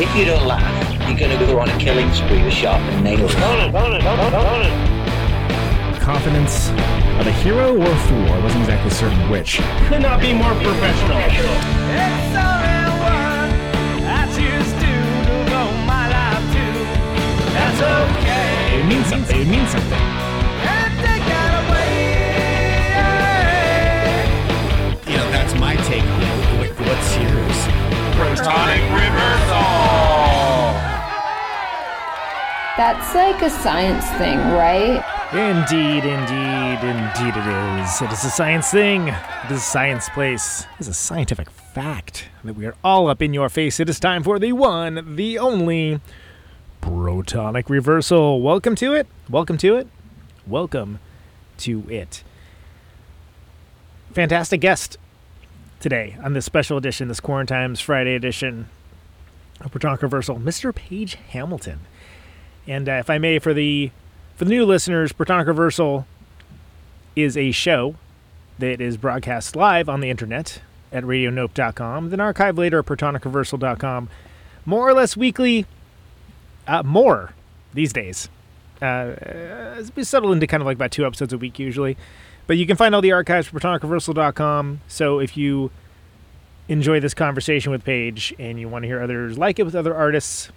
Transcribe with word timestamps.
if 0.00 0.16
you 0.16 0.24
don't 0.24 0.46
laugh, 0.46 1.08
you're 1.08 1.18
going 1.18 1.38
to 1.38 1.46
go 1.46 1.58
on 1.60 1.68
a 1.68 1.78
killing 1.78 2.10
spree 2.12 2.42
with 2.42 2.52
sharp 2.52 2.80
sharpened 2.80 3.04
nails. 3.04 3.34
Confidence 6.02 6.68
of 7.20 7.26
a 7.26 7.32
hero 7.32 7.74
or 7.76 7.86
a 7.90 7.96
fool. 8.06 8.26
I 8.32 8.38
wasn't 8.42 8.62
exactly 8.62 8.90
certain 8.90 9.30
which. 9.30 9.58
Could 9.88 10.02
not 10.02 10.20
be 10.20 10.32
more 10.34 10.52
professional. 10.54 12.24
It 17.56 18.86
means 18.86 19.06
something. 19.06 19.40
It 19.40 19.46
means 19.46 19.70
something. 19.70 20.00
You 25.10 25.16
know, 25.16 25.30
that's 25.30 25.54
my 25.58 25.76
take 25.76 26.02
on 26.02 26.22
it. 26.22 26.58
What- 26.58 26.86
What's 26.86 27.16
yours? 27.16 27.63
Protonic 28.24 28.80
reversal. 28.94 29.60
That's 32.78 33.14
like 33.14 33.42
a 33.42 33.50
science 33.50 34.06
thing, 34.12 34.38
right? 34.38 35.04
Indeed, 35.30 36.06
indeed, 36.06 36.88
indeed 36.88 37.36
it 37.36 37.82
is. 37.82 38.00
It 38.00 38.10
is 38.10 38.24
a 38.24 38.30
science 38.30 38.70
thing. 38.70 39.08
It 39.08 39.50
is 39.50 39.58
a 39.58 39.60
science 39.60 40.08
place. 40.08 40.62
It 40.78 40.80
is 40.80 40.88
a 40.88 40.94
scientific 40.94 41.50
fact 41.50 42.30
that 42.44 42.54
we 42.54 42.64
are 42.64 42.74
all 42.82 43.08
up 43.08 43.20
in 43.20 43.34
your 43.34 43.50
face. 43.50 43.78
It 43.78 43.90
is 43.90 44.00
time 44.00 44.22
for 44.22 44.38
the 44.38 44.52
one, 44.52 45.16
the 45.16 45.38
only 45.38 46.00
protonic 46.80 47.68
reversal. 47.68 48.40
Welcome 48.40 48.74
to 48.76 48.94
it. 48.94 49.06
Welcome 49.28 49.58
to 49.58 49.76
it. 49.76 49.86
Welcome 50.46 50.98
to 51.58 51.84
it. 51.90 52.24
Fantastic 54.14 54.62
guest 54.62 54.96
today 55.84 56.16
on 56.24 56.32
this 56.32 56.46
special 56.46 56.78
edition, 56.78 57.08
this 57.08 57.20
Quarantimes 57.20 57.82
Friday 57.82 58.14
edition 58.14 58.70
of 59.60 59.70
Protonic 59.70 60.00
Reversal, 60.00 60.38
Mr. 60.38 60.74
Page 60.74 61.16
Hamilton. 61.28 61.80
And 62.66 62.88
uh, 62.88 62.92
if 62.92 63.10
I 63.10 63.18
may, 63.18 63.38
for 63.38 63.52
the 63.52 63.90
for 64.34 64.46
the 64.46 64.50
new 64.50 64.64
listeners, 64.64 65.12
Protonic 65.12 65.46
Reversal 65.46 66.06
is 67.14 67.36
a 67.36 67.50
show 67.50 67.96
that 68.58 68.80
is 68.80 68.96
broadcast 68.96 69.56
live 69.56 69.90
on 69.90 70.00
the 70.00 70.08
internet 70.08 70.62
at 70.90 71.04
radionope.com, 71.04 72.08
then 72.08 72.18
archived 72.18 72.56
later 72.56 72.78
at 72.78 72.86
protonicreversal.com, 72.86 74.08
more 74.64 74.88
or 74.88 74.94
less 74.94 75.18
weekly, 75.18 75.66
uh, 76.66 76.82
more 76.82 77.34
these 77.74 77.92
days. 77.92 78.30
Uh, 78.80 79.16
it's 79.76 79.90
been 79.90 80.06
settled 80.06 80.32
into 80.32 80.46
kind 80.46 80.62
of 80.62 80.66
like 80.66 80.76
about 80.76 80.92
two 80.92 81.04
episodes 81.04 81.34
a 81.34 81.38
week 81.38 81.58
usually. 81.58 81.98
But 82.46 82.56
you 82.56 82.66
can 82.66 82.76
find 82.76 82.94
all 82.94 83.00
the 83.00 83.12
archives 83.12 83.48
at 83.48 83.54
protonicreversal.com. 83.54 84.80
So 84.88 85.18
if 85.18 85.36
you 85.36 85.70
enjoy 86.68 87.00
this 87.00 87.14
conversation 87.14 87.72
with 87.72 87.84
Page 87.84 88.34
and 88.38 88.58
you 88.58 88.68
want 88.68 88.82
to 88.82 88.86
hear 88.86 89.02
others 89.02 89.38
like 89.38 89.58
it 89.58 89.64
with 89.64 89.74
other 89.74 89.94
artists, 89.94 90.50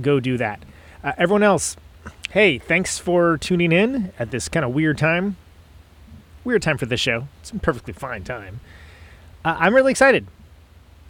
go 0.00 0.20
do 0.20 0.36
that. 0.38 0.62
Uh, 1.02 1.12
everyone 1.18 1.42
else, 1.42 1.76
hey, 2.30 2.58
thanks 2.58 2.98
for 2.98 3.38
tuning 3.38 3.72
in 3.72 4.12
at 4.18 4.30
this 4.30 4.48
kind 4.48 4.64
of 4.64 4.72
weird 4.72 4.98
time. 4.98 5.36
Weird 6.44 6.62
time 6.62 6.78
for 6.78 6.86
this 6.86 7.00
show. 7.00 7.28
It's 7.40 7.50
a 7.50 7.58
perfectly 7.58 7.92
fine 7.92 8.24
time. 8.24 8.60
Uh, 9.44 9.56
I'm 9.58 9.74
really 9.74 9.90
excited. 9.90 10.26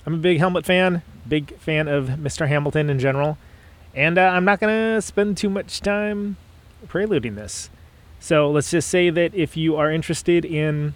I'm 0.05 0.15
a 0.15 0.19
big 0.19 0.39
Helmet 0.39 0.67
fan, 0.67 1.03
big 1.29 1.57
fan 1.59 1.89
of 1.89 2.07
Mr. 2.09 2.49
Hamilton 2.49 2.91
in 2.91 2.99
general, 2.99 3.39
and 3.95 4.19
uh, 4.19 4.23
I'm 4.23 4.45
not 4.45 4.61
going 4.61 4.97
to 4.97 5.03
spend 5.03 5.37
too 5.37 5.49
much 5.49 5.81
time 5.81 6.37
preluding 6.89 7.37
this. 7.37 7.71
So 8.23 8.49
let's 8.49 8.71
just 8.71 8.89
say 8.89 9.11
that 9.11 9.35
if 9.35 9.57
you 9.57 9.75
are 9.75 9.91
interested 9.91 10.45
in 10.45 10.95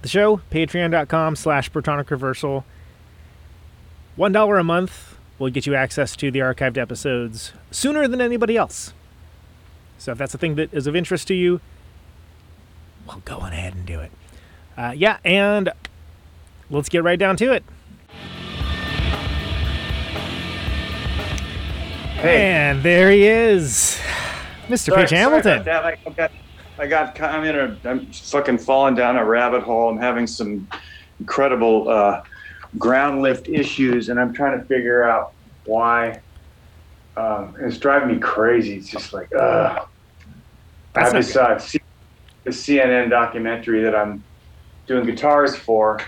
the 0.00 0.06
show, 0.06 0.40
patreon.com 0.52 1.34
slash 1.34 1.72
protonic 1.72 2.08
reversal, 2.08 2.64
$1 4.16 4.60
a 4.60 4.62
month 4.62 5.16
will 5.40 5.50
get 5.50 5.66
you 5.66 5.74
access 5.74 6.14
to 6.14 6.30
the 6.30 6.38
archived 6.38 6.78
episodes 6.78 7.52
sooner 7.72 8.06
than 8.06 8.20
anybody 8.20 8.56
else. 8.56 8.92
So 9.98 10.12
if 10.12 10.18
that's 10.18 10.32
a 10.32 10.38
thing 10.38 10.54
that 10.54 10.72
is 10.72 10.86
of 10.86 10.94
interest 10.94 11.26
to 11.28 11.34
you, 11.34 11.60
well, 13.08 13.20
go 13.24 13.38
on 13.38 13.52
ahead 13.52 13.74
and 13.74 13.84
do 13.84 13.98
it. 13.98 14.12
Uh, 14.76 14.92
yeah, 14.96 15.18
and 15.24 15.72
let's 16.70 16.88
get 16.88 17.02
right 17.02 17.18
down 17.18 17.36
to 17.38 17.50
it. 17.50 17.64
And 22.22 22.84
there 22.84 23.10
he 23.10 23.26
is, 23.26 24.00
Mr. 24.70 24.86
Sorry- 24.86 25.02
Page 25.02 25.10
Hamilton. 25.10 25.68
I 25.68 25.96
got, 26.12 26.32
I 26.78 26.86
got, 26.86 27.20
I'm 27.20 27.44
in 27.44 27.56
a, 27.56 27.76
I'm 27.88 28.06
fucking 28.12 28.58
falling 28.58 28.94
down 28.94 29.16
a 29.16 29.24
rabbit 29.24 29.62
hole. 29.62 29.90
I'm 29.90 29.98
having 29.98 30.26
some 30.26 30.68
incredible 31.18 31.88
uh, 31.88 32.22
ground 32.78 33.20
lift 33.22 33.48
issues, 33.48 34.08
and 34.08 34.18
I'm 34.18 34.32
trying 34.32 34.58
to 34.58 34.64
figure 34.66 35.02
out 35.02 35.32
why. 35.66 36.20
Um, 37.16 37.54
it's 37.60 37.76
driving 37.76 38.14
me 38.14 38.18
crazy. 38.20 38.76
It's 38.76 38.88
just 38.88 39.12
like, 39.12 39.34
uh, 39.34 39.84
I 40.94 41.12
just 41.12 41.32
saw 41.32 41.58
the 42.44 42.50
CNN 42.50 43.10
documentary 43.10 43.82
that 43.82 43.94
I'm 43.94 44.22
doing 44.86 45.04
guitars 45.04 45.54
for, 45.56 46.00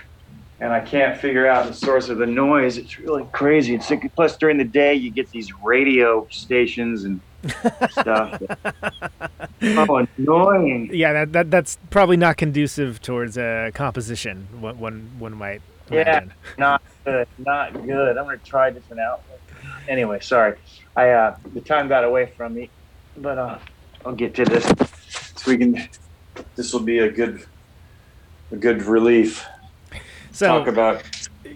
and 0.60 0.72
I 0.72 0.80
can't 0.80 1.20
figure 1.20 1.46
out 1.46 1.66
the 1.66 1.74
source 1.74 2.08
of 2.08 2.18
the 2.18 2.26
noise. 2.26 2.78
It's 2.78 2.98
really 2.98 3.26
crazy. 3.32 3.74
It's 3.74 3.90
like, 3.90 4.14
plus 4.14 4.36
during 4.38 4.56
the 4.56 4.64
day 4.64 4.94
you 4.94 5.10
get 5.10 5.28
these 5.30 5.52
radio 5.62 6.26
stations 6.30 7.04
and 7.04 7.20
stuff. 7.91 8.42
oh, 9.62 10.06
annoying. 10.19 10.91
yeah, 10.92 11.12
that, 11.12 11.32
that 11.32 11.50
that's 11.50 11.78
probably 11.91 12.16
not 12.16 12.36
conducive 12.36 13.00
towards 13.00 13.36
uh, 13.38 13.70
composition. 13.75 14.47
One 14.60 14.78
one, 14.78 15.10
one 15.19 15.34
might 15.34 15.62
Yeah. 15.91 16.00
imagine. 16.02 16.32
Not 16.58 16.82
good. 17.04 17.28
Not 17.38 17.72
good. 17.86 18.16
I'm 18.19 18.25
gonna 18.25 18.38
try 18.38 18.69
a 18.69 18.70
different 18.70 19.00
outlet. 19.00 19.41
Anyway, 19.88 20.20
sorry. 20.20 20.56
I 20.97 21.10
uh, 21.10 21.36
the 21.54 21.60
time 21.60 21.88
got 21.88 22.04
away 22.04 22.32
from 22.36 22.54
me, 22.54 22.70
but 23.16 23.38
uh, 23.38 23.58
I'll 24.04 24.14
get 24.14 24.34
to 24.36 24.44
this 24.44 24.64
so 25.36 25.50
we 25.50 25.58
can. 25.58 25.88
This 26.56 26.72
will 26.72 26.81
be 26.81 26.98
a 26.98 27.10
good, 27.10 27.44
a 28.52 28.56
good 28.56 28.82
relief. 28.84 29.44
So 30.32 30.47
Talk 30.47 30.66
about 30.66 31.02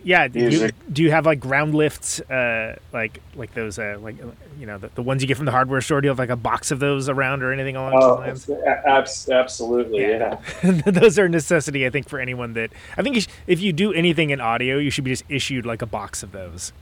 yeah, 0.03 0.29
do 0.29 0.41
you, 0.41 0.71
do 0.93 1.03
you 1.03 1.11
have 1.11 1.27
like 1.27 1.41
ground 1.41 1.75
lifts, 1.75 2.21
uh, 2.21 2.77
like 2.93 3.21
like 3.35 3.55
those, 3.55 3.79
uh, 3.79 3.99
like 4.01 4.17
you 4.59 4.67
know, 4.67 4.79
the, 4.79 4.89
the 4.95 5.03
ones 5.03 5.23
you 5.23 5.29
get 5.29 5.37
from 5.37 5.47
the 5.47 5.53
hardware 5.53 5.81
store? 5.81 6.01
Do 6.01 6.07
you 6.07 6.11
have 6.11 6.19
like 6.19 6.31
a 6.31 6.37
box 6.37 6.71
of 6.71 6.79
those 6.81 7.09
around 7.09 7.43
or 7.43 7.53
anything 7.53 7.77
along 7.77 7.93
Oh, 8.01 8.23
those 8.25 8.49
abs- 8.87 9.29
absolutely, 9.29 10.03
yeah. 10.03 10.39
lines? 10.63 10.83
those 10.87 11.19
are 11.19 11.27
a 11.27 11.29
necessity, 11.29 11.87
I 11.87 11.91
think, 11.91 12.09
for 12.09 12.19
anyone 12.19 12.53
that 12.55 12.71
I 12.97 13.03
think 13.03 13.15
you 13.17 13.21
sh- 13.23 13.29
if 13.47 13.61
you 13.61 13.73
do 13.73 13.93
anything 13.93 14.31
in 14.31 14.41
audio, 14.41 14.79
you 14.79 14.91
should 14.91 15.05
be 15.05 15.11
just 15.11 15.25
issued 15.29 15.67
like 15.67 15.83
a 15.83 15.87
box 15.87 16.23
of 16.23 16.33
those. 16.33 16.73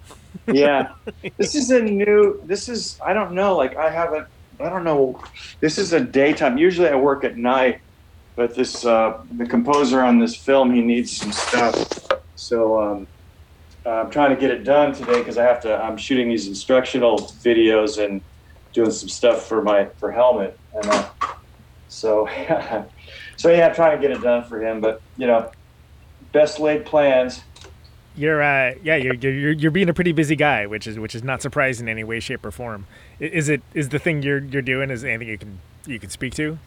yeah 0.52 0.92
this 1.38 1.54
is 1.54 1.70
a 1.70 1.80
new 1.80 2.40
this 2.44 2.68
is 2.68 2.98
i 3.06 3.12
don't 3.12 3.30
know 3.32 3.54
like 3.56 3.76
i 3.76 3.88
haven't 3.88 4.26
i 4.58 4.68
don't 4.68 4.82
know 4.82 5.22
this 5.60 5.78
is 5.78 5.92
a 5.92 6.00
daytime 6.00 6.58
usually 6.58 6.88
i 6.88 6.94
work 6.96 7.22
at 7.22 7.36
night 7.36 7.80
but 8.34 8.52
this 8.56 8.84
uh 8.84 9.16
the 9.36 9.46
composer 9.46 10.00
on 10.02 10.18
this 10.18 10.34
film 10.34 10.74
he 10.74 10.80
needs 10.80 11.16
some 11.16 11.30
stuff 11.30 11.86
so 12.44 12.80
um 12.80 13.06
i'm 13.86 14.10
trying 14.10 14.34
to 14.34 14.40
get 14.40 14.50
it 14.50 14.64
done 14.64 14.92
today 14.92 15.18
because 15.18 15.38
i 15.38 15.42
have 15.42 15.60
to 15.60 15.74
i'm 15.82 15.96
shooting 15.96 16.28
these 16.28 16.46
instructional 16.46 17.18
videos 17.42 18.02
and 18.04 18.20
doing 18.72 18.90
some 18.90 19.08
stuff 19.08 19.46
for 19.46 19.62
my 19.62 19.88
for 19.98 20.12
helmet 20.12 20.58
and 20.74 20.86
uh, 20.90 21.08
so 21.88 22.28
so 23.36 23.50
yeah 23.50 23.68
i'm 23.68 23.74
trying 23.74 23.96
to 23.96 24.02
get 24.06 24.14
it 24.14 24.22
done 24.22 24.44
for 24.44 24.62
him 24.62 24.80
but 24.80 25.00
you 25.16 25.26
know 25.26 25.50
best 26.32 26.60
laid 26.60 26.84
plans 26.84 27.40
You're 28.16 28.42
uh, 28.42 28.74
yeah, 28.82 28.96
you're, 28.96 29.14
you're 29.14 29.32
you're 29.32 29.52
you're 29.52 29.70
being 29.72 29.88
a 29.88 29.94
pretty 29.94 30.12
busy 30.12 30.36
guy, 30.36 30.66
which 30.66 30.86
is 30.86 30.98
which 31.00 31.16
is 31.16 31.24
not 31.24 31.42
surprising 31.42 31.88
in 31.88 31.92
any 31.92 32.04
way, 32.04 32.20
shape, 32.20 32.46
or 32.46 32.52
form. 32.52 32.86
Is 33.18 33.48
it 33.48 33.60
is 33.74 33.88
the 33.88 33.98
thing 33.98 34.22
you're 34.22 34.38
you're 34.38 34.62
doing 34.62 34.90
is 34.90 35.02
anything 35.04 35.28
you 35.28 35.38
can 35.38 35.58
you 35.86 35.98
can 35.98 36.10
speak 36.10 36.32
to? 36.34 36.58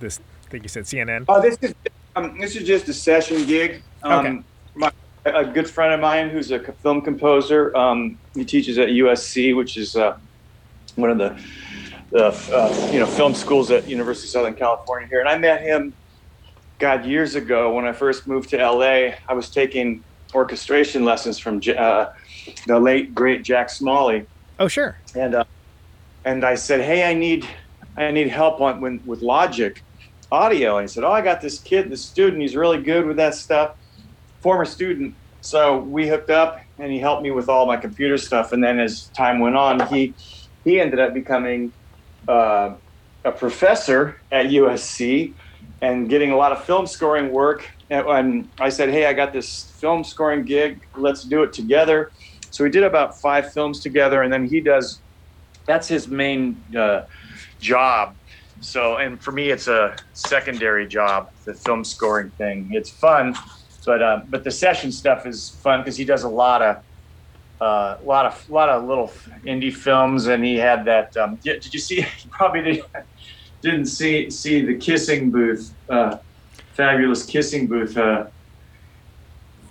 This 0.00 0.18
thing 0.48 0.62
you 0.62 0.68
said 0.68 0.84
CNN. 0.84 1.26
Oh, 1.28 1.42
this 1.42 1.58
is 1.60 1.74
um, 2.16 2.38
this 2.40 2.56
is 2.56 2.66
just 2.66 2.88
a 2.88 2.94
session 2.94 3.44
gig. 3.44 3.82
Um, 4.02 4.26
Okay. 4.26 4.38
my, 4.76 4.90
a 5.24 5.44
good 5.44 5.68
friend 5.68 5.92
of 5.92 6.00
mine 6.00 6.30
who's 6.30 6.50
a 6.50 6.60
film 6.60 7.00
composer. 7.00 7.76
Um, 7.76 8.18
he 8.34 8.44
teaches 8.44 8.78
at 8.78 8.88
USC, 8.88 9.56
which 9.56 9.76
is 9.76 9.96
uh, 9.96 10.16
one 10.96 11.10
of 11.10 11.18
the 11.18 11.38
the 12.10 12.26
uh, 12.26 12.90
you 12.92 13.00
know 13.00 13.06
film 13.06 13.34
schools 13.34 13.70
at 13.70 13.88
University 13.88 14.26
of 14.26 14.30
Southern 14.30 14.54
California 14.54 15.08
here. 15.08 15.20
And 15.20 15.28
I 15.28 15.38
met 15.38 15.62
him, 15.62 15.94
God, 16.78 17.04
years 17.04 17.34
ago 17.34 17.74
when 17.74 17.86
I 17.86 17.92
first 17.92 18.26
moved 18.26 18.50
to 18.50 18.56
LA. 18.56 19.14
I 19.28 19.34
was 19.34 19.50
taking 19.50 20.04
orchestration 20.34 21.04
lessons 21.04 21.38
from 21.38 21.60
uh, 21.76 22.06
the 22.66 22.78
late 22.78 23.14
great 23.14 23.42
Jack 23.42 23.70
Smalley 23.70 24.26
Oh 24.58 24.68
sure. 24.68 24.96
and 25.14 25.34
uh, 25.34 25.44
and 26.24 26.44
I 26.44 26.54
said, 26.54 26.80
"Hey, 26.80 27.08
I 27.08 27.14
need 27.14 27.46
I 27.96 28.10
need 28.10 28.28
help 28.28 28.60
on 28.60 28.80
when, 28.80 29.00
with 29.04 29.22
Logic 29.22 29.82
audio." 30.30 30.78
And 30.78 30.88
he 30.88 30.92
said, 30.92 31.04
"Oh, 31.04 31.12
I 31.12 31.20
got 31.20 31.40
this 31.40 31.58
kid, 31.58 31.90
this 31.90 32.04
student. 32.04 32.42
He's 32.42 32.54
really 32.56 32.82
good 32.82 33.06
with 33.06 33.16
that 33.16 33.34
stuff. 33.34 33.76
Former 34.44 34.66
student." 34.66 35.16
So 35.40 35.78
we 35.78 36.06
hooked 36.06 36.30
up, 36.30 36.58
and 36.78 36.92
he 36.92 36.98
helped 36.98 37.22
me 37.22 37.30
with 37.30 37.48
all 37.48 37.66
my 37.66 37.78
computer 37.78 38.18
stuff. 38.18 38.52
And 38.52 38.62
then 38.62 38.78
as 38.78 39.10
time 39.16 39.40
went 39.40 39.56
on, 39.56 39.86
he 39.88 40.14
he 40.64 40.78
ended 40.80 41.00
up 41.00 41.14
becoming 41.14 41.72
uh, 42.28 42.74
a 43.24 43.32
professor 43.32 44.16
at 44.30 44.46
USC 44.46 45.34
and 45.80 46.08
getting 46.10 46.30
a 46.30 46.36
lot 46.36 46.52
of 46.52 46.62
film 46.64 46.86
scoring 46.86 47.32
work. 47.32 47.66
And, 47.90 48.50
I 48.60 48.68
said, 48.68 48.90
"Hey, 48.90 49.06
I 49.06 49.14
got 49.14 49.32
this 49.32 49.76
film 49.80 50.04
scoring 50.04 50.44
gig. 50.44 50.78
Let's 50.96 51.26
do 51.26 51.42
it 51.42 51.52
together." 51.54 52.10
So 52.50 52.64
we 52.64 52.70
did 52.70 52.84
about 52.84 53.10
five 53.22 53.50
films 53.52 53.80
together, 53.80 54.22
and 54.22 54.30
then 54.32 54.44
he 54.46 54.60
does. 54.60 55.02
That's 55.66 55.88
his 55.88 56.06
main 56.08 56.62
uh, 56.76 57.02
job. 57.60 58.16
So, 58.60 58.96
and 58.96 59.22
for 59.22 59.32
me, 59.32 59.50
it's 59.50 59.68
a 59.68 59.96
secondary 60.12 60.86
job, 60.86 61.26
the 61.46 61.54
film 61.54 61.84
scoring 61.84 62.30
thing. 62.38 62.68
It's 62.72 62.90
fun, 62.90 63.34
but 63.84 64.02
uh, 64.02 64.20
but 64.28 64.44
the 64.44 64.50
session 64.50 64.90
stuff 64.92 65.26
is 65.26 65.58
fun 65.62 65.80
because 65.80 65.96
he 65.96 66.04
does 66.04 66.22
a 66.24 66.28
lot 66.28 66.62
of 66.62 66.76
a 67.60 67.98
lot 68.02 68.26
of 68.26 68.48
lot 68.48 68.68
of 68.68 68.84
little 68.84 69.10
indie 69.46 69.72
films, 69.72 70.26
and 70.26 70.44
he 70.44 70.56
had 70.56 70.84
that. 70.86 71.16
Um, 71.16 71.38
did, 71.42 71.60
did 71.62 71.72
you 71.72 71.80
see? 71.80 71.96
You 72.24 72.30
probably 72.30 72.62
did, 72.62 72.82
didn't 73.62 73.86
see 73.86 74.30
see 74.30 74.64
the 74.64 74.76
kissing 74.76 75.30
booth, 75.30 75.74
uh, 75.88 76.16
fabulous 76.74 77.24
kissing 77.24 77.66
booth. 77.68 77.96
Uh, 77.96 78.26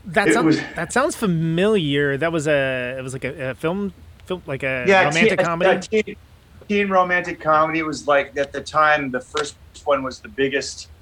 That 0.05 0.33
sounds 0.33 0.45
was- 0.45 0.61
that 0.75 0.91
sounds 0.91 1.15
familiar. 1.15 2.17
That 2.17 2.31
was 2.31 2.47
a 2.47 2.95
it 2.97 3.01
was 3.01 3.13
like 3.13 3.25
a, 3.25 3.51
a 3.51 3.55
film 3.55 3.93
film 4.27 4.43
like 4.45 4.63
a 4.63 4.85
yeah, 4.87 5.03
romantic 5.05 5.39
teen, 5.39 5.45
comedy. 5.45 5.69
uh, 5.69 5.81
teen, 5.81 6.15
teen 6.69 6.89
romantic 6.89 7.39
comedy. 7.41 7.79
It 7.79 7.85
was 7.85 8.05
like 8.07 8.33
at 8.37 8.51
the 8.51 8.61
time 8.61 9.11
the 9.11 9.21
first 9.21 9.57
one 9.85 10.03
was 10.03 10.21
the 10.21 10.29
biggest 10.29 10.92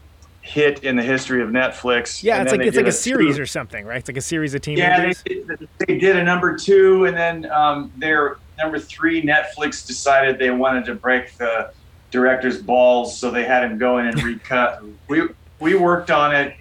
hit 0.41 0.83
in 0.83 0.95
the 0.95 1.03
history 1.03 1.41
of 1.41 1.49
Netflix. 1.49 2.23
yeah, 2.23 2.35
and 2.37 2.43
it's 2.43 2.51
like 2.51 2.65
it's 2.65 2.75
like 2.75 2.85
did 2.85 2.89
a 2.89 2.91
series 2.95 3.35
two- 3.37 3.43
or 3.43 3.45
something, 3.45 3.85
right? 3.85 3.97
It's 3.97 4.09
like 4.09 4.17
a 4.17 4.21
series 4.21 4.53
of 4.55 4.65
Yeah, 4.67 4.95
teenagers. 4.97 5.23
they, 5.27 5.35
did- 5.35 5.69
they 5.87 5.97
did 5.97 6.15
a 6.17 6.23
number 6.23 6.57
two, 6.57 7.05
and 7.05 7.15
then 7.15 7.49
um, 7.51 7.91
their 7.97 8.37
number 8.57 8.79
three, 8.79 9.21
Netflix 9.21 9.85
decided 9.85 10.39
they 10.39 10.49
wanted 10.51 10.85
to 10.85 10.95
break 10.95 11.37
the 11.37 11.71
director's 12.09 12.61
balls, 12.61 13.17
so 13.17 13.29
they 13.31 13.43
had 13.45 13.63
him 13.63 13.77
go 13.77 13.99
in 13.99 14.07
and 14.07 14.21
recut. 14.23 14.81
we 15.07 15.23
we 15.59 15.75
worked 15.75 16.09
on 16.11 16.35
it. 16.35 16.55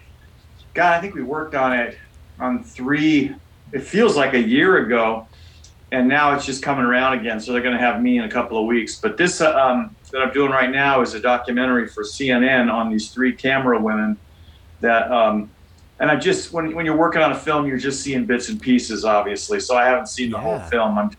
God, 0.74 0.92
I 0.92 1.00
think 1.00 1.14
we 1.14 1.22
worked 1.22 1.54
on 1.54 1.72
it 1.72 1.98
on 2.38 2.62
three. 2.62 3.34
It 3.72 3.82
feels 3.82 4.16
like 4.16 4.34
a 4.34 4.42
year 4.42 4.78
ago, 4.84 5.26
and 5.90 6.06
now 6.06 6.34
it's 6.34 6.44
just 6.44 6.62
coming 6.62 6.84
around 6.84 7.18
again. 7.18 7.40
So 7.40 7.52
they're 7.52 7.62
going 7.62 7.76
to 7.76 7.82
have 7.82 8.02
me 8.02 8.18
in 8.18 8.24
a 8.24 8.30
couple 8.30 8.58
of 8.58 8.66
weeks. 8.66 8.96
But 9.00 9.16
this 9.16 9.40
uh, 9.40 9.54
um, 9.58 9.96
that 10.12 10.20
I'm 10.22 10.32
doing 10.32 10.50
right 10.50 10.70
now 10.70 11.00
is 11.02 11.14
a 11.14 11.20
documentary 11.20 11.86
for 11.88 12.02
CNN 12.04 12.72
on 12.72 12.90
these 12.90 13.10
three 13.10 13.32
camera 13.32 13.80
women 13.80 14.16
that. 14.80 15.10
Um, 15.10 15.50
and 15.98 16.10
I 16.10 16.16
just 16.16 16.50
when 16.52 16.74
when 16.74 16.86
you're 16.86 16.96
working 16.96 17.20
on 17.20 17.32
a 17.32 17.38
film, 17.38 17.66
you're 17.66 17.76
just 17.76 18.02
seeing 18.02 18.24
bits 18.24 18.48
and 18.48 18.58
pieces, 18.60 19.04
obviously. 19.04 19.60
So 19.60 19.76
I 19.76 19.84
haven't 19.84 20.06
seen 20.08 20.30
the 20.30 20.38
whole 20.38 20.58
film. 20.70 20.96
I'm, 20.96 21.10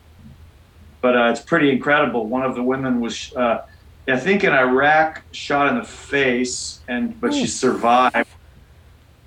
but 1.01 1.15
uh, 1.15 1.25
it's 1.29 1.41
pretty 1.41 1.69
incredible. 1.71 2.25
One 2.25 2.41
of 2.41 2.55
the 2.55 2.63
women 2.63 2.99
was, 2.99 3.31
uh, 3.35 3.59
I 4.07 4.17
think, 4.17 4.43
in 4.43 4.53
Iraq, 4.53 5.21
shot 5.33 5.67
in 5.67 5.75
the 5.75 5.83
face, 5.83 6.79
and 6.88 7.19
but 7.21 7.31
she 7.31 7.45
survived. 7.47 8.27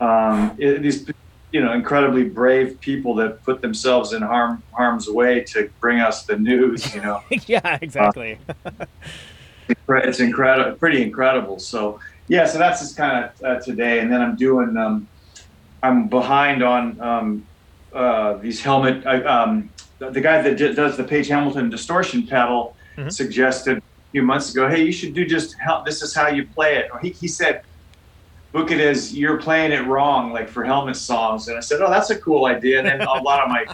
Um, 0.00 0.56
it- 0.58 0.82
these, 0.82 1.06
you 1.52 1.62
know, 1.62 1.72
incredibly 1.72 2.24
brave 2.24 2.80
people 2.80 3.14
that 3.14 3.44
put 3.44 3.62
themselves 3.62 4.12
in 4.12 4.22
harm 4.22 4.60
harm's 4.72 5.08
way 5.08 5.40
to 5.52 5.70
bring 5.80 6.00
us 6.00 6.24
the 6.24 6.36
news. 6.36 6.92
You 6.92 7.00
know 7.02 7.22
yeah, 7.46 7.78
exactly. 7.80 8.38
It's 9.88 10.20
incredible, 10.20 10.76
pretty 10.78 11.02
incredible. 11.02 11.58
So 11.58 11.98
yeah, 12.28 12.46
so 12.46 12.58
that's 12.58 12.80
just 12.80 12.96
kind 12.96 13.24
of 13.24 13.30
uh, 13.46 13.60
today, 13.60 14.00
and 14.00 14.12
then 14.12 14.20
I'm 14.20 14.36
doing. 14.36 14.76
Um, 14.76 15.08
I'm 15.82 16.08
behind 16.08 16.62
on 16.62 16.98
um, 17.00 17.44
uh, 17.94 18.38
these 18.38 18.62
helmet. 18.62 19.06
I, 19.06 19.22
um, 19.24 19.70
the, 19.98 20.10
the 20.10 20.20
guy 20.22 20.40
that 20.40 20.56
d- 20.56 20.72
does 20.74 20.96
the 20.96 21.04
Page 21.04 21.28
Hamilton 21.28 21.68
distortion 21.70 22.26
pedal 22.26 22.76
Mhm. 22.96 23.12
suggested 23.12 23.78
a 23.78 23.82
few 24.12 24.22
months 24.22 24.50
ago, 24.54 24.68
"Hey, 24.68 24.84
you 24.84 24.92
should 24.92 25.14
do 25.14 25.26
just 25.26 25.54
how 25.60 25.82
this 25.82 26.00
is 26.00 26.14
how 26.14 26.28
you 26.28 26.46
play 26.54 26.76
it." 26.76 26.86
Or 26.92 27.00
he, 27.00 27.10
he 27.10 27.28
said, 27.28 27.60
"Book 28.52 28.70
it 28.70 28.80
as 28.80 29.14
you're 29.14 29.38
playing 29.38 29.72
it 29.72 29.84
wrong, 29.86 30.32
like 30.32 30.48
for 30.48 30.64
helmet 30.64 30.96
songs." 30.96 31.48
And 31.48 31.56
I 31.56 31.60
said, 31.60 31.80
"Oh, 31.82 31.90
that's 31.90 32.10
a 32.10 32.18
cool 32.20 32.46
idea." 32.46 32.78
And 32.78 32.86
then 32.88 33.02
a 33.02 33.20
lot 33.22 33.42
of 33.42 33.48
my 33.48 33.66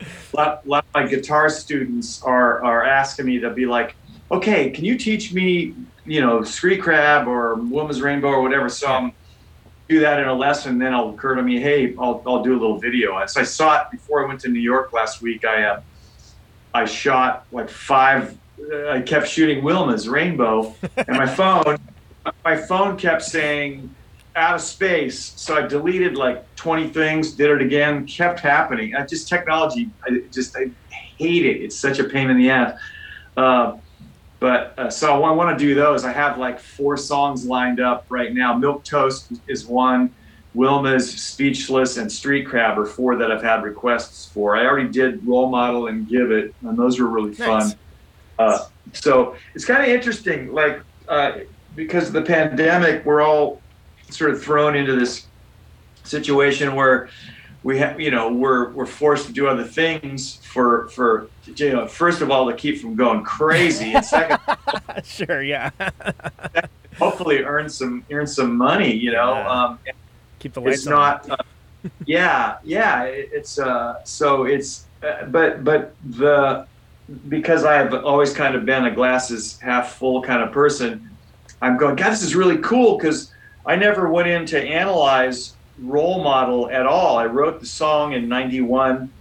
lot, 0.32 0.58
lot 0.64 0.84
of 0.94 1.02
my 1.02 1.06
guitar 1.08 1.48
students 1.50 2.22
are 2.22 2.64
are 2.64 2.84
asking 2.84 3.26
me 3.26 3.40
to 3.40 3.50
be 3.50 3.66
like, 3.66 3.94
okay, 4.30 4.70
can 4.70 4.84
you 4.84 4.96
teach 4.96 5.32
me, 5.32 5.74
you 6.04 6.20
know, 6.20 6.42
Street 6.42 6.82
Crab 6.82 7.26
or 7.26 7.56
Wilma's 7.56 8.00
Rainbow 8.00 8.28
or 8.28 8.42
whatever 8.42 8.68
song? 8.68 9.12
Do 9.88 10.00
that 10.00 10.20
in 10.20 10.28
a 10.28 10.34
lesson, 10.34 10.78
then 10.78 10.92
it'll 10.92 11.14
occur 11.14 11.34
to 11.34 11.42
me, 11.42 11.60
hey, 11.60 11.94
I'll, 11.98 12.22
I'll 12.26 12.42
do 12.42 12.52
a 12.52 12.60
little 12.60 12.78
video. 12.78 13.24
So 13.26 13.40
I 13.40 13.44
saw 13.44 13.80
it 13.80 13.90
before 13.90 14.22
I 14.22 14.28
went 14.28 14.40
to 14.40 14.48
New 14.48 14.60
York 14.60 14.92
last 14.92 15.22
week. 15.22 15.46
I 15.46 15.62
uh, 15.62 15.80
I 16.74 16.84
shot 16.84 17.46
like 17.50 17.70
five. 17.70 18.36
Uh, 18.70 18.88
I 18.90 19.00
kept 19.00 19.28
shooting 19.28 19.64
Wilma's 19.64 20.08
Rainbow, 20.08 20.76
and 20.96 21.16
my 21.16 21.26
phone, 21.26 21.78
my 22.44 22.56
phone 22.56 22.98
kept 22.98 23.22
saying 23.22 23.94
out 24.36 24.54
of 24.54 24.60
space. 24.60 25.32
So 25.36 25.56
I 25.56 25.66
deleted 25.66 26.16
like 26.16 26.54
20 26.56 26.90
things, 26.90 27.32
did 27.32 27.50
it 27.50 27.62
again, 27.62 28.06
kept 28.06 28.40
happening. 28.40 28.94
I 28.94 29.04
just 29.04 29.28
technology, 29.28 29.90
I 30.04 30.22
just 30.32 30.56
I 30.56 30.70
hate 31.18 31.46
it. 31.46 31.62
It's 31.62 31.78
such 31.78 31.98
a 31.98 32.04
pain 32.04 32.30
in 32.30 32.36
the 32.36 32.50
ass. 32.50 32.78
Uh, 33.36 33.78
but 34.40 34.74
uh, 34.78 34.90
so 34.90 35.24
I 35.24 35.30
want 35.30 35.58
to 35.58 35.64
do 35.64 35.74
those. 35.74 36.04
I 36.04 36.12
have 36.12 36.38
like 36.38 36.60
four 36.60 36.96
songs 36.96 37.44
lined 37.44 37.80
up 37.80 38.06
right 38.08 38.32
now. 38.32 38.58
Milquetoast 38.58 39.40
is 39.48 39.66
one. 39.66 40.12
Wilma's 40.54 41.10
Speechless 41.10 41.98
and 41.98 42.10
Street 42.10 42.44
Crab 42.46 42.78
are 42.78 42.86
four 42.86 43.16
that 43.16 43.30
I've 43.30 43.42
had 43.42 43.62
requests 43.62 44.26
for. 44.26 44.56
I 44.56 44.64
already 44.64 44.88
did 44.88 45.26
Role 45.26 45.50
Model 45.50 45.88
and 45.88 46.08
Give 46.08 46.30
It, 46.32 46.54
and 46.62 46.76
those 46.76 46.98
were 46.98 47.06
really 47.08 47.34
fun. 47.34 47.72
Uh, 48.38 48.66
so 48.92 49.36
it's 49.54 49.64
kind 49.64 49.82
of 49.82 49.88
interesting, 49.88 50.52
like 50.52 50.80
uh, 51.08 51.38
because 51.76 52.08
of 52.08 52.12
the 52.12 52.22
pandemic, 52.22 53.04
we're 53.04 53.22
all 53.22 53.60
sort 54.10 54.30
of 54.30 54.42
thrown 54.42 54.74
into 54.74 54.96
this 54.96 55.26
situation 56.04 56.74
where 56.74 57.08
we 57.62 57.78
have, 57.78 58.00
you 58.00 58.10
know, 58.10 58.30
we're 58.32 58.70
we're 58.70 58.86
forced 58.86 59.26
to 59.26 59.32
do 59.32 59.46
other 59.48 59.64
things 59.64 60.36
for 60.44 60.88
for 60.88 61.28
you 61.56 61.72
know, 61.72 61.86
first 61.86 62.20
of 62.20 62.30
all 62.30 62.48
to 62.50 62.56
keep 62.56 62.80
from 62.80 62.94
going 62.94 63.22
crazy, 63.24 63.92
and 63.92 64.04
second, 64.04 64.38
sure, 65.04 65.42
yeah. 65.42 65.70
hopefully 66.98 67.42
earn 67.44 67.68
some 67.68 68.04
earn 68.10 68.26
some 68.26 68.56
money. 68.56 68.92
You 68.94 69.12
know, 69.12 69.34
Yeah. 69.34 69.50
um, 69.50 69.78
Keep 70.38 70.52
the 70.54 70.60
lights 70.60 70.78
it's 70.78 70.86
on. 70.86 70.92
not. 70.92 71.30
Uh, 71.30 71.36
yeah, 72.06 72.58
yeah. 72.64 73.02
It, 73.04 73.30
it's 73.32 73.58
uh. 73.58 74.04
So 74.04 74.44
it's 74.44 74.86
uh, 75.02 75.24
but 75.26 75.64
but 75.64 75.94
the 76.10 76.66
because 77.28 77.64
I 77.64 77.74
have 77.74 77.92
always 78.04 78.32
kind 78.32 78.54
of 78.54 78.64
been 78.64 78.84
a 78.84 78.90
glasses 78.90 79.58
half 79.58 79.94
full 79.96 80.22
kind 80.22 80.42
of 80.42 80.52
person. 80.52 81.10
I'm 81.60 81.76
going. 81.76 81.96
God, 81.96 82.12
this 82.12 82.22
is 82.22 82.36
really 82.36 82.58
cool 82.58 82.96
because 82.96 83.32
I 83.66 83.74
never 83.74 84.08
went 84.08 84.28
in 84.28 84.46
to 84.46 84.60
analyze 84.62 85.54
role 85.80 86.22
model 86.22 86.70
at 86.70 86.86
all. 86.86 87.18
I 87.18 87.26
wrote 87.26 87.60
the 87.60 87.66
song 87.66 88.12
in 88.12 88.28
'91, 88.28 89.12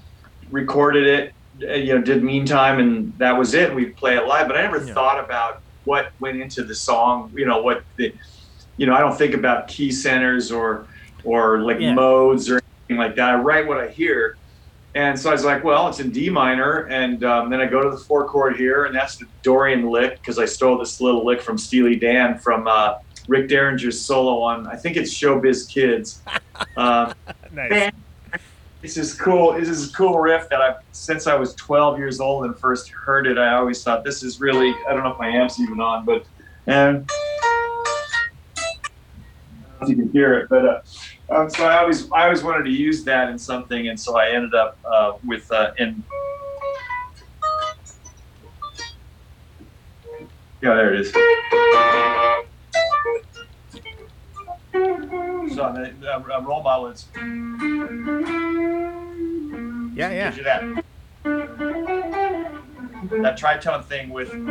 recorded 0.49 1.07
it, 1.07 1.33
uh, 1.69 1.73
you 1.73 1.95
know, 1.95 2.01
did 2.01 2.23
meantime, 2.23 2.79
and 2.79 3.13
that 3.17 3.37
was 3.37 3.53
it. 3.53 3.73
We'd 3.73 3.95
play 3.95 4.15
it 4.17 4.27
live, 4.27 4.47
but 4.47 4.57
I 4.57 4.63
never 4.63 4.83
Yeah. 4.83 4.93
thought 4.93 5.23
about 5.23 5.55
what 5.83 6.07
went 6.19 6.41
into 6.41 6.63
the 6.63 6.75
song. 6.75 7.31
You 7.35 7.45
know, 7.45 7.61
what 7.61 7.83
the, 7.97 8.13
you 8.77 8.85
know, 8.85 8.93
I 8.93 8.99
don't 8.99 9.17
think 9.17 9.33
about 9.33 9.67
key 9.67 9.91
centers 9.91 10.51
or 10.51 10.87
or 11.23 11.61
like 11.61 11.79
Yeah. 11.79 11.93
modes 11.93 12.49
or 12.49 12.61
anything 12.89 13.03
like 13.03 13.15
that. 13.15 13.29
I 13.29 13.35
write 13.35 13.67
what 13.67 13.79
I 13.79 13.89
hear. 13.89 14.37
And 14.95 15.19
so 15.19 15.29
I 15.29 15.33
was 15.33 15.45
like, 15.45 15.63
well, 15.63 15.87
it's 15.89 15.99
in 15.99 16.09
D 16.11 16.29
minor. 16.29 16.87
And 16.89 17.23
um, 17.23 17.49
then 17.51 17.59
I 17.59 17.67
go 17.67 17.83
to 17.83 17.89
the 17.89 18.03
four 18.07 18.27
chord 18.27 18.55
here, 18.57 18.85
and 18.85 18.95
that's 18.95 19.17
the 19.17 19.27
Dorian 19.43 19.91
lick 19.91 20.15
because 20.15 20.39
I 20.39 20.45
stole 20.45 20.77
this 20.79 20.99
little 20.99 21.23
lick 21.25 21.41
from 21.41 21.57
Steely 21.57 21.97
Dan 21.97 22.39
from 22.39 22.67
uh, 22.67 22.93
Rick 23.27 23.49
Derringer's 23.49 23.99
solo 23.99 24.41
on, 24.41 24.67
I 24.67 24.75
think 24.75 24.97
it's 24.97 25.13
Showbiz 25.13 25.69
Kids. 25.69 26.21
Um, 26.75 27.13
nice. 27.51 27.69
man, 27.69 27.91
this 28.81 28.97
is 28.97 29.13
cool. 29.13 29.53
This 29.53 29.69
is 29.69 29.91
a 29.91 29.93
cool 29.93 30.17
riff 30.17 30.49
that 30.49 30.59
I've, 30.59 30.77
since 30.91 31.27
I 31.27 31.35
was 31.35 31.53
12 31.53 31.99
years 31.99 32.19
old 32.19 32.45
and 32.45 32.57
first 32.57 32.89
heard 32.89 33.27
it, 33.27 33.37
I 33.37 33.53
always 33.53 33.83
thought 33.83 34.03
this 34.03 34.23
is 34.23 34.41
really, 34.41 34.73
I 34.87 34.93
don't 34.93 35.03
know 35.03 35.11
if 35.11 35.19
my 35.19 35.27
amp's 35.27 35.59
even 35.59 35.79
on, 35.79 36.03
but, 36.03 36.25
and 36.65 37.07
I 37.07 38.63
don't 38.63 39.81
know 39.81 39.83
if 39.83 39.89
you 39.89 39.95
can 39.97 40.11
hear 40.11 40.33
it, 40.33 40.49
but, 40.49 40.65
uh, 40.65 40.81
um, 41.29 41.49
so 41.49 41.65
I 41.67 41.77
always, 41.77 42.11
I 42.11 42.23
always 42.23 42.43
wanted 42.43 42.63
to 42.63 42.71
use 42.71 43.03
that 43.03 43.29
in 43.29 43.37
something. 43.37 43.89
And 43.89 43.99
so 43.99 44.17
I 44.17 44.29
ended 44.29 44.55
up, 44.55 44.79
uh, 44.83 45.13
with, 45.23 45.51
uh, 45.51 45.73
in, 45.77 46.03
yeah, 50.61 50.73
there 50.73 50.93
it 50.93 51.01
is. 51.01 51.13
So 54.73 55.73
the, 55.73 55.93
the 55.99 56.15
uh, 56.15 56.41
role 56.41 56.61
model, 56.61 56.87
it's 56.87 57.07
Yeah, 59.95 60.11
yeah. 60.11 60.25
gives 60.25 60.37
you 60.37 60.43
that. 60.43 60.83
that 63.21 63.39
tritone 63.39 63.83
thing 63.85 64.09
with 64.09 64.31
and 64.33 64.43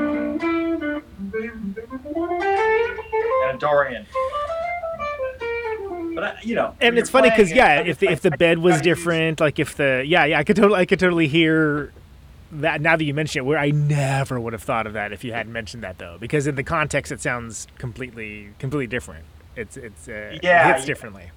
a 3.55 3.59
Dorian. 3.59 4.07
But 6.15 6.25
I, 6.25 6.39
you 6.43 6.55
know, 6.55 6.75
and 6.81 6.97
it's 6.99 7.11
funny 7.11 7.29
because 7.29 7.51
it, 7.51 7.57
yeah, 7.57 7.81
if 7.81 7.99
the 7.99 8.09
if 8.09 8.23
the 8.23 8.31
bed 8.31 8.59
was 8.59 8.81
different, 8.81 9.39
like 9.39 9.59
if 9.59 9.77
the 9.77 10.03
yeah 10.07 10.25
yeah, 10.25 10.39
I 10.39 10.45
could 10.45 10.57
totally 10.57 10.81
I 10.81 10.87
could 10.87 10.99
totally 10.99 11.29
hear 11.29 11.93
that 12.53 12.81
now 12.81 12.97
that 12.97 13.05
you 13.05 13.13
mention 13.13 13.41
it. 13.41 13.45
Where 13.45 13.59
I 13.59 13.71
never 13.71 14.41
would 14.41 14.55
have 14.55 14.63
thought 14.63 14.87
of 14.87 14.95
that 14.95 15.13
if 15.13 15.25
you 15.25 15.35
hadn't 15.35 15.53
mentioned 15.53 15.83
that 15.83 15.99
though, 15.99 16.17
because 16.19 16.47
in 16.47 16.55
the 16.55 16.63
context 16.63 17.13
it 17.13 17.21
sounds 17.21 17.67
completely 17.77 18.49
completely 18.59 18.87
different. 18.87 19.27
It's 19.57 19.77
it's 19.77 20.09
uh, 20.09 20.39
Yeah, 20.43 20.69
it 20.69 20.73
hits 20.75 20.81
yeah. 20.83 20.87
differently. 20.87 21.31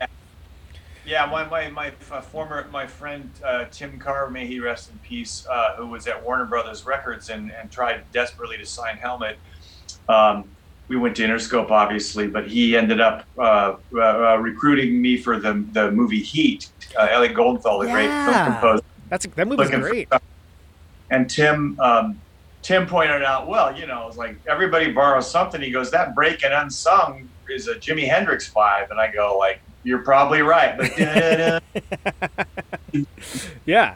Yeah, 1.06 1.26
my 1.26 1.46
my, 1.46 1.70
my 1.70 1.92
uh, 2.12 2.22
former 2.22 2.68
my 2.72 2.86
friend 2.86 3.30
uh, 3.44 3.66
Tim 3.72 3.98
Carr, 3.98 4.30
may 4.30 4.46
he 4.46 4.60
rest 4.60 4.92
in 4.92 5.00
peace, 5.00 5.48
uh, 5.50 5.76
who 5.76 5.88
was 5.88 6.06
at 6.08 6.24
Warner 6.24 6.46
Brothers 6.46 6.86
Records 6.86 7.30
and, 7.30 7.52
and 7.52 7.72
tried 7.72 8.04
desperately 8.12 8.58
to 8.58 8.66
sign 8.66 8.98
Helmet. 8.98 9.38
Um, 10.08 10.46
we 10.88 10.98
went 10.98 11.16
to 11.18 11.24
Interscope, 11.24 11.72
obviously, 11.72 12.28
but 12.28 12.48
he 12.48 12.76
ended 12.76 13.00
up 13.00 13.24
uh, 13.38 13.76
uh, 13.96 14.38
recruiting 14.40 15.02
me 15.02 15.18
for 15.18 15.40
the 15.40 15.66
the 15.72 15.90
movie 15.92 16.22
Heat. 16.22 16.70
Uh, 17.00 17.08
Elliot 17.10 17.36
Goldenthal, 17.36 17.84
the 17.86 17.92
great 17.92 18.10
film 18.10 18.28
Yeah. 18.36 18.46
composer. 18.46 18.84
That's 19.10 19.26
that 19.26 19.48
movie's 19.48 19.66
looking 19.68 19.82
for 19.82 19.90
great. 19.90 20.08
stuff. 20.08 20.22
And 21.10 21.30
Tim 21.30 21.80
um, 21.80 22.20
Tim 22.62 22.86
pointed 22.86 23.24
out, 23.24 23.48
well, 23.48 23.76
you 23.76 23.88
know, 23.88 24.08
it's 24.08 24.18
like 24.18 24.36
everybody 24.48 24.92
borrows 24.92 25.30
something. 25.32 25.62
He 25.62 25.72
goes, 25.72 25.90
that 25.92 26.14
break 26.14 26.44
and 26.44 26.54
unsung 26.54 27.30
is 27.52 27.68
a 27.68 27.76
Jimi 27.76 28.08
Hendrix 28.08 28.48
five, 28.48 28.92
and 28.92 29.00
I 29.00 29.12
go 29.12 29.38
like, 29.38 29.62
you're 29.84 30.04
probably 30.04 30.42
right, 30.42 30.78
but. 30.78 30.92
Yeah, 33.66 33.96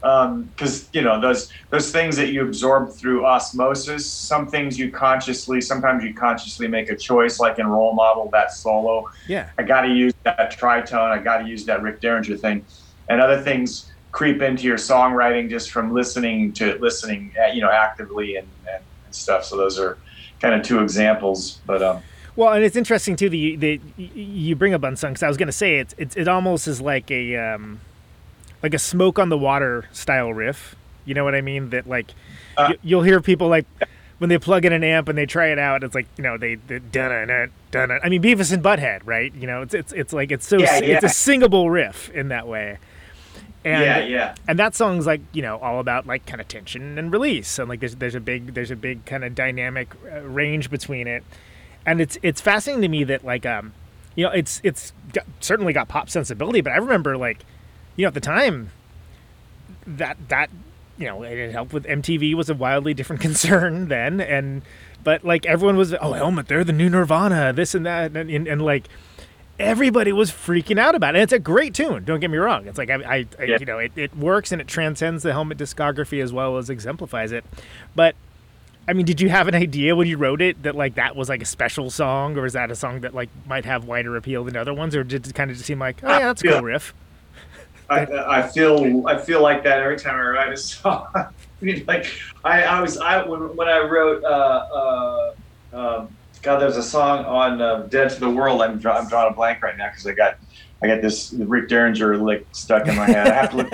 because 0.00 0.88
you 0.92 1.02
know 1.02 1.20
those 1.20 1.52
those 1.70 1.90
things 1.90 2.16
that 2.16 2.28
you 2.28 2.42
absorb 2.42 2.92
through 2.92 3.24
osmosis. 3.24 4.10
Some 4.10 4.46
things 4.46 4.78
you 4.78 4.90
consciously, 4.90 5.60
sometimes 5.60 6.04
you 6.04 6.14
consciously 6.14 6.68
make 6.68 6.90
a 6.90 6.96
choice, 6.96 7.40
like 7.40 7.58
in 7.58 7.66
Role 7.66 7.94
Model, 7.94 8.28
that 8.32 8.52
solo. 8.52 9.08
yeah, 9.26 9.50
I 9.58 9.62
got 9.62 9.82
to 9.82 9.88
use 9.88 10.14
that 10.24 10.56
tritone. 10.58 11.10
I 11.10 11.18
got 11.18 11.38
to 11.38 11.48
use 11.48 11.64
that 11.66 11.82
Rick 11.82 12.00
Derringer 12.00 12.36
thing, 12.36 12.64
and 13.08 13.20
other 13.20 13.40
things 13.40 13.92
creep 14.12 14.40
into 14.42 14.64
your 14.64 14.78
songwriting 14.78 15.50
just 15.50 15.70
from 15.70 15.92
listening 15.92 16.52
to 16.54 16.78
listening, 16.80 17.32
uh, 17.40 17.52
you 17.52 17.60
know, 17.60 17.70
actively 17.70 18.36
and, 18.36 18.48
and, 18.72 18.82
and 19.04 19.14
stuff. 19.14 19.44
So 19.44 19.56
those 19.56 19.78
are 19.78 19.98
kind 20.40 20.54
of 20.54 20.62
two 20.62 20.80
examples. 20.80 21.60
But 21.66 21.82
um, 21.82 22.02
Well, 22.36 22.52
and 22.52 22.64
it's 22.64 22.76
interesting 22.76 23.16
too 23.16 23.28
that 23.28 23.36
you, 23.36 23.56
that 23.58 23.80
you 23.98 24.56
bring 24.56 24.74
up 24.74 24.82
unsung. 24.82 25.12
Because 25.12 25.22
I 25.22 25.28
was 25.28 25.36
gonna 25.36 25.52
say 25.52 25.78
it's 25.78 25.94
it's 25.98 26.16
it 26.16 26.28
almost 26.28 26.68
is 26.68 26.80
like 26.80 27.10
a 27.10 27.36
um, 27.36 27.80
like 28.62 28.74
a 28.74 28.78
smoke 28.78 29.18
on 29.18 29.28
the 29.28 29.38
water 29.38 29.88
style 29.92 30.32
riff. 30.32 30.74
You 31.04 31.14
know 31.14 31.24
what 31.24 31.34
I 31.34 31.40
mean? 31.40 31.70
That 31.70 31.88
like 31.88 32.12
Uh, 32.56 32.68
you, 32.70 32.78
you'll 32.82 33.02
hear 33.02 33.20
people 33.20 33.48
like 33.48 33.66
when 34.18 34.28
they 34.30 34.38
plug 34.38 34.64
in 34.64 34.72
an 34.72 34.84
amp 34.84 35.08
and 35.08 35.16
they 35.16 35.26
try 35.26 35.46
it 35.48 35.58
out. 35.58 35.82
It's 35.82 35.94
like 35.94 36.06
you 36.16 36.24
know 36.24 36.36
they 36.36 36.56
dun 36.56 37.30
it 37.30 37.50
dun 37.70 37.90
it. 37.90 38.00
I 38.04 38.08
mean 38.08 38.22
Beavis 38.22 38.52
and 38.52 38.62
Butthead, 38.62 39.00
right? 39.04 39.32
You 39.34 39.46
know 39.46 39.62
it's 39.62 39.74
it's 39.74 39.92
it's 39.92 40.12
like 40.12 40.30
it's 40.30 40.46
so 40.46 40.58
Yeah, 40.58 40.78
it's 40.78 41.04
a 41.04 41.08
singable 41.08 41.70
riff 41.70 42.10
in 42.10 42.28
that 42.28 42.46
way. 42.46 42.78
And, 43.68 43.82
yeah, 43.82 43.98
yeah. 43.98 44.34
and 44.46 44.58
that 44.58 44.74
song's 44.74 45.06
like 45.06 45.20
you 45.32 45.42
know 45.42 45.58
all 45.58 45.80
about 45.80 46.06
like 46.06 46.26
kind 46.26 46.40
of 46.40 46.48
tension 46.48 46.98
and 46.98 47.12
release. 47.12 47.58
And 47.58 47.68
like 47.68 47.80
there's 47.80 47.96
there's 47.96 48.14
a 48.14 48.20
big 48.20 48.54
there's 48.54 48.70
a 48.70 48.76
big 48.76 49.04
kind 49.04 49.24
of 49.24 49.34
dynamic 49.34 49.94
uh, 50.10 50.20
range 50.22 50.70
between 50.70 51.06
it. 51.06 51.24
And 51.86 52.00
it's 52.00 52.18
it's 52.22 52.40
fascinating 52.40 52.82
to 52.82 52.88
me 52.88 53.04
that 53.04 53.24
like 53.24 53.46
um 53.46 53.72
you 54.14 54.24
know 54.24 54.30
it's 54.30 54.60
it's 54.64 54.92
got, 55.12 55.24
certainly 55.40 55.72
got 55.72 55.88
pop 55.88 56.10
sensibility 56.10 56.60
but 56.60 56.72
i 56.72 56.76
remember 56.76 57.16
like 57.16 57.44
you 57.94 58.02
know 58.02 58.08
at 58.08 58.14
the 58.14 58.20
time 58.20 58.70
that 59.86 60.16
that 60.28 60.50
you 60.98 61.06
know 61.06 61.22
it 61.22 61.52
helped 61.52 61.72
with 61.72 61.84
mtv 61.84 62.34
was 62.34 62.50
a 62.50 62.54
wildly 62.54 62.92
different 62.92 63.22
concern 63.28 63.88
then. 63.88 64.20
And 64.20 64.62
but 65.02 65.24
like 65.24 65.46
everyone 65.46 65.76
was 65.76 65.94
oh 65.94 66.12
helmet 66.12 66.48
they're 66.48 66.64
the 66.64 66.72
new 66.72 66.90
nirvana 66.90 67.52
this 67.52 67.74
and 67.74 67.86
that 67.86 68.16
and, 68.16 68.30
and, 68.30 68.46
and 68.46 68.62
like 68.62 68.88
everybody 69.58 70.12
was 70.12 70.30
freaking 70.30 70.78
out 70.78 70.94
about 70.94 71.14
it. 71.14 71.18
And 71.18 71.22
it's 71.24 71.32
a 71.32 71.38
great 71.38 71.74
tune. 71.74 72.04
Don't 72.04 72.20
get 72.20 72.30
me 72.30 72.38
wrong. 72.38 72.66
It's 72.66 72.78
like 72.78 72.90
I, 72.90 72.94
I, 72.96 73.26
I 73.38 73.44
Yeah. 73.44 73.56
you 73.60 73.66
know, 73.66 73.78
it, 73.78 73.92
it 73.96 74.16
works 74.16 74.52
and 74.52 74.60
it 74.60 74.68
transcends 74.68 75.22
the 75.22 75.32
helmet 75.32 75.58
discography 75.58 76.22
as 76.22 76.32
well 76.32 76.56
as 76.58 76.70
exemplifies 76.70 77.32
it. 77.32 77.44
But 77.94 78.14
I 78.86 78.94
mean, 78.94 79.04
did 79.04 79.20
you 79.20 79.28
have 79.28 79.48
an 79.48 79.54
idea 79.54 79.94
when 79.94 80.06
you 80.08 80.16
wrote 80.16 80.40
it 80.40 80.62
that 80.62 80.74
like 80.74 80.94
that 80.94 81.14
was 81.14 81.28
like 81.28 81.42
a 81.42 81.46
special 81.46 81.90
song, 81.90 82.38
or 82.38 82.46
is 82.46 82.54
that 82.54 82.70
a 82.70 82.74
song 82.74 83.00
that 83.00 83.14
like 83.14 83.28
might 83.46 83.66
have 83.66 83.84
wider 83.84 84.16
appeal 84.16 84.44
than 84.44 84.56
other 84.56 84.72
ones, 84.72 84.96
or 84.96 85.04
did 85.04 85.26
it 85.26 85.34
kind 85.34 85.50
of 85.50 85.56
just 85.58 85.66
seem 85.66 85.78
like, 85.78 85.98
oh 86.02 86.08
yeah, 86.08 86.18
that's 86.20 86.42
a 86.42 86.48
cool 86.48 86.62
riff? 86.62 86.94
I, 87.90 88.06
I 88.06 88.48
feel 88.48 89.06
I 89.06 89.18
feel 89.18 89.42
like 89.42 89.62
that 89.64 89.80
every 89.80 89.98
time 89.98 90.14
I 90.14 90.28
write 90.28 90.52
a 90.52 90.56
song. 90.56 91.06
I 91.14 91.28
mean, 91.60 91.84
like 91.86 92.06
I, 92.44 92.62
I 92.62 92.80
was 92.80 92.96
I 92.98 93.22
when, 93.26 93.54
when 93.56 93.68
I 93.68 93.80
wrote 93.80 94.22
uh, 94.24 95.34
uh, 95.72 95.98
um, 96.00 96.08
God, 96.42 96.60
there's 96.60 96.76
a 96.76 96.82
song 96.82 97.24
on 97.24 97.60
uh, 97.60 97.86
"Dead 97.88 98.10
to 98.10 98.20
the 98.20 98.30
World." 98.30 98.62
I'm 98.62 98.78
draw, 98.78 98.98
I'm 98.98 99.08
drawing 99.08 99.32
a 99.32 99.34
blank 99.34 99.62
right 99.62 99.76
now 99.76 99.88
because 99.88 100.06
I 100.06 100.12
got 100.12 100.36
I 100.82 100.86
got 100.86 101.02
this 101.02 101.32
Rick 101.38 101.68
Derringer 101.68 102.16
lick 102.18 102.46
stuck 102.52 102.86
in 102.86 102.96
my 102.96 103.06
head. 103.06 103.28
I 103.28 103.34
have 103.34 103.50
to 103.50 103.56
look. 103.56 103.72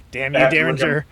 Damn 0.10 0.34
you, 0.34 0.40
look 0.40 0.50
Derringer. 0.50 1.06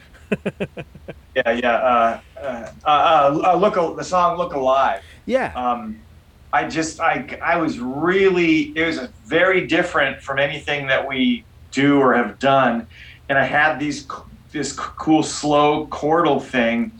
Yeah, 1.35 1.53
yeah. 1.53 1.75
Uh, 1.75 2.21
uh, 2.41 2.73
uh, 2.85 3.41
uh, 3.45 3.57
look, 3.57 3.77
Al- 3.77 3.95
the 3.95 4.05
song 4.05 4.37
"Look 4.37 4.55
Alive." 4.55 5.03
Yeah, 5.27 5.53
um, 5.55 6.01
I 6.53 6.69
just 6.69 7.01
I 7.01 7.39
I 7.43 7.57
was 7.57 7.79
really 7.79 8.77
it 8.77 8.87
was 8.87 9.01
very 9.25 9.67
different 9.67 10.23
from 10.23 10.39
anything 10.39 10.87
that 10.89 11.07
we 11.07 11.45
do 11.71 11.99
or 11.99 12.15
have 12.15 12.39
done, 12.39 12.87
and 13.29 13.39
I 13.39 13.45
had 13.45 13.79
these 13.79 14.07
this 14.53 14.73
cool 14.73 15.23
slow 15.23 15.87
chordal 15.87 16.43
thing, 16.43 16.93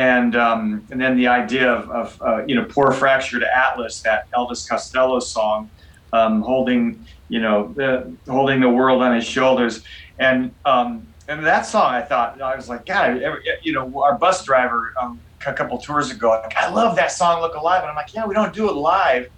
and 0.00 0.34
um, 0.34 0.86
and 0.90 0.98
then 0.98 1.14
the 1.14 1.26
idea 1.26 1.70
of, 1.70 1.90
of 1.90 2.22
uh, 2.22 2.42
you 2.46 2.54
know 2.54 2.64
poor 2.64 2.90
fractured 2.90 3.42
atlas 3.44 4.00
that 4.00 4.30
Elvis 4.32 4.66
Costello 4.66 5.20
song, 5.20 5.70
um, 6.14 6.40
holding 6.40 7.06
you 7.28 7.38
know 7.38 7.74
the, 7.76 8.16
holding 8.26 8.60
the 8.60 8.68
world 8.70 9.02
on 9.02 9.14
his 9.14 9.26
shoulders, 9.26 9.84
and 10.18 10.54
um, 10.64 11.06
and 11.28 11.44
that 11.44 11.66
song 11.66 11.92
I 11.92 12.00
thought 12.00 12.40
I 12.40 12.56
was 12.56 12.66
like 12.66 12.86
God 12.86 13.22
every, 13.22 13.40
you 13.62 13.74
know 13.74 14.02
our 14.02 14.16
bus 14.16 14.42
driver 14.42 14.94
um, 15.02 15.20
a 15.46 15.52
couple 15.52 15.76
tours 15.76 16.10
ago 16.10 16.30
like 16.30 16.56
I 16.56 16.70
love 16.70 16.96
that 16.96 17.12
song 17.12 17.42
Look 17.42 17.54
Alive. 17.54 17.82
And 17.82 17.90
I'm 17.90 17.96
like 17.96 18.14
yeah 18.14 18.24
we 18.24 18.34
don't 18.34 18.54
do 18.54 18.70
it 18.70 18.74
live 18.74 19.28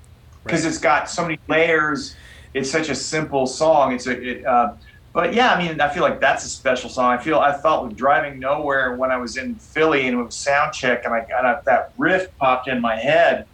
because 0.45 0.65
it's 0.65 0.79
got 0.79 1.11
so 1.11 1.23
many 1.23 1.41
layers. 1.49 2.15
It's 2.55 2.71
such 2.71 2.89
a 2.89 2.95
simple 2.95 3.47
song. 3.47 3.95
It's 3.95 4.07
a 4.07 4.13
it, 4.13 4.47
uh, 4.47 4.75
but 5.13 5.35
yeah 5.35 5.53
I 5.55 5.59
mean 5.59 5.81
I 5.81 5.89
feel 5.89 6.03
like 6.03 6.21
that's 6.21 6.45
a 6.45 6.49
special 6.49 6.91
song. 6.91 7.13
I 7.13 7.19
feel 7.19 7.39
I 7.39 7.57
felt 7.61 7.87
with 7.87 7.97
driving 7.97 8.39
nowhere 8.39 8.97
when 8.97 9.11
I 9.11 9.17
was 9.17 9.37
in 9.37 9.57
Philly 9.57 10.07
and 10.07 10.19
it 10.19 10.23
was 10.23 10.37
sound 10.37 10.73
check 10.73 11.05
and 11.05 11.15
I 11.15 11.25
got 11.29 11.65
that 11.65 11.93
riff 11.97 12.29
popped 12.39 12.69
in 12.69 12.81
my 12.81 12.97
head 12.97 13.47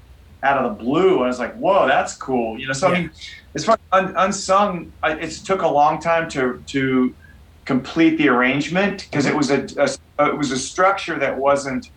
out 0.42 0.64
of 0.64 0.78
the 0.78 0.84
blue. 0.84 1.16
And 1.16 1.24
I 1.24 1.26
was 1.28 1.38
like 1.38 1.56
whoa 1.56 1.86
that's 1.86 2.16
cool. 2.16 2.58
You 2.58 2.66
know 2.66 2.72
so 2.72 2.88
I 2.88 2.92
mean 2.92 3.10
as 3.54 3.64
far 3.64 3.74
as 3.92 4.04
un, 4.04 4.14
unsung 4.16 4.92
I, 5.02 5.12
it 5.14 5.30
took 5.30 5.62
a 5.62 5.68
long 5.68 6.00
time 6.00 6.28
to 6.30 6.62
to 6.66 7.14
complete 7.64 8.16
the 8.16 8.28
arrangement 8.28 9.04
because 9.10 9.26
it 9.26 9.34
was 9.36 9.50
a, 9.50 9.66
a 10.18 10.28
it 10.28 10.36
was 10.36 10.50
a 10.50 10.58
structure 10.58 11.18
that 11.18 11.38
wasn't 11.38 11.90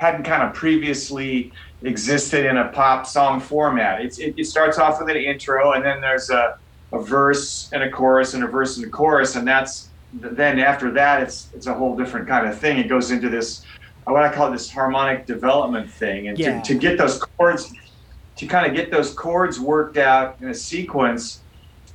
hadn't 0.00 0.24
kind 0.24 0.42
of 0.42 0.54
previously 0.54 1.52
existed 1.82 2.46
in 2.46 2.56
a 2.56 2.68
pop 2.68 3.06
song 3.06 3.40
format. 3.40 4.00
It's, 4.02 4.18
it, 4.18 4.34
it 4.36 4.46
starts 4.46 4.78
off 4.78 4.98
with 4.98 5.10
an 5.10 5.16
intro 5.16 5.72
and 5.72 5.84
then 5.84 6.00
there's 6.00 6.30
a, 6.30 6.54
a 6.92 7.00
verse 7.00 7.68
and 7.72 7.82
a 7.82 7.90
chorus 7.90 8.34
and 8.34 8.42
a 8.42 8.46
verse 8.48 8.76
and 8.76 8.86
a 8.86 8.90
chorus 8.90 9.36
and 9.36 9.46
that's 9.46 9.92
then 10.12 10.58
after 10.58 10.92
that 10.92 11.22
it's 11.22 11.50
it's 11.54 11.66
a 11.66 11.74
whole 11.74 11.96
different 11.96 12.26
kind 12.28 12.48
of 12.48 12.58
thing. 12.58 12.78
It 12.78 12.88
goes 12.88 13.10
into 13.10 13.28
this 13.28 13.62
what 14.04 14.22
I 14.24 14.32
call 14.32 14.50
this 14.50 14.70
harmonic 14.72 15.26
development 15.26 15.88
thing 15.90 16.28
and 16.28 16.38
Yeah. 16.38 16.60
to, 16.60 16.74
to 16.74 16.78
get 16.78 16.98
those 16.98 17.22
chords 17.38 17.68
to 18.38 18.46
kind 18.46 18.66
of 18.66 18.74
get 18.74 18.90
those 18.90 19.14
chords 19.14 19.60
worked 19.60 19.98
out 19.98 20.36
in 20.40 20.48
a 20.48 20.54
sequence 20.54 21.44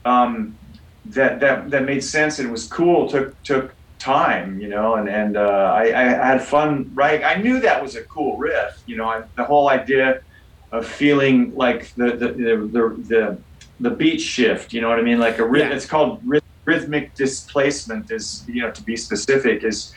um, 0.06 0.58
that 1.06 1.40
that 1.40 1.70
that 1.72 1.84
made 1.84 2.04
sense 2.04 2.40
and 2.40 2.52
was 2.52 2.68
cool 2.68 3.10
took 3.10 3.42
took 3.44 3.76
time 4.00 4.60
you 4.60 4.68
know 4.68 4.96
and 4.96 5.10
and 5.10 5.36
uh, 5.38 5.72
I, 5.76 5.84
I 5.88 6.04
had 6.04 6.42
fun 6.42 6.90
writing 6.94 7.24
i 7.26 7.36
knew 7.36 7.60
that 7.62 7.82
was 7.82 7.96
a 7.96 8.04
cool 8.04 8.38
riff 8.38 8.72
you 8.86 8.98
know 8.98 9.06
I, 9.06 9.24
the 9.38 9.44
whole 9.46 9.70
idea 9.70 10.20
of 10.72 10.86
feeling 10.86 11.54
like 11.56 11.92
the 11.96 12.12
the 12.12 12.28
the, 12.28 12.70
the, 12.72 13.04
the, 13.08 13.44
the 13.80 13.92
beat 13.92 14.20
shift 14.20 14.74
you 14.74 14.82
know 14.82 14.90
what 14.90 15.00
i 15.00 15.02
mean 15.02 15.20
like 15.20 15.40
a 15.40 15.50
Yeah. 15.54 15.70
it's 15.70 15.86
called 15.86 16.24
rhythmic 16.66 17.14
displacement 17.16 18.12
is 18.12 18.44
you 18.48 18.62
know 18.62 18.72
to 18.72 18.84
be 18.84 18.96
specific 18.96 19.64
is 19.64 19.92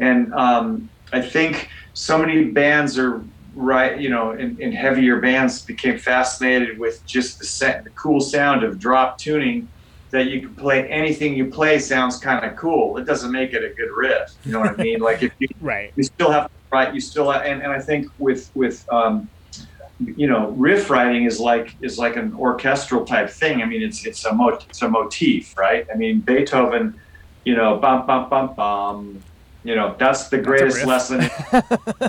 and 0.00 0.32
um, 0.34 0.90
i 1.12 1.20
think 1.20 1.68
so 1.94 2.18
many 2.18 2.44
bands 2.44 2.98
are 2.98 3.24
right 3.54 4.00
you 4.00 4.08
know 4.08 4.32
in, 4.32 4.56
in 4.60 4.72
heavier 4.72 5.20
bands 5.20 5.64
became 5.64 5.98
fascinated 5.98 6.78
with 6.78 7.02
just 7.06 7.38
the, 7.38 7.46
sa- 7.46 7.82
the 7.84 7.90
cool 8.02 8.20
sound 8.20 8.62
of 8.62 8.78
drop 8.78 9.18
tuning 9.18 9.68
that 10.12 10.26
you 10.26 10.40
can 10.40 10.54
play 10.54 10.88
anything 10.88 11.34
you 11.34 11.46
play 11.46 11.78
sounds 11.78 12.18
kind 12.18 12.44
of 12.44 12.56
cool. 12.56 12.96
It 12.96 13.06
doesn't 13.06 13.32
make 13.32 13.52
it 13.52 13.62
a 13.62 13.68
good 13.76 13.90
riff. 13.96 14.28
You 14.44 14.52
know 14.52 14.60
what 14.60 14.70
I 14.70 14.76
mean? 14.76 15.00
Like 15.00 15.22
if 15.22 15.32
you, 15.38 15.48
right. 15.60 15.92
you 15.96 16.04
still 16.04 16.30
have 16.30 16.48
right, 16.72 16.94
you 16.94 17.00
still 17.00 17.30
have, 17.30 17.42
and, 17.42 17.62
and 17.62 17.72
I 17.72 17.80
think 17.80 18.06
with 18.18 18.48
with 18.54 18.82
um, 18.92 19.30
you 19.98 20.26
know 20.26 20.50
riff 20.50 20.90
writing 20.90 21.24
is 21.24 21.40
like 21.40 21.74
is 21.80 21.98
like 21.98 22.16
an 22.16 22.34
orchestral 22.34 23.04
type 23.04 23.30
thing. 23.30 23.62
I 23.62 23.64
mean 23.66 23.82
it's 23.82 24.04
it's 24.06 24.24
a 24.24 24.32
mo- 24.32 24.58
it's 24.68 24.82
a 24.82 24.88
motif, 24.88 25.56
right? 25.56 25.86
I 25.92 25.96
mean 25.96 26.20
Beethoven, 26.20 27.00
you 27.44 27.56
know, 27.56 27.76
bum 27.78 28.06
bum 28.06 28.28
bum 28.28 28.54
bum. 28.54 29.22
You 29.64 29.74
know, 29.74 29.96
that's 29.98 30.28
the 30.28 30.38
greatest 30.38 30.76
riff. 30.78 30.86
lesson. 30.86 31.18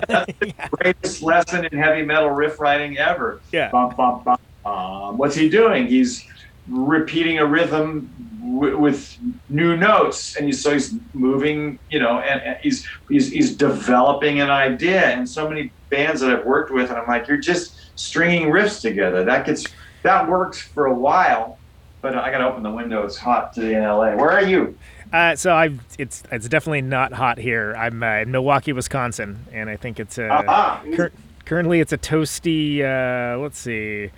that's 0.06 0.32
the 0.38 0.54
greatest 0.70 1.22
lesson 1.22 1.64
in 1.64 1.76
heavy 1.76 2.02
metal 2.02 2.30
riff 2.30 2.60
writing 2.60 2.98
ever. 2.98 3.40
Yeah. 3.50 3.68
Bum, 3.70 3.96
bum, 3.96 4.22
bum, 4.22 4.38
bum. 4.62 5.18
What's 5.18 5.34
he 5.34 5.48
doing? 5.48 5.88
He's 5.88 6.24
repeating 6.68 7.40
a 7.40 7.46
rhythm 7.46 8.08
w- 8.40 8.78
with 8.78 9.18
new 9.48 9.76
notes, 9.76 10.36
and 10.36 10.46
he's, 10.46 10.62
so 10.62 10.72
he's 10.72 10.94
moving. 11.14 11.80
You 11.90 11.98
know, 11.98 12.20
and, 12.20 12.40
and 12.42 12.56
he's 12.62 12.86
he's 13.08 13.32
he's 13.32 13.56
developing 13.56 14.40
an 14.40 14.50
idea. 14.50 15.06
And 15.06 15.28
so 15.28 15.48
many 15.48 15.72
bands 15.90 16.20
that 16.20 16.30
I've 16.30 16.44
worked 16.44 16.70
with, 16.70 16.90
and 16.90 16.98
I'm 16.98 17.06
like, 17.06 17.28
you're 17.28 17.36
just 17.36 17.98
stringing 17.98 18.48
riffs 18.48 18.80
together. 18.80 19.24
That 19.24 19.46
gets 19.46 19.66
that 20.02 20.28
works 20.28 20.60
for 20.60 20.86
a 20.86 20.94
while, 20.94 21.58
but 22.00 22.16
I 22.16 22.30
got 22.30 22.38
to 22.38 22.46
open 22.48 22.62
the 22.62 22.70
window. 22.70 23.04
It's 23.04 23.16
hot 23.16 23.52
today 23.52 23.74
in 23.74 23.82
LA. 23.82 24.14
Where 24.14 24.30
are 24.30 24.44
you? 24.44 24.76
Uh, 25.12 25.34
so 25.36 25.52
I, 25.52 25.70
it's 25.98 26.22
it's 26.30 26.48
definitely 26.48 26.82
not 26.82 27.12
hot 27.12 27.38
here. 27.38 27.74
I'm 27.76 28.02
uh, 28.02 28.18
in 28.18 28.30
Milwaukee, 28.30 28.72
Wisconsin, 28.72 29.46
and 29.52 29.70
I 29.70 29.76
think 29.76 29.98
it's 29.98 30.18
uh, 30.18 30.44
Ah, 30.46 30.82
cur- 30.94 31.12
currently 31.44 31.80
it's 31.80 31.92
a 31.92 31.98
toasty. 31.98 32.80
Uh, 32.82 33.38
let's 33.38 33.58
see. 33.58 34.10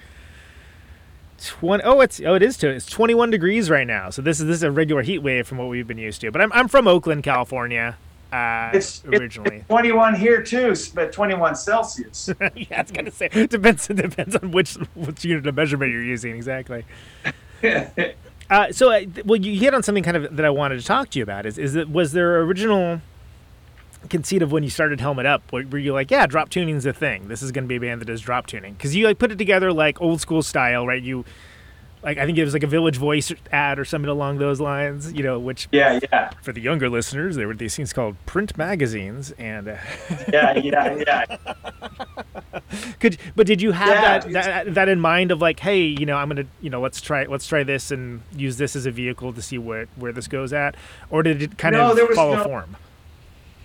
20, 1.43 1.83
oh, 1.85 2.01
it's 2.01 2.21
oh, 2.21 2.35
it 2.35 2.43
is 2.43 2.59
to 2.59 2.69
it's 2.69 2.85
21 2.85 3.31
degrees 3.31 3.71
right 3.71 3.87
now. 3.87 4.11
So 4.11 4.21
this 4.21 4.41
is 4.41 4.47
this 4.47 4.57
is 4.57 4.63
a 4.63 4.71
regular 4.71 5.01
heat 5.03 5.21
wave 5.21 5.47
from 5.47 5.57
what 5.57 5.69
we've 5.69 5.87
been 5.87 5.97
used 5.97 6.21
to. 6.21 6.31
But 6.31 6.43
I'm 6.43 6.53
I'm 6.53 6.69
from 6.69 6.87
Oakland, 6.87 7.23
California. 7.23 7.97
Uh, 8.33 8.71
It's 8.75 9.05
originally. 9.07 9.57
it's 9.57 9.67
21 9.69 10.15
here 10.15 10.43
too, 10.43 10.75
but 10.95 11.13
21 11.13 11.57
Celsius. 11.57 12.31
yeah, 12.41 12.81
it's 12.81 12.93
gonna 12.93 13.11
say 13.11 13.29
it 13.33 13.51
depends 13.51 13.91
it 13.91 13.95
depends 13.95 14.37
on 14.37 14.51
which 14.53 14.75
which 14.95 15.25
unit 15.25 15.47
of 15.47 15.55
measurement 15.57 15.93
you're 15.93 16.03
using 16.03 16.35
exactly. 16.37 16.85
Uh, 18.51 18.73
so, 18.73 18.91
uh, 18.91 19.03
well, 19.25 19.41
you 19.41 19.61
hit 19.61 19.75
on 19.75 19.83
something 19.85 20.03
kind 20.03 20.17
of 20.17 20.37
that 20.37 20.45
I 20.45 20.51
wanted 20.51 20.81
to 20.81 20.85
talk 20.85 21.11
to 21.11 21.19
you 21.21 21.23
about. 21.23 21.47
Is 21.47 21.57
is 21.57 21.75
that 21.75 21.89
was 21.89 22.11
there 22.11 22.41
original 22.41 23.01
conceit 24.09 24.43
of 24.43 24.51
when 24.51 24.65
you 24.65 24.71
started 24.71 25.01
Helmet 25.01 25.25
Up? 25.25 25.53
Were, 25.53 25.65
were 25.71 25.79
you 25.79 25.93
like, 25.93 26.11
yeah, 26.11 26.27
drop 26.27 26.49
tuning's 26.49 26.85
a 26.85 26.93
thing. 26.93 27.29
This 27.29 27.43
is 27.43 27.53
going 27.53 27.63
to 27.65 27.69
be 27.69 27.77
a 27.77 27.81
band 27.81 28.01
that 28.01 28.07
does 28.07 28.21
drop 28.21 28.49
tuning 28.49 28.73
because 28.73 28.97
you 28.97 29.07
like 29.07 29.19
put 29.21 29.31
it 29.31 29.39
together 29.39 29.73
like 29.73 30.01
old 30.01 30.21
school 30.21 30.43
style, 30.43 30.85
right? 30.85 31.01
You 31.01 31.25
like 32.03 32.19
I 32.19 32.27
think 32.27 32.39
it 32.39 32.45
was 32.45 32.53
like 32.53 32.63
a 32.63 32.67
Village 32.69 32.97
Voice 32.97 33.33
ad 33.53 33.79
or 33.79 33.85
something 33.85 34.09
along 34.09 34.39
those 34.39 34.61
lines. 34.61 35.13
You 35.13 35.23
know, 35.23 35.39
which 35.39 35.69
yeah, 35.73 36.01
yeah, 36.13 36.31
for 36.43 36.53
the 36.53 36.61
younger 36.61 36.89
listeners, 36.89 37.37
there 37.37 37.47
were 37.47 37.55
these 37.55 37.77
things 37.77 37.93
called 37.93 38.17
print 38.27 38.57
magazines, 38.57 39.33
and 39.39 39.69
uh, 39.69 39.77
yeah, 40.33 40.57
yeah, 40.57 40.97
yeah. 41.07 41.25
could 43.01 43.19
but 43.37 43.47
did 43.47 43.61
you 43.61 43.73
have 43.73 43.89
Yeah, 43.89 44.19
that, 44.19 44.33
that 44.65 44.75
that 44.75 44.89
in 44.89 45.01
mind 45.01 45.31
of 45.31 45.41
like, 45.41 45.61
hey, 45.61 45.83
you 45.83 46.07
know, 46.07 46.17
I'm 46.17 46.29
gonna, 46.29 46.47
you 46.61 46.71
know, 46.71 46.81
let's 46.81 47.01
try 47.01 47.25
let's 47.25 47.47
try 47.47 47.63
this 47.63 47.91
and 47.91 48.23
use 48.35 48.57
this 48.57 48.77
as 48.77 48.87
a 48.87 48.91
vehicle 48.91 49.33
to 49.33 49.43
see 49.43 49.59
where 49.59 49.87
where 49.97 50.13
this 50.13 50.27
goes 50.29 50.53
at, 50.53 50.77
or 51.11 51.23
did 51.23 51.43
it 51.43 51.59
kind 51.59 51.75
No, 51.75 51.93
of 51.93 51.99
follow 52.15 52.37
no- 52.37 52.45
form? 52.45 52.77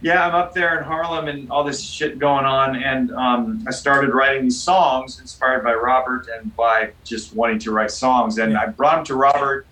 yeah, 0.00 0.26
I'm 0.26 0.34
up 0.34 0.54
there 0.54 0.78
in 0.78 0.84
Harlem 0.84 1.26
and 1.26 1.50
all 1.50 1.64
this 1.64 1.82
shit 1.82 2.18
going 2.20 2.44
on, 2.44 2.76
and 2.76 3.10
um, 3.12 3.64
I 3.66 3.72
started 3.72 4.14
writing 4.14 4.44
these 4.44 4.60
songs 4.60 5.18
inspired 5.18 5.64
by 5.64 5.74
Robert 5.74 6.28
and 6.28 6.54
by 6.54 6.92
just 7.02 7.34
wanting 7.34 7.58
to 7.60 7.72
write 7.72 7.90
songs. 7.90 8.38
And 8.38 8.56
I 8.56 8.66
brought 8.66 8.96
them 8.96 9.04
to 9.06 9.16
Robert, 9.16 9.66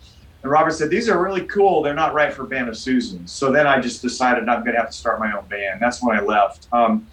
and 0.47 0.53
Robert 0.53 0.71
said, 0.71 0.91
"These 0.91 1.09
are 1.09 1.21
really 1.21 1.45
cool. 1.47 1.83
They're 1.83 1.93
not 1.93 2.15
right 2.15 2.33
for 2.33 2.47
Band 2.47 2.69
of 2.69 2.77
Susans." 2.77 3.35
So 3.35 3.51
then 3.51 3.67
I 3.67 3.81
just 3.81 4.01
decided 4.01 4.49
I'm 4.49 4.63
going 4.63 4.75
to 4.75 4.81
have 4.81 4.91
to 4.91 4.97
start 4.97 5.19
my 5.19 5.37
own 5.37 5.49
band. 5.49 5.81
That's 5.81 6.01
when 6.01 6.17
I 6.17 6.21
left, 6.21 6.69
um, 6.71 7.09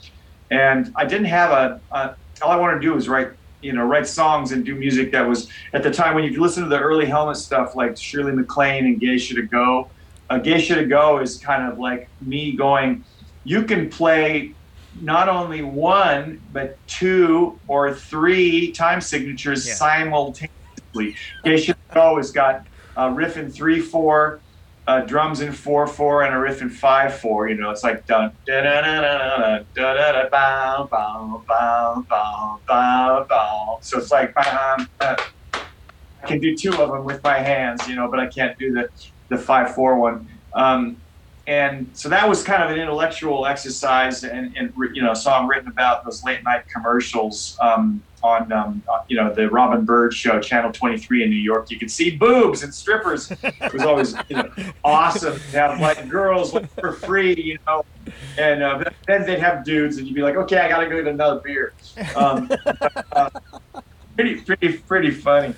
and 0.51 0.91
I 0.95 1.05
didn't 1.05 1.25
have 1.25 1.49
a, 1.49 1.81
a. 1.89 2.15
All 2.43 2.51
I 2.51 2.57
wanted 2.57 2.75
to 2.75 2.81
do 2.81 2.93
was 2.93 3.09
write. 3.09 3.29
You 3.61 3.73
know, 3.73 3.85
write 3.85 4.05
songs 4.05 4.51
and 4.51 4.63
do 4.63 4.75
music 4.75 5.13
that 5.13 5.27
was 5.27 5.49
at 5.73 5.81
the 5.83 5.89
time 5.89 6.13
when 6.15 6.25
you 6.25 6.31
could 6.31 6.41
listen 6.41 6.63
to 6.63 6.69
the 6.69 6.79
early 6.79 7.05
Helmet 7.05 7.37
stuff 7.37 7.75
like 7.75 7.97
Shirley 7.97 8.33
MacLaine 8.33 8.85
and 8.85 8.99
Geisha 8.99 9.33
to 9.35 9.47
Go. 9.47 9.89
Uh, 10.29 10.37
Geisha 10.37 10.75
to 10.75 10.85
Go 10.85 11.19
is 11.19 11.39
kind 11.43 11.71
of 11.71 11.79
like 11.79 12.11
me 12.19 12.57
going, 12.57 13.05
you 13.45 13.63
can 13.63 13.89
play 13.89 14.57
not 14.93 15.29
only 15.29 15.61
one, 15.61 16.41
but 16.51 16.75
two 16.87 17.61
or 17.67 17.93
three 17.93 18.73
time 18.73 18.99
signatures 19.01 19.65
Yeah. 19.65 19.75
simultaneously. 19.75 21.15
Geisha 21.45 21.73
to 21.73 21.79
Go 21.93 22.17
has 22.17 22.31
got 22.31 22.63
a 22.95 23.11
riff 23.11 23.37
in 23.37 23.49
3 23.49 23.79
4, 23.79 24.39
uh, 24.85 25.01
drums 25.01 25.41
in 25.41 25.51
4 25.51 25.87
4, 25.87 26.23
and 26.23 26.35
a 26.35 26.39
riff 26.39 26.61
in 26.61 26.69
5 26.69 27.19
4. 27.19 27.49
You 27.49 27.55
know, 27.55 27.69
it's 27.71 27.83
like 27.83 28.05
dun 28.05 28.31
da 28.45 28.61
da 28.61 28.81
da 28.81 29.01
da 29.01 29.57
da 29.73 29.93
da 29.93 30.11
da 30.11 30.29
bow 30.29 30.87
bow 30.89 31.43
bow 31.47 32.05
bow 32.09 32.59
bow 32.67 33.25
bow. 33.29 33.77
So 33.81 33.99
it's 33.99 34.11
like, 34.11 34.33
uh, 34.35 34.85
I 35.01 36.27
can 36.27 36.39
do 36.39 36.55
two 36.55 36.71
of 36.73 36.89
them 36.89 37.03
with 37.03 37.23
my 37.23 37.37
hands, 37.37 37.87
you 37.87 37.95
know, 37.95 38.09
but 38.09 38.19
I 38.19 38.27
can't 38.27 38.57
do 38.57 38.71
the 38.73 38.89
the 39.29 39.37
five 39.37 39.73
four 39.73 39.97
one. 39.97 40.27
Um, 40.53 40.97
and 41.45 41.89
so 41.93 42.07
that 42.09 42.27
was 42.27 42.41
kind 42.41 42.63
of 42.63 42.71
an 42.71 42.79
intellectual 42.79 43.45
exercise 43.45 44.23
and, 44.23 44.55
and 44.55 44.73
you 44.93 45.01
know, 45.01 45.11
a 45.11 45.15
song 45.15 45.47
written 45.47 45.67
about 45.67 46.05
those 46.05 46.23
late 46.23 46.43
night 46.43 46.63
commercials 46.73 47.57
um, 47.61 48.01
on 48.23 48.51
um, 48.53 48.81
uh, 48.91 48.99
you 49.07 49.17
know 49.17 49.33
the 49.33 49.49
Robin 49.49 49.83
Byrd 49.85 50.13
show, 50.13 50.39
Channel 50.39 50.71
23 50.71 51.23
in 51.23 51.29
New 51.29 51.35
York. 51.35 51.69
You 51.69 51.77
could 51.77 51.91
see 51.91 52.15
boobs 52.15 52.63
and 52.63 52.73
strippers. 52.73 53.29
It 53.31 53.73
was 53.73 53.83
always 53.83 54.15
you 54.29 54.37
know, 54.37 54.49
awesome 54.83 55.35
to 55.51 55.57
have 55.57 55.79
like 55.79 56.07
girls 56.09 56.53
like, 56.53 56.71
for 56.79 56.93
free, 56.93 57.35
you 57.35 57.59
know. 57.67 57.85
And 58.37 58.63
uh, 58.63 58.83
then 59.07 59.25
they'd 59.25 59.39
have 59.39 59.63
dudes, 59.65 59.97
and 59.97 60.07
you'd 60.07 60.15
be 60.15 60.21
like, 60.21 60.35
okay, 60.35 60.57
I 60.57 60.69
got 60.69 60.79
to 60.79 60.87
go 60.89 60.95
get 61.03 61.07
another 61.07 61.41
beer. 61.43 61.73
Um, 62.15 62.49
uh, 63.11 63.29
pretty, 64.15 64.41
pretty, 64.41 64.77
pretty 64.79 65.11
funny. 65.11 65.53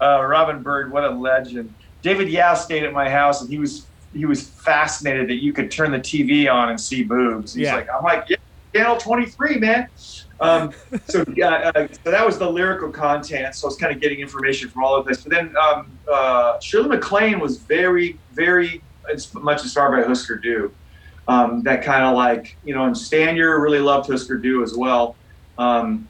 Uh, 0.00 0.22
Robin 0.24 0.62
Byrd, 0.62 0.92
what 0.92 1.04
a 1.04 1.10
legend. 1.10 1.72
David 2.02 2.28
Yow 2.28 2.54
stayed 2.54 2.84
at 2.84 2.92
my 2.92 3.08
house, 3.08 3.40
and 3.40 3.50
he 3.50 3.58
was 3.58 3.86
he 4.14 4.24
was 4.24 4.48
fascinated 4.48 5.28
that 5.28 5.42
you 5.42 5.52
could 5.52 5.70
turn 5.70 5.92
the 5.92 5.98
TV 5.98 6.52
on 6.52 6.70
and 6.70 6.80
see 6.80 7.02
boobs. 7.04 7.54
He's 7.54 7.64
Yeah. 7.66 7.74
like, 7.76 7.88
I'm 7.94 8.02
like, 8.02 8.24
yeah, 8.28 8.36
channel 8.74 8.96
23, 8.96 9.58
man. 9.58 9.88
Um, 10.40 10.72
so, 11.06 11.24
uh, 11.42 11.44
uh, 11.44 11.88
so 12.04 12.10
that 12.10 12.24
was 12.24 12.38
the 12.38 12.48
lyrical 12.48 12.90
content. 12.90 13.54
So 13.54 13.66
I 13.66 13.68
was 13.68 13.76
kind 13.76 13.94
of 13.94 14.00
getting 14.00 14.20
information 14.20 14.68
from 14.68 14.84
all 14.84 14.96
of 14.96 15.06
this. 15.06 15.22
But 15.22 15.32
then 15.32 15.54
um, 15.56 15.98
uh, 16.10 16.60
Shirley 16.60 16.88
MacLaine 16.88 17.40
was 17.40 17.58
very, 17.58 18.18
very 18.32 18.82
much 19.34 19.62
inspired 19.62 20.00
by 20.00 20.06
Husker 20.06 20.36
Du. 20.36 20.72
Um, 21.26 21.62
that 21.64 21.82
kind 21.82 22.04
of 22.04 22.14
like, 22.14 22.56
you 22.64 22.74
know, 22.74 22.84
and 22.84 22.94
Stanier 22.94 23.60
really 23.60 23.80
loved 23.80 24.08
Husker 24.08 24.38
Du 24.38 24.62
as 24.62 24.74
well. 24.74 25.16
Um, 25.58 26.08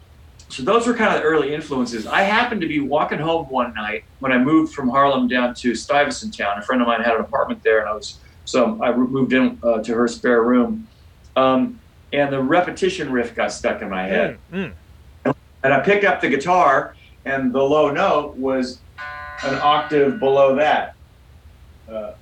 so 0.49 0.63
those 0.63 0.87
were 0.87 0.95
kind 0.95 1.15
of 1.15 1.21
the 1.21 1.27
early 1.27 1.55
influences. 1.55 2.07
I 2.07 2.23
happened 2.23 2.61
to 2.63 2.69
be 2.69 2.81
walking 2.81 3.19
home 3.19 3.47
one 3.49 3.75
night 3.75 4.05
when 4.21 4.33
I 4.33 4.39
moved 4.39 4.73
from 4.73 4.89
Harlem 4.89 5.29
down 5.29 5.55
to 5.57 5.75
Stuyvesant 5.75 6.37
Town. 6.37 6.59
A 6.59 6.63
friend 6.63 6.81
of 6.81 6.89
mine 6.89 7.03
had 7.03 7.15
an 7.15 7.21
apartment 7.21 7.63
there, 7.63 7.81
and 7.81 7.89
I 7.89 7.95
was 7.95 8.19
so 8.45 8.83
I 8.83 8.97
moved 8.97 9.35
in 9.35 9.59
uh, 9.63 9.83
to 9.83 9.95
her 9.95 10.09
spare 10.09 10.43
room, 10.43 10.89
um, 11.37 11.79
and 12.13 12.33
the 12.33 12.43
repetition 12.43 13.13
riff 13.13 13.35
got 13.35 13.53
stuck 13.53 13.83
in 13.83 13.89
my 13.91 14.07
head. 14.07 14.39
Mm, 14.53 14.73
And 15.63 15.73
I 15.75 15.81
picked 15.81 16.05
up 16.05 16.21
the 16.21 16.29
guitar, 16.29 16.95
and 17.25 17.53
the 17.53 17.63
low 17.63 17.91
note 17.91 18.37
was 18.37 18.81
an 19.45 19.55
octave 19.57 20.19
below 20.19 20.55
that. 20.57 20.95
Uh, 21.91 22.13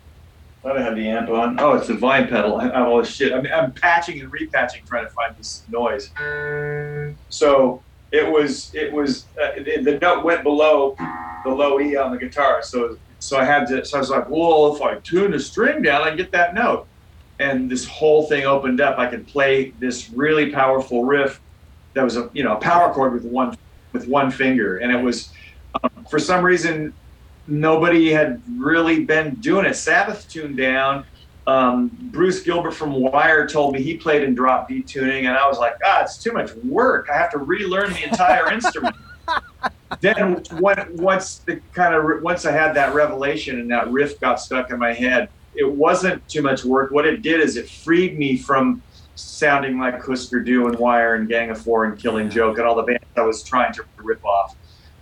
thought 0.62 0.76
I 0.78 0.82
had 0.82 0.96
the 0.96 1.08
amp 1.08 1.28
on. 1.30 1.58
Oh, 1.60 1.74
it's 1.74 1.86
the 1.86 1.94
vine 1.94 2.28
pedal. 2.28 2.56
I 2.56 2.64
have 2.64 2.88
all 2.88 2.98
this 2.98 3.14
shit. 3.14 3.32
I'm, 3.32 3.46
I'm 3.46 3.72
patching 3.72 4.20
and 4.20 4.32
repatching, 4.32 4.86
trying 4.86 5.04
to 5.06 5.10
find 5.12 5.36
this 5.36 5.62
noise. 5.70 6.10
So 7.28 7.82
it 8.12 8.28
was, 8.30 8.74
it 8.74 8.92
was, 8.92 9.26
uh, 9.40 9.52
the, 9.62 9.82
the 9.82 9.98
note 10.00 10.24
went 10.24 10.42
below 10.42 10.96
the 11.44 11.50
low 11.50 11.78
E 11.80 11.96
on 11.96 12.10
the 12.10 12.18
guitar. 12.18 12.62
So, 12.62 12.98
so 13.18 13.38
I 13.38 13.44
had 13.44 13.66
to, 13.68 13.84
so 13.84 13.96
I 13.98 14.00
was 14.00 14.10
like, 14.10 14.28
well, 14.28 14.74
if 14.74 14.82
I 14.82 14.96
tune 15.00 15.30
the 15.32 15.40
string 15.40 15.82
down, 15.82 16.02
I 16.02 16.14
get 16.14 16.32
that 16.32 16.54
note. 16.54 16.86
And 17.38 17.70
this 17.70 17.86
whole 17.86 18.26
thing 18.26 18.46
opened 18.46 18.80
up. 18.80 18.98
I 18.98 19.06
could 19.06 19.26
play 19.26 19.70
this 19.78 20.10
really 20.10 20.50
powerful 20.50 21.04
riff 21.04 21.40
that 21.94 22.02
was 22.02 22.16
a, 22.16 22.30
you 22.32 22.42
know, 22.42 22.54
a 22.54 22.60
power 22.60 22.92
chord 22.92 23.12
with 23.12 23.24
one, 23.24 23.56
with 23.92 24.08
one 24.08 24.30
finger. 24.30 24.78
And 24.78 24.92
it 24.92 25.02
was, 25.02 25.32
um, 25.82 26.06
for 26.08 26.18
some 26.18 26.44
reason, 26.44 26.94
nobody 27.46 28.10
had 28.10 28.42
really 28.56 29.04
been 29.04 29.34
doing 29.36 29.66
it. 29.66 29.74
Sabbath 29.74 30.28
tuned 30.28 30.56
down. 30.56 31.04
Um, 31.46 31.90
Bruce 32.10 32.42
Gilbert 32.42 32.72
from 32.72 32.92
Wire 32.92 33.46
told 33.46 33.72
me 33.72 33.82
he 33.82 33.96
played 33.96 34.24
in 34.24 34.34
drop 34.34 34.66
B 34.66 34.82
tuning, 34.82 35.26
and 35.26 35.36
I 35.36 35.46
was 35.46 35.58
like, 35.58 35.74
ah, 35.84 36.02
it's 36.02 36.18
too 36.18 36.32
much 36.32 36.52
work. 36.64 37.08
I 37.12 37.16
have 37.16 37.30
to 37.32 37.38
relearn 37.38 37.92
the 37.92 38.04
entire 38.04 38.52
instrument. 38.52 38.96
Then 40.00 40.42
when, 40.58 40.96
once 40.96 41.38
the 41.46 41.60
kind 41.72 41.94
of 41.94 42.22
once 42.22 42.44
I 42.44 42.50
had 42.50 42.74
that 42.74 42.92
revelation 42.92 43.60
and 43.60 43.70
that 43.70 43.90
riff 43.90 44.18
got 44.20 44.40
stuck 44.40 44.70
in 44.70 44.78
my 44.78 44.92
head, 44.92 45.28
it 45.56 45.70
wasn't 45.70 46.26
too 46.28 46.42
much 46.42 46.64
work. 46.64 46.90
What 46.90 47.06
it 47.06 47.22
did 47.22 47.40
is 47.40 47.56
it 47.56 47.68
freed 47.68 48.18
me 48.18 48.36
from 48.36 48.82
sounding 49.14 49.78
like 49.78 50.04
Husker 50.04 50.40
Du 50.40 50.66
and 50.66 50.78
Wire 50.78 51.14
and 51.14 51.28
Gang 51.28 51.50
of 51.50 51.60
Four 51.60 51.84
and 51.84 51.98
Killing 51.98 52.28
Joke 52.28 52.58
and 52.58 52.66
all 52.66 52.74
the 52.74 52.82
bands 52.82 53.04
I 53.16 53.22
was 53.22 53.42
trying 53.42 53.72
to 53.74 53.84
rip 53.96 54.24
off 54.24 54.56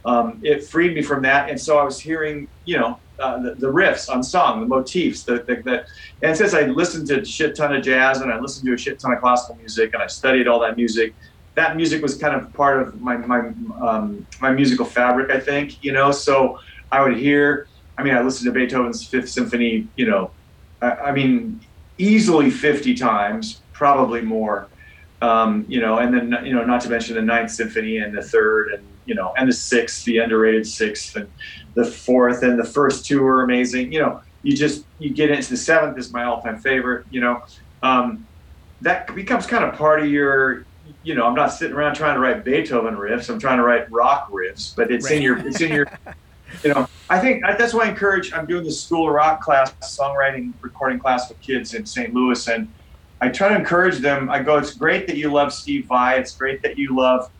um, 0.04 0.40
it 0.42 0.64
freed 0.64 0.94
me 0.94 1.02
from 1.02 1.22
that. 1.22 1.48
And 1.48 1.60
so 1.60 1.78
I 1.78 1.84
was 1.84 1.98
hearing, 1.98 2.48
you 2.64 2.78
know, 2.78 2.98
uh, 3.18 3.40
the, 3.40 3.54
the, 3.54 3.72
riffs 3.72 4.10
on 4.10 4.22
song, 4.22 4.60
the 4.60 4.66
motifs, 4.66 5.22
the, 5.22 5.36
the, 5.44 5.62
the, 5.64 5.86
and 6.22 6.36
since 6.36 6.52
I 6.52 6.62
listened 6.62 7.06
to 7.08 7.20
a 7.20 7.24
shit 7.24 7.54
ton 7.54 7.74
of 7.74 7.82
jazz 7.82 8.20
and 8.20 8.32
I 8.32 8.40
listened 8.40 8.66
to 8.66 8.74
a 8.74 8.76
shit 8.76 8.98
ton 8.98 9.12
of 9.12 9.20
classical 9.20 9.54
music 9.56 9.94
and 9.94 10.02
I 10.02 10.08
studied 10.08 10.48
all 10.48 10.58
that 10.60 10.76
music, 10.76 11.14
that 11.54 11.76
music 11.76 12.02
was 12.02 12.16
kind 12.16 12.34
of 12.34 12.52
part 12.54 12.82
of 12.82 13.00
my, 13.00 13.16
my, 13.16 13.52
um, 13.80 14.26
my 14.40 14.50
musical 14.50 14.84
fabric, 14.84 15.30
I 15.30 15.38
think, 15.38 15.82
you 15.84 15.92
know, 15.92 16.10
so 16.10 16.58
I 16.90 17.02
would 17.02 17.16
hear, 17.16 17.68
I 17.96 18.02
mean, 18.02 18.14
I 18.14 18.20
listened 18.20 18.52
to 18.52 18.52
Beethoven's 18.52 19.06
fifth 19.06 19.28
symphony, 19.28 19.86
you 19.94 20.10
know, 20.10 20.32
I, 20.84 21.12
mean, 21.12 21.60
easily 21.98 22.50
50 22.50 22.94
times, 22.94 23.60
probably 23.72 24.20
more. 24.20 24.68
Um, 25.22 25.64
you 25.68 25.80
know, 25.80 25.98
and 25.98 26.12
then, 26.12 26.44
you 26.44 26.52
know, 26.52 26.64
not 26.64 26.80
to 26.82 26.90
mention 26.90 27.14
the 27.14 27.22
ninth 27.22 27.50
symphony 27.50 27.98
and 27.98 28.16
the 28.16 28.22
third 28.22 28.72
and, 28.72 28.84
you 29.06 29.14
know, 29.14 29.32
and 29.36 29.48
the 29.48 29.52
sixth, 29.52 30.04
the 30.04 30.18
underrated 30.18 30.66
sixth, 30.66 31.16
and 31.16 31.28
the 31.74 31.84
fourth, 31.84 32.42
and 32.42 32.58
the 32.58 32.64
first 32.64 33.06
two 33.06 33.24
are 33.24 33.42
amazing. 33.42 33.92
You 33.92 34.00
know, 34.00 34.22
you 34.42 34.56
just 34.56 34.84
you 34.98 35.10
get 35.10 35.30
into 35.30 35.50
the 35.50 35.56
seventh 35.56 35.98
is 35.98 36.12
my 36.12 36.24
all-time 36.24 36.58
favorite. 36.58 37.06
You 37.10 37.20
know, 37.20 37.42
um, 37.82 38.26
that 38.80 39.14
becomes 39.14 39.46
kind 39.46 39.64
of 39.64 39.74
part 39.74 40.00
of 40.00 40.06
your. 40.06 40.64
You 41.02 41.14
know, 41.14 41.26
I'm 41.26 41.34
not 41.34 41.48
sitting 41.48 41.76
around 41.76 41.94
trying 41.94 42.14
to 42.14 42.20
write 42.20 42.44
Beethoven 42.44 42.96
riffs. 42.96 43.30
I'm 43.30 43.38
trying 43.38 43.58
to 43.58 43.62
write 43.62 43.90
rock 43.90 44.30
riffs, 44.30 44.74
but 44.74 44.90
it's 44.90 45.06
right. 45.06 45.16
in 45.16 45.22
your 45.22 45.38
it's 45.46 45.60
in 45.60 45.72
your. 45.72 45.86
You 46.62 46.74
know, 46.74 46.86
I 47.08 47.18
think 47.18 47.42
that's 47.58 47.74
why 47.74 47.84
I 47.84 47.88
encourage. 47.88 48.32
I'm 48.32 48.46
doing 48.46 48.64
this 48.64 48.82
school 48.84 49.08
of 49.08 49.14
rock 49.14 49.40
class, 49.40 49.74
songwriting, 49.82 50.54
recording 50.60 50.98
class 50.98 51.28
with 51.28 51.40
kids 51.40 51.74
in 51.74 51.84
St. 51.86 52.14
Louis, 52.14 52.46
and 52.48 52.72
I 53.20 53.28
try 53.28 53.48
to 53.48 53.56
encourage 53.56 53.98
them. 53.98 54.30
I 54.30 54.42
go, 54.42 54.58
it's 54.58 54.74
great 54.74 55.06
that 55.06 55.16
you 55.16 55.32
love 55.32 55.52
Steve 55.52 55.86
Vai. 55.88 56.16
It's 56.16 56.34
great 56.34 56.62
that 56.62 56.78
you 56.78 56.96
love 56.96 57.30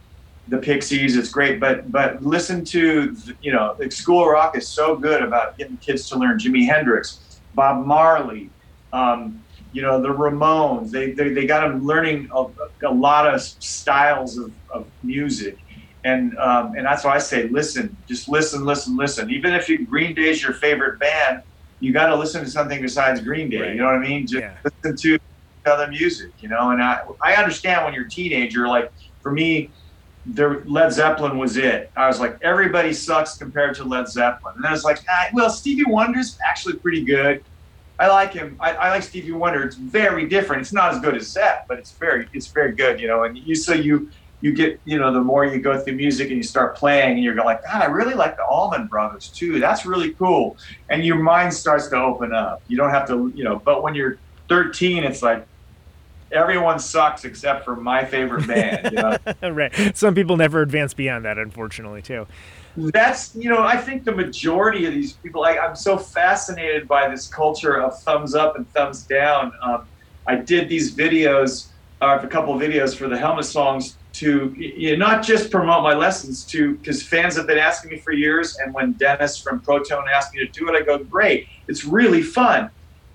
the 0.48 0.58
Pixies. 0.58 1.16
It's 1.16 1.30
great, 1.30 1.60
but 1.60 1.90
but 1.90 2.22
listen 2.22 2.64
to 2.66 3.16
you 3.40 3.52
know, 3.52 3.76
School 3.90 4.26
Rock 4.26 4.56
is 4.56 4.68
so 4.68 4.96
good 4.96 5.22
about 5.22 5.56
getting 5.56 5.76
kids 5.78 6.08
to 6.10 6.18
learn 6.18 6.38
Jimi 6.38 6.66
Hendrix, 6.66 7.40
Bob 7.54 7.86
Marley, 7.86 8.50
um, 8.92 9.42
you 9.72 9.82
know, 9.82 10.00
the 10.00 10.08
Ramones. 10.08 10.90
They 10.90 11.12
they, 11.12 11.30
they 11.30 11.46
got 11.46 11.66
them 11.66 11.84
learning 11.84 12.28
a, 12.34 12.46
a 12.86 12.92
lot 12.92 13.26
of 13.32 13.40
styles 13.40 14.36
of, 14.36 14.52
of 14.70 14.86
music. 15.02 15.58
And 16.04 16.36
um, 16.38 16.74
and 16.76 16.84
that's 16.84 17.04
why 17.04 17.14
I 17.14 17.18
say 17.18 17.48
listen, 17.48 17.96
just 18.06 18.28
listen, 18.28 18.64
listen, 18.64 18.96
listen. 18.96 19.30
Even 19.30 19.54
if 19.54 19.68
you, 19.68 19.86
Green 19.86 20.14
Day's 20.14 20.42
your 20.42 20.52
favorite 20.52 20.98
band, 20.98 21.42
you 21.80 21.92
got 21.92 22.06
to 22.06 22.16
listen 22.16 22.44
to 22.44 22.50
something 22.50 22.80
besides 22.82 23.20
Green 23.20 23.48
Day. 23.48 23.60
Right. 23.60 23.70
You 23.70 23.76
know 23.76 23.86
what 23.86 23.96
I 23.96 23.98
mean? 23.98 24.26
Just 24.26 24.42
yeah. 24.42 24.54
listen 24.62 24.96
to 24.96 25.18
other 25.66 25.88
music. 25.88 26.32
You 26.40 26.50
know, 26.50 26.70
and 26.70 26.82
I 26.82 27.00
I 27.22 27.34
understand 27.36 27.84
when 27.84 27.94
you're 27.94 28.06
a 28.06 28.10
teenager. 28.10 28.68
Like 28.68 28.92
for 29.22 29.32
me, 29.32 29.70
there, 30.26 30.62
Led 30.64 30.92
Zeppelin 30.92 31.38
was 31.38 31.56
it. 31.56 31.90
I 31.96 32.06
was 32.06 32.20
like, 32.20 32.38
everybody 32.42 32.92
sucks 32.92 33.36
compared 33.36 33.74
to 33.76 33.84
Led 33.84 34.08
Zeppelin. 34.08 34.54
And 34.56 34.66
I 34.66 34.72
was 34.72 34.84
like, 34.84 34.98
ah, 35.08 35.28
well, 35.32 35.50
Stevie 35.50 35.84
Wonder's 35.84 36.38
actually 36.46 36.76
pretty 36.76 37.04
good. 37.04 37.42
I 37.98 38.08
like 38.08 38.32
him. 38.32 38.56
I, 38.58 38.72
I, 38.72 38.90
like 38.90 39.04
Stevie 39.04 39.32
Wonder. 39.32 39.62
It's 39.62 39.76
very 39.76 40.26
different. 40.26 40.62
It's 40.62 40.72
not 40.72 40.92
as 40.92 41.00
good 41.00 41.14
as 41.14 41.28
Zepp, 41.28 41.68
but 41.68 41.78
it's 41.78 41.92
very, 41.92 42.28
it's 42.32 42.48
very 42.48 42.72
good, 42.72 43.00
you 43.00 43.06
know. 43.06 43.22
And 43.22 43.38
you, 43.38 43.54
so 43.54 43.72
you, 43.72 44.10
you 44.44 44.52
get, 44.52 44.78
you 44.84 44.98
know, 44.98 45.10
the 45.10 45.22
more 45.22 45.46
you 45.46 45.58
go 45.58 45.80
through 45.80 45.94
music 45.94 46.28
and 46.28 46.36
you 46.36 46.42
start 46.42 46.76
playing, 46.76 47.12
and 47.12 47.24
you're 47.24 47.34
like, 47.34 47.64
God, 47.64 47.80
I 47.80 47.86
really 47.86 48.12
like 48.12 48.36
the 48.36 48.44
Allman 48.44 48.88
Brothers 48.88 49.28
too. 49.28 49.58
That's 49.58 49.86
really 49.86 50.12
cool. 50.12 50.58
And 50.90 51.02
your 51.02 51.16
mind 51.16 51.54
starts 51.54 51.88
to 51.88 51.96
open 51.96 52.34
up. 52.34 52.60
You 52.68 52.76
don't 52.76 52.90
have 52.90 53.08
to, 53.08 53.32
you 53.34 53.42
know. 53.42 53.62
But 53.64 53.82
when 53.82 53.94
you're 53.94 54.18
13, 54.50 55.02
it's 55.02 55.22
like, 55.22 55.46
everyone 56.30 56.78
sucks 56.78 57.24
except 57.24 57.64
for 57.64 57.74
my 57.74 58.04
favorite 58.04 58.46
band. 58.46 58.90
You 58.92 58.98
know? 59.00 59.16
right. 59.50 59.96
Some 59.96 60.14
people 60.14 60.36
never 60.36 60.60
advance 60.60 60.92
beyond 60.92 61.24
that, 61.24 61.38
unfortunately, 61.38 62.02
too. 62.02 62.26
That's 62.76 63.34
you 63.36 63.48
know 63.48 63.62
I 63.62 63.78
think 63.78 64.04
the 64.04 64.12
majority 64.12 64.84
of 64.84 64.92
these 64.92 65.14
people. 65.14 65.44
I, 65.44 65.52
am 65.52 65.74
so 65.74 65.96
fascinated 65.96 66.86
by 66.86 67.08
this 67.08 67.28
culture 67.28 67.80
of 67.80 67.98
thumbs 68.02 68.34
up 68.34 68.56
and 68.56 68.70
thumbs 68.74 69.04
down. 69.04 69.52
Um, 69.62 69.86
I 70.26 70.36
did 70.36 70.68
these 70.68 70.94
videos, 70.94 71.68
uh, 72.02 72.18
a 72.20 72.26
couple 72.26 72.52
of 72.52 72.60
videos 72.60 72.94
for 72.94 73.08
the 73.08 73.16
Helmet 73.16 73.46
songs 73.46 73.96
to 74.14 74.54
you 74.56 74.96
know, 74.96 75.06
not 75.06 75.24
just 75.24 75.50
promote 75.50 75.82
my 75.82 75.92
lessons 75.92 76.44
to 76.44 76.76
because 76.76 77.02
fans 77.02 77.36
have 77.36 77.46
been 77.46 77.58
asking 77.58 77.90
me 77.90 77.98
for 77.98 78.12
years. 78.12 78.56
And 78.58 78.72
when 78.72 78.92
Dennis 78.92 79.36
from 79.36 79.60
Pro 79.60 79.80
Tone 79.80 80.04
asked 80.12 80.32
me 80.34 80.40
to 80.40 80.50
do 80.52 80.68
it, 80.68 80.74
I 80.74 80.82
go, 80.82 80.98
great, 80.98 81.48
it's 81.68 81.84
really 81.84 82.22
fun. 82.22 82.70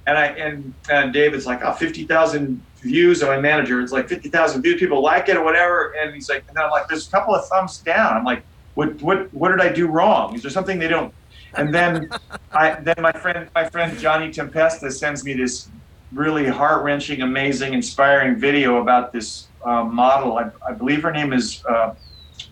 And 0.07 0.17
I 0.17 0.25
and, 0.27 0.73
and 0.89 1.13
David's 1.13 1.45
like, 1.45 1.63
oh, 1.63 1.73
50,000 1.73 2.61
views 2.81 3.23
on 3.23 3.29
my 3.29 3.39
manager. 3.39 3.81
It's 3.81 3.93
like 3.93 4.09
50,000 4.09 4.61
views. 4.61 4.79
People 4.79 5.01
like 5.01 5.29
it 5.29 5.37
or 5.37 5.43
whatever. 5.43 5.95
And 5.99 6.13
he's 6.13 6.29
like, 6.29 6.43
and 6.49 6.57
I'm 6.57 6.69
like, 6.69 6.87
there's 6.87 7.07
a 7.07 7.11
couple 7.11 7.33
of 7.33 7.47
thumbs 7.47 7.77
down. 7.79 8.17
I'm 8.17 8.25
like, 8.25 8.43
what, 8.75 9.01
what, 9.01 9.33
what 9.33 9.49
did 9.49 9.61
I 9.61 9.69
do 9.69 9.87
wrong? 9.87 10.35
Is 10.35 10.41
there 10.41 10.51
something 10.51 10.79
they 10.79 10.87
don't? 10.87 11.13
And 11.55 11.73
then 11.73 12.09
I, 12.51 12.75
then 12.75 12.95
my 12.99 13.11
friend, 13.11 13.49
my 13.55 13.69
friend 13.69 13.97
Johnny 13.97 14.29
Tempesta 14.29 14.91
sends 14.91 15.23
me 15.23 15.33
this 15.33 15.69
really 16.11 16.47
heart 16.47 16.83
wrenching, 16.83 17.21
amazing, 17.21 17.73
inspiring 17.73 18.35
video 18.35 18.81
about 18.81 19.11
this 19.11 19.48
uh, 19.63 19.83
model. 19.83 20.37
I, 20.37 20.51
I, 20.67 20.73
believe 20.73 21.03
her 21.03 21.11
name 21.11 21.33
is 21.33 21.63
uh, 21.65 21.95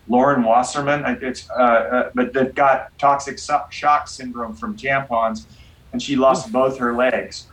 Lauren 0.07 0.43
Wasserman. 0.43 1.05
It's, 1.21 1.49
uh, 1.49 1.53
uh, 1.53 2.11
but 2.13 2.33
that 2.33 2.55
got 2.55 2.97
toxic 2.97 3.39
shock 3.69 4.07
syndrome 4.07 4.55
from 4.55 4.77
tampons, 4.77 5.45
and 5.93 6.01
she 6.01 6.15
lost 6.15 6.51
both 6.51 6.77
her 6.79 6.93
legs 6.93 7.47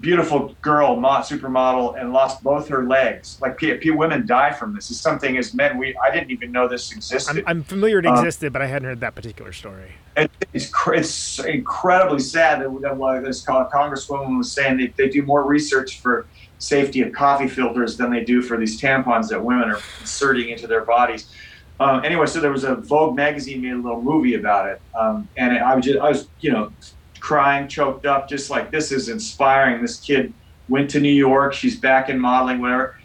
beautiful 0.00 0.54
girl, 0.62 0.96
supermodel, 0.96 2.00
and 2.00 2.12
lost 2.12 2.42
both 2.42 2.68
her 2.68 2.86
legs. 2.86 3.38
Like 3.40 3.56
P- 3.56 3.74
P- 3.74 3.90
women 3.90 4.26
die 4.26 4.52
from 4.52 4.74
this. 4.74 4.90
It's 4.90 5.00
something 5.00 5.36
as 5.36 5.54
men 5.54 5.78
we 5.78 5.96
I 5.96 6.10
didn't 6.12 6.30
even 6.30 6.52
know 6.52 6.68
this 6.68 6.92
existed. 6.92 7.44
I'm, 7.46 7.58
I'm 7.58 7.62
familiar 7.62 7.98
it 7.98 8.06
um, 8.06 8.16
existed, 8.16 8.52
but 8.52 8.62
I 8.62 8.66
hadn't 8.66 8.88
heard 8.88 9.00
that 9.00 9.14
particular 9.14 9.52
story. 9.52 9.92
It, 10.16 10.30
it's 10.52 10.72
it's 10.88 11.38
incredibly 11.40 12.20
sad 12.20 12.60
that, 12.60 12.80
that 12.82 12.96
what 12.96 13.22
this 13.24 13.44
congresswoman 13.44 14.38
was 14.38 14.50
saying 14.50 14.78
they, 14.78 14.88
they 14.96 15.08
do 15.08 15.22
more 15.22 15.44
research 15.44 16.00
for 16.00 16.26
safety 16.58 17.02
of 17.02 17.12
coffee 17.12 17.48
filters 17.48 17.96
than 17.96 18.10
they 18.10 18.24
do 18.24 18.42
for 18.42 18.56
these 18.56 18.80
tampons 18.80 19.28
that 19.28 19.42
women 19.42 19.70
are 19.70 19.80
inserting 20.00 20.50
into 20.50 20.66
their 20.66 20.84
bodies. 20.84 21.32
Uh, 21.80 22.00
anyway, 22.04 22.26
so 22.26 22.40
there 22.40 22.50
was 22.50 22.64
a 22.64 22.74
Vogue 22.74 23.14
magazine 23.14 23.62
made 23.62 23.72
a 23.72 23.76
little 23.76 24.02
movie 24.02 24.34
about 24.34 24.68
it, 24.68 24.80
um, 24.98 25.28
and 25.36 25.56
I 25.56 25.74
was 25.76 25.84
just 25.84 25.98
I 25.98 26.08
was 26.08 26.28
you 26.40 26.50
know 26.50 26.72
crying, 27.20 27.68
choked 27.68 28.04
up, 28.04 28.28
just 28.28 28.50
like 28.50 28.70
this 28.70 28.90
is 28.90 29.08
inspiring. 29.08 29.80
This 29.80 30.00
kid 30.00 30.32
went 30.68 30.90
to 30.90 31.00
New 31.00 31.12
York. 31.12 31.54
She's 31.54 31.78
back 31.78 32.08
in 32.08 32.18
modeling, 32.18 32.60
whatever. 32.60 32.96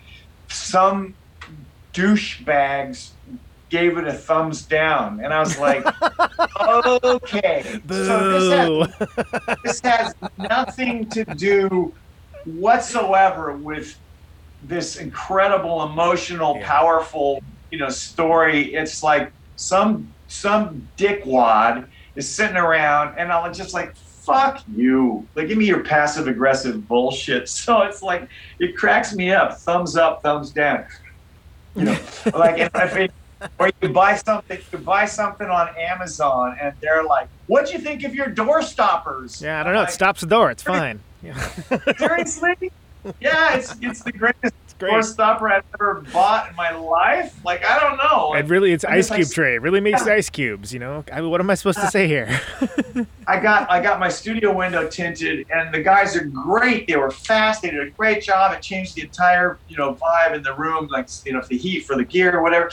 Some 0.49 1.13
douchebags 1.93 3.11
gave 3.69 3.97
it 3.97 4.07
a 4.07 4.13
thumbs 4.13 4.63
down, 4.63 5.19
and 5.23 5.31
I 5.31 5.39
was 5.39 5.59
like, 5.59 5.85
okay. 7.03 7.79
Boo. 7.85 8.05
So 8.05 8.85
this 8.85 8.99
has, 8.99 9.57
this 9.63 9.81
has 9.81 10.15
nothing 10.37 11.09
to 11.09 11.25
do 11.25 11.93
whatsoever 12.45 13.53
with 13.53 13.97
this 14.63 14.97
incredible, 14.97 15.83
emotional, 15.83 16.55
yeah. 16.57 16.67
powerful 16.67 17.43
you 17.71 17.79
know 17.79 17.89
story. 17.89 18.73
It's 18.73 19.03
like 19.03 19.31
some 19.55 20.11
some 20.27 20.87
dickwad 20.97 21.87
is 22.15 22.29
sitting 22.29 22.57
around, 22.57 23.17
and 23.17 23.31
I'm 23.31 23.53
just 23.53 23.73
like, 23.73 23.95
fuck 23.95 24.63
you. 24.75 25.27
Like, 25.35 25.47
give 25.47 25.57
me 25.57 25.65
your 25.65 25.83
passive 25.83 26.27
aggressive 26.27 26.87
bullshit. 26.87 27.49
So 27.63 27.81
it's 27.81 28.01
like, 28.01 28.27
it 28.59 28.75
cracks 28.75 29.15
me 29.15 29.31
up. 29.31 29.57
Thumbs 29.57 29.95
up, 29.95 30.21
thumbs 30.21 30.51
down. 30.51 30.85
You 31.75 31.85
know, 31.85 31.91
like, 32.35 32.59
if, 32.59 32.71
if 32.75 32.95
it, 32.95 33.11
or 33.59 33.71
you 33.81 33.89
buy 33.89 34.15
something, 34.15 34.59
you 34.71 34.77
buy 34.79 35.05
something 35.05 35.47
on 35.47 35.69
Amazon, 35.77 36.57
and 36.61 36.73
they're 36.79 37.03
like, 37.03 37.27
"What'd 37.47 37.73
you 37.73 37.79
think 37.79 38.03
of 38.03 38.15
your 38.15 38.27
door 38.27 38.61
stoppers?" 38.61 39.41
Yeah, 39.41 39.59
I 39.59 39.63
don't 39.63 39.73
know. 39.73 39.81
It 39.81 39.89
stops 39.89 40.21
the 40.21 40.27
door. 40.27 40.51
It's 40.51 40.63
fine. 40.63 40.99
Yeah. 41.23 41.39
Seriously? 41.97 42.71
Yeah, 43.19 43.55
it's 43.55 43.75
it's 43.81 44.01
the 44.01 44.13
greatest 44.13 44.53
great. 44.79 44.91
door 44.91 45.01
stopper 45.03 45.49
I've 45.51 45.65
ever 45.73 46.05
bought 46.13 46.49
in 46.49 46.55
my 46.55 46.71
life. 46.71 47.37
Like, 47.43 47.65
I 47.65 47.77
don't 47.77 47.97
know. 47.97 48.33
It 48.33 48.45
really, 48.47 48.71
it's 48.71 48.85
I'm 48.85 48.93
ice 48.93 48.97
just 48.99 49.09
like, 49.11 49.17
cube 49.19 49.29
tray. 49.31 49.55
It 49.55 49.61
really 49.61 49.81
makes 49.81 50.05
Yeah. 50.05 50.13
ice 50.13 50.29
cubes. 50.29 50.73
You 50.73 50.79
know, 50.79 51.03
I, 51.11 51.19
what 51.21 51.41
am 51.41 51.49
I 51.49 51.55
supposed 51.55 51.79
to 51.81 51.87
say 51.87 52.07
here? 52.07 52.39
I 53.27 53.39
got 53.41 53.69
I 53.69 53.81
got 53.81 53.99
my 53.99 54.07
studio 54.07 54.53
window 54.55 54.87
tinted, 54.87 55.45
and 55.53 55.73
the 55.73 55.81
guys 55.81 56.15
are 56.15 56.23
great. 56.25 56.87
They 56.87 56.95
were 56.95 57.11
fast. 57.11 57.61
They 57.61 57.71
did 57.71 57.85
a 57.85 57.89
great 57.89 58.23
job. 58.23 58.53
It 58.53 58.61
changed 58.61 58.95
the 58.95 59.01
entire 59.01 59.59
you 59.67 59.75
know 59.75 59.95
vibe 59.95 60.33
in 60.35 60.41
the 60.41 60.53
room, 60.53 60.87
like 60.87 61.07
you 61.25 61.33
know 61.33 61.41
the 61.41 61.57
heat 61.57 61.81
for 61.85 61.97
the 61.97 62.05
gear 62.05 62.33
or 62.37 62.41
whatever. 62.41 62.71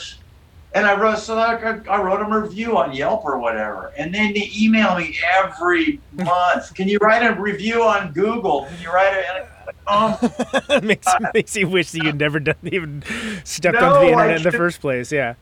And 0.73 0.85
I 0.85 0.97
wrote 0.97 1.17
so 1.19 1.37
I, 1.37 1.55
I 1.89 2.01
wrote 2.01 2.19
them 2.19 2.31
a 2.31 2.39
review 2.39 2.77
on 2.77 2.93
Yelp 2.93 3.25
or 3.25 3.37
whatever, 3.39 3.91
and 3.97 4.13
then 4.13 4.33
they 4.33 4.49
email 4.57 4.95
me 4.97 5.17
every 5.37 5.99
month. 6.13 6.73
Can 6.73 6.87
you 6.87 6.97
write 7.01 7.23
a 7.23 7.39
review 7.39 7.83
on 7.83 8.13
Google? 8.13 8.65
Can 8.65 8.81
you 8.81 8.91
write 8.91 9.13
it? 9.17 9.25
And 9.35 9.47
um, 9.87 10.85
makes 10.85 11.07
makes 11.33 11.55
you 11.55 11.67
wish 11.67 11.91
that 11.91 12.03
you'd 12.03 12.19
never 12.19 12.39
done 12.39 12.55
even 12.63 13.03
stepped 13.43 13.79
No, 13.79 13.93
onto 13.93 14.05
the 14.05 14.11
internet 14.11 14.37
in 14.37 14.43
the 14.43 14.51
first 14.51 14.79
place. 14.79 15.11
Yeah. 15.11 15.35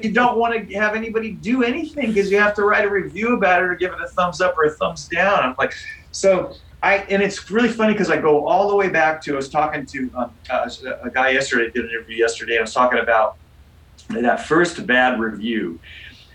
you 0.00 0.12
don't 0.12 0.38
want 0.38 0.68
to 0.68 0.74
have 0.74 0.94
anybody 0.94 1.32
do 1.32 1.62
anything 1.62 2.08
because 2.08 2.30
you 2.30 2.38
have 2.38 2.54
to 2.54 2.64
write 2.64 2.86
a 2.86 2.90
review 2.90 3.34
about 3.34 3.62
it 3.62 3.66
or 3.66 3.74
give 3.74 3.92
it 3.92 4.00
a 4.00 4.08
thumbs 4.08 4.40
up 4.40 4.56
or 4.56 4.64
a 4.64 4.70
thumbs 4.70 5.08
down. 5.08 5.40
I'm 5.40 5.54
like, 5.58 5.74
so 6.12 6.54
I, 6.82 6.98
and 7.08 7.22
it's 7.22 7.50
really 7.50 7.70
funny 7.70 7.94
because 7.94 8.10
I 8.10 8.18
go 8.18 8.46
all 8.46 8.68
the 8.68 8.76
way 8.76 8.88
back 8.88 9.22
to, 9.22 9.32
I 9.32 9.36
was 9.36 9.48
talking 9.48 9.86
to 9.86 10.10
um, 10.14 10.30
uh, 10.50 10.68
a 11.02 11.10
guy 11.10 11.30
yesterday, 11.30 11.70
did 11.70 11.84
an 11.84 11.90
interview 11.90 12.16
yesterday, 12.16 12.52
and 12.52 12.60
I 12.60 12.62
was 12.62 12.74
talking 12.74 12.98
about 12.98 13.36
that 14.10 14.46
first 14.46 14.86
bad 14.86 15.18
review. 15.20 15.80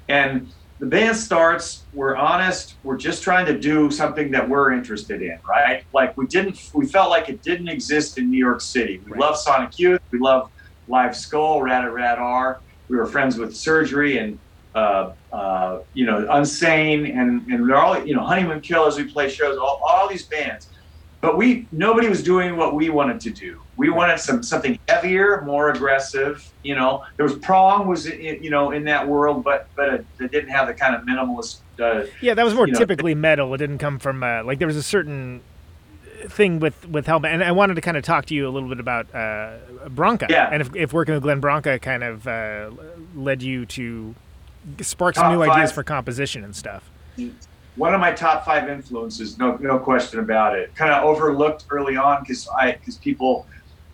And 0.07 0.51
the 0.79 0.87
band 0.87 1.17
starts, 1.17 1.87
we're 1.91 2.15
honest, 2.15 2.77
we're 2.83 2.97
just 2.97 3.21
trying 3.21 3.45
to 3.47 3.59
do 3.59 3.91
something 3.91 4.31
that 4.31 4.47
we're 4.47 4.71
interested 4.71 5.21
in, 5.21 5.37
right? 5.47 5.83
Like 5.93 6.15
we 6.15 6.25
didn't, 6.27 6.57
we 6.73 6.87
felt 6.87 7.09
like 7.09 7.27
it 7.29 7.41
didn't 7.43 7.67
exist 7.67 8.17
in 8.17 8.29
New 8.29 8.39
York 8.39 8.61
City. 8.61 9.01
We 9.05 9.11
Right. 9.11 9.21
love 9.21 9.37
Sonic 9.37 9.71
Youth, 9.77 9.99
we 10.11 10.19
love 10.19 10.47
Live 10.87 11.15
Skull, 11.15 11.61
Rat 11.61 11.83
at 11.83 11.91
Rat 11.93 12.17
R. 12.17 12.61
We 12.87 12.97
were 12.97 13.05
friends 13.05 13.37
with 13.37 13.55
Surgery 13.55 14.17
and, 14.17 14.39
uh, 14.73 15.11
uh, 15.31 15.79
you 15.93 16.05
know, 16.05 16.25
Unsane, 16.31 17.15
and, 17.15 17.45
and 17.51 17.69
they're 17.69 17.75
all, 17.77 18.03
you 18.03 18.15
know, 18.15 18.23
Honeymoon 18.23 18.61
Killers, 18.61 18.97
we 18.97 19.11
play 19.11 19.29
shows, 19.29 19.57
all, 19.57 19.81
all 19.87 20.07
these 20.07 20.27
bands. 20.27 20.69
But 21.21 21.37
we, 21.37 21.67
nobody 21.71 22.07
was 22.07 22.23
doing 22.23 22.55
what 22.55 22.73
we 22.73 22.89
wanted 22.89 23.19
to 23.21 23.31
do. 23.31 23.61
We 23.79 23.89
wanted 23.89 24.19
some 24.19 24.43
something 24.43 24.77
heavier, 24.89 25.41
more 25.45 25.69
aggressive. 25.69 26.45
You 26.63 26.75
know, 26.75 27.05
there 27.15 27.23
was 27.23 27.37
Prong 27.37 27.87
was, 27.87 28.07
in, 28.07 28.43
you 28.43 28.49
know, 28.49 28.71
in 28.71 28.83
that 28.83 29.07
world, 29.07 29.41
but 29.43 29.67
but 29.75 29.93
it, 29.93 30.05
it 30.19 30.31
didn't 30.31 30.49
have 30.49 30.67
the 30.67 30.73
kind 30.73 30.93
of 30.93 31.03
minimalist. 31.03 31.59
Uh, 31.79 32.05
Yeah, 32.21 32.33
that 32.33 32.43
was 32.43 32.53
more 32.53 32.67
You 32.67 32.73
know, 32.73 32.79
typically 32.79 33.15
metal. 33.15 33.53
It 33.53 33.59
didn't 33.59 33.77
come 33.77 33.97
from 33.97 34.21
uh, 34.21 34.43
like 34.43 34.59
there 34.59 34.67
was 34.67 34.75
a 34.75 34.83
certain 34.83 35.41
thing 36.27 36.59
with 36.59 36.89
with 36.89 37.07
Helmet, 37.07 37.31
and 37.31 37.41
I 37.41 37.53
wanted 37.53 37.75
to 37.75 37.81
kind 37.81 37.95
of 37.95 38.03
talk 38.03 38.25
to 38.25 38.35
you 38.35 38.49
a 38.49 38.51
little 38.51 38.67
bit 38.67 38.81
about 38.81 39.15
uh, 39.15 39.53
Branca, 39.87 40.27
Yeah. 40.29 40.49
and 40.51 40.61
if, 40.61 40.75
if 40.75 40.91
working 40.91 41.13
with 41.13 41.23
Glenn 41.23 41.39
Branca 41.39 41.79
kind 41.79 42.03
of 42.03 42.27
uh, 42.27 42.71
led 43.15 43.41
you 43.41 43.65
to 43.67 44.13
spark 44.81 45.15
some 45.15 45.23
Top 45.23 45.33
new 45.33 45.41
ideas 45.43 45.71
for 45.71 45.83
composition 45.83 46.43
and 46.43 46.53
stuff. 46.53 46.83
one 47.77 47.93
of 47.93 48.01
my 48.01 48.11
top 48.11 48.43
five 48.43 48.67
influences, 48.67 49.37
no 49.37 49.55
no 49.61 49.79
question 49.79 50.19
about 50.19 50.57
it. 50.59 50.75
Kind 50.75 50.91
of 50.91 51.05
overlooked 51.05 51.63
early 51.69 51.95
on 51.95 52.19
because 52.23 52.49
I 52.49 52.73
because 52.73 52.97
people 52.97 53.47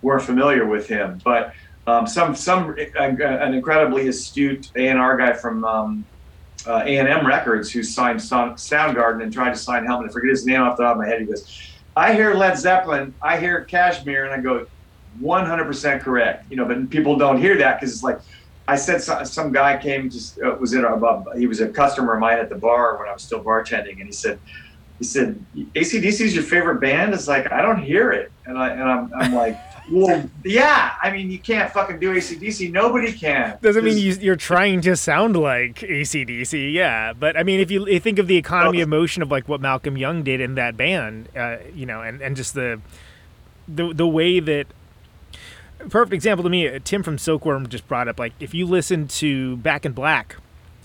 weren't 0.06 0.22
familiar 0.22 0.65
with 0.65 0.88
him, 0.88 1.20
but 1.24 1.54
um, 1.88 2.08
some 2.08 2.36
some 2.36 2.76
uh, 2.98 3.04
an 3.04 3.54
incredibly 3.54 4.08
astute 4.08 4.72
A 4.76 4.88
and 4.88 5.00
R 5.00 5.18
guy 5.18 5.34
from 5.34 5.65
um, 5.65 6.06
uh, 6.65 6.84
A 6.86 6.98
and 6.98 7.08
M 7.08 7.28
Records 7.28 7.72
who 7.72 7.84
signed 7.84 8.22
Son- 8.22 8.54
Soundgarden 8.54 9.24
and 9.24 9.34
tried 9.34 9.52
to 9.52 9.58
sign 9.58 9.86
Helmet. 9.86 10.10
I 10.10 10.13
forget 10.13 10.30
his 10.30 10.46
name 10.46 10.62
off 10.62 10.78
the 10.78 10.84
top 10.84 10.94
of 10.94 11.02
my 11.02 11.08
head. 11.08 11.22
He 11.22 11.26
goes, 11.26 11.74
"I 11.96 12.13
hear 12.13 12.34
Led 12.34 12.58
Zeppelin, 12.58 13.13
I 13.22 13.38
hear 13.38 13.65
Kashmir," 13.65 14.26
and 14.26 14.34
I 14.34 14.39
go, 14.39 14.68
"100% 15.22 16.02
correct." 16.02 16.50
You 16.50 16.58
know, 16.58 16.65
but 16.65 16.89
people 16.89 17.18
don't 17.18 17.39
hear 17.39 17.58
that 17.58 17.80
because 17.80 17.94
it's 17.94 18.04
like. 18.04 18.20
I 18.68 18.78
said 18.78 19.00
some, 19.00 19.24
some 19.26 19.52
guy 19.52 19.78
came 19.78 20.10
just 20.10 20.41
uh, 20.41 20.58
was 20.60 20.74
in 20.74 20.84
a 20.84 21.38
he 21.38 21.46
was 21.46 21.62
a 21.62 21.68
customer 21.68 22.15
of 22.15 22.20
mine 22.20 22.39
at 22.39 22.50
the 22.50 22.56
bar 22.56 22.98
when 22.98 23.08
I 23.08 23.13
was 23.13 23.22
still 23.22 23.44
bartending, 23.44 23.98
and 24.00 24.08
he 24.08 24.12
said 24.12 24.39
he 24.98 25.04
said 25.04 25.39
ACDC 25.56 26.22
is 26.22 26.34
your 26.34 26.44
favorite 26.44 26.82
band. 26.82 27.13
It's 27.13 27.28
like 27.28 27.52
I 27.52 27.62
don't 27.62 27.84
hear 27.84 28.12
it, 28.12 28.32
and 28.48 28.58
I 28.58 28.70
and 28.70 28.82
I'm, 28.82 29.13
I'm 29.13 29.36
like, 29.36 29.60
well, 29.91 30.30
yeah. 30.43 30.93
I 31.02 31.12
mean, 31.12 31.30
you 31.30 31.39
can't 31.39 31.71
fucking 31.71 32.00
do 32.00 32.13
ACDC. 32.13 32.71
Nobody 32.71 33.12
can. 33.12 33.58
Doesn't 33.62 33.84
mean 33.84 33.98
you, 33.98 34.13
you're 34.13 34.36
trying 34.36 34.82
to 34.82 34.95
sound 34.95 35.38
like 35.38 35.80
ACDC, 35.80 36.74
yeah. 36.74 37.13
But 37.13 37.38
I 37.38 37.43
mean, 37.43 37.60
if 37.60 37.69
you, 37.71 37.88
you 37.88 38.00
think 38.00 38.19
of 38.19 38.28
the 38.28 38.38
economy 38.38 38.82
of 38.82 38.89
motion 38.89 39.21
of 39.21 39.32
like 39.32 39.48
what 39.48 39.62
Malcolm 39.62 39.98
Young 39.98 40.24
did 40.24 40.41
in 40.41 40.56
that 40.56 40.76
band, 40.78 41.30
uh, 41.36 41.58
you 41.74 41.86
know, 41.86 42.02
and, 42.02 42.21
and 42.21 42.36
just 42.36 42.54
the 42.54 42.80
the 43.67 43.93
the 43.93 44.08
way 44.08 44.39
that 44.39 44.67
perfect 45.89 46.13
example 46.13 46.43
to 46.43 46.50
me, 46.50 46.67
uh, 46.67 46.80
Tim 46.84 47.04
from 47.04 47.17
Silkworm 47.17 47.67
just 47.67 47.88
brought 47.88 48.08
up 48.08 48.19
like 48.19 48.34
if 48.39 48.54
you 48.54 48.65
listen 48.65 49.08
to 49.08 49.58
Back 49.58 49.86
in 49.86 49.91
Black, 49.91 50.38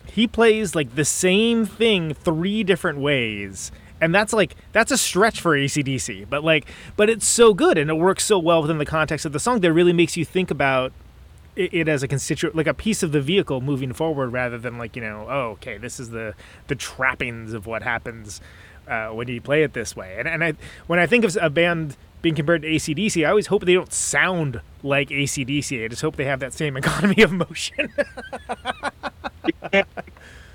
he 0.07 0.27
plays 0.27 0.75
like 0.75 0.95
the 0.95 1.05
same 1.05 1.67
thing 1.67 2.15
three 2.15 2.63
different 2.65 2.99
ways. 2.99 3.73
And 4.01 4.15
that's 4.15 4.33
like 4.33 4.57
that's 4.73 4.91
a 4.91 4.99
stretch 4.99 5.41
for 5.41 5.57
ACDC, 5.57 6.29
but 6.29 6.43
like, 6.43 6.67
but 6.97 7.11
it's 7.11 7.27
so 7.27 7.53
good 7.53 7.77
and 7.77 7.91
it 7.91 7.95
works 7.95 8.25
so 8.25 8.39
well 8.39 8.63
within 8.63 8.79
the 8.79 8.87
context 8.87 9.27
of 9.27 9.33
the 9.33 9.41
song 9.41 9.61
that 9.61 9.73
really 9.73 9.93
makes 9.93 10.17
you 10.17 10.25
think 10.25 10.51
about 10.51 10.93
it, 11.57 11.75
it 11.75 11.89
as 11.89 12.03
a 12.03 12.09
constituent, 12.09 12.57
like 12.57 12.67
a 12.67 12.75
piece 12.75 13.03
of 13.03 13.13
the 13.13 13.21
vehicle 13.21 13.61
moving 13.61 13.93
forward, 13.93 14.31
rather 14.31 14.59
than 14.59 14.79
like 14.79 14.97
you 14.97 15.03
know, 15.03 15.27
oh, 15.29 15.51
okay, 15.53 15.77
this 15.79 16.01
is 16.01 16.11
the 16.11 16.35
the 16.69 16.75
trappings 16.75 17.53
of 17.53 17.67
what 17.67 17.83
happens 17.83 18.41
uh, 18.89 19.09
when 19.09 19.29
you 19.29 19.41
play 19.41 19.63
it 19.63 19.73
this 19.73 19.95
way. 19.95 20.17
And 20.19 20.27
and 20.27 20.43
I 20.43 20.55
when 20.87 20.99
I 20.99 21.07
think 21.07 21.25
of 21.25 21.37
a 21.41 21.51
band 21.51 21.97
being 22.23 22.35
compared 22.35 22.63
to 22.63 22.69
ACDC, 22.69 23.27
I 23.27 23.31
always 23.31 23.47
hope 23.47 23.65
they 23.65 23.75
don't 23.75 23.93
sound 23.93 24.61
like 24.83 25.09
ACDC. 25.09 25.85
I 25.85 25.89
just 25.89 26.03
hope 26.03 26.17
they 26.17 26.25
have 26.25 26.41
that 26.41 26.53
same 26.53 26.77
economy 26.79 27.23
of 27.23 27.33
motion. 27.33 27.93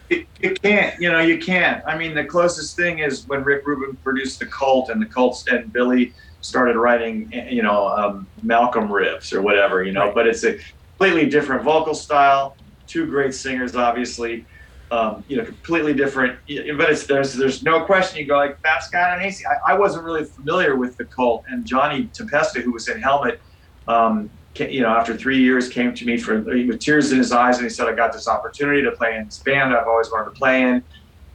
you, 0.09 0.25
you 0.41 0.53
can't, 0.53 0.99
you 0.99 1.11
know, 1.11 1.19
you 1.19 1.37
can't. 1.37 1.83
I 1.85 1.97
mean, 1.97 2.13
the 2.13 2.23
closest 2.23 2.75
thing 2.75 2.99
is 2.99 3.27
when 3.27 3.43
Rick 3.43 3.65
Rubin 3.65 3.95
produced 3.97 4.39
the 4.39 4.45
Cult, 4.45 4.89
and 4.89 5.01
the 5.01 5.05
Cult 5.05 5.43
and 5.49 5.71
Billy 5.71 6.13
started 6.41 6.75
writing, 6.75 7.31
you 7.49 7.63
know, 7.63 7.87
um, 7.87 8.27
Malcolm 8.43 8.87
riffs 8.87 9.33
or 9.33 9.41
whatever, 9.41 9.83
you 9.83 9.91
know. 9.91 10.05
Right. 10.05 10.15
But 10.15 10.27
it's 10.27 10.43
a 10.43 10.57
completely 10.97 11.29
different 11.29 11.63
vocal 11.63 11.95
style. 11.95 12.55
Two 12.87 13.07
great 13.07 13.33
singers, 13.33 13.75
obviously. 13.75 14.45
Um, 14.91 15.23
you 15.27 15.37
know, 15.37 15.45
completely 15.45 15.93
different. 15.93 16.39
But 16.47 16.91
it's 16.91 17.07
there's 17.07 17.33
there's 17.33 17.63
no 17.63 17.83
question. 17.85 18.19
You 18.19 18.27
go 18.27 18.35
like 18.35 18.61
that's 18.61 18.89
got 18.89 19.17
an 19.17 19.25
AC. 19.25 19.43
I, 19.45 19.73
I 19.73 19.77
wasn't 19.77 20.05
really 20.05 20.25
familiar 20.25 20.75
with 20.75 20.95
the 20.97 21.05
Cult, 21.05 21.43
and 21.49 21.65
Johnny 21.65 22.07
Tempesta, 22.13 22.61
who 22.61 22.71
was 22.71 22.87
in 22.87 23.01
Helmet. 23.01 23.41
Um, 23.87 24.29
you 24.59 24.81
know, 24.81 24.89
after 24.89 25.15
three 25.15 25.39
years, 25.39 25.69
came 25.69 25.93
to 25.93 26.05
me 26.05 26.17
for 26.17 26.41
with 26.41 26.79
tears 26.79 27.11
in 27.11 27.17
his 27.17 27.31
eyes, 27.31 27.57
and 27.57 27.65
he 27.65 27.69
said, 27.69 27.87
"I 27.87 27.93
got 27.93 28.13
this 28.13 28.27
opportunity 28.27 28.83
to 28.83 28.91
play 28.91 29.15
in 29.17 29.25
this 29.25 29.39
band 29.39 29.73
I've 29.73 29.87
always 29.87 30.09
wanted 30.11 30.25
to 30.25 30.31
play 30.31 30.61
in." 30.61 30.83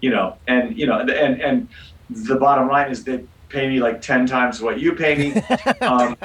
You 0.01 0.11
know, 0.11 0.39
and 0.47 0.77
you 0.77 0.87
know, 0.87 1.01
and 1.01 1.41
and 1.41 1.69
the 2.09 2.37
bottom 2.37 2.69
line 2.69 2.91
is 2.91 3.05
they 3.05 3.25
pay 3.51 3.69
me 3.69 3.81
like 3.81 4.01
ten 4.01 4.25
times 4.27 4.63
what 4.63 4.81
you 4.81 4.95
pay 4.95 5.15
me. 5.17 5.43
Um, 5.83 6.17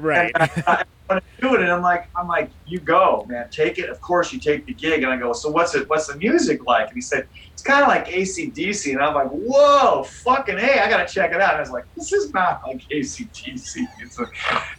right. 0.00 0.32
and 0.34 0.42
I, 0.42 0.50
I 0.66 0.84
want 1.08 1.24
to 1.24 1.40
do 1.40 1.54
it, 1.54 1.60
and 1.62 1.70
I'm 1.70 1.82
like, 1.82 2.08
I'm 2.16 2.26
like, 2.28 2.50
you 2.66 2.80
go, 2.80 3.24
man, 3.28 3.48
take 3.50 3.78
it. 3.78 3.88
Of 3.88 4.00
course, 4.00 4.32
you 4.32 4.40
take 4.40 4.66
the 4.66 4.74
gig, 4.74 5.02
and 5.02 5.12
I 5.12 5.16
go, 5.16 5.32
so 5.32 5.48
what's 5.50 5.74
it? 5.74 5.88
What's 5.88 6.06
the 6.08 6.16
music 6.16 6.66
like? 6.66 6.88
And 6.88 6.94
he 6.96 7.00
said, 7.00 7.26
it's 7.52 7.62
kind 7.62 7.82
of 7.82 7.88
like 7.88 8.06
ACDC, 8.08 8.92
and 8.92 9.00
I'm 9.02 9.14
like, 9.14 9.28
whoa, 9.28 10.02
fucking 10.02 10.58
hey, 10.58 10.80
I 10.80 10.88
gotta 10.90 11.06
check 11.06 11.30
it 11.32 11.40
out. 11.40 11.50
And 11.50 11.58
I 11.58 11.60
was 11.60 11.70
like, 11.70 11.84
this 11.94 12.12
is 12.12 12.32
not 12.34 12.62
like 12.66 12.80
ACDC. 12.90 13.86
It's 14.00 14.18
a, 14.18 14.26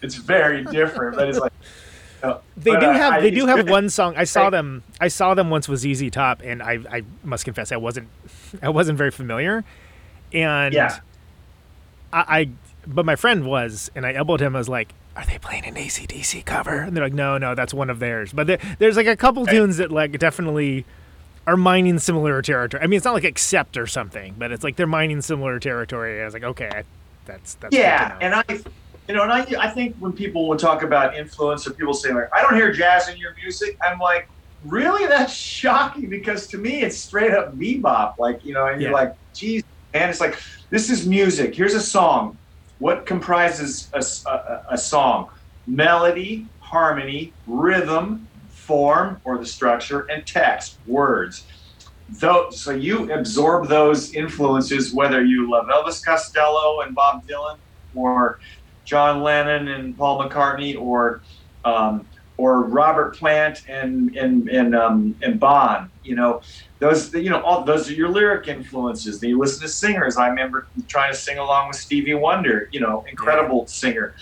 it's 0.02 0.16
very 0.16 0.64
different, 0.66 1.16
but 1.16 1.30
it's 1.30 1.40
like. 1.40 1.54
you 2.24 2.30
know, 2.30 2.42
They 2.58 2.72
do 2.72 2.86
uh, 2.88 2.94
have 2.94 3.14
I- 3.14 3.22
they 3.22 3.32
do 3.32 3.46
have 3.48 3.70
one 3.70 3.90
song. 3.90 4.14
I 4.18 4.26
saw 4.26 4.44
Right. 4.44 4.50
them 4.52 4.84
I 5.00 5.08
saw 5.08 5.34
them 5.36 5.50
once 5.50 5.70
with 5.70 5.80
ZZ 5.80 6.10
Top, 6.12 6.42
and 6.44 6.62
I 6.62 6.80
I 6.92 7.04
must 7.24 7.46
confess 7.46 7.72
I 7.72 7.78
wasn't 7.78 8.10
I 8.62 8.70
wasn't 8.70 8.98
very 8.98 9.12
familiar, 9.12 9.64
and 10.34 10.74
Yeah. 10.74 11.00
I, 12.12 12.40
I 12.40 12.50
but 12.88 13.06
my 13.06 13.16
friend 13.16 13.46
was, 13.46 13.92
and 13.96 14.06
I 14.06 14.14
elbowed 14.14 14.42
him. 14.42 14.56
I 14.56 14.60
was 14.60 14.70
like, 14.70 14.94
"Are 15.16 15.26
they 15.26 15.38
playing 15.38 15.66
an 15.66 15.76
ACDC 15.76 16.46
cover?" 16.46 16.80
And 16.82 16.96
they're 16.96 17.04
like, 17.04 17.14
"No, 17.14 17.38
no, 17.38 17.56
that's 17.56 17.74
one 17.74 17.90
of 17.90 18.00
theirs." 18.00 18.34
But 18.34 18.48
there, 18.48 18.60
there's 18.80 18.98
like 18.98 19.08
a 19.08 19.16
couple 19.16 19.46
tunes 19.46 19.78
that 19.78 19.92
like 19.92 20.18
definitely 20.18 20.86
are 21.48 21.58
mining 21.58 22.00
similar 22.00 22.42
territory. 22.42 22.84
I 22.84 22.88
mean, 22.88 22.98
it's 22.98 23.06
not 23.06 23.14
like 23.14 23.24
Accept 23.24 23.78
or 23.78 23.88
something, 23.88 24.36
but 24.38 24.52
it's 24.52 24.64
like 24.64 24.76
they're 24.76 24.88
mining 24.88 25.22
similar 25.22 25.60
territory. 25.60 26.22
I 26.22 26.26
was 26.26 26.34
like, 26.34 26.44
okay, 26.44 26.70
I, 26.72 26.84
that's 27.26 27.56
that's 27.56 27.76
Yeah, 27.76 28.18
and 28.22 28.36
I 28.36 28.44
You 29.08 29.16
know, 29.16 29.24
and 29.24 29.32
I, 29.32 29.46
I 29.60 29.70
think 29.70 29.96
when 29.98 30.14
people 30.14 30.48
will 30.48 30.58
talk 30.58 30.84
about 30.84 31.16
influence 31.16 31.66
or 31.68 31.72
people 31.72 31.94
say 31.94 32.14
like, 32.14 32.30
I 32.34 32.42
don't 32.42 32.56
hear 32.56 32.72
jazz 32.72 33.10
in 33.10 33.18
your 33.18 33.34
music, 33.36 33.78
I'm 33.82 34.00
like, 34.00 34.30
really? 34.64 35.08
That's 35.08 35.34
shocking 35.62 36.10
because 36.10 36.48
to 36.48 36.58
me 36.58 36.82
it's 36.82 36.98
straight 36.98 37.32
up 37.32 37.56
bebop. 37.58 38.18
Like, 38.18 38.46
you 38.46 38.54
know, 38.54 38.68
and 38.68 38.82
you're 38.82 38.92
like, 38.92 39.16
geez, 39.34 39.64
man, 39.94 40.10
it's 40.10 40.22
like, 40.22 40.40
this 40.70 40.90
is 40.90 41.08
music. 41.08 41.56
Here's 41.56 41.74
a 41.74 41.82
song. 41.82 42.38
What 42.80 43.06
comprises 43.06 43.90
a 43.94 44.64
a 44.70 44.78
song? 44.78 45.30
Melody, 45.68 46.48
harmony, 46.60 47.34
rhythm, 47.46 48.28
form 48.50 49.20
or 49.24 49.38
the 49.38 49.46
structure, 49.46 50.02
and 50.12 50.26
text, 50.26 50.78
words. 50.86 51.46
Though, 52.08 52.50
so 52.52 52.72
you 52.72 53.12
absorb 53.12 53.68
those 53.68 54.14
influences, 54.14 54.94
whether 54.94 55.24
you 55.24 55.52
love 55.52 55.68
Elvis 55.68 56.04
Costello 56.04 56.82
and 56.82 56.96
Bob 56.96 57.28
Dylan, 57.28 57.58
or 57.94 58.40
John 58.86 59.22
Lennon 59.22 59.68
and 59.68 59.98
Paul 59.98 60.24
McCartney, 60.24 60.80
or 60.80 61.22
um, 61.66 62.06
or 62.38 62.62
Robert 62.62 63.16
Plant 63.18 63.64
and 63.68 64.16
and 64.16 64.48
and 64.50 64.76
um, 64.76 65.16
and 65.22 65.40
Bond. 65.40 65.90
You 66.04 66.16
know, 66.16 66.42
those 66.80 67.14
you 67.14 67.30
know 67.30 67.42
all 67.42 67.64
those 67.64 67.90
are 67.90 67.94
your 67.94 68.10
lyric 68.10 68.48
influences. 68.48 69.20
Then 69.20 69.32
you 69.32 69.40
listen 69.40 69.62
to 69.62 69.68
singers. 69.68 70.18
I 70.18 70.30
remember 70.30 70.68
trying 70.88 71.12
to 71.12 71.18
sing 71.18 71.38
along 71.38 71.68
with 71.70 71.78
Stevie 71.78 72.14
Wonder. 72.14 72.70
You 72.72 72.80
know, 72.80 73.04
incredible 73.10 73.68
singer, 73.68 74.16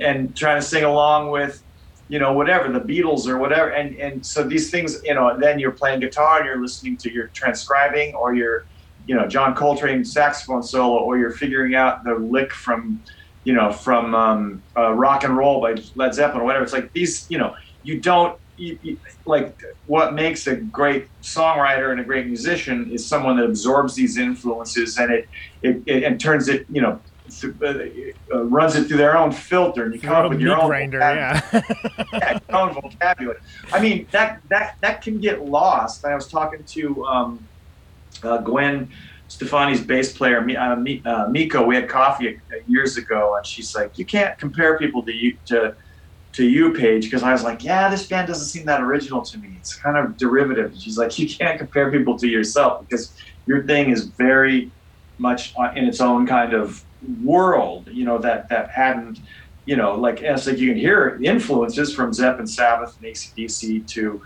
and 0.00 0.36
trying 0.36 0.60
to 0.60 0.66
sing 0.66 0.84
along 0.84 1.30
with 1.30 1.62
you 2.08 2.18
know 2.18 2.32
whatever 2.32 2.72
the 2.72 2.80
Beatles 2.80 3.26
or 3.26 3.38
whatever. 3.38 3.70
And 3.70 3.96
and 3.96 4.24
so 4.24 4.44
these 4.44 4.70
things, 4.70 5.00
you 5.04 5.14
know, 5.14 5.36
then 5.38 5.58
you're 5.58 5.72
playing 5.72 6.00
guitar 6.00 6.38
and 6.38 6.46
you're 6.46 6.60
listening 6.60 6.96
to 6.98 7.12
you're 7.12 7.28
transcribing 7.34 8.14
or 8.14 8.34
you're 8.34 8.66
you 9.04 9.16
know 9.16 9.26
John 9.26 9.54
Coltrane 9.56 10.04
saxophone 10.04 10.62
solo 10.62 11.02
or 11.02 11.18
you're 11.18 11.32
figuring 11.32 11.74
out 11.74 12.04
the 12.04 12.14
lick 12.14 12.52
from 12.52 13.02
you 13.42 13.54
know 13.54 13.72
from 13.72 14.14
um, 14.14 14.62
uh, 14.76 14.92
rock 14.92 15.24
and 15.24 15.36
roll 15.36 15.60
by 15.60 15.74
Led 15.96 16.14
Zeppelin 16.14 16.42
or 16.42 16.44
whatever. 16.44 16.62
It's 16.62 16.72
like 16.72 16.92
these 16.92 17.26
you 17.28 17.38
know 17.38 17.54
you 17.82 18.00
don't 18.00 18.38
you, 18.58 18.78
you, 18.82 18.98
like 19.24 19.60
what 19.86 20.14
makes 20.14 20.46
a 20.46 20.56
great 20.56 21.08
songwriter 21.22 21.92
and 21.92 22.00
a 22.00 22.04
great 22.04 22.26
musician 22.26 22.90
is 22.90 23.08
someone 23.08 23.36
that 23.36 23.44
absorbs 23.44 23.94
these 23.94 24.18
influences 24.18 24.98
and 24.98 25.12
it 25.12 25.28
it, 25.62 25.82
it 25.86 26.02
and 26.04 26.20
turns 26.20 26.48
it 26.48 26.66
you 26.70 26.82
know 26.82 27.00
th- 27.28 27.54
uh, 27.62 28.34
uh, 28.34 28.44
runs 28.44 28.76
it 28.76 28.88
through 28.88 28.96
their 28.96 29.16
own 29.16 29.32
filter 29.32 29.84
and 29.84 29.94
you 29.94 30.00
come 30.00 30.24
up 30.24 30.30
with 30.30 30.40
your 30.40 30.60
own 30.60 30.68
grinder, 30.68 30.98
vocabulary 30.98 31.42
yeah. 31.52 32.08
yeah, 32.12 32.38
your 32.48 32.58
own 32.58 32.74
vocabulary. 32.74 33.38
I 33.72 33.80
mean, 33.80 34.08
that 34.12 34.40
that 34.48 34.76
that 34.80 35.02
can 35.02 35.20
get 35.20 35.44
lost. 35.44 36.04
I 36.04 36.14
was 36.14 36.28
talking 36.28 36.64
to 36.64 37.04
um, 37.06 37.48
uh, 38.22 38.38
Gwen 38.38 38.90
Stefani's 39.28 39.82
bass 39.82 40.16
player, 40.16 40.40
uh, 40.40 40.76
uh, 41.04 41.28
Miko. 41.28 41.64
We 41.64 41.74
had 41.74 41.88
coffee 41.88 42.40
years 42.66 42.96
ago, 42.96 43.36
and 43.36 43.46
she's 43.46 43.74
like, 43.74 43.98
"You 43.98 44.06
can't 44.06 44.38
compare 44.38 44.78
people 44.78 45.04
to 45.04 45.12
you 45.12 45.36
to 45.46 45.76
to 46.32 46.48
you, 46.48 46.72
Page," 46.72 47.04
because 47.04 47.22
I 47.22 47.32
was 47.32 47.42
like, 47.42 47.62
"Yeah, 47.64 47.88
this 47.88 48.06
band 48.06 48.28
doesn't 48.28 48.46
seem 48.46 48.66
that 48.66 48.80
original 48.80 49.22
to 49.22 49.38
me. 49.38 49.56
It's 49.58 49.74
kind 49.76 49.96
of 49.96 50.16
derivative." 50.16 50.74
She's 50.78 50.98
like, 50.98 51.18
"You 51.18 51.28
can't 51.28 51.58
compare 51.58 51.90
people 51.90 52.18
to 52.18 52.28
yourself 52.28 52.86
because 52.86 53.14
your 53.46 53.64
thing 53.64 53.90
is 53.90 54.12
very 54.18 54.72
much 55.18 55.52
in 55.74 55.84
its 55.84 56.00
own 56.00 56.26
kind 56.26 56.52
of 56.52 56.84
world. 57.22 57.88
You 57.92 58.04
know 58.04 58.18
that 58.18 58.48
that 58.50 58.70
hadn't." 58.70 59.18
you 59.68 59.76
know, 59.76 59.96
like 59.96 60.20
and 60.22 60.28
it's 60.28 60.46
like 60.46 60.56
you 60.56 60.70
can 60.70 60.78
hear 60.78 61.20
influences 61.22 61.94
from 61.94 62.10
Zepp 62.10 62.38
and 62.38 62.48
Sabbath 62.48 62.96
and 62.96 63.04
ACDC 63.04 63.86
to, 63.88 64.22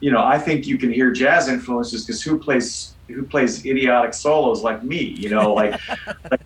you 0.00 0.10
know, 0.10 0.24
I 0.24 0.38
think 0.38 0.66
you 0.66 0.78
can 0.78 0.90
hear 0.90 1.10
jazz 1.10 1.48
influences 1.48 2.06
because 2.06 2.22
who 2.22 2.38
plays 2.38 2.96
who 3.06 3.24
plays 3.24 3.66
idiotic 3.66 4.14
solos 4.14 4.62
like 4.62 4.82
me, 4.82 5.02
you 5.02 5.28
know, 5.28 5.52
like, 5.52 5.78
like 6.30 6.40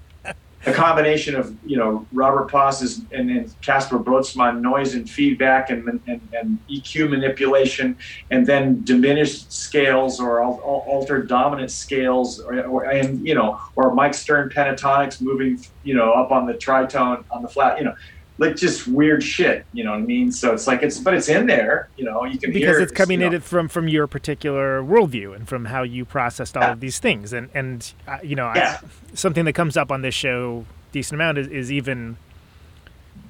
a 0.66 0.72
combination 0.72 1.34
of 1.34 1.56
you 1.64 1.76
know 1.76 2.06
Robert 2.12 2.50
Pass's 2.50 3.02
and, 3.12 3.54
Caspar 3.62 3.98
Brötzmann 3.98 4.60
noise 4.60 4.94
and 4.94 5.08
feedback 5.08 5.70
and, 5.70 6.00
and 6.06 6.20
and 6.32 6.58
EQ 6.70 7.08
manipulation, 7.08 7.96
and 8.30 8.46
then 8.46 8.82
diminished 8.84 9.52
scales 9.52 10.20
or 10.20 10.42
al- 10.42 10.60
al- 10.62 10.84
altered 10.86 11.28
dominant 11.28 11.70
scales, 11.70 12.40
or, 12.40 12.60
or 12.64 12.84
and 12.84 13.26
you 13.26 13.34
know, 13.34 13.58
or 13.76 13.94
Mike 13.94 14.14
Stern 14.14 14.50
pentatonics 14.50 15.22
moving 15.22 15.64
you 15.82 15.94
know 15.94 16.12
up 16.12 16.30
on 16.30 16.46
the 16.46 16.54
tritone 16.54 17.24
on 17.30 17.42
the 17.42 17.48
flat, 17.48 17.78
you 17.78 17.84
know 17.84 17.94
like 18.40 18.56
just 18.56 18.88
weird 18.88 19.22
shit, 19.22 19.66
you 19.74 19.84
know 19.84 19.90
what 19.90 19.98
I 19.98 20.02
mean? 20.02 20.32
So 20.32 20.52
it's 20.54 20.66
like 20.66 20.82
it's, 20.82 20.98
but 20.98 21.12
it's 21.14 21.28
in 21.28 21.46
there, 21.46 21.88
you 21.98 22.04
know. 22.06 22.24
You 22.24 22.38
can 22.38 22.52
because 22.52 22.76
hear 22.76 22.80
it's 22.80 22.90
coming 22.90 23.20
you 23.20 23.26
in 23.26 23.32
know. 23.34 23.40
from 23.40 23.68
from 23.68 23.86
your 23.86 24.06
particular 24.06 24.82
worldview 24.82 25.36
and 25.36 25.46
from 25.46 25.66
how 25.66 25.82
you 25.82 26.04
processed 26.06 26.56
all 26.56 26.62
Yeah. 26.64 26.72
of 26.72 26.80
these 26.80 26.98
things 26.98 27.32
and 27.34 27.50
and 27.54 27.92
uh, 28.08 28.18
you 28.22 28.34
know 28.34 28.50
Yeah. 28.56 28.78
I, 28.82 28.86
something 29.14 29.44
that 29.44 29.52
comes 29.52 29.76
up 29.76 29.92
on 29.92 30.00
this 30.02 30.14
show 30.14 30.64
decent 30.90 31.14
amount 31.20 31.36
is, 31.38 31.46
is 31.48 31.70
even 31.70 32.16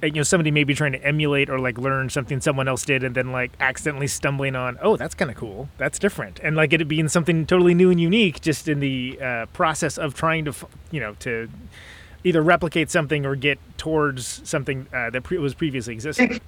uh, 0.01 0.05
you 0.05 0.13
know 0.13 0.23
somebody 0.23 0.49
maybe 0.49 0.73
trying 0.73 0.93
to 0.93 1.03
emulate 1.05 1.49
or 1.49 1.59
like 1.59 1.77
learn 1.77 2.09
something 2.09 2.39
someone 2.39 2.67
else 2.69 2.85
did 2.85 3.03
and 3.03 3.13
then 3.13 3.33
like 3.33 3.51
accidentally 3.59 4.07
stumbling 4.07 4.55
on 4.55 4.77
oh 4.81 4.95
that's 4.95 5.13
kind 5.13 5.29
of 5.29 5.35
cool 5.35 5.67
that's 5.77 5.99
different 5.99 6.39
and 6.41 6.55
like 6.55 6.71
it 6.71 6.87
being 6.87 7.09
something 7.09 7.45
totally 7.45 7.73
new 7.73 7.89
and 7.91 7.99
unique 7.99 8.39
just 8.39 8.69
in 8.69 8.79
the 8.79 9.19
uh, 9.21 9.45
process 9.47 9.97
of 9.97 10.13
trying 10.15 10.45
to 10.45 10.53
you 10.89 11.01
know 11.01 11.15
to 11.19 11.49
either 12.23 12.41
replicate 12.41 12.89
something 12.89 13.25
or 13.25 13.35
get 13.35 13.59
towards 13.77 14.41
something 14.47 14.87
uh, 14.93 15.09
that 15.09 15.23
pre- 15.23 15.37
was 15.37 15.53
previously 15.53 15.93
existing 15.93 16.39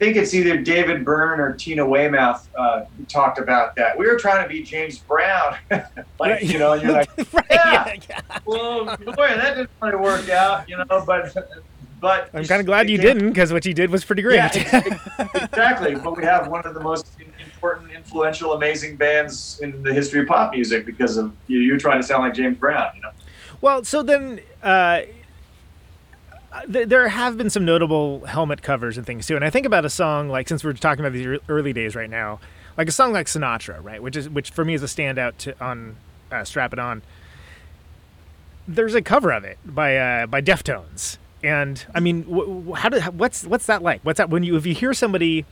I 0.00 0.04
think 0.04 0.16
it's 0.16 0.32
either 0.32 0.56
David 0.56 1.04
Byrne 1.04 1.40
or 1.40 1.54
Tina 1.54 1.84
Weymouth 1.84 2.48
uh, 2.56 2.84
talked 3.08 3.38
about 3.38 3.74
that. 3.74 3.98
We 3.98 4.06
were 4.06 4.16
trying 4.16 4.44
to 4.44 4.48
be 4.48 4.62
James 4.62 4.98
Brown, 4.98 5.56
like 6.20 6.40
you 6.40 6.56
know, 6.56 6.74
you're 6.74 6.92
like, 6.92 7.10
right 7.32 7.46
yeah. 7.50 7.94
yeah. 8.08 8.20
well, 8.44 8.84
boy, 8.84 9.14
that 9.16 9.56
didn't 9.56 9.70
really 9.82 9.96
work 9.96 10.28
out, 10.28 10.68
you 10.68 10.76
know. 10.76 10.84
But 11.04 11.34
but 12.00 12.30
I'm 12.32 12.44
kind 12.44 12.60
of 12.60 12.66
glad 12.66 12.88
you 12.88 12.96
didn't 12.96 13.30
because 13.30 13.52
what 13.52 13.66
you 13.66 13.74
did 13.74 13.90
was 13.90 14.04
pretty 14.04 14.22
great. 14.22 14.36
Yeah, 14.36 14.84
exactly. 15.34 15.96
But 15.96 16.16
we 16.16 16.22
have 16.22 16.46
one 16.46 16.64
of 16.64 16.74
the 16.74 16.80
most 16.80 17.08
important, 17.44 17.90
influential, 17.90 18.52
amazing 18.52 18.94
bands 18.94 19.58
in 19.64 19.82
the 19.82 19.92
history 19.92 20.20
of 20.20 20.28
pop 20.28 20.52
music 20.52 20.86
because 20.86 21.16
of 21.16 21.34
you, 21.48 21.58
you 21.58 21.76
trying 21.76 22.00
to 22.00 22.06
sound 22.06 22.22
like 22.22 22.34
James 22.34 22.56
Brown, 22.56 22.92
you 22.94 23.02
know. 23.02 23.10
Well, 23.60 23.84
so 23.84 24.02
then 24.02 24.40
uh, 24.62 25.02
th- 26.72 26.88
there 26.88 27.08
have 27.08 27.36
been 27.36 27.50
some 27.50 27.64
notable 27.64 28.24
helmet 28.26 28.62
covers 28.62 28.96
and 28.96 29.06
things 29.06 29.26
too. 29.26 29.36
And 29.36 29.44
I 29.44 29.50
think 29.50 29.66
about 29.66 29.84
a 29.84 29.90
song 29.90 30.28
like 30.28 30.48
since 30.48 30.64
we're 30.64 30.72
talking 30.72 31.04
about 31.04 31.12
these 31.12 31.40
early 31.48 31.72
days 31.72 31.94
right 31.94 32.10
now, 32.10 32.40
like 32.76 32.88
a 32.88 32.92
song 32.92 33.12
like 33.12 33.26
Sinatra, 33.26 33.82
right? 33.82 34.02
Which 34.02 34.16
is 34.16 34.28
which 34.28 34.50
for 34.50 34.64
me 34.64 34.74
is 34.74 34.82
a 34.82 34.86
standout 34.86 35.36
to, 35.38 35.64
on 35.64 35.96
uh, 36.30 36.44
Strap 36.44 36.72
It 36.72 36.78
On. 36.78 37.02
There's 38.66 38.94
a 38.94 39.02
cover 39.02 39.32
of 39.32 39.44
it 39.44 39.58
by 39.64 39.96
uh, 39.96 40.26
by 40.26 40.42
Deftones, 40.42 41.18
and 41.42 41.84
I 41.94 42.00
mean, 42.00 42.24
wh- 42.24 42.76
how 42.78 42.88
do 42.88 43.00
what's 43.00 43.44
what's 43.44 43.66
that 43.66 43.82
like? 43.82 44.02
What's 44.02 44.18
that 44.18 44.30
when 44.30 44.42
you 44.42 44.56
if 44.56 44.66
you 44.66 44.74
hear 44.74 44.92
somebody 44.92 45.46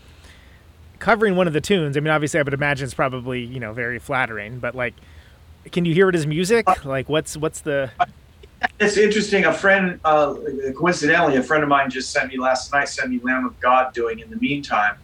covering 0.98 1.34
one 1.34 1.46
of 1.46 1.52
the 1.52 1.60
tunes? 1.60 1.96
I 1.96 2.00
mean, 2.00 2.12
obviously, 2.12 2.40
I 2.40 2.42
would 2.42 2.54
imagine 2.54 2.84
it's 2.84 2.94
probably 2.94 3.42
you 3.42 3.58
know 3.58 3.72
very 3.72 3.98
flattering, 3.98 4.58
but 4.58 4.74
like, 4.74 4.94
can 5.72 5.84
you 5.84 5.94
hear 5.94 6.08
it 6.08 6.14
as 6.14 6.26
music? 6.26 6.66
Like, 6.84 7.08
what's 7.08 7.36
what's 7.36 7.60
the 7.60 7.90
It's 8.80 8.96
interesting. 8.96 9.44
A 9.44 9.52
friend, 9.52 10.00
uh, 10.04 10.34
coincidentally, 10.76 11.36
a 11.36 11.42
friend 11.42 11.62
of 11.62 11.68
mine 11.68 11.90
just 11.90 12.10
sent 12.10 12.30
me 12.30 12.38
last 12.38 12.72
night. 12.72 12.88
Sent 12.88 13.10
me 13.10 13.20
"Lamb 13.22 13.44
of 13.44 13.58
God" 13.60 13.92
doing 13.92 14.18
in 14.20 14.30
the 14.30 14.36
meantime, 14.36 14.96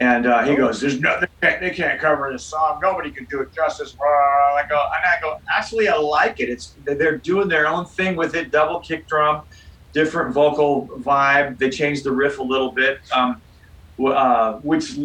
and 0.00 0.26
uh, 0.26 0.44
he 0.44 0.54
goes, 0.54 0.80
"There's 0.80 1.00
no, 1.00 1.20
they 1.20 1.26
can't, 1.40 1.60
they 1.60 1.70
can't 1.70 2.00
cover 2.00 2.30
this 2.32 2.44
song. 2.44 2.80
Nobody 2.82 3.10
can 3.10 3.24
do 3.26 3.40
it 3.40 3.52
justice." 3.52 3.96
I 4.00 4.64
go, 4.68 4.76
and 4.76 5.04
I 5.04 5.20
go, 5.20 5.40
actually, 5.50 5.88
I 5.88 5.96
like 5.96 6.40
it. 6.40 6.48
It's 6.48 6.74
they're 6.84 7.18
doing 7.18 7.48
their 7.48 7.66
own 7.66 7.86
thing 7.86 8.16
with 8.16 8.34
it. 8.34 8.50
Double 8.50 8.80
kick 8.80 9.08
drum, 9.08 9.42
different 9.92 10.32
vocal 10.32 10.88
vibe. 11.00 11.58
They 11.58 11.70
changed 11.70 12.04
the 12.04 12.12
riff 12.12 12.38
a 12.38 12.42
little 12.42 12.70
bit, 12.70 13.00
um, 13.12 13.40
uh, 14.04 14.54
which 14.60 14.98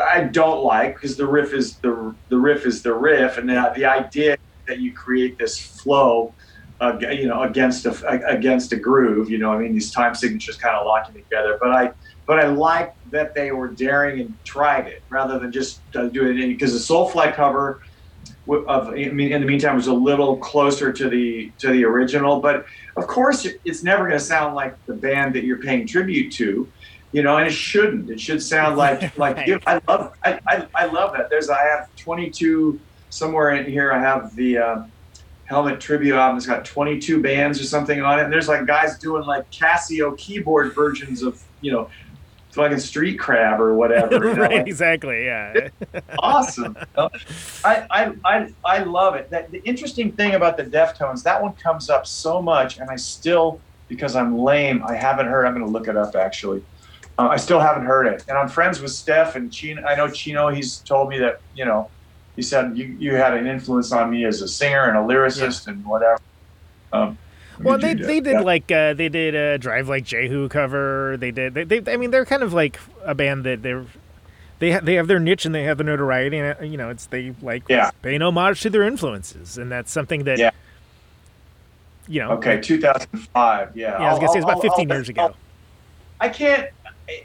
I 0.00 0.24
don't 0.24 0.62
like 0.64 0.94
because 0.94 1.16
the 1.16 1.26
riff 1.26 1.52
is 1.52 1.78
the 1.80 2.14
the 2.28 2.38
riff 2.38 2.66
is 2.66 2.82
the 2.82 2.94
riff, 2.94 3.38
and 3.38 3.48
the, 3.48 3.72
the 3.74 3.84
idea 3.84 4.36
that 4.68 4.80
you 4.80 4.94
create 4.94 5.38
this 5.38 5.58
flow 5.82 6.34
uh, 6.82 6.98
you 6.98 7.28
know, 7.28 7.42
against 7.42 7.86
a 7.86 8.28
against 8.28 8.72
a 8.72 8.76
groove. 8.76 9.30
You 9.30 9.38
know, 9.38 9.52
I 9.52 9.58
mean, 9.58 9.72
these 9.72 9.92
time 9.92 10.14
signatures 10.16 10.56
kind 10.56 10.74
of 10.76 10.84
locking 10.84 11.14
together. 11.14 11.56
But 11.60 11.70
I, 11.70 11.92
but 12.26 12.40
I 12.40 12.48
like 12.48 12.92
that 13.10 13.34
they 13.36 13.52
were 13.52 13.68
daring 13.68 14.20
and 14.20 14.34
tried 14.44 14.88
it 14.88 15.04
rather 15.08 15.38
than 15.38 15.52
just 15.52 15.84
uh, 15.94 16.08
do 16.08 16.28
it 16.28 16.34
because 16.48 16.72
the 16.72 16.94
Soulfly 16.94 17.34
cover 17.34 17.80
of 18.66 18.88
I 18.88 19.08
mean, 19.10 19.32
in 19.32 19.40
the 19.40 19.46
meantime 19.46 19.76
was 19.76 19.86
a 19.86 19.94
little 19.94 20.38
closer 20.38 20.92
to 20.92 21.08
the 21.08 21.52
to 21.60 21.68
the 21.68 21.84
original. 21.84 22.40
But 22.40 22.64
of 22.96 23.06
course, 23.06 23.46
it's 23.64 23.84
never 23.84 24.08
going 24.08 24.18
to 24.18 24.24
sound 24.24 24.56
like 24.56 24.74
the 24.88 24.94
band 24.94 25.36
that 25.36 25.44
you're 25.44 25.60
paying 25.60 25.86
tribute 25.86 26.32
to. 26.34 26.72
You 27.12 27.22
know, 27.22 27.36
and 27.36 27.46
it 27.46 27.52
shouldn't. 27.52 28.10
It 28.10 28.20
should 28.20 28.42
sound 28.42 28.76
like 28.76 29.00
like 29.18 29.36
Right. 29.36 29.48
you 29.48 29.60
I 29.66 29.80
love 29.86 30.14
I, 30.24 30.40
I, 30.46 30.66
I 30.74 30.86
love 30.86 31.12
that. 31.12 31.30
There's 31.30 31.50
I 31.50 31.62
have 31.62 31.94
22 31.96 32.80
somewhere 33.10 33.50
in 33.50 33.70
here. 33.70 33.92
I 33.92 34.00
have 34.00 34.34
the 34.34 34.58
uh, 34.58 34.84
Helmet 35.44 35.80
tribute 35.80 36.14
album. 36.16 36.38
It's 36.38 36.46
got 36.46 36.64
22 36.64 37.20
bands 37.20 37.60
or 37.60 37.64
something 37.64 38.00
on 38.02 38.18
it, 38.18 38.24
and 38.24 38.32
there's 38.32 38.48
like 38.48 38.66
guys 38.66 38.98
doing 38.98 39.24
like 39.24 39.50
Casio 39.50 40.16
keyboard 40.16 40.74
versions 40.74 41.22
of 41.22 41.42
you 41.62 41.72
know, 41.72 41.88
fucking 42.50 42.78
Street 42.78 43.18
Crab 43.18 43.60
or 43.60 43.74
whatever. 43.74 44.14
You 44.14 44.20
know? 44.34 44.42
right? 44.42 44.56
like, 44.58 44.66
Exactly. 44.66 45.24
Yeah. 45.24 45.68
awesome. 46.18 46.76
I, 46.96 47.86
I, 47.90 48.12
I, 48.24 48.54
I 48.64 48.82
love 48.82 49.14
it. 49.14 49.30
That, 49.30 49.50
the 49.50 49.62
interesting 49.64 50.12
thing 50.12 50.34
about 50.34 50.56
the 50.56 50.64
Deftones, 50.64 51.22
that 51.22 51.42
one 51.42 51.54
comes 51.54 51.88
up 51.88 52.06
so 52.06 52.42
much, 52.42 52.78
and 52.78 52.90
I 52.90 52.96
still 52.96 53.60
because 53.88 54.16
I'm 54.16 54.38
lame, 54.38 54.82
I 54.86 54.94
haven't 54.94 55.26
heard. 55.26 55.44
I'm 55.44 55.52
going 55.52 55.66
to 55.66 55.70
look 55.70 55.86
it 55.86 55.96
up 55.96 56.16
actually. 56.16 56.64
Uh, 57.18 57.28
I 57.28 57.36
still 57.36 57.60
haven't 57.60 57.84
heard 57.84 58.06
it, 58.06 58.24
and 58.28 58.38
I'm 58.38 58.48
friends 58.48 58.80
with 58.80 58.90
Steph 58.90 59.36
and 59.36 59.52
Chino. 59.52 59.82
I 59.84 59.94
know 59.96 60.08
Chino. 60.08 60.48
He's 60.48 60.78
told 60.78 61.08
me 61.10 61.18
that 61.18 61.40
you 61.54 61.64
know, 61.64 61.90
he 62.36 62.42
said 62.42 62.76
you 62.76 62.86
you 62.98 63.14
had 63.14 63.34
an 63.34 63.46
influence 63.46 63.92
on 63.92 64.10
me 64.10 64.24
as 64.24 64.40
a 64.40 64.48
singer 64.48 64.84
and 64.84 64.96
a 64.96 65.00
lyricist 65.00 65.66
and 65.66 65.84
whatever. 65.84 66.20
Um, 66.92 67.18
Well, 67.60 67.76
they 67.78 67.92
they 67.94 68.20
that. 68.20 68.38
did 68.38 68.44
like 68.44 68.72
uh, 68.72 68.94
they 68.94 69.08
did 69.10 69.34
a 69.34 69.58
Drive 69.58 69.88
Like 69.88 70.04
Jehu 70.04 70.48
cover. 70.48 71.16
They 71.18 71.30
did 71.30 71.52
they, 71.54 71.64
they 71.64 71.92
I 71.92 71.96
mean 71.98 72.10
they're 72.10 72.24
kind 72.24 72.42
of 72.42 72.54
like 72.54 72.80
a 73.04 73.14
band 73.14 73.44
that 73.44 73.62
they're 73.62 73.84
they 74.58 74.72
ha- 74.72 74.80
they 74.82 74.94
have 74.94 75.06
their 75.06 75.20
niche 75.20 75.44
and 75.44 75.54
they 75.54 75.64
have 75.64 75.76
the 75.76 75.84
notoriety 75.84 76.38
and 76.38 76.56
uh, 76.58 76.64
you 76.64 76.78
know 76.78 76.88
it's 76.88 77.06
they 77.06 77.34
like 77.42 77.64
Yeah. 77.68 77.90
paying 78.00 78.22
homage 78.22 78.62
to 78.62 78.70
their 78.70 78.84
influences 78.84 79.58
and 79.58 79.70
that's 79.70 79.92
something 79.92 80.24
that 80.24 80.38
Yeah. 80.38 80.50
you 82.08 82.20
know 82.20 82.30
Okay, 82.32 82.58
2005. 82.60 83.76
Yeah. 83.76 83.90
yeah 83.90 83.96
I 84.08 84.10
was 84.12 84.18
gonna 84.18 84.32
say 84.32 84.38
it's 84.38 84.46
I'll- 84.46 84.52
about 84.52 84.64
I'll- 84.64 84.70
15 84.76 84.90
I'll- 84.90 84.96
years 84.96 85.08
ago. 85.10 85.34
I'll- 86.20 86.30
can't, 86.30 86.62
a- 86.62 86.68
a- 86.68 86.81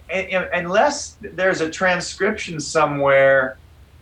unless 0.10 1.18
there's 1.22 1.62
a 1.62 1.70
transcription 1.70 2.60
somewhere 2.60 3.58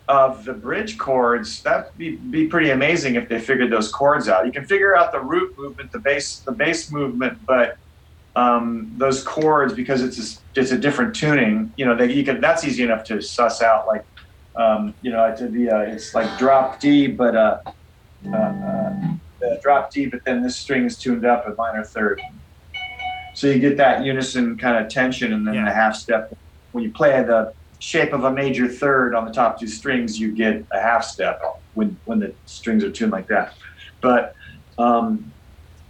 of 0.08 0.46
the 0.46 0.54
bridge 0.54 0.98
chords. 0.98 1.62
That'd 1.64 1.98
be, 1.98 2.16
be 2.16 2.48
pretty 2.48 2.70
amazing 2.70 3.16
if 3.16 3.28
they 3.28 3.40
figured 3.40 3.72
those 3.72 3.92
chords 3.92 4.30
out. 4.30 4.46
You 4.46 4.52
can 4.52 4.66
figure 4.66 4.96
out 4.96 5.12
the 5.12 5.20
root 5.20 5.58
movement, 5.58 5.92
the 5.92 6.00
bass, 6.00 6.40
the 6.40 6.52
bass 6.52 6.92
movement, 6.92 7.40
but 7.46 7.78
um, 8.36 8.92
those 8.98 9.24
chords 9.24 9.74
because 9.74 10.02
it's 10.02 10.20
a, 10.20 10.60
it's 10.60 10.72
a 10.72 10.78
different 10.78 11.16
tuning. 11.16 11.74
You 11.78 11.86
know, 11.86 11.96
they, 11.96 12.12
you 12.12 12.24
can 12.24 12.42
that's 12.42 12.64
easy 12.64 12.84
enough 12.84 13.04
to 13.06 13.22
suss 13.22 13.62
out. 13.62 13.88
Like, 13.88 14.06
um, 14.56 14.94
you 15.02 15.12
know, 15.12 15.24
uh, 15.24 15.36
it's 15.88 16.14
like 16.14 16.38
drop 16.38 16.80
D, 16.80 17.08
but 17.08 17.36
uh, 17.36 17.60
uh, 18.28 18.38
uh, 18.38 19.56
drop 19.62 19.92
D, 19.92 20.06
but 20.06 20.24
then 20.26 20.44
this 20.44 20.56
string 20.56 20.86
is 20.86 20.98
tuned 20.98 21.26
up 21.26 21.48
a 21.48 21.56
minor 21.56 21.84
third. 21.84 22.22
So 23.36 23.48
you 23.48 23.60
get 23.60 23.78
that 23.78 24.04
unison 24.06 24.58
kind 24.58 24.84
of 24.84 24.90
tension, 24.90 25.34
and 25.34 25.46
then 25.46 25.56
Yeah. 25.56 25.66
the 25.66 25.72
half 25.74 25.96
step. 25.96 26.30
When 26.72 26.84
you 26.84 26.92
play 26.92 27.12
the 27.24 27.54
shape 27.80 28.14
of 28.14 28.24
a 28.24 28.32
major 28.32 28.68
third 28.68 29.14
on 29.14 29.26
the 29.26 29.32
top 29.32 29.60
two 29.60 29.68
strings, 29.68 30.18
you 30.18 30.34
get 30.34 30.66
a 30.72 30.80
half 30.82 31.04
step 31.04 31.40
when 31.74 32.00
when 32.06 32.20
the 32.20 32.36
strings 32.46 32.84
are 32.84 32.92
tuned 32.92 33.12
like 33.12 33.28
that. 33.28 33.54
But 34.02 34.34
um, 34.78 35.34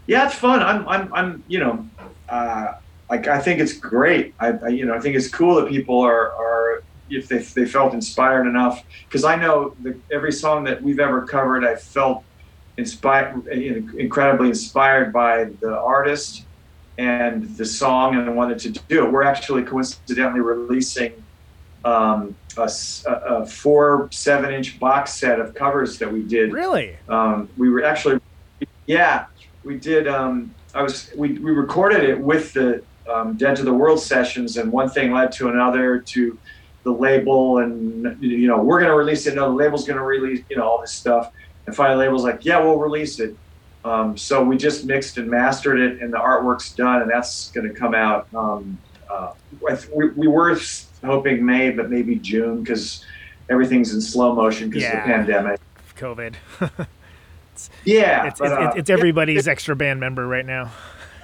yeah, 0.08 0.26
it's 0.26 0.36
fun. 0.36 0.62
I'm 0.62 0.88
I'm 0.88 1.14
I'm 1.14 1.44
you 1.48 1.60
know, 1.60 1.90
uh, 2.28 2.68
like 3.10 3.28
I 3.28 3.40
think 3.40 3.60
it's 3.60 3.78
great. 3.78 4.34
I, 4.40 4.54
I 4.66 4.70
you 4.70 4.86
know 4.86 4.96
I 4.96 5.00
think 5.00 5.16
it's 5.16 5.30
cool 5.30 5.56
that 5.58 5.70
people 5.70 6.00
are 6.02 6.28
are 6.34 6.84
if 7.10 7.28
they 7.28 7.46
they 7.56 7.68
felt 7.68 7.94
inspired 7.94 8.48
enough 8.48 8.82
because 9.08 9.24
I 9.24 9.36
know 9.36 9.76
the, 9.82 10.02
every 10.12 10.32
song 10.32 10.64
that 10.64 10.82
we've 10.82 11.00
ever 11.00 11.26
covered, 11.28 11.64
I 11.64 11.76
felt 11.76 12.26
inspired, 12.78 13.48
incredibly 13.98 14.50
inspired 14.50 15.14
by 15.14 15.46
the 15.62 15.78
artist 15.78 16.45
and 16.98 17.56
the 17.58 17.66
song, 17.66 18.16
and 18.16 18.30
I 18.30 18.32
wanted 18.32 18.60
to 18.60 18.72
do 18.72 19.06
it. 19.06 19.12
We're 19.12 19.24
actually 19.24 19.64
coincidentally 19.64 20.42
releasing 20.42 21.14
um, 21.84 22.36
a, 22.58 22.70
a- 23.08 23.46
four 23.46 24.08
seven 24.12 24.54
inch 24.54 24.80
box 24.80 25.14
set 25.14 25.40
of 25.40 25.54
covers 25.54 26.00
that 26.00 26.12
we 26.12 26.24
did. 26.24 26.52
Really? 26.54 26.96
Um, 27.10 27.50
we 27.58 27.70
were 27.70 27.84
actually, 27.84 28.20
yeah, 28.88 29.26
we 29.64 29.78
did. 29.78 30.08
Um, 30.08 30.54
I 30.74 30.82
was 30.82 31.12
we, 31.16 31.34
we 31.34 31.52
recorded 31.52 32.04
it 32.04 32.20
with 32.20 32.54
the 32.54 32.84
um, 33.10 33.36
Dead 33.38 33.56
to 33.58 33.64
the 33.64 33.74
World 33.74 34.00
sessions, 34.00 34.58
and 34.58 34.72
one 34.72 34.90
thing 34.90 35.12
led 35.12 35.32
to 35.34 35.50
another 35.50 36.00
to 36.00 36.38
the 36.84 36.92
label, 36.92 37.60
and 37.60 38.22
you 38.22 38.48
know 38.48 38.62
we're 38.62 38.80
gonna 38.80 38.96
release 38.96 39.28
it. 39.28 39.36
No, 39.36 39.50
the 39.50 39.56
label's 39.56 39.86
gonna 39.88 40.04
release, 40.04 40.44
you 40.50 40.58
know, 40.58 40.64
all 40.68 40.82
this 40.82 40.92
stuff. 40.92 41.32
And 41.68 41.76
finally, 41.76 41.96
the 41.96 42.00
label's 42.10 42.24
like, 42.24 42.46
yeah, 42.46 42.60
we'll 42.60 42.78
release 42.78 43.20
it. 43.20 43.36
Um, 43.86 44.18
so 44.18 44.44
we 44.44 44.58
just 44.58 44.86
mixed 44.86 45.18
and 45.20 45.30
mastered 45.30 45.80
it, 45.80 46.02
and 46.02 46.12
the 46.12 46.18
artwork's 46.18 46.74
done, 46.74 47.04
and 47.04 47.10
that's 47.10 47.52
gonna 47.52 47.70
come 47.70 47.94
out. 47.94 48.28
Um, 48.34 48.80
uh, 49.10 49.34
th- 49.68 49.88
we, 49.96 50.10
we 50.10 50.28
were 50.28 50.58
hoping 51.04 51.46
May, 51.46 51.70
but 51.70 51.92
maybe 51.92 52.16
June 52.16 52.64
because 52.64 53.06
everything's 53.48 53.94
in 53.94 54.02
slow 54.02 54.34
motion 54.34 54.70
because 54.70 54.84
Yeah. 54.84 54.98
of 54.98 55.08
the 55.08 55.14
pandemic. 55.14 55.60
COVID. 55.98 56.34
Yeah, 57.86 58.28
it's, 58.28 58.40
but, 58.40 58.52
it's, 58.52 58.76
uh, 58.76 58.78
it's 58.80 58.90
everybody's 58.90 59.48
extra 59.48 59.78
band 59.78 60.00
member 60.02 60.28
right 60.28 60.46
now. 60.46 60.72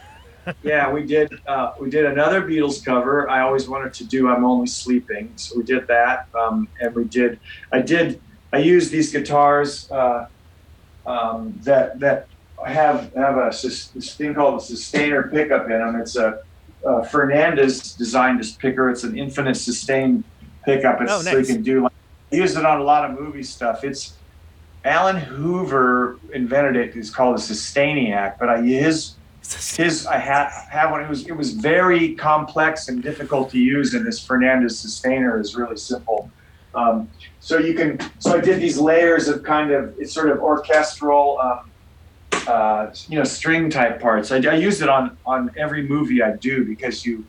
yeah, 0.63 0.89
we 0.89 1.03
did. 1.05 1.29
Uh, 1.45 1.73
we 1.77 1.89
did 1.89 2.05
another 2.05 2.41
Beatles 2.41 2.83
cover. 2.83 3.29
I 3.29 3.41
always 3.41 3.67
wanted 3.67 3.93
to 3.95 4.05
do 4.05 4.29
"I'm 4.29 4.45
Only 4.45 4.67
Sleeping," 4.67 5.33
so 5.35 5.57
we 5.57 5.63
did 5.63 5.87
that. 5.87 6.27
Um, 6.33 6.69
and 6.79 6.95
we 6.95 7.03
did. 7.03 7.39
I 7.73 7.81
did. 7.81 8.21
I 8.53 8.59
used 8.59 8.91
these 8.91 9.11
guitars 9.11 9.91
uh, 9.91 10.27
um, 11.05 11.53
that 11.63 11.99
that 11.99 12.27
have 12.65 13.13
have 13.13 13.37
a 13.37 13.49
this 13.51 14.15
thing 14.15 14.33
called 14.33 14.61
a 14.61 14.63
sustainer 14.63 15.23
pickup 15.29 15.65
in 15.65 15.79
them. 15.79 15.95
It's 15.95 16.15
a 16.15 16.43
uh, 16.85 17.01
Fernandes 17.01 17.97
designed 17.97 18.39
this 18.39 18.53
picker. 18.53 18.89
It's 18.89 19.03
an 19.03 19.17
infinite 19.17 19.55
sustain 19.55 20.23
pickup. 20.65 21.01
It's 21.01 21.11
Oh, 21.11 21.21
so 21.21 21.37
you 21.37 21.45
can 21.45 21.61
do. 21.61 21.83
Like, 21.83 21.93
I 22.31 22.35
use 22.35 22.55
it 22.55 22.65
on 22.65 22.79
a 22.79 22.83
lot 22.83 23.09
of 23.09 23.19
movie 23.19 23.43
stuff. 23.43 23.83
It's 23.83 24.13
Alan 24.83 25.17
Hoover 25.17 26.19
invented 26.33 26.75
it. 26.75 26.95
It's 26.95 27.09
called 27.09 27.35
a 27.35 27.39
Sustainiac, 27.39 28.39
but 28.39 28.49
I 28.49 28.61
his 28.61 29.15
his 29.41 30.05
I 30.05 30.17
had 30.17 30.49
have 30.69 30.91
one. 30.91 31.01
It 31.01 31.09
was 31.09 31.27
it 31.27 31.33
was 31.33 31.51
very 31.51 32.15
complex 32.15 32.87
and 32.87 33.01
difficult 33.01 33.49
to 33.51 33.59
use, 33.59 33.93
and 33.93 34.05
this 34.05 34.25
Fernandes 34.25 34.73
sustainer 34.73 35.39
is 35.39 35.55
really 35.55 35.77
simple. 35.77 36.31
Um, 36.73 37.09
so 37.39 37.57
you 37.57 37.73
can 37.73 37.99
so 38.19 38.37
I 38.37 38.41
did 38.41 38.61
these 38.61 38.77
layers 38.77 39.27
of 39.27 39.43
kind 39.43 39.71
of 39.71 39.93
it's 39.99 40.13
sort 40.13 40.29
of 40.29 40.39
orchestral, 40.39 41.39
um, 41.39 41.70
uh, 42.47 42.93
you 43.07 43.17
know, 43.17 43.23
string 43.23 43.69
type 43.69 44.01
parts. 44.01 44.31
I, 44.31 44.37
I 44.37 44.55
use 44.55 44.81
it 44.81 44.89
on 44.89 45.17
on 45.25 45.51
every 45.57 45.83
movie 45.87 46.21
I 46.21 46.33
do 46.37 46.65
because 46.65 47.05
you 47.05 47.25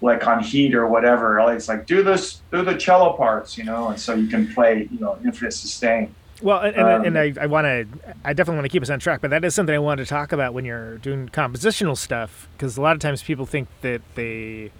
like 0.00 0.26
on 0.26 0.42
Heat 0.42 0.74
or 0.74 0.86
whatever. 0.86 1.38
It's 1.52 1.68
like 1.68 1.86
do 1.86 2.02
this 2.02 2.42
do 2.52 2.62
the 2.62 2.76
cello 2.76 3.14
parts, 3.16 3.56
you 3.56 3.64
know, 3.64 3.88
and 3.88 3.98
so 3.98 4.14
you 4.14 4.26
can 4.26 4.52
play 4.52 4.88
you 4.90 5.00
know 5.00 5.18
infinite 5.24 5.52
sustain. 5.52 6.14
Well, 6.42 6.60
and, 6.60 6.76
and, 6.76 6.88
Um, 6.88 7.04
and 7.04 7.18
I, 7.18 7.32
I 7.40 7.46
want 7.46 7.64
to, 7.64 7.86
I 8.24 8.32
definitely 8.32 8.56
want 8.56 8.64
to 8.66 8.68
keep 8.68 8.82
us 8.82 8.90
on 8.90 8.98
track, 8.98 9.20
but 9.20 9.30
that 9.30 9.44
is 9.44 9.54
something 9.54 9.74
I 9.74 9.78
wanted 9.78 10.02
to 10.04 10.08
talk 10.08 10.32
about 10.32 10.52
when 10.52 10.64
you're 10.64 10.98
doing 10.98 11.28
compositional 11.28 11.96
stuff, 11.96 12.48
because 12.52 12.76
a 12.76 12.82
lot 12.82 12.92
of 12.92 13.00
times 13.00 13.22
people 13.22 13.46
think 13.46 13.68
that 13.82 14.02
they, 14.16 14.72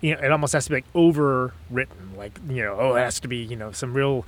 you 0.00 0.14
know, 0.14 0.20
it 0.20 0.32
almost 0.32 0.54
has 0.54 0.64
to 0.64 0.70
be 0.70 0.76
like 0.76 0.92
overwritten, 0.94 2.16
like 2.16 2.40
you 2.48 2.62
know, 2.64 2.76
oh, 2.80 2.94
it 2.96 3.00
has 3.00 3.20
to 3.20 3.28
be, 3.28 3.36
you 3.36 3.54
know, 3.54 3.70
some 3.70 3.92
real 3.94 4.24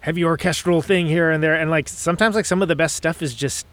heavy 0.00 0.24
orchestral 0.24 0.80
thing 0.80 1.06
here 1.06 1.30
and 1.30 1.42
there, 1.42 1.56
and 1.56 1.70
like 1.70 1.88
sometimes 1.88 2.36
like 2.36 2.46
some 2.46 2.62
of 2.62 2.68
the 2.68 2.76
best 2.76 2.96
stuff 2.96 3.20
is 3.20 3.34
just, 3.34 3.66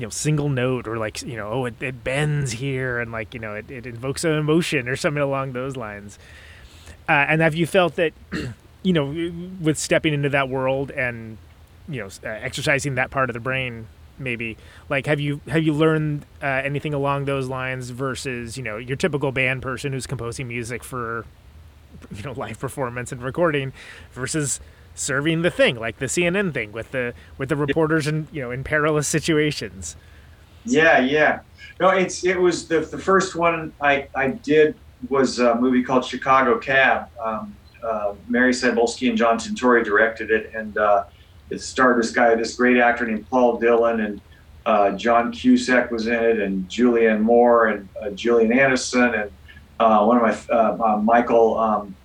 you 0.00 0.06
know, 0.06 0.10
single 0.10 0.48
note 0.48 0.88
or 0.88 0.96
like 0.96 1.20
you 1.22 1.36
know, 1.36 1.50
oh, 1.50 1.64
it, 1.66 1.74
it 1.80 2.02
bends 2.02 2.52
here 2.52 2.98
and 2.98 3.12
like 3.12 3.34
you 3.34 3.40
know, 3.40 3.54
it, 3.54 3.70
it 3.70 3.86
invokes 3.86 4.24
an 4.24 4.32
emotion 4.32 4.88
or 4.88 4.96
something 4.96 5.22
along 5.22 5.52
those 5.52 5.76
lines. 5.76 6.18
Uh, 7.08 7.26
and 7.28 7.40
have 7.40 7.54
you 7.54 7.66
felt 7.66 7.96
that, 7.96 8.12
you 8.82 8.92
know, 8.92 9.04
with 9.60 9.76
stepping 9.76 10.14
into 10.14 10.30
that 10.30 10.48
world 10.48 10.90
and 10.90 11.36
you 11.88 12.00
know 12.00 12.08
uh, 12.24 12.28
exercising 12.28 12.94
that 12.94 13.10
part 13.10 13.28
of 13.28 13.34
the 13.34 13.40
brain 13.40 13.88
maybe 14.18 14.56
like 14.88 15.06
have 15.06 15.18
you 15.18 15.40
have 15.48 15.62
you 15.62 15.72
learned 15.72 16.24
uh, 16.42 16.46
anything 16.46 16.94
along 16.94 17.24
those 17.24 17.48
lines 17.48 17.90
versus 17.90 18.56
you 18.56 18.62
know 18.62 18.76
your 18.76 18.96
typical 18.96 19.32
band 19.32 19.60
person 19.62 19.92
who's 19.92 20.06
composing 20.06 20.46
music 20.46 20.84
for 20.84 21.24
you 22.14 22.22
know 22.22 22.32
live 22.32 22.58
performance 22.58 23.10
and 23.10 23.22
recording 23.22 23.72
versus 24.12 24.60
serving 25.00 25.42
the 25.42 25.50
thing 25.50 25.76
like 25.76 25.98
the 25.98 26.06
CNN 26.06 26.52
thing 26.52 26.72
with 26.72 26.90
the 26.92 27.14
with 27.38 27.48
the 27.48 27.56
reporters 27.56 28.06
and 28.06 28.28
you 28.32 28.42
know 28.42 28.50
in 28.50 28.62
perilous 28.62 29.08
situations 29.08 29.96
Yeah, 30.64 30.98
yeah. 30.98 31.40
No, 31.78 31.88
it's 31.90 32.24
it 32.24 32.38
was 32.38 32.68
the 32.68 32.80
the 32.80 32.98
first 32.98 33.34
one 33.34 33.72
I 33.80 34.08
I 34.14 34.28
did 34.28 34.74
was 35.08 35.38
a 35.38 35.54
movie 35.54 35.82
called 35.82 36.04
Chicago 36.04 36.58
Cab. 36.58 37.08
Um, 37.22 37.56
uh, 37.82 38.14
Mary 38.28 38.52
Cybulski 38.52 39.08
and 39.08 39.16
John 39.16 39.38
Tintori 39.38 39.82
directed 39.82 40.30
it, 40.30 40.52
and 40.54 40.76
uh, 40.76 41.04
it 41.48 41.60
starred 41.62 41.98
this 41.98 42.10
guy, 42.10 42.34
this 42.34 42.54
great 42.54 42.76
actor 42.76 43.06
named 43.06 43.28
Paul 43.30 43.58
Dillon, 43.58 44.00
and 44.00 44.20
uh, 44.66 44.92
John 44.92 45.32
Cusack 45.32 45.90
was 45.90 46.06
in 46.06 46.22
it, 46.22 46.40
and 46.40 46.68
Julianne 46.68 47.22
Moore, 47.22 47.68
and 47.68 47.88
uh, 48.02 48.10
Gillian 48.10 48.52
Anderson, 48.52 49.14
and 49.14 49.30
uh, 49.80 50.04
one 50.04 50.18
of 50.18 50.22
my 50.22 50.54
uh, 50.54 50.76
uh, 50.82 50.96
Michael. 50.98 51.58
Um, 51.58 51.96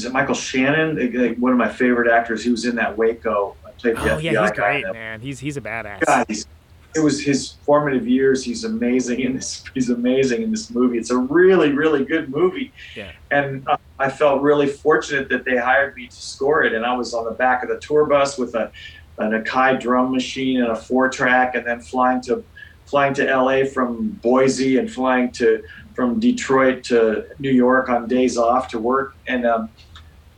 is 0.00 0.06
it 0.06 0.12
Michael 0.12 0.34
Shannon? 0.34 0.96
Like, 0.96 1.36
One 1.36 1.52
of 1.52 1.58
my 1.58 1.68
favorite 1.68 2.10
actors. 2.10 2.42
He 2.42 2.50
was 2.50 2.64
in 2.64 2.76
that 2.76 2.96
Waco. 2.96 3.56
I 3.66 3.70
played 3.72 3.96
the 3.96 4.14
oh 4.14 4.18
yeah 4.18 4.42
he's 4.42 4.50
guy 4.50 4.80
great 4.82 4.92
man 4.92 5.20
he's 5.20 5.38
he's 5.38 5.56
a 5.56 5.60
badass 5.60 6.04
God, 6.04 6.26
he's, 6.28 6.46
it 6.94 7.00
was 7.00 7.22
his 7.22 7.52
formative 7.64 8.08
years. 8.08 8.42
He's 8.42 8.64
amazing 8.64 9.20
in 9.20 9.34
this. 9.34 9.62
He's 9.74 9.90
amazing 9.90 10.42
in 10.42 10.50
this 10.50 10.70
movie. 10.70 10.98
It's 10.98 11.10
a 11.10 11.16
really, 11.18 11.70
really 11.70 12.04
good 12.04 12.30
movie. 12.30 12.72
Yeah. 12.96 13.12
And 13.30 13.66
uh, 13.68 13.76
I 13.98 14.10
felt 14.10 14.42
really 14.42 14.66
fortunate 14.66 15.28
that 15.28 15.44
they 15.44 15.56
hired 15.56 15.94
me 15.94 16.08
to 16.08 16.16
score 16.16 16.64
it. 16.64 16.72
And 16.72 16.84
I 16.84 16.96
was 16.96 17.14
on 17.14 17.24
the 17.26 17.30
back 17.30 17.62
of 17.62 17.68
the 17.68 17.78
tour 17.78 18.06
bus 18.06 18.38
with 18.38 18.54
a 18.54 18.72
an 19.18 19.32
Akai 19.32 19.78
drum 19.78 20.10
machine 20.10 20.62
and 20.62 20.72
a 20.72 20.76
four 20.76 21.08
track, 21.08 21.54
and 21.54 21.66
then 21.66 21.80
flying 21.80 22.20
to 22.22 22.42
flying 22.86 23.14
to 23.14 23.24
LA 23.24 23.64
from 23.64 24.08
Boise 24.22 24.78
and 24.78 24.90
flying 24.90 25.30
to 25.32 25.62
from 25.94 26.18
Detroit 26.18 26.82
to 26.84 27.26
New 27.38 27.50
York 27.50 27.88
on 27.88 28.08
days 28.08 28.36
off 28.36 28.68
to 28.68 28.78
work. 28.78 29.14
And 29.26 29.46
um, 29.46 29.68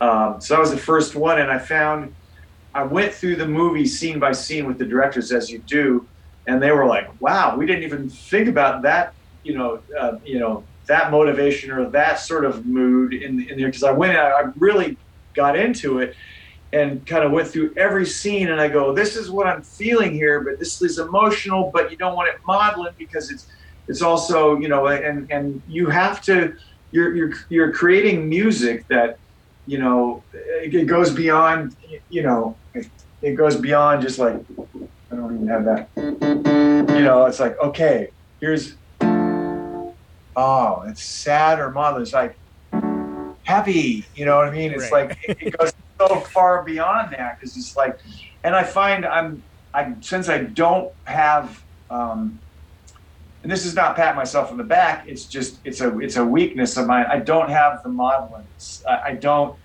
um, 0.03 0.41
so 0.41 0.53
that 0.53 0.59
was 0.59 0.71
the 0.71 0.77
first 0.77 1.15
one. 1.15 1.39
And 1.39 1.49
I 1.51 1.59
found 1.59 2.13
I 2.73 2.83
went 2.83 3.13
through 3.13 3.37
the 3.37 3.47
movie 3.47 3.85
scene 3.85 4.19
by 4.19 4.31
scene 4.31 4.65
with 4.67 4.77
the 4.77 4.85
directors 4.85 5.31
as 5.31 5.49
you 5.49 5.59
do, 5.59 6.07
and 6.47 6.61
they 6.61 6.71
were 6.71 6.85
like, 6.85 7.07
"Wow, 7.21 7.55
we 7.57 7.65
didn't 7.65 7.83
even 7.83 8.09
think 8.09 8.47
about 8.47 8.81
that 8.83 9.13
you 9.43 9.57
know, 9.57 9.79
uh, 9.99 10.17
you 10.25 10.39
know, 10.39 10.63
that 10.87 11.11
motivation 11.11 11.71
or 11.71 11.89
that 11.89 12.19
sort 12.19 12.45
of 12.45 12.65
mood 12.65 13.13
in, 13.13 13.41
in 13.49 13.57
there 13.57 13.67
because 13.67 13.83
I 13.83 13.91
went, 13.91 14.17
I, 14.17 14.31
I 14.31 14.43
really 14.57 14.97
got 15.33 15.57
into 15.57 15.99
it 15.99 16.15
and 16.71 17.05
kind 17.05 17.23
of 17.23 17.31
went 17.31 17.47
through 17.47 17.73
every 17.77 18.05
scene 18.05 18.49
and 18.49 18.59
I 18.59 18.67
go, 18.67 18.93
this 18.93 19.15
is 19.15 19.29
what 19.29 19.47
I'm 19.47 19.61
feeling 19.61 20.13
here, 20.13 20.41
but 20.41 20.59
this 20.59 20.81
is 20.81 20.97
emotional, 20.97 21.69
but 21.73 21.91
you 21.91 21.97
don't 21.97 22.15
want 22.15 22.29
it 22.29 22.35
maudlin 22.47 22.93
because 22.97 23.31
it's 23.31 23.47
it's 23.87 24.01
also, 24.01 24.57
you 24.59 24.69
know, 24.69 24.87
and 24.87 25.29
and 25.29 25.61
you 25.67 25.87
have 25.87 26.21
to 26.23 26.55
you're 26.91 27.15
you're 27.15 27.33
you're 27.49 27.71
creating 27.73 28.29
music 28.29 28.87
that, 28.87 29.19
you 29.65 29.77
know, 29.77 30.25
it 30.33 30.85
goes 30.87 31.13
beyond, 31.13 31.75
you 32.09 32.23
know, 32.23 32.59
it 33.21 33.35
goes 33.35 33.55
beyond 33.55 34.01
just 34.01 34.19
like 34.19 34.35
I 35.11 35.15
don't 35.15 35.35
even 35.35 35.47
have 35.47 35.65
that. 35.65 35.89
You 35.97 37.03
know, 37.03 37.25
it's 37.25 37.39
like, 37.39 37.55
okay, 37.61 38.09
here's 38.39 38.77
oh, 40.35 40.83
it's 40.87 41.03
sad 41.23 41.59
or 41.59 41.71
maudlin. 41.71 42.01
It's 42.01 42.13
like 42.13 42.39
happy, 43.45 44.05
you 44.13 44.25
know 44.25 44.37
what 44.37 44.47
I 44.47 44.51
mean? 44.51 44.71
It's 44.71 44.91
Right. 44.91 45.09
like 45.09 45.17
it, 45.27 45.37
it 45.39 45.57
goes 45.57 45.71
so 46.01 46.19
far 46.21 46.63
beyond 46.63 47.13
that 47.13 47.37
because 47.39 47.55
it's 47.55 47.75
like, 47.75 47.97
and 48.43 48.55
I 48.55 48.63
find 48.63 49.05
I'm, 49.05 49.43
I 49.73 49.93
since 50.01 50.29
I 50.29 50.39
don't 50.39 50.89
have, 51.05 51.59
um, 51.89 52.39
and 53.43 53.51
this 53.51 53.65
is 53.65 53.75
not 53.75 53.95
pat 53.95 54.15
myself 54.15 54.51
on 54.51 54.57
the 54.57 54.63
back. 54.63 55.05
It's 55.07 55.25
just 55.25 55.59
it's 55.65 55.81
a 55.81 55.99
it's 55.99 56.15
a 56.15 56.25
weakness 56.25 56.77
of 56.77 56.87
mine. 56.87 57.05
I 57.09 57.19
don't 57.19 57.49
have 57.49 57.83
the 57.83 57.89
modeling. 57.89 58.47
I, 58.87 58.99
I 59.07 59.13
don't. 59.15 59.59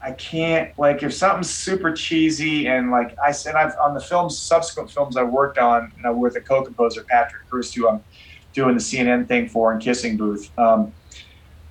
I 0.00 0.12
can't 0.12 0.70
like 0.78 1.02
if 1.02 1.12
something's 1.12 1.50
super 1.50 1.92
cheesy 1.92 2.68
and 2.68 2.92
like 2.92 3.16
I 3.24 3.32
said 3.32 3.56
I've 3.56 3.72
on 3.82 3.94
the 3.94 4.00
films 4.00 4.40
subsequent 4.40 4.92
films 4.92 5.16
I 5.16 5.24
worked 5.24 5.58
on 5.58 5.92
and 5.96 6.06
I 6.06 6.10
worked 6.10 6.34
with 6.36 6.44
the 6.44 6.48
co-composer 6.48 7.04
Patrick 7.10 7.42
Kirst 7.52 7.74
who 7.74 7.88
I'm 7.88 8.04
doing 8.54 8.74
the 8.74 8.80
CNN 8.80 9.26
thing 9.26 9.48
for 9.48 9.72
in 9.72 9.80
Kissing 9.80 10.16
Booth. 10.16 10.52
Um, 10.56 10.92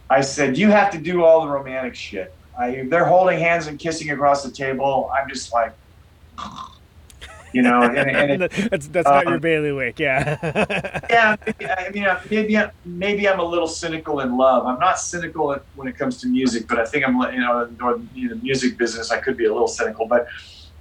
I 0.09 0.21
said 0.21 0.57
you 0.57 0.71
have 0.71 0.91
to 0.91 0.97
do 0.97 1.23
all 1.23 1.41
the 1.41 1.49
romantic 1.49 1.95
shit. 1.95 2.30
I, 2.59 2.86
they're 2.89 3.05
holding 3.05 3.39
hands 3.39 3.67
and 3.67 3.80
kissing 3.80 4.09
across 4.11 4.43
the 4.43 4.51
table. 4.51 5.09
I'm 5.17 5.30
just 5.30 5.53
like, 5.53 5.73
you 7.53 7.61
know, 7.61 7.81
and, 7.83 8.09
and 8.09 8.43
it, 8.43 8.69
that's 8.69 8.87
that's 8.87 9.07
not 9.07 9.25
your 9.25 9.35
um, 9.35 9.41
bailiwick. 9.41 9.99
Yeah. 9.99 10.37
yeah, 11.09 11.35
I 11.77 11.89
mean, 11.89 12.07
maybe 12.29 12.57
I- 12.57 12.71
maybe 12.85 13.27
I'm 13.27 13.39
a 13.39 13.43
little 13.45 13.67
cynical 13.67 14.19
in 14.19 14.37
love. 14.37 14.65
I'm 14.65 14.79
not 14.79 14.99
cynical 14.99 15.57
when 15.75 15.87
it 15.87 15.97
comes 15.97 16.17
to 16.21 16.27
music, 16.27 16.67
but 16.67 16.79
I 16.79 16.85
think 16.85 17.07
I'm, 17.07 17.15
you 17.33 17.39
know, 17.39 17.63
in 17.63 17.77
the 17.77 18.07
you 18.13 18.29
know, 18.29 18.35
music 18.41 18.77
business, 18.77 19.11
I 19.11 19.19
could 19.19 19.37
be 19.37 19.45
a 19.45 19.51
little 19.51 19.67
cynical. 19.67 20.07
But 20.07 20.27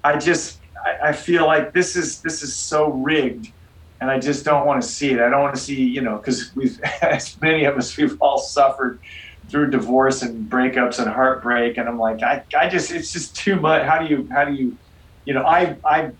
I 0.04 0.18
just, 0.18 0.60
I, 0.84 1.08
I 1.08 1.12
feel 1.12 1.46
like 1.46 1.72
this 1.72 1.96
is 1.96 2.20
this 2.22 2.42
is 2.42 2.54
so 2.54 2.90
rigged, 2.90 3.52
and 4.00 4.10
I 4.10 4.18
just 4.18 4.44
don't 4.44 4.66
want 4.66 4.82
to 4.82 4.88
see 4.88 5.12
it. 5.12 5.20
I 5.20 5.28
don't 5.30 5.42
want 5.42 5.54
to 5.54 5.60
see, 5.60 5.82
you 5.82 6.00
know, 6.00 6.16
because 6.16 6.54
we've, 6.54 6.80
as 7.02 7.40
many 7.40 7.64
of 7.64 7.76
us, 7.76 7.96
we've 7.96 8.16
all 8.20 8.38
suffered 8.38 9.00
through 9.48 9.70
divorce 9.70 10.22
and 10.22 10.50
breakups 10.50 10.98
and 10.98 11.08
heartbreak, 11.08 11.78
and 11.78 11.88
I'm 11.88 11.98
like, 11.98 12.22
I, 12.22 12.44
I 12.58 12.68
just, 12.68 12.90
it's 12.90 13.12
just 13.12 13.36
too 13.36 13.56
much. 13.56 13.84
How 13.86 13.98
do 13.98 14.06
you, 14.06 14.28
how 14.30 14.44
do 14.44 14.52
you, 14.52 14.76
you 15.24 15.34
know, 15.34 15.44
I, 15.44 15.76
I 15.84 16.12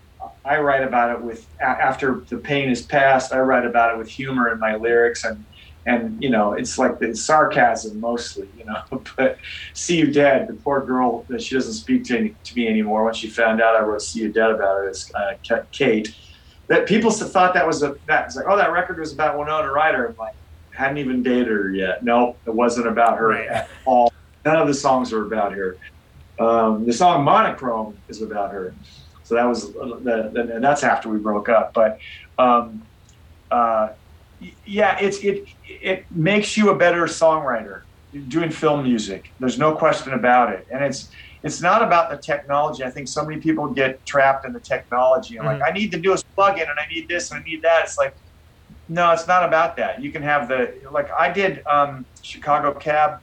I 0.47 0.59
write 0.59 0.83
about 0.83 1.11
it 1.11 1.21
with 1.21 1.47
after 1.59 2.21
the 2.29 2.37
pain 2.37 2.69
is 2.69 2.81
past. 2.81 3.33
I 3.33 3.39
write 3.39 3.65
about 3.65 3.93
it 3.93 3.97
with 3.97 4.07
humor 4.07 4.51
in 4.51 4.59
my 4.59 4.75
lyrics, 4.75 5.25
and 5.25 5.43
and 5.85 6.21
you 6.21 6.29
know 6.29 6.53
it's 6.53 6.77
like 6.77 6.99
the 6.99 7.15
sarcasm 7.15 7.99
mostly, 7.99 8.47
you 8.57 8.65
know. 8.65 8.81
But 9.17 9.37
"See 9.73 9.97
You 9.97 10.11
Dead," 10.11 10.47
the 10.47 10.53
poor 10.53 10.85
girl 10.85 11.25
that 11.29 11.41
she 11.41 11.55
doesn't 11.55 11.73
speak 11.73 12.05
to, 12.05 12.17
any, 12.17 12.35
to 12.43 12.55
me 12.55 12.67
anymore. 12.67 13.03
When 13.05 13.13
she 13.13 13.27
found 13.27 13.61
out 13.61 13.75
I 13.75 13.81
wrote 13.81 14.01
"See 14.01 14.21
You 14.21 14.31
Dead" 14.31 14.51
about 14.51 14.83
it 14.83 14.89
it's 14.89 15.13
uh, 15.13 15.35
Kate. 15.71 16.15
That 16.67 16.85
people 16.85 17.11
thought 17.11 17.53
that 17.53 17.65
was 17.65 17.83
a 17.83 17.95
that 18.07 18.25
was 18.25 18.35
like, 18.35 18.45
oh, 18.47 18.57
that 18.57 18.71
record 18.71 18.99
was 18.99 19.13
about 19.13 19.37
Winona 19.37 19.71
Ryder. 19.71 20.07
I'm 20.07 20.17
like, 20.17 20.35
hadn't 20.71 20.97
even 20.97 21.23
dated 21.23 21.47
her 21.47 21.71
yet. 21.71 22.03
No, 22.03 22.35
it 22.45 22.53
wasn't 22.53 22.87
about 22.87 23.17
her 23.17 23.33
at 23.33 23.69
all. 23.85 24.13
None 24.45 24.57
of 24.57 24.67
the 24.67 24.73
songs 24.73 25.11
were 25.11 25.25
about 25.25 25.53
her. 25.53 25.77
Um, 26.39 26.85
the 26.85 26.93
song 26.93 27.23
"Monochrome" 27.23 27.97
is 28.09 28.21
about 28.21 28.51
her. 28.51 28.73
So 29.27 29.35
that 29.35 29.43
was 29.43 29.73
the, 29.73 30.31
the 30.33 30.55
and 30.55 30.63
that's 30.63 30.85
after 30.85 31.09
we 31.09 31.19
broke 31.19 31.49
up. 31.49 31.73
But 31.73 31.99
um, 32.37 32.83
uh, 33.51 33.89
yeah, 34.65 34.97
it's 35.01 35.17
it 35.17 35.49
it 35.67 36.05
makes 36.09 36.55
you 36.55 36.69
a 36.69 36.75
better 36.77 37.03
songwriter 37.07 37.81
doing 38.29 38.51
film 38.51 38.83
music. 38.83 39.25
There's 39.37 39.59
no 39.59 39.75
question 39.75 40.13
about 40.13 40.53
it. 40.53 40.65
And 40.71 40.81
it's 40.81 41.09
it's 41.43 41.61
not 41.61 41.81
about 41.81 42.09
the 42.09 42.17
technology. 42.17 42.85
I 42.85 42.89
think 42.89 43.09
so 43.09 43.25
many 43.25 43.41
people 43.41 43.67
get 43.73 44.05
trapped 44.05 44.45
in 44.45 44.53
the 44.53 44.61
technology 44.61 45.35
and 45.35 45.45
like 45.45 45.61
I 45.61 45.71
need 45.71 45.91
the 45.91 45.99
newest 45.99 46.25
plugin 46.37 46.69
and 46.69 46.79
I 46.79 46.87
need 46.89 47.09
this 47.09 47.29
and 47.29 47.41
I 47.41 47.43
need 47.43 47.63
that. 47.63 47.83
It's 47.83 47.97
like 47.97 48.15
no, 48.87 49.11
it's 49.11 49.27
not 49.27 49.43
about 49.43 49.75
that. 49.75 50.01
You 50.01 50.13
can 50.13 50.21
have 50.21 50.47
the 50.47 50.73
like 50.89 51.09
I 51.11 51.33
did 51.33 51.61
um, 51.67 52.05
Chicago 52.21 52.73
Cab 52.73 53.19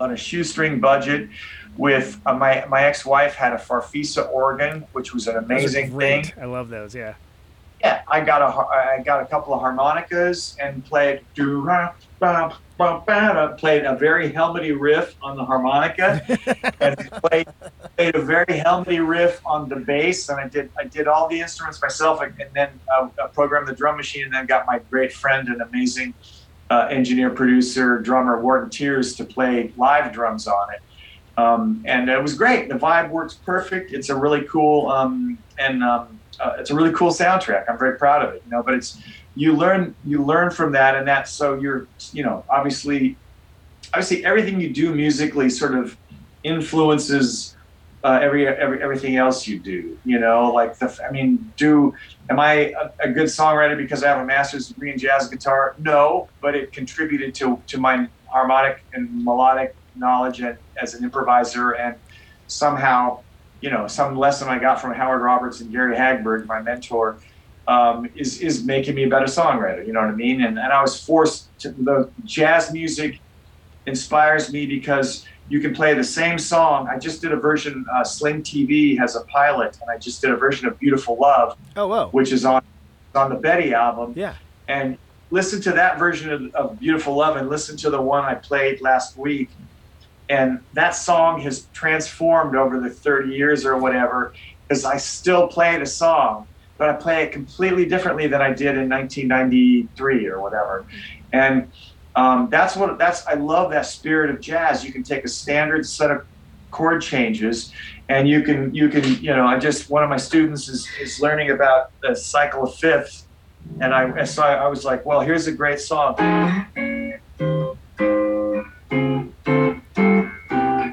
on 0.00 0.10
a 0.10 0.16
shoestring 0.16 0.80
budget 0.80 1.28
with 1.76 2.20
uh, 2.26 2.34
my 2.34 2.64
my 2.68 2.84
ex-wife 2.84 3.34
had 3.34 3.52
a 3.52 3.56
Farfisa 3.56 4.30
organ, 4.30 4.84
which 4.92 5.14
was 5.14 5.26
an 5.26 5.36
amazing 5.36 5.96
thing. 5.98 6.32
I 6.40 6.44
love 6.44 6.68
those. 6.68 6.94
Yeah. 6.94 7.14
Yeah, 7.80 8.02
I 8.06 8.20
got 8.20 8.42
a 8.42 8.46
I 8.46 9.02
got 9.02 9.22
a 9.22 9.26
couple 9.26 9.52
of 9.54 9.60
harmonicas 9.60 10.56
and 10.60 10.84
played 10.84 11.22
do 11.34 11.68
played 13.58 13.84
a 13.84 13.96
very 13.96 14.32
helmety 14.32 14.70
riff 14.70 15.16
on 15.20 15.36
the 15.36 15.44
harmonica 15.44 16.22
and 16.80 16.96
played 17.10 17.48
played 17.96 18.14
a 18.14 18.22
very 18.22 18.56
helmety 18.58 19.00
riff 19.00 19.40
on 19.44 19.68
the 19.68 19.76
bass 19.76 20.28
and 20.28 20.38
I 20.38 20.46
did 20.46 20.70
I 20.78 20.84
did 20.84 21.08
all 21.08 21.28
the 21.28 21.40
instruments 21.40 21.82
myself 21.82 22.20
and 22.20 22.34
then 22.54 22.68
uh, 22.94 23.08
uh, 23.20 23.26
programmed 23.28 23.66
the 23.66 23.74
drum 23.74 23.96
machine 23.96 24.24
and 24.24 24.32
then 24.32 24.46
got 24.46 24.64
my 24.66 24.78
great 24.90 25.12
friend 25.12 25.48
and 25.48 25.60
amazing 25.60 26.14
uh, 26.70 26.86
engineer 26.88 27.30
producer 27.30 27.98
drummer 27.98 28.40
Warden 28.40 28.70
Tears 28.70 29.16
to 29.16 29.24
play 29.24 29.72
live 29.76 30.12
drums 30.12 30.46
on 30.46 30.72
it 30.72 30.80
um, 31.36 31.82
and 31.86 32.08
it 32.08 32.22
was 32.22 32.34
great. 32.34 32.68
The 32.68 32.74
vibe 32.74 33.10
works 33.10 33.34
perfect. 33.34 33.92
It's 33.92 34.08
a 34.10 34.16
really 34.16 34.42
cool 34.42 34.88
um, 34.90 35.38
and 35.58 35.82
um, 35.82 36.20
uh, 36.40 36.56
it's 36.58 36.70
a 36.70 36.74
really 36.74 36.92
cool 36.92 37.10
soundtrack. 37.10 37.68
I'm 37.68 37.78
very 37.78 37.98
proud 37.98 38.24
of 38.24 38.34
it. 38.34 38.42
You 38.44 38.50
know, 38.52 38.62
but 38.62 38.74
it's 38.74 39.00
you 39.34 39.54
learn 39.54 39.94
you 40.04 40.24
learn 40.24 40.50
from 40.50 40.72
that, 40.72 40.94
and 40.94 41.06
that's 41.06 41.30
so 41.30 41.54
you're 41.54 41.86
you 42.12 42.22
know 42.22 42.44
obviously 42.48 43.16
obviously 43.92 44.24
everything 44.24 44.60
you 44.60 44.72
do 44.72 44.94
musically 44.94 45.48
sort 45.50 45.74
of 45.74 45.96
influences 46.44 47.56
uh, 48.04 48.18
every, 48.20 48.48
every 48.48 48.82
everything 48.82 49.16
else 49.16 49.46
you 49.46 49.58
do. 49.58 49.96
You 50.04 50.18
know, 50.18 50.52
like 50.52 50.78
the 50.78 50.96
I 51.06 51.12
mean, 51.12 51.52
do 51.56 51.94
am 52.30 52.40
I 52.40 52.52
a, 52.52 52.90
a 53.00 53.08
good 53.08 53.28
songwriter 53.28 53.76
because 53.76 54.02
I 54.02 54.08
have 54.08 54.18
a 54.18 54.24
master's 54.24 54.68
degree 54.68 54.92
in 54.92 54.98
jazz 54.98 55.28
guitar? 55.28 55.74
No, 55.78 56.28
but 56.40 56.54
it 56.54 56.72
contributed 56.72 57.34
to 57.36 57.60
to 57.68 57.78
my 57.78 58.08
harmonic 58.26 58.82
and 58.92 59.24
melodic 59.24 59.76
knowledge 59.94 60.40
and, 60.40 60.56
as 60.82 60.94
an 60.94 61.04
improviser 61.04 61.70
and 61.70 61.96
somehow 62.46 63.22
you 63.60 63.70
know 63.70 63.86
some 63.86 64.16
lesson 64.16 64.48
i 64.48 64.58
got 64.58 64.80
from 64.80 64.92
howard 64.92 65.22
roberts 65.22 65.60
and 65.60 65.70
gary 65.72 65.96
hagberg 65.96 66.46
my 66.46 66.60
mentor 66.60 67.20
um, 67.68 68.06
is 68.16 68.40
is 68.40 68.64
making 68.64 68.94
me 68.96 69.04
a 69.04 69.08
better 69.08 69.26
songwriter 69.26 69.86
you 69.86 69.92
know 69.92 70.00
what 70.00 70.08
i 70.10 70.14
mean 70.14 70.42
and, 70.42 70.58
and 70.58 70.72
i 70.72 70.82
was 70.82 71.00
forced 71.02 71.52
to 71.60 71.70
the 71.72 72.12
jazz 72.24 72.72
music 72.72 73.20
inspires 73.86 74.52
me 74.52 74.66
because 74.66 75.24
you 75.48 75.60
can 75.60 75.72
play 75.74 75.94
the 75.94 76.04
same 76.04 76.38
song 76.38 76.88
i 76.92 76.98
just 76.98 77.22
did 77.22 77.32
a 77.32 77.36
version 77.36 77.84
uh, 77.94 78.04
sling 78.04 78.42
tv 78.42 78.98
has 78.98 79.14
a 79.16 79.24
pilot 79.26 79.76
and 79.80 79.88
i 79.94 79.98
just 79.98 80.20
did 80.20 80.30
a 80.30 80.36
version 80.36 80.66
of 80.68 80.76
beautiful 80.78 81.16
love 81.20 81.54
Oh 81.76 81.86
whoa. 81.88 82.08
which 82.10 82.32
is 82.32 82.44
on 82.44 82.60
on 83.14 83.30
the 83.30 83.36
betty 83.36 83.72
album 83.74 84.14
Yeah. 84.16 84.34
and 84.68 84.98
listen 85.30 85.60
to 85.62 85.72
that 85.72 85.98
version 85.98 86.30
of, 86.30 86.42
of 86.54 86.78
Beautiful 86.78 87.16
Love 87.16 87.36
and 87.36 87.48
listen 87.48 87.74
to 87.78 87.88
the 87.90 88.00
one 88.00 88.22
I 88.24 88.34
played 88.34 88.82
last 88.82 89.16
week. 89.16 89.50
And 90.32 90.60
that 90.72 90.94
song 90.94 91.42
has 91.42 91.66
transformed 91.74 92.56
over 92.56 92.80
the 92.80 92.88
30 92.88 93.34
years 93.34 93.66
or 93.66 93.76
whatever, 93.76 94.32
because 94.66 94.82
I 94.82 94.96
still 94.96 95.46
play 95.46 95.78
the 95.78 95.84
song, 95.84 96.46
but 96.78 96.88
I 96.88 96.94
play 96.94 97.24
it 97.24 97.32
completely 97.32 97.84
differently 97.84 98.28
than 98.28 98.40
I 98.40 98.48
did 98.48 98.78
in 98.78 98.88
1993 98.88 100.26
or 100.28 100.40
whatever. 100.40 100.86
And 101.34 101.70
um, 102.16 102.48
that's 102.48 102.74
what 102.76 102.98
that's 102.98 103.26
I 103.26 103.34
love 103.34 103.72
that 103.72 103.84
spirit 103.84 104.30
of 104.30 104.40
jazz. 104.40 104.82
You 104.82 104.90
can 104.90 105.02
take 105.02 105.22
a 105.26 105.28
standard 105.28 105.84
set 105.86 106.10
of 106.10 106.24
chord 106.70 107.02
changes 107.02 107.70
and 108.08 108.26
you 108.26 108.40
can 108.40 108.74
you 108.74 108.88
can 108.88 109.04
you 109.22 109.36
know 109.36 109.46
I 109.46 109.58
just 109.58 109.90
one 109.90 110.02
of 110.02 110.08
my 110.08 110.16
students 110.16 110.70
is, 110.70 110.88
is 110.98 111.20
learning 111.20 111.50
about 111.50 111.90
the 112.00 112.16
cycle 112.16 112.62
of 112.62 112.74
fifths 112.74 113.26
and 113.82 113.92
I 113.92 114.24
so 114.24 114.42
I, 114.42 114.54
I 114.54 114.68
was 114.68 114.82
like, 114.82 115.04
well, 115.04 115.20
here's 115.20 115.46
a 115.46 115.52
great 115.52 115.80
song. 115.80 116.16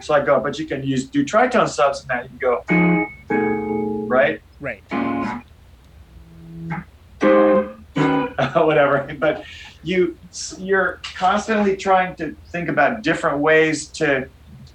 So 0.01 0.13
I 0.13 0.23
go, 0.23 0.39
but 0.39 0.57
you 0.57 0.67
can 0.67 0.83
use 0.83 1.09
do 1.09 1.25
tritone 1.25 1.67
subs 1.67 2.01
in 2.01 2.07
that. 2.09 2.31
You 2.31 2.37
go, 2.39 2.63
right? 4.07 4.39
Right. 4.59 4.83
whatever. 8.55 9.07
But 9.19 9.43
you 9.83 10.17
you're 10.57 10.99
constantly 11.15 11.75
trying 11.77 12.15
to 12.17 12.35
think 12.51 12.69
about 12.69 13.03
different 13.03 13.39
ways 13.39 13.91
to 13.93 14.27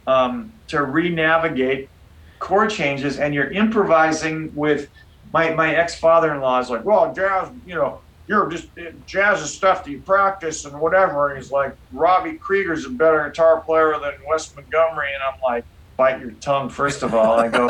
um, 0.07 0.53
to 0.69 0.83
re-navigate 0.83 1.91
chord 2.39 2.71
changes, 2.71 3.19
and 3.19 3.35
you're 3.35 3.51
improvising 3.51 4.51
with. 4.55 4.89
My, 5.33 5.53
my 5.53 5.75
ex 5.75 5.99
father 5.99 6.33
in 6.33 6.41
law 6.41 6.61
is 6.61 6.71
like, 6.71 6.85
well, 6.85 7.13
jazz, 7.13 7.51
you 7.65 7.75
know, 7.75 8.04
you're 8.27 8.49
just 8.49 8.69
jazz 9.07 9.43
is 9.43 9.53
stuff 9.53 9.85
that 9.85 9.91
you 9.91 10.01
practice 10.01 10.65
and 10.65 10.79
whatever. 10.81 11.29
And 11.29 11.39
he's 11.39 11.53
like, 11.53 11.77
Robbie 11.93 12.35
Krieger's 12.35 12.87
a 12.87 12.91
better 12.91 13.29
guitar 13.29 13.61
player 13.61 13.99
than 14.01 14.15
Wes 14.27 14.55
Montgomery, 14.57 15.09
and 15.13 15.23
I'm 15.23 15.39
like, 15.43 15.65
bite 15.97 16.21
your 16.21 16.31
tongue. 16.33 16.69
First 16.71 17.03
of 17.03 17.15
all, 17.15 17.39
I 17.39 17.49
go. 17.49 17.69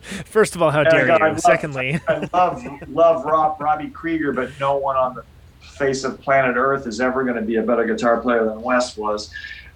First 0.24 0.56
of 0.56 0.62
all, 0.62 0.70
how 0.70 0.84
dare 0.84 1.06
go, 1.06 1.14
you? 1.16 1.18
love- 1.20 1.40
Secondly, 1.40 2.00
I 2.08 2.28
love 2.32 2.64
love 2.88 3.24
Rob 3.24 3.60
Robbie 3.60 3.90
Krieger, 3.90 4.32
but 4.32 4.50
no 4.58 4.76
one 4.76 4.96
on 4.96 5.14
the 5.14 5.24
face 5.60 6.02
of 6.04 6.20
planet 6.20 6.56
Earth 6.56 6.86
is 6.86 7.00
ever 7.00 7.22
going 7.24 7.36
to 7.36 7.42
be 7.42 7.56
a 7.56 7.62
better 7.62 7.84
guitar 7.84 8.20
player 8.20 8.44
than 8.44 8.60
Wes 8.62 8.96
was. 8.96 9.30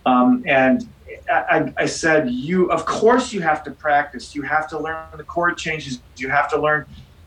Um, 0.07 0.43
and 0.47 0.89
I- 1.31 1.73
I 1.77 1.87
said, 1.87 2.31
you 2.31 2.71
of 2.73 2.87
course 2.87 3.33
you 3.33 3.43
have 3.43 3.63
to 3.65 3.71
practice. 3.71 4.35
You 4.35 4.43
have 4.43 4.69
to 4.71 4.79
learn 4.79 5.05
the 5.17 5.23
chord 5.25 5.59
changes. 5.59 6.01
You 6.17 6.31
have 6.31 6.49
to 6.51 6.59
learn, 6.61 6.87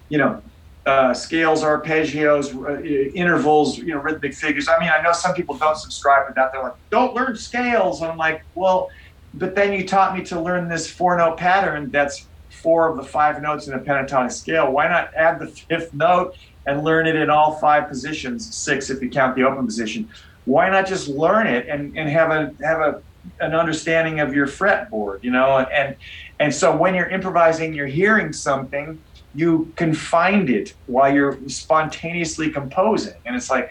you 0.09 0.17
know. 0.17 0.41
Uh, 0.85 1.13
scales, 1.13 1.63
arpeggios, 1.63 2.53
uh, 2.53 2.79
intervals, 3.15 3.79
you 3.79 3.87
know, 3.87 3.99
rhythmic 3.99 4.35
figures. 4.35 4.67
I 4.67 4.79
mean, 4.79 4.91
I 4.95 5.01
know 5.01 5.13
some 5.13 5.33
people 5.33 5.57
don't 5.57 5.77
subscribe 5.77 6.27
to 6.27 6.33
that. 6.35 6.51
They're 6.53 6.61
like, 6.61 6.75
"Don't 6.91 7.15
learn 7.15 7.35
scales." 7.35 8.03
I'm 8.03 8.17
like, 8.17 8.43
"Well, 8.53 8.89
but 9.33 9.55
then 9.55 9.73
you 9.73 9.87
taught 9.87 10.15
me 10.15 10.23
to 10.25 10.39
learn 10.39 10.69
this 10.69 10.89
four 10.89 11.17
note 11.17 11.37
pattern 11.37 11.89
that's 11.91 12.27
four 12.49 12.89
of 12.89 12.97
the 12.97 13.03
five 13.03 13.41
notes 13.41 13.67
in 13.67 13.73
a 13.73 13.79
pentatonic 13.79 14.31
scale. 14.31 14.71
Why 14.71 14.87
not 14.87 15.13
add 15.15 15.39
the 15.39 15.47
fifth 15.47 15.93
note 15.93 16.35
and 16.65 16.83
learn 16.83 17.05
it 17.07 17.15
in 17.15 17.29
all 17.29 17.57
five 17.57 17.87
positions, 17.87 18.55
six 18.55 18.89
if 18.89 19.01
you 19.01 19.09
count 19.09 19.35
the 19.35 19.43
open 19.43 19.65
position? 19.65 20.09
Why 20.45 20.69
not 20.69 20.87
just 20.87 21.07
learn 21.07 21.47
it 21.47 21.67
and, 21.67 21.97
and 21.97 22.09
have 22.09 22.29
a 22.31 22.53
have 22.63 22.79
a 22.79 23.01
an 23.39 23.55
understanding 23.55 24.19
of 24.19 24.35
your 24.35 24.47
fretboard, 24.47 25.23
you 25.23 25.31
know? 25.31 25.57
And 25.57 25.95
and 26.39 26.53
so 26.53 26.75
when 26.75 26.95
you're 26.95 27.09
improvising, 27.09 27.73
you're 27.73 27.87
hearing 27.87 28.31
something, 28.33 29.01
you 29.35 29.71
can 29.75 29.93
find 29.93 30.49
it 30.49 30.73
while 30.85 31.13
you're 31.13 31.37
spontaneously 31.47 32.49
composing. 32.49 33.13
And 33.25 33.35
it's 33.35 33.49
like 33.49 33.69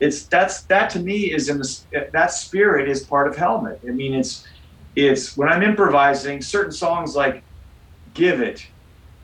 it's 0.00 0.26
that's 0.26 0.64
that 0.64 0.90
to 0.90 1.00
me 1.00 1.32
is 1.32 1.48
in 1.48 1.58
the 1.58 2.08
that 2.12 2.32
spirit 2.32 2.88
is 2.88 3.04
part 3.04 3.28
of 3.28 3.36
Helmet. 3.36 3.80
I 3.86 3.92
mean, 3.92 4.14
it's 4.14 4.46
it's 4.96 5.36
when 5.36 5.48
I'm 5.48 5.62
improvising 5.62 6.42
certain 6.42 6.72
songs 6.72 7.14
like 7.14 7.42
Give 8.14 8.40
It. 8.40 8.66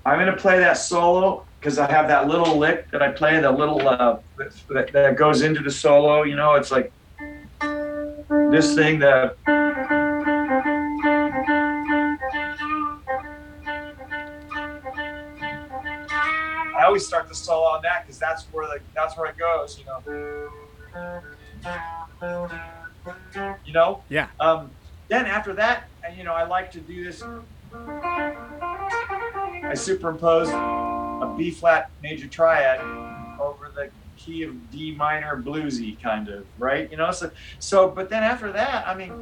I'm 0.07 0.19
going 0.19 0.35
to 0.35 0.41
play 0.41 0.59
that 0.61 0.79
solo 0.79 1.45
because 1.59 1.79
I 1.79 1.91
have 1.91 2.09
that 2.09 2.27
little 2.27 2.57
lick 2.57 2.91
that 2.91 3.03
I 3.03 3.11
play, 3.11 3.39
the 3.41 3.51
little 3.51 3.87
uh, 3.87 4.19
that, 4.71 4.91
that 4.93 5.17
goes 5.17 5.43
into 5.43 5.61
the 5.61 5.71
solo. 5.71 6.23
You 6.23 6.37
know, 6.37 6.55
it's 6.55 6.71
like 6.71 6.93
this 8.51 8.75
thing 8.75 9.01
that. 9.01 10.10
Always 17.01 17.07
start 17.07 17.29
the 17.29 17.35
solo 17.35 17.67
on 17.67 17.83
that 17.83 18.05
because 18.05 18.19
that's 18.19 18.45
where 18.53 18.67
the 18.67 18.81
that's 18.95 19.17
where 19.17 19.31
it 19.31 19.39
goes. 19.39 19.79
You 19.79 19.87
know. 19.87 20.03
You 23.65 23.73
know. 23.73 24.03
yeah. 24.09 24.29
Um, 24.39 24.71
then 25.09 25.27
after 25.27 25.55
that, 25.55 25.89
you 26.17 26.25
know, 26.25 26.33
I 26.35 26.47
like 26.47 26.71
to 26.73 26.81
do 26.81 27.05
this. 27.05 27.23
I 27.73 28.35
superimpose 29.75 30.49
a 30.51 31.35
B 31.37 31.51
flat 31.51 31.91
major 32.03 32.27
triad 32.27 32.81
over 33.41 33.71
the 33.75 33.91
key 34.17 34.43
of 34.43 34.71
D 34.71 34.95
minor 34.95 35.43
bluesy 35.43 36.01
kind 36.01 36.29
of, 36.29 36.45
right? 36.59 36.91
You 36.91 36.97
know, 36.99 37.11
so 37.13 37.31
so 37.59 37.89
but 37.89 38.11
then 38.11 38.23
after 38.23 38.53
that, 38.53 38.87
I 38.87 38.95
mean 38.95 39.13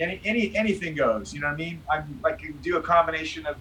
any 0.00 0.20
any 0.24 0.56
anything 0.56 0.94
goes, 0.94 1.32
you 1.34 1.40
know 1.40 1.48
what 1.48 1.54
I 1.54 1.56
mean? 1.56 1.82
I'm 1.90 2.20
like 2.22 2.42
do 2.62 2.76
a 2.76 2.82
combination 2.82 3.46
of 3.46 3.56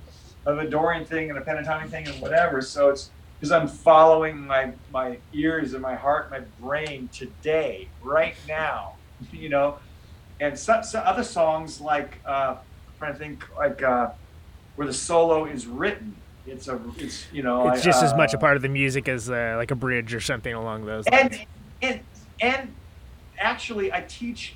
of 0.46 0.60
a 0.60 0.70
Dorian 0.70 1.06
thing 1.06 1.30
and 1.30 1.38
a 1.38 1.42
pentatonic 1.42 1.90
thing 1.90 2.08
and 2.08 2.22
whatever. 2.22 2.62
So 2.62 2.90
it's 2.90 3.12
because 3.40 3.52
I'm 3.52 3.68
following 3.68 4.46
my 4.46 4.72
my 4.92 5.18
ears 5.34 5.74
and 5.74 5.82
my 5.82 5.96
heart, 5.96 6.32
my 6.32 6.42
brain 6.60 7.10
today, 7.12 7.88
right 8.02 8.36
now, 8.48 8.94
you 9.32 9.50
know. 9.50 9.78
And 10.40 10.58
some, 10.58 10.84
some 10.84 11.02
other 11.04 11.24
songs 11.24 11.82
like 11.82 12.20
uh, 12.26 12.58
I'm 12.58 12.94
trying 13.00 13.14
to 13.14 13.20
think 13.20 13.44
like 13.58 13.82
uh, 13.82 14.12
where 14.76 14.88
the 14.88 14.94
solo 14.94 15.46
is 15.46 15.66
written. 15.66 16.16
It's 16.46 16.68
a 16.68 16.80
it's 16.98 17.26
you 17.34 17.44
know 17.44 17.68
it's 17.70 17.82
I, 17.82 17.84
just 17.84 18.04
as 18.04 18.14
much 18.14 18.34
a 18.34 18.38
uh, 18.38 18.40
part 18.40 18.56
of 18.56 18.62
the 18.62 18.70
music 18.70 19.10
as 19.10 19.30
uh, 19.30 19.56
like 19.58 19.72
a 19.72 19.76
bridge 19.76 20.14
or 20.14 20.22
something 20.22 20.54
along 20.54 20.86
those. 20.86 21.06
and 21.08 21.32
lines. 21.32 21.46
and 21.82 22.00
and 22.40 22.74
actually 23.40 23.92
i 23.94 24.02
teach 24.02 24.56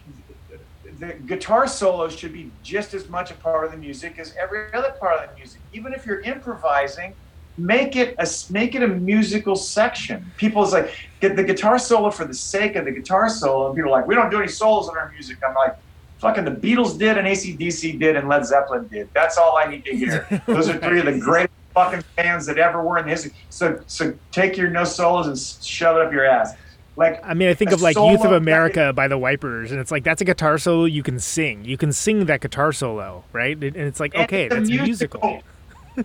the 1.01 1.13
guitar 1.25 1.67
solos 1.67 2.15
should 2.15 2.31
be 2.31 2.51
just 2.61 2.93
as 2.93 3.09
much 3.09 3.31
a 3.31 3.33
part 3.33 3.65
of 3.65 3.71
the 3.71 3.77
music 3.77 4.19
as 4.19 4.35
every 4.39 4.71
other 4.71 4.91
part 4.99 5.19
of 5.19 5.29
the 5.29 5.35
music. 5.35 5.59
Even 5.73 5.93
if 5.93 6.05
you're 6.05 6.21
improvising 6.21 7.15
make 7.57 7.95
it 7.95 8.15
a 8.17 8.53
make 8.53 8.75
it 8.75 8.83
a 8.83 8.87
musical 8.87 9.55
section. 9.55 10.31
People's 10.37 10.73
like 10.73 10.93
get 11.19 11.35
the 11.35 11.43
guitar 11.43 11.77
solo 11.79 12.11
for 12.11 12.25
the 12.25 12.33
sake 12.33 12.75
of 12.75 12.85
the 12.85 12.91
guitar 12.91 13.29
solo. 13.29 13.67
And 13.67 13.75
people 13.75 13.91
are 13.91 13.99
like 13.99 14.07
we 14.07 14.15
don't 14.15 14.29
do 14.29 14.37
any 14.37 14.47
solos 14.47 14.89
in 14.89 14.95
our 14.95 15.09
music. 15.09 15.37
I'm 15.47 15.55
like 15.55 15.75
fucking 16.19 16.45
the 16.45 16.51
beatles 16.51 16.99
did 16.99 17.17
and 17.17 17.27
acdc 17.27 17.99
did 17.99 18.15
and 18.15 18.29
led 18.29 18.45
zeppelin 18.45 18.87
did. 18.87 19.09
That's 19.13 19.39
all 19.39 19.57
i 19.57 19.65
need 19.65 19.83
to 19.85 19.95
hear. 19.95 20.27
Those 20.45 20.69
are 20.69 20.77
three 20.77 20.99
of 20.99 21.05
the 21.05 21.19
greatest 21.19 21.53
fucking 21.73 22.03
bands 22.15 22.45
that 22.45 22.59
ever 22.59 22.83
were 22.83 22.99
in 22.99 23.05
the 23.05 23.11
history. 23.11 23.33
So 23.49 23.81
so 23.87 24.13
take 24.31 24.55
your 24.55 24.69
no 24.69 24.83
solos 24.83 25.27
and 25.27 25.65
shove 25.65 25.97
it 25.97 26.05
up 26.05 26.13
your 26.13 26.25
ass 26.25 26.53
like 26.95 27.19
I 27.23 27.33
mean, 27.33 27.49
I 27.49 27.53
think 27.53 27.71
of 27.71 27.81
like 27.81 27.95
Youth 27.95 28.25
of 28.25 28.31
America 28.33 28.91
by 28.93 29.07
the 29.07 29.17
Wipers, 29.17 29.71
and 29.71 29.79
it's 29.79 29.91
like 29.91 30.03
that's 30.03 30.21
a 30.21 30.25
guitar 30.25 30.57
solo 30.57 30.85
you 30.85 31.03
can 31.03 31.19
sing. 31.19 31.63
You 31.65 31.77
can 31.77 31.91
sing 31.93 32.25
that 32.25 32.41
guitar 32.41 32.71
solo, 32.73 33.23
right? 33.33 33.55
And 33.55 33.75
it's 33.75 33.99
like 33.99 34.13
okay, 34.15 34.45
it's 34.45 34.53
a 34.55 34.57
that's 34.59 34.69
musical. 34.69 35.41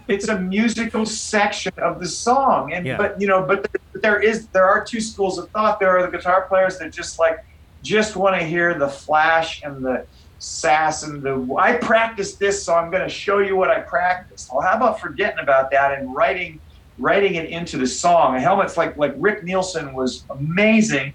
it's 0.09 0.28
a 0.28 0.39
musical 0.41 1.07
section 1.07 1.72
of 1.78 2.01
the 2.01 2.07
song, 2.09 2.72
and 2.72 2.87
Yeah. 2.87 2.97
but 2.97 3.20
you 3.20 3.26
know, 3.26 3.43
but 3.43 3.62
there- 3.72 4.01
there 4.03 4.20
is 4.20 4.47
there 4.49 4.66
are 4.68 4.84
two 4.84 5.01
schools 5.01 5.39
of 5.39 5.49
thought. 5.51 5.80
There 5.80 5.97
are 5.97 6.03
the 6.09 6.16
guitar 6.16 6.43
players 6.43 6.78
that 6.78 6.93
just 6.93 7.18
like 7.18 7.45
just 7.82 8.14
want 8.16 8.39
to 8.39 8.45
hear 8.45 8.74
the 8.74 8.89
flash 8.89 9.62
and 9.62 9.84
the 9.84 10.05
sass 10.39 11.03
and 11.03 11.22
the 11.22 11.55
I 11.59 11.76
practiced 11.76 12.39
this, 12.39 12.62
so 12.62 12.74
I'm 12.74 12.91
going 12.91 13.03
to 13.03 13.09
show 13.09 13.39
you 13.39 13.57
what 13.57 13.70
I 13.70 13.80
practiced. 13.80 14.51
Well, 14.53 14.61
how 14.61 14.76
about 14.76 15.01
forgetting 15.01 15.39
about 15.41 15.70
that 15.70 15.99
and 15.99 16.14
writing 16.14 16.61
writing 16.99 17.34
it 17.34 17.49
into 17.51 17.76
the 17.76 17.86
song? 17.86 18.36
A 18.36 18.40
helmet's 18.40 18.76
like 18.76 18.97
like 18.97 19.14
Rick 19.16 19.44
Nielsen 19.44 19.92
was 19.94 20.24
amazing 20.30 21.12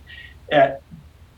at 0.52 0.82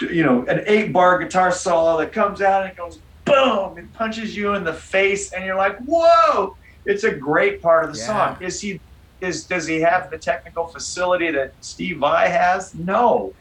you 0.01 0.23
know 0.23 0.43
an 0.47 0.63
eight 0.65 0.91
bar 0.91 1.17
guitar 1.19 1.51
solo 1.51 1.97
that 1.99 2.11
comes 2.11 2.41
out 2.41 2.63
and 2.63 2.71
it 2.71 2.77
goes 2.77 2.99
boom 3.25 3.77
it 3.77 3.93
punches 3.93 4.35
you 4.35 4.53
in 4.55 4.63
the 4.65 4.73
face 4.73 5.31
and 5.31 5.45
you're 5.45 5.55
like 5.55 5.77
whoa 5.85 6.57
it's 6.85 7.05
a 7.05 7.11
great 7.11 7.61
part 7.61 7.85
of 7.85 7.93
the 7.93 7.99
Yeah. 7.99 8.05
song 8.35 8.37
is 8.43 8.59
he 8.59 8.81
is 9.21 9.45
does 9.45 9.65
he 9.65 9.79
have 9.79 10.09
the 10.11 10.17
technical 10.17 10.65
facility 10.67 11.31
that 11.31 11.53
steve 11.61 11.99
vai 11.99 12.27
has 12.27 12.73
no 12.75 13.33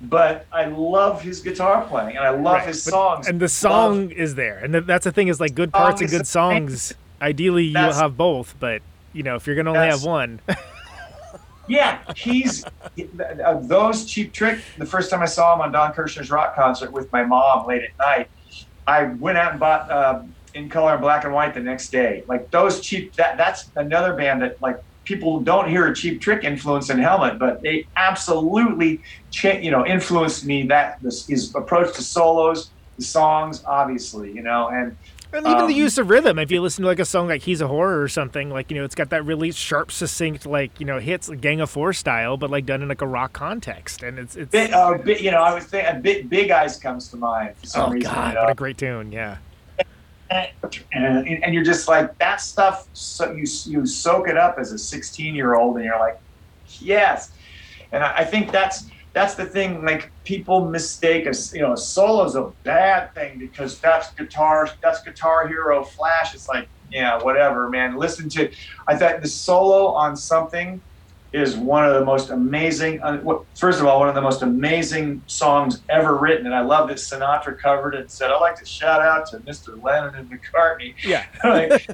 but 0.00 0.46
i 0.50 0.64
love 0.64 1.20
his 1.20 1.40
guitar 1.40 1.84
playing 1.84 2.16
and 2.16 2.24
i 2.24 2.30
love 2.30 2.54
Right, 2.58 2.68
his 2.68 2.82
but- 2.86 2.90
songs 2.92 3.28
and 3.28 3.38
the 3.38 3.44
Love- 3.44 3.50
song 3.50 4.10
is 4.12 4.34
there, 4.36 4.58
and 4.64 4.72
that's 4.74 5.04
the 5.04 5.12
thing 5.12 5.28
is 5.28 5.40
like 5.40 5.54
good 5.54 5.72
parts 5.72 6.00
and 6.00 6.08
good 6.08 6.26
songs. 6.26 6.94
Ideally, 7.20 7.64
you'll 7.64 7.92
have 7.92 8.16
both, 8.16 8.54
but 8.60 8.80
you 9.18 9.24
know 9.24 9.34
if 9.34 9.46
you're 9.48 9.56
gonna 9.56 9.70
only 9.70 9.80
That's- 9.80 10.00
have 10.00 10.08
one, 10.08 10.40
Yeah, 11.66 11.98
he's 12.16 12.64
uh, 12.64 13.60
those 13.60 14.06
cheap 14.06 14.32
trick. 14.32 14.60
The 14.78 14.86
first 14.86 15.10
time 15.10 15.20
I 15.20 15.26
saw 15.26 15.54
him 15.54 15.60
on 15.60 15.70
Don 15.70 15.92
Kirshner's 15.92 16.30
rock 16.30 16.54
concert 16.54 16.90
with 16.92 17.12
my 17.12 17.24
mom 17.24 17.66
late 17.66 17.82
at 17.82 17.98
night, 17.98 18.30
I 18.86 19.04
went 19.04 19.36
out 19.36 19.50
and 19.50 19.60
bought 19.60 19.90
uh, 19.90 20.22
in 20.54 20.70
color 20.70 20.92
and 20.92 21.02
black 21.02 21.24
and 21.24 21.34
white 21.34 21.52
the 21.52 21.60
next 21.60 21.90
day. 21.90 22.24
Like 22.26 22.50
those 22.50 22.80
cheap. 22.80 23.14
That 23.16 23.36
that's 23.36 23.70
another 23.76 24.14
band 24.14 24.40
that 24.40 24.62
like 24.62 24.82
people 25.04 25.40
don't 25.40 25.68
hear 25.68 25.86
a 25.88 25.94
cheap 25.94 26.22
trick 26.22 26.42
influence 26.42 26.88
in 26.88 26.98
Helmet, 26.98 27.38
but 27.38 27.60
they 27.60 27.86
absolutely 27.96 29.02
cha- 29.30 29.58
you 29.58 29.70
know 29.70 29.84
influenced 29.84 30.46
me. 30.46 30.62
That 30.68 31.02
this, 31.02 31.26
his 31.26 31.54
approach 31.54 31.94
to 31.96 32.02
solos, 32.02 32.70
the 32.96 33.04
songs, 33.04 33.62
obviously, 33.66 34.32
you 34.32 34.42
know, 34.42 34.68
and 34.68 34.96
and 35.32 35.46
even 35.46 35.66
the 35.66 35.74
Um, 35.74 35.80
use 35.80 35.98
of 35.98 36.08
rhythm. 36.08 36.38
If 36.38 36.50
you 36.50 36.62
listen 36.62 36.82
to 36.82 36.88
like 36.88 36.98
a 36.98 37.04
song 37.04 37.28
like 37.28 37.42
"He's 37.42 37.60
a 37.60 37.64
Whore" 37.64 38.02
or 38.02 38.08
something, 38.08 38.50
like 38.50 38.70
you 38.70 38.78
know, 38.78 38.84
it's 38.84 38.94
got 38.94 39.10
that 39.10 39.24
really 39.24 39.52
sharp, 39.52 39.92
succinct, 39.92 40.46
like 40.46 40.78
you 40.80 40.86
know, 40.86 40.98
hits 40.98 41.28
like 41.28 41.40
Gang 41.40 41.60
of 41.60 41.70
Four 41.70 41.92
style, 41.92 42.36
but 42.36 42.50
like 42.50 42.64
done 42.66 42.82
in 42.82 42.88
like 42.88 43.02
a 43.02 43.06
rock 43.06 43.32
context, 43.32 44.02
and 44.02 44.18
it's 44.18 44.36
it's. 44.36 44.50
bit, 44.50 44.72
uh, 44.72 44.96
bit, 44.96 45.20
you 45.20 45.30
know, 45.30 45.42
I 45.42 45.52
was 45.54 45.64
thinking, 45.64 46.00
bit, 46.00 46.28
Big 46.30 46.50
Eyes 46.50 46.78
comes 46.78 47.08
to 47.08 47.16
mind 47.16 47.56
for 47.56 47.66
some 47.66 47.90
oh 47.90 47.92
reason. 47.92 48.12
God, 48.12 48.28
you 48.28 48.34
know? 48.34 48.40
what 48.42 48.50
a 48.50 48.54
great 48.54 48.78
tune! 48.78 49.12
Yeah. 49.12 49.36
and, 50.30 51.26
and 51.42 51.54
you're 51.54 51.64
just 51.64 51.88
like 51.88 52.16
that 52.18 52.40
stuff 52.40 52.86
so 52.92 53.32
you 53.32 53.46
you 53.64 53.86
soak 53.86 54.28
it 54.28 54.36
up 54.36 54.58
as 54.58 54.72
a 54.72 54.78
16 54.78 55.34
year 55.34 55.54
old 55.54 55.76
and 55.76 55.86
you're 55.86 55.98
like 55.98 56.20
yes 56.80 57.30
and 57.92 58.04
I, 58.04 58.18
I 58.18 58.24
think 58.26 58.52
that's 58.52 58.84
that's 59.12 59.34
the 59.34 59.44
thing 59.44 59.84
like 59.84 60.10
people 60.24 60.68
mistake 60.68 61.26
a 61.26 61.32
you 61.52 61.62
know 61.62 61.72
a 61.72 61.76
solo 61.76 62.24
is 62.24 62.34
a 62.34 62.52
bad 62.62 63.14
thing 63.14 63.38
because 63.38 63.78
that's 63.80 64.12
guitar 64.12 64.68
that's 64.82 65.02
guitar 65.02 65.48
hero 65.48 65.84
flash. 65.84 66.34
It's 66.34 66.48
like 66.48 66.68
yeah 66.90 67.22
whatever 67.22 67.68
man. 67.68 67.96
Listen 67.96 68.28
to 68.30 68.50
i 68.86 68.96
thought 68.96 69.20
the 69.20 69.28
solo 69.28 69.86
on 69.88 70.16
something 70.16 70.80
is 71.32 71.56
one 71.56 71.84
of 71.84 71.94
the 71.94 72.04
most 72.04 72.30
amazing 72.30 73.00
first 73.54 73.80
of 73.80 73.86
all 73.86 73.98
one 73.98 74.08
of 74.08 74.14
the 74.14 74.20
most 74.20 74.40
amazing 74.40 75.20
songs 75.26 75.82
ever 75.90 76.16
written 76.16 76.46
and 76.46 76.54
i 76.54 76.62
love 76.62 76.88
that 76.88 76.96
sinatra 76.96 77.58
covered 77.58 77.94
it 77.94 78.00
and 78.00 78.10
said 78.10 78.30
i'd 78.30 78.38
like 78.38 78.56
to 78.56 78.64
shout 78.64 79.02
out 79.02 79.26
to 79.26 79.36
mr 79.40 79.80
lennon 79.82 80.14
and 80.14 80.30
mccartney. 80.30 80.94
Yeah. 81.04 81.26
like, 81.44 81.86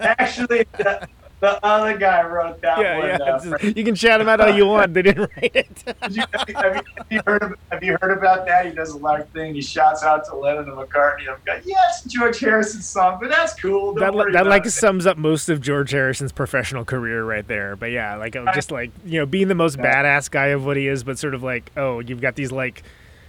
actually, 0.00 0.66
that, 0.78 1.08
the 1.42 1.66
other 1.66 1.98
guy 1.98 2.24
wrote 2.24 2.60
that 2.60 2.78
Yeah, 2.78 2.98
one. 2.98 3.08
yeah. 3.08 3.56
uh, 3.56 3.72
you 3.74 3.84
can 3.84 3.96
shout 3.96 4.20
him 4.20 4.28
out 4.28 4.40
all 4.40 4.54
you 4.54 4.64
want. 4.64 4.94
They 4.94 5.02
didn't 5.02 5.28
write 5.36 5.50
it. 5.56 5.96
Have 6.00 6.16
you, 6.16 6.22
have, 6.54 6.84
you, 7.10 7.20
heard 7.26 7.42
of, 7.42 7.54
have 7.72 7.82
you 7.82 7.98
heard 8.00 8.16
about 8.16 8.46
that? 8.46 8.66
He 8.66 8.72
does 8.72 8.90
a 8.90 8.98
live 8.98 9.28
thing. 9.30 9.54
He 9.54 9.60
shouts 9.60 10.04
out 10.04 10.24
to 10.26 10.36
Lennon 10.36 10.68
and 10.68 10.78
McCartney. 10.78 11.28
I'm 11.28 11.36
like, 11.46 11.62
yes, 11.66 12.04
George 12.04 12.38
Harrison's 12.38 12.86
song, 12.86 13.18
but 13.20 13.28
that's 13.28 13.54
cool. 13.54 13.92
Don't 13.94 14.16
that 14.16 14.32
that 14.32 14.46
like 14.46 14.66
it." 14.66 14.70
sums 14.70 15.04
up 15.04 15.18
most 15.18 15.48
of 15.48 15.60
George 15.60 15.90
Harrison's 15.90 16.30
professional 16.30 16.84
career 16.84 17.24
right 17.24 17.46
there. 17.48 17.74
But 17.74 17.86
yeah, 17.90 18.14
like 18.14 18.36
uh, 18.36 18.52
just 18.54 18.70
like 18.70 18.92
you 19.04 19.18
know, 19.18 19.26
being 19.26 19.48
the 19.48 19.56
most 19.56 19.78
badass 19.78 20.30
guy 20.30 20.46
of 20.48 20.64
what 20.64 20.76
he 20.76 20.86
is, 20.86 21.02
but 21.02 21.18
sort 21.18 21.34
of 21.34 21.42
like 21.42 21.72
oh, 21.76 21.98
you've 21.98 22.20
got 22.20 22.36
these 22.36 22.52
like 22.52 22.84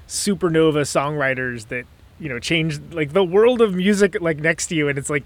supernova 0.07 0.81
songwriters 0.81 1.67
that 1.69 1.85
you 2.19 2.29
know 2.29 2.37
change 2.37 2.79
like 2.91 3.13
the 3.13 3.23
world 3.23 3.59
of 3.61 3.73
music 3.73 4.21
like 4.21 4.37
next 4.37 4.67
to 4.67 4.75
you, 4.75 4.87
and 4.87 4.99
it's 4.99 5.09
like. 5.09 5.25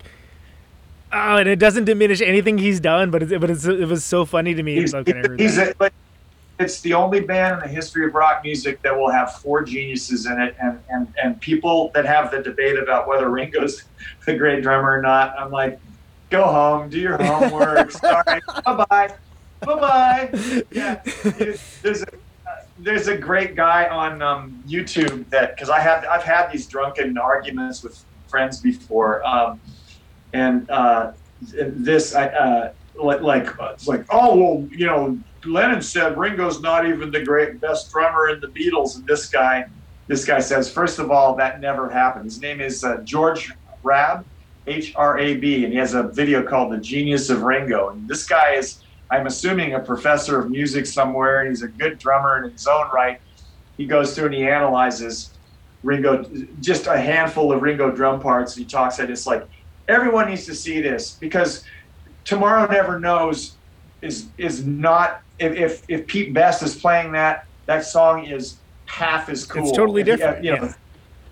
Oh, 1.11 1.37
and 1.37 1.47
it 1.47 1.57
doesn't 1.57 1.85
diminish 1.85 2.21
anything 2.21 2.57
he's 2.57 2.79
done, 2.79 3.11
but 3.11 3.23
it, 3.23 3.39
but 3.39 3.49
it's, 3.49 3.65
it 3.65 3.87
was 3.87 4.03
so 4.03 4.25
funny 4.25 4.53
to 4.53 4.63
me. 4.63 4.75
He's, 4.75 4.93
like, 4.93 5.07
when 5.07 5.17
I 5.17 5.27
heard 5.27 5.39
he's 5.39 5.57
a, 5.57 5.73
like, 5.79 5.93
it's 6.59 6.81
the 6.81 6.93
only 6.93 7.21
band 7.21 7.55
in 7.55 7.59
the 7.67 7.73
history 7.73 8.05
of 8.05 8.15
rock 8.15 8.43
music 8.43 8.81
that 8.81 8.97
will 8.97 9.11
have 9.11 9.35
four 9.35 9.63
geniuses 9.63 10.25
in 10.25 10.41
it, 10.41 10.55
and 10.61 10.79
and 10.89 11.13
and 11.21 11.39
people 11.39 11.91
that 11.93 12.05
have 12.05 12.31
the 12.31 12.41
debate 12.41 12.77
about 12.77 13.07
whether 13.07 13.29
Ringo's 13.29 13.83
a 14.27 14.35
great 14.35 14.63
drummer 14.63 14.97
or 14.97 15.01
not. 15.01 15.37
I'm 15.39 15.51
like, 15.51 15.79
go 16.29 16.43
home, 16.43 16.89
do 16.89 16.99
your 16.99 17.21
homework. 17.21 17.91
Sorry, 17.91 18.41
bye 18.65 18.85
bye, 18.89 19.13
bye 19.61 19.79
bye. 19.79 20.63
Yeah, 20.71 21.01
there's 21.81 22.03
a 22.03 22.07
there's 22.79 23.07
a 23.07 23.17
great 23.17 23.55
guy 23.55 23.87
on 23.87 24.21
um, 24.21 24.63
YouTube 24.67 25.29
that 25.29 25.55
because 25.55 25.69
I 25.69 25.79
have 25.79 26.05
I've 26.05 26.23
had 26.23 26.51
these 26.51 26.67
drunken 26.67 27.17
arguments 27.17 27.83
with 27.83 28.03
friends 28.27 28.59
before, 28.59 29.25
um, 29.25 29.59
and 30.37 30.69
uh, 30.69 31.11
this 31.41 32.05
I. 32.15 32.25
Uh, 32.27 32.73
like, 32.99 33.21
like 33.21 33.47
it's 33.73 33.87
like 33.87 34.05
oh 34.09 34.35
well 34.35 34.67
you 34.71 34.85
know 34.89 35.19
Lennon 35.45 35.81
said 35.81 36.17
Ringo's 36.17 36.61
not 36.61 36.87
even 36.87 37.11
the 37.11 37.23
great 37.23 37.61
best 37.61 37.91
drummer 37.91 38.29
in 38.29 38.39
the 38.39 38.47
Beatles. 38.47 38.95
And 38.95 39.05
this 39.05 39.29
guy 39.29 39.65
this 40.07 40.25
guy 40.25 40.39
says 40.39 40.71
first 40.71 40.97
of 40.99 41.11
all 41.11 41.35
that 41.35 41.59
never 41.59 41.89
happened. 41.89 42.25
His 42.25 42.41
name 42.41 42.59
is 42.59 42.83
uh, 42.83 42.97
George 43.03 43.53
Hrab 43.83 44.25
H 44.65 44.93
R 44.95 45.19
A 45.19 45.37
B. 45.37 45.63
And 45.63 45.71
he 45.73 45.79
has 45.79 45.93
a 45.93 46.03
video 46.03 46.43
called 46.43 46.71
The 46.73 46.79
Genius 46.79 47.29
of 47.29 47.43
Ringo. 47.43 47.89
And 47.89 48.07
this 48.07 48.25
guy 48.25 48.53
is 48.53 48.83
I'm 49.09 49.27
assuming 49.27 49.75
a 49.75 49.79
professor 49.79 50.39
of 50.39 50.49
music 50.49 50.85
somewhere. 50.85 51.41
And 51.41 51.49
he's 51.49 51.63
a 51.63 51.67
good 51.67 51.99
drummer 51.99 52.43
in 52.43 52.51
his 52.51 52.67
own 52.67 52.87
right. 52.93 53.21
He 53.77 53.85
goes 53.85 54.15
through 54.15 54.27
and 54.27 54.35
he 54.35 54.47
analyzes 54.47 55.37
Ringo 55.83 56.25
just 56.61 56.87
a 56.87 56.97
handful 56.97 57.51
of 57.53 57.61
Ringo 57.61 57.91
drum 57.91 58.19
parts. 58.19 58.57
And 58.57 58.65
he 58.65 58.69
talks 58.69 58.99
at 58.99 59.09
it's 59.09 59.27
like 59.27 59.47
everyone 59.87 60.29
needs 60.29 60.45
to 60.45 60.55
see 60.55 60.81
this 60.81 61.17
because 61.19 61.63
Tomorrow 62.25 62.69
Never 62.69 62.99
Knows 62.99 63.57
is 64.01 64.31
is 64.37 64.65
not 64.65 65.19
if 65.39 65.53
if, 65.55 65.81
if 65.89 66.07
Pete 66.07 66.33
Best 66.33 66.61
is 66.63 66.75
playing 66.75 67.13
that 67.13 67.39
that 67.67 67.85
song 67.85 68.25
is 68.25 68.63
half 68.85 69.29
as 69.29 69.45
cool. 69.45 69.63
It's 69.67 69.77
totally 69.77 70.01
If 70.01 70.07
you- 70.07 70.17
different, 70.17 70.43
You 70.43 70.51
know, 70.57 70.73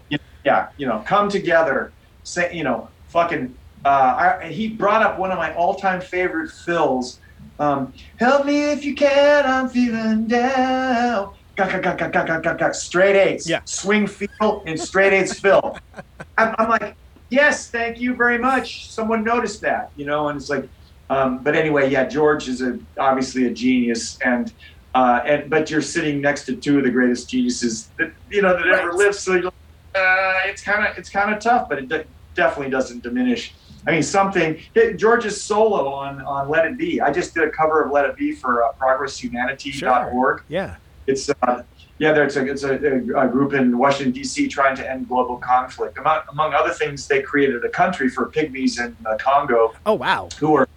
yeah. 0.10 0.18
yeah, 0.44 0.68
you 0.78 0.88
know, 0.88 1.04
come 1.06 1.30
together. 1.30 1.94
Say, 2.24 2.54
you 2.54 2.64
know, 2.64 2.90
fucking. 3.08 3.56
Uh, 3.86 4.40
I, 4.42 4.48
he 4.48 4.70
brought 4.70 5.04
up 5.04 5.20
one 5.20 5.32
of 5.32 5.38
my 5.38 5.54
all-time 5.54 6.02
favorite 6.02 6.50
fills. 6.66 7.20
Um, 7.60 7.94
Help 8.18 8.46
me 8.46 8.72
if 8.72 8.84
you 8.84 8.96
can, 8.96 9.46
I'm 9.46 9.70
feeling 9.70 10.26
down. 10.28 11.34
Gah, 11.56 11.80
gah, 11.80 11.96
gah. 11.96 12.72
Straight 12.72 13.16
eights, 13.16 13.48
Yeah. 13.48 13.60
swing 13.66 14.08
feel, 14.08 14.64
and 14.66 14.80
straight 14.80 15.14
eights 15.14 15.40
fill. 15.40 15.78
I'm, 16.38 16.56
I'm 16.58 16.70
like, 16.70 16.96
yes, 17.36 17.70
thank 17.70 18.00
you 18.00 18.16
very 18.16 18.38
much. 18.38 18.90
Someone 18.90 19.24
noticed 19.24 19.62
that, 19.62 19.92
you 19.96 20.06
know, 20.06 20.30
and 20.30 20.40
it's 20.40 20.50
like, 20.50 20.68
um, 21.10 21.40
but 21.44 21.56
anyway, 21.56 21.92
yeah, 21.92 22.06
George 22.06 22.48
is 22.48 22.62
a 22.62 22.80
obviously 22.98 23.46
a 23.46 23.52
genius, 23.52 24.18
and 24.22 24.52
uh, 24.96 25.22
and 25.24 25.50
but 25.52 25.70
you're 25.70 25.82
sitting 25.82 26.20
next 26.20 26.46
to 26.46 26.56
two 26.56 26.80
of 26.80 26.84
the 26.84 26.90
greatest 26.90 27.30
geniuses 27.30 27.90
that 28.00 28.12
you 28.32 28.42
know 28.42 28.58
that 28.58 28.66
ever 28.66 28.92
lived, 28.94 29.14
so 29.14 29.34
you're, 29.34 29.48
uh, 29.48 30.40
it's 30.46 30.64
kind 30.64 30.88
of 30.88 30.98
it's 30.98 31.10
kind 31.10 31.32
of 31.32 31.40
tough, 31.40 31.70
but 31.70 31.78
it 31.78 31.90
de- 31.90 32.06
definitely 32.34 32.72
doesn't 32.72 33.04
diminish. 33.04 33.54
I 33.88 33.92
mean, 33.92 34.02
something 34.02 34.60
George's 34.98 35.40
solo 35.40 35.88
on 35.90 36.22
on 36.22 36.50
Let 36.50 36.66
It 36.66 36.76
Be. 36.76 37.00
I 37.00 37.12
just 37.12 37.36
did 37.36 37.44
a 37.44 37.52
cover 37.52 37.84
of 37.84 37.92
Let 37.92 38.06
It 38.06 38.16
Be 38.16 38.32
for 38.32 38.64
uh, 38.64 38.72
ProgressHumanity.org. 38.82 40.42
yeah. 40.48 40.78
It's 41.06 41.30
uh, 41.30 41.62
yeah, 41.98 42.12
there's 42.12 42.36
a 42.38 42.46
it's 42.46 42.64
a, 42.64 42.74
a 42.76 43.28
group 43.28 43.54
in 43.54 43.78
Washington 43.78 44.12
D.C. 44.12 44.48
trying 44.48 44.76
to 44.76 44.90
end 44.90 45.08
global 45.08 45.38
conflict. 45.38 45.98
Among 45.98 46.22
among 46.30 46.54
other 46.54 46.72
things, 46.72 47.08
they 47.08 47.22
created 47.22 47.64
a 47.64 47.70
country 47.70 48.10
for 48.10 48.30
pygmies 48.30 48.80
in 48.84 48.96
uh, 49.06 49.16
Congo 49.18 49.74
Oh 49.86 49.94
wow. 49.94 50.28
who 50.40 50.56
are, 50.56 50.68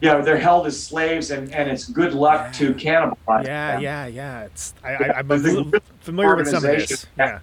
you 0.00 0.08
know, 0.10 0.20
they're 0.20 0.36
held 0.36 0.66
as 0.66 0.82
slaves, 0.82 1.30
and 1.30 1.52
and 1.54 1.70
it's 1.70 1.88
good 1.88 2.12
luck 2.12 2.52
to 2.54 2.74
cannibalize 2.74 3.44
Yeah, 3.44 3.72
them. 3.72 3.82
yeah, 3.82 4.06
yeah. 4.06 4.42
It's 4.44 4.74
I, 4.84 4.92
Yeah, 4.92 4.98
I, 5.14 5.18
I'm 5.20 5.30
a 5.30 5.36
little 5.36 5.70
familiar 6.00 6.36
with 6.36 6.48
some 6.48 6.64
of 6.64 6.70
this. 6.70 7.06
Yeah. 7.16 7.38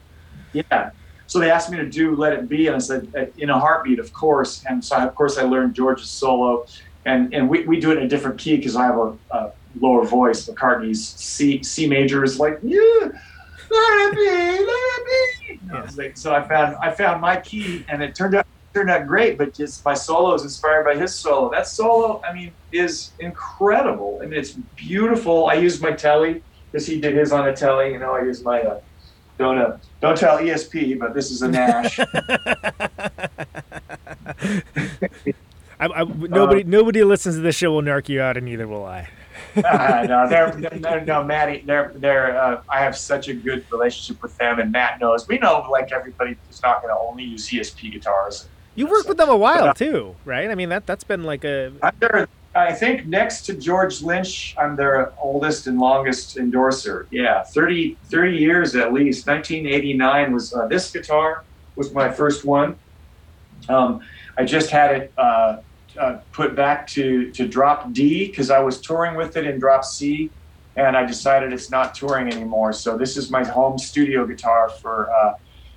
Yeah. 0.53 0.91
So 1.27 1.37
they 1.39 1.51
asked 1.51 1.69
me 1.71 1.77
to 1.77 1.87
do 1.89 2.15
"Let 2.15 2.33
It 2.33 2.47
Be," 2.49 2.67
and 2.67 2.75
I 2.75 2.79
said, 2.79 3.07
uh, 3.17 3.25
"In 3.37 3.49
a 3.49 3.59
heartbeat, 3.59 3.99
of 3.99 4.11
course." 4.13 4.63
And 4.67 4.83
so, 4.83 4.95
I, 4.95 5.05
of 5.05 5.13
course, 5.15 5.37
I 5.37 5.43
learned 5.43 5.75
George's 5.75 6.09
solo, 6.09 6.65
and 7.05 7.33
and 7.33 7.47
we, 7.49 7.65
we 7.65 7.79
do 7.79 7.91
it 7.91 7.97
in 7.99 8.03
a 8.03 8.07
different 8.07 8.39
key 8.39 8.57
because 8.57 8.75
I 8.75 8.85
have 8.85 8.97
a, 8.97 9.15
a 9.31 9.51
lower 9.79 10.05
voice. 10.05 10.47
McCartney's 10.47 11.07
C 11.07 11.61
C 11.63 11.87
major 11.87 12.23
is 12.23 12.39
like, 12.39 12.59
yeah, 12.63 12.79
let 12.79 13.13
it 13.71 14.15
be, 14.15 14.65
let 14.65 14.69
it 14.69 15.59
be. 15.61 15.67
Know, 15.67 15.85
like- 15.97 16.17
so 16.17 16.33
I 16.33 16.47
found 16.47 16.77
I 16.81 16.91
found 16.91 17.21
my 17.21 17.37
key, 17.37 17.85
and 17.89 18.01
it 18.03 18.15
turned 18.15 18.35
out 18.35 18.45
turned 18.73 18.89
out 18.89 19.07
great. 19.07 19.37
But 19.37 19.53
just 19.53 19.83
my 19.85 19.93
solo 19.93 20.33
is 20.33 20.43
inspired 20.43 20.85
by 20.85 20.95
his 20.95 21.13
solo. 21.15 21.49
That 21.51 21.67
solo, 21.67 22.21
I 22.27 22.33
mean, 22.33 22.51
is 22.71 23.11
incredible. 23.19 24.19
I 24.21 24.25
mean, 24.25 24.39
it's 24.39 24.51
beautiful. 24.75 25.47
I 25.47 25.55
used 25.55 25.81
my 25.81 25.91
telly 25.91 26.43
because 26.71 26.85
he 26.87 26.99
did 27.01 27.15
his 27.15 27.31
on 27.31 27.47
a 27.47 27.55
telly. 27.55 27.91
You 27.91 27.99
know, 27.99 28.15
I 28.15 28.23
used 28.23 28.43
my 28.43 28.61
uh, 28.61 28.79
don't 29.37 29.57
uh, 29.57 29.77
don't 30.01 30.17
tell 30.17 30.37
ESP, 30.37 30.99
but 30.99 31.13
this 31.13 31.31
is 31.31 31.41
a 31.41 31.47
Nash. 31.47 31.99
I, 35.79 35.85
I, 35.87 36.03
nobody 36.03 36.63
nobody 36.63 37.03
listens 37.03 37.35
to 37.35 37.41
this 37.41 37.55
show 37.55 37.71
will 37.71 37.81
narc 37.81 38.09
you 38.09 38.21
out, 38.21 38.35
and 38.37 38.45
neither 38.45 38.67
will 38.67 38.85
I. 38.85 39.07
uh, 39.57 40.05
no, 40.07 40.27
they're, 40.27 40.57
no, 40.79 40.99
no, 40.99 41.23
Matty, 41.23 41.63
they're, 41.65 41.91
they're, 41.95 42.39
uh, 42.39 42.61
I 42.69 42.79
have 42.81 42.97
such 42.97 43.27
a 43.27 43.33
good 43.33 43.65
relationship 43.71 44.21
with 44.21 44.37
them, 44.37 44.59
and 44.59 44.71
Matt 44.71 44.99
knows. 44.99 45.27
We 45.27 45.37
know, 45.37 45.65
like 45.69 45.91
everybody, 45.91 46.37
is 46.49 46.61
not 46.61 46.81
going 46.81 46.93
to 46.93 46.99
only 46.99 47.23
use 47.23 47.49
ESP 47.49 47.91
guitars. 47.91 48.47
You 48.75 48.87
worked 48.87 49.09
with 49.09 49.17
them 49.17 49.29
a 49.29 49.35
while 49.35 49.73
too, 49.73 50.15
right? 50.23 50.49
I 50.49 50.55
mean 50.55 50.69
that 50.69 50.85
that's 50.85 51.03
been 51.03 51.23
like 51.23 51.43
a 51.43 51.73
their, 51.99 52.29
I 52.55 52.73
think 52.73 53.05
next 53.05 53.41
to 53.47 53.53
George 53.53 54.01
Lynch, 54.01 54.55
I'm 54.57 54.75
their 54.75 55.11
oldest 55.19 55.67
and 55.67 55.79
longest 55.79 56.37
endorser. 56.37 57.07
Yeah, 57.11 57.43
30, 57.43 57.97
30 58.05 58.37
years 58.37 58.75
at 58.75 58.93
least. 58.93 59.27
1989 59.27 60.33
was 60.33 60.53
uh, 60.53 60.67
this 60.67 60.91
guitar 60.91 61.43
was 61.75 61.93
my 61.93 62.09
first 62.09 62.45
one. 62.45 62.75
Um, 63.67 64.01
I 64.37 64.45
just 64.45 64.69
had 64.69 64.95
it 64.95 65.13
uh, 65.97 66.19
put 66.31 66.55
back 66.55 66.87
to 66.87 67.31
to 67.31 67.47
drop 67.47 67.91
D 67.93 68.27
because 68.27 68.49
I 68.51 68.59
was 68.59 68.79
touring 68.81 69.15
with 69.15 69.37
it 69.37 69.45
in 69.45 69.59
drop 69.59 69.83
C, 69.83 70.29
and 70.75 70.95
I 70.95 71.05
decided 71.05 71.53
it's 71.53 71.71
not 71.71 71.95
touring 71.95 72.31
anymore. 72.31 72.73
So 72.73 72.97
this 72.97 73.17
is 73.17 73.29
my 73.29 73.43
home 73.45 73.77
studio 73.77 74.25
guitar 74.25 74.69
for. 74.69 75.09
Uh, 75.11 75.33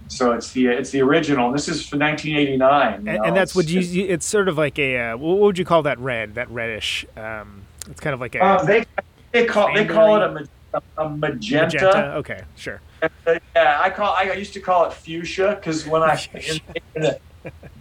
so 0.08 0.32
it's 0.32 0.52
the 0.52 0.66
it's 0.66 0.90
the 0.90 1.00
original. 1.00 1.52
This 1.52 1.68
is 1.68 1.86
for 1.86 1.96
1989. 1.96 2.94
and, 2.94 3.04
know, 3.04 3.22
and 3.24 3.36
that's 3.36 3.54
what 3.54 3.68
you. 3.68 4.04
It's 4.06 4.26
sort 4.26 4.48
of 4.48 4.58
like 4.58 4.78
a 4.78 4.98
uh, 4.98 5.16
what 5.16 5.38
would 5.38 5.58
you 5.58 5.64
call 5.64 5.82
that 5.84 5.98
red? 5.98 6.34
That 6.34 6.50
reddish. 6.50 7.06
Um, 7.16 7.62
it's 7.88 8.00
kind 8.00 8.12
of 8.14 8.20
like 8.20 8.34
a 8.34 8.44
Uh, 8.44 8.64
they 8.64 8.84
they 9.32 9.46
call 9.46 9.72
they 9.74 9.86
call 9.86 10.16
it 10.16 10.22
a, 10.22 10.32
ma- 10.74 10.80
a 10.98 11.08
magenta. 11.08 11.64
magenta. 11.66 12.14
Okay, 12.16 12.40
sure. 12.56 12.80
Uh, 13.02 13.38
Yeah, 13.56 13.80
I 13.80 13.90
call 13.90 14.14
I 14.14 14.32
used 14.32 14.52
to 14.54 14.60
call 14.60 14.86
it 14.86 14.92
fuchsia 14.92 15.56
because 15.56 15.86
when 15.86 16.02
I 16.02 16.20
in, 16.34 16.60
in 16.94 17.02
the 17.02 17.20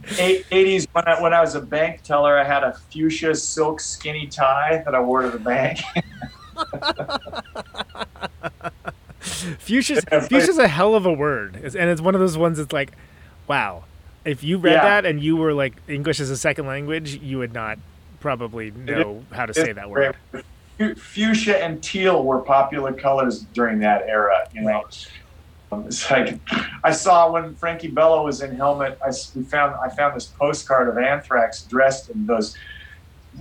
80s 0.03 0.87
when 0.93 1.07
I 1.07 1.21
when 1.21 1.33
I 1.33 1.41
was 1.41 1.55
a 1.55 1.61
bank 1.61 2.01
teller, 2.03 2.37
I 2.37 2.43
had 2.43 2.63
a 2.63 2.73
fuchsia 2.73 3.35
silk 3.35 3.79
skinny 3.79 4.27
tie 4.27 4.81
that 4.85 4.95
I 4.95 4.99
wore 4.99 5.21
to 5.23 5.29
the 5.29 5.39
bank. 5.39 5.79
Fuchsia's 9.21 10.03
fuchsia's 10.27 10.57
a 10.57 10.67
hell 10.67 10.95
of 10.95 11.05
a 11.05 11.13
word, 11.13 11.55
and 11.55 11.89
it's 11.89 12.01
one 12.01 12.15
of 12.15 12.21
those 12.21 12.37
ones 12.37 12.57
that's 12.57 12.73
like, 12.73 12.91
wow. 13.47 13.83
If 14.23 14.43
you 14.43 14.57
read 14.57 14.73
Yeah. 14.73 14.83
that 14.83 15.05
and 15.05 15.21
you 15.21 15.35
were 15.35 15.53
like 15.53 15.73
English 15.87 16.19
as 16.19 16.29
a 16.29 16.37
second 16.37 16.67
language, 16.67 17.15
you 17.15 17.39
would 17.39 17.53
not 17.53 17.79
probably 18.19 18.69
know 18.71 19.23
how 19.31 19.45
to 19.47 19.53
say 19.53 19.71
that 19.71 19.89
word. 19.89 20.15
Fuchsia 20.97 21.63
and 21.63 21.81
teal 21.81 22.23
were 22.23 22.39
popular 22.39 22.93
colors 22.93 23.41
during 23.53 23.79
that 23.79 24.03
era. 24.07 24.47
You 24.53 24.61
know, 24.61 24.77
Um, 24.77 24.83
Um, 25.71 25.87
it's 25.87 26.09
like 26.09 26.39
I 26.83 26.91
saw 26.91 27.31
when 27.31 27.55
Frankie 27.55 27.87
Bello 27.87 28.25
was 28.25 28.41
in 28.41 28.55
Helmet. 28.55 28.99
I 29.03 29.11
found 29.11 29.75
I 29.75 29.89
found 29.89 30.15
this 30.15 30.25
postcard 30.25 30.89
of 30.89 30.97
Anthrax 30.97 31.63
dressed 31.63 32.09
in 32.09 32.25
those 32.25 32.55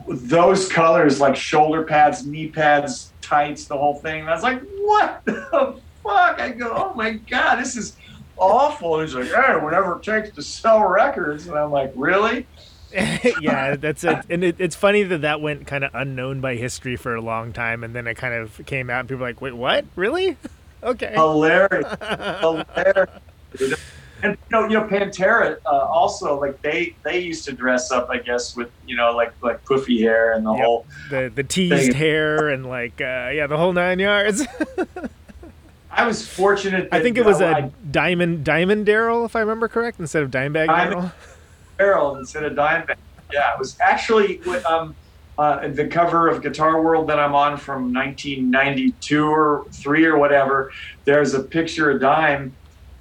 those 0.06 0.68
colors, 0.68 1.20
like 1.20 1.34
shoulder 1.34 1.82
pads, 1.82 2.24
knee 2.24 2.48
pads, 2.48 3.12
tights, 3.20 3.64
the 3.64 3.76
whole 3.76 3.94
thing. 3.94 4.20
And 4.20 4.30
I 4.30 4.34
was 4.34 4.42
like, 4.42 4.62
what 4.82 5.24
the 5.24 5.80
fuck? 6.02 6.40
I 6.40 6.50
go, 6.50 6.72
oh 6.72 6.94
my 6.94 7.12
god, 7.12 7.56
this 7.56 7.76
is 7.76 7.96
awful. 8.36 9.00
And 9.00 9.08
he's 9.08 9.16
like, 9.16 9.32
hey, 9.32 9.56
whatever 9.56 9.96
it 9.96 10.02
takes 10.02 10.34
to 10.36 10.42
sell 10.42 10.84
records. 10.84 11.48
And 11.48 11.58
I'm 11.58 11.72
like, 11.72 11.92
really? 11.96 12.46
yeah, 13.40 13.76
that's 13.76 14.02
it. 14.02 14.24
And 14.28 14.42
it, 14.42 14.56
it's 14.58 14.74
funny 14.74 15.02
that 15.04 15.22
that 15.22 15.40
went 15.40 15.66
kind 15.66 15.84
of 15.84 15.90
unknown 15.94 16.40
by 16.40 16.56
history 16.56 16.96
for 16.96 17.14
a 17.14 17.20
long 17.20 17.52
time, 17.52 17.84
and 17.84 17.94
then 17.94 18.08
it 18.08 18.16
kind 18.16 18.34
of 18.34 18.60
came 18.66 18.90
out, 18.90 19.00
and 19.00 19.08
people 19.08 19.20
were 19.20 19.28
like, 19.28 19.40
"Wait, 19.40 19.52
what? 19.52 19.84
Really? 19.94 20.36
Okay." 20.82 21.12
hilarious, 21.12 21.86
hilarious. 22.40 23.80
And 24.22 24.32
you 24.32 24.38
know, 24.50 24.62
you 24.68 24.74
know, 24.78 24.84
Pantera 24.84 25.56
uh, 25.64 25.68
also 25.70 26.38
like 26.38 26.60
they 26.62 26.94
they 27.04 27.20
used 27.20 27.44
to 27.46 27.52
dress 27.52 27.90
up, 27.90 28.10
I 28.10 28.18
guess, 28.18 28.54
with 28.54 28.70
you 28.86 28.94
know 28.96 29.12
like 29.12 29.32
like 29.42 29.64
poofy 29.64 30.00
hair 30.00 30.32
and 30.34 30.44
the 30.44 30.52
Yep. 30.52 30.64
whole. 30.64 30.86
the 31.08 31.32
the 31.34 31.42
teased 31.42 31.86
thing. 31.92 31.94
hair 31.94 32.48
and 32.50 32.66
like 32.66 33.00
uh, 33.00 33.30
yeah, 33.32 33.46
the 33.46 33.56
whole 33.56 33.72
nine 33.72 33.98
yards. 33.98 34.46
I 35.92 36.06
was 36.06 36.26
fortunate. 36.26 36.88
I 36.92 37.00
think 37.00 37.16
it 37.18 37.24
was 37.24 37.40
uh, 37.40 37.46
a 37.46 37.50
I- 37.66 37.70
diamond 37.90 38.44
diamond 38.44 38.84
Darrell, 38.86 39.24
if 39.24 39.34
I 39.34 39.40
remember 39.40 39.68
correct, 39.68 39.98
instead 39.98 40.22
of 40.22 40.30
Dimebag 40.30 40.66
Diamond- 40.66 40.90
Darrell. 40.92 41.12
barrel 41.78 42.16
instead 42.16 42.44
of 42.44 42.52
Dimebag. 42.52 42.96
Yeah, 43.32 43.52
it 43.54 43.58
was 43.58 43.78
actually 43.80 44.40
with, 44.44 44.64
um, 44.66 44.94
uh, 45.40 45.66
the 45.68 45.86
cover 45.86 46.28
of 46.28 46.42
Guitar 46.42 46.82
World 46.82 47.08
that 47.08 47.18
I'm 47.18 47.34
on 47.34 47.56
from 47.56 47.94
1992 47.94 49.24
or 49.24 49.64
three 49.72 50.04
or 50.04 50.18
whatever. 50.18 50.70
There's 51.06 51.32
a 51.32 51.42
picture 51.42 51.90
of 51.90 51.98
Dime 52.02 52.54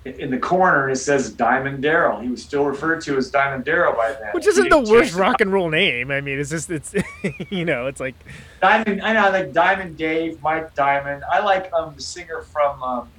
in 0.06 0.32
the 0.32 0.38
corner, 0.38 0.84
and 0.84 0.94
it 0.94 1.02
says 1.02 1.34
Diamond 1.34 1.82
Darrell. 1.82 2.22
He 2.22 2.30
was 2.30 2.42
still 2.42 2.64
referred 2.64 3.02
to 3.02 3.18
as 3.18 3.30
Diamond 3.30 3.66
Darrell 3.66 3.92
by 3.92 4.14
then. 4.14 4.30
Which 4.32 4.48
isn't 4.48 4.70
the 4.70 4.80
worst 4.80 5.16
rock 5.16 5.42
and 5.42 5.52
roll 5.52 5.70
name. 5.70 6.12
I 6.12 6.22
mean, 6.22 6.40
it's 6.40 6.50
just 6.50 6.70
it's 6.70 6.96
you 7.50 7.66
know, 7.66 7.88
it's 7.88 8.00
like 8.00 8.16
Diamond. 8.62 9.02
I 9.02 9.12
know, 9.12 9.26
I 9.26 9.30
like 9.32 9.52
Diamond 9.52 9.98
Dave, 9.98 10.42
Mike 10.42 10.74
Diamond. 10.76 11.26
I 11.30 11.44
like 11.44 11.70
um, 11.74 11.94
the 11.94 12.02
singer 12.02 12.44
from 12.44 12.82
um, 12.82 13.10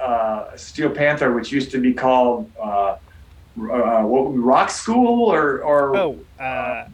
uh, 0.00 0.56
Steel 0.56 0.90
Panther, 0.90 1.32
which 1.32 1.52
used 1.52 1.70
to 1.70 1.78
be 1.80 1.94
called 1.94 2.50
uh, 2.60 2.96
uh, 3.56 4.02
what, 4.02 4.30
Rock 4.30 4.70
School 4.70 5.32
or 5.32 5.62
or 5.62 5.96
oh 5.96 6.18
uh, 6.40 6.88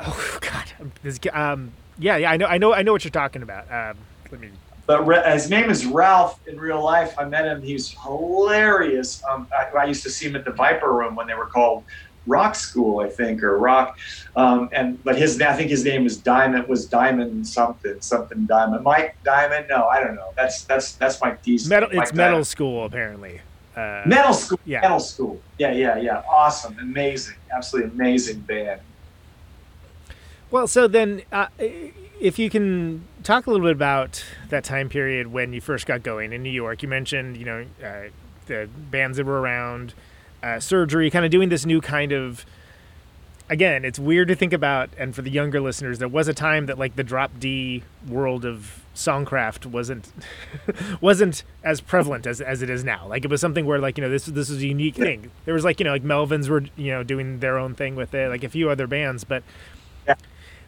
oh 0.00 0.38
god, 0.40 0.64
this 1.02 1.18
um 1.32 1.72
yeah 1.98 2.16
yeah 2.16 2.30
I 2.30 2.36
know 2.36 2.46
I 2.46 2.58
know 2.58 2.72
I 2.72 2.82
know 2.82 2.92
what 2.92 3.04
you're 3.04 3.10
talking 3.10 3.42
about. 3.42 3.70
Um, 3.70 3.96
let 4.30 4.40
me 4.40 4.50
But 4.86 5.06
Ra- 5.06 5.30
his 5.32 5.50
name 5.50 5.70
is 5.70 5.86
Ralph 5.86 6.38
in 6.46 6.58
real 6.58 6.82
life. 6.82 7.14
I 7.18 7.24
met 7.24 7.44
him. 7.46 7.62
He's 7.62 7.90
hilarious. 8.02 9.22
Um, 9.24 9.46
I, 9.52 9.76
I 9.76 9.84
used 9.84 10.02
to 10.04 10.10
see 10.10 10.26
him 10.26 10.36
at 10.36 10.44
the 10.44 10.52
Viper 10.52 10.92
Room 10.92 11.14
when 11.16 11.26
they 11.26 11.34
were 11.34 11.46
called 11.46 11.84
Rock 12.26 12.54
School, 12.54 13.00
I 13.00 13.08
think, 13.08 13.42
or 13.42 13.58
Rock. 13.58 13.98
Um, 14.36 14.68
and 14.72 15.02
but 15.02 15.16
his 15.16 15.40
I 15.40 15.54
think 15.54 15.70
his 15.70 15.84
name 15.84 16.04
was 16.04 16.16
Diamond 16.16 16.68
was 16.68 16.86
Diamond 16.86 17.46
something 17.46 18.00
something 18.00 18.46
Diamond 18.46 18.84
Mike 18.84 19.16
Diamond. 19.24 19.66
No, 19.68 19.86
I 19.86 20.02
don't 20.02 20.14
know. 20.14 20.30
That's 20.36 20.64
that's 20.64 20.92
that's 20.92 21.20
Mike 21.20 21.42
D's 21.42 21.68
metal. 21.68 21.88
Mike 21.92 22.08
It's 22.08 22.14
metal 22.14 22.44
school 22.44 22.84
apparently. 22.84 23.40
Uh, 23.78 24.02
Metal 24.06 24.32
School. 24.34 24.58
Yeah. 24.64 24.80
Metal 24.80 24.98
School. 24.98 25.40
Yeah, 25.56 25.70
yeah, 25.70 25.98
yeah. 25.98 26.22
Awesome, 26.28 26.76
amazing, 26.80 27.36
absolutely 27.54 27.92
amazing 27.92 28.40
band. 28.40 28.80
Well, 30.50 30.66
so 30.66 30.88
then, 30.88 31.22
uh, 31.30 31.48
if 31.58 32.38
you 32.38 32.48
can 32.48 33.06
talk 33.22 33.46
a 33.46 33.50
little 33.50 33.66
bit 33.66 33.76
about 33.76 34.24
that 34.48 34.64
time 34.64 34.88
period 34.88 35.26
when 35.26 35.52
you 35.52 35.60
first 35.60 35.84
got 35.86 36.02
going 36.02 36.32
in 36.32 36.42
New 36.42 36.50
York, 36.50 36.82
you 36.82 36.88
mentioned, 36.88 37.36
you 37.36 37.44
know, 37.44 37.66
uh, 37.84 38.08
the 38.46 38.68
bands 38.90 39.18
that 39.18 39.26
were 39.26 39.40
around, 39.40 39.92
uh, 40.42 40.58
surgery, 40.58 41.10
kind 41.10 41.24
of 41.24 41.30
doing 41.30 41.48
this 41.48 41.66
new 41.66 41.80
kind 41.80 42.12
of. 42.12 42.46
Again, 43.50 43.82
it's 43.82 43.98
weird 43.98 44.28
to 44.28 44.34
think 44.34 44.52
about, 44.52 44.90
and 44.98 45.14
for 45.14 45.22
the 45.22 45.30
younger 45.30 45.58
listeners, 45.58 45.98
there 45.98 46.08
was 46.08 46.28
a 46.28 46.34
time 46.34 46.66
that 46.66 46.78
like 46.78 46.96
the 46.96 47.02
drop 47.02 47.30
D 47.40 47.82
world 48.06 48.44
of 48.44 48.84
songcraft 48.94 49.64
wasn't 49.64 50.12
wasn't 51.00 51.44
as 51.64 51.80
prevalent 51.80 52.26
as, 52.26 52.42
as 52.42 52.60
it 52.60 52.68
is 52.68 52.84
now. 52.84 53.06
Like 53.06 53.24
it 53.24 53.30
was 53.30 53.40
something 53.40 53.64
where 53.64 53.78
like 53.78 53.96
you 53.96 54.04
know 54.04 54.10
this 54.10 54.26
this 54.26 54.50
is 54.50 54.62
a 54.62 54.66
unique 54.66 54.96
thing. 54.96 55.30
There 55.46 55.54
was 55.54 55.64
like 55.64 55.80
you 55.80 55.84
know 55.84 55.92
like 55.92 56.04
Melvins 56.04 56.48
were 56.48 56.64
you 56.76 56.90
know 56.90 57.02
doing 57.02 57.40
their 57.40 57.58
own 57.58 57.74
thing 57.74 57.96
with 57.96 58.12
it, 58.14 58.28
like 58.28 58.44
a 58.44 58.50
few 58.50 58.68
other 58.68 58.86
bands, 58.86 59.24
but 59.24 59.42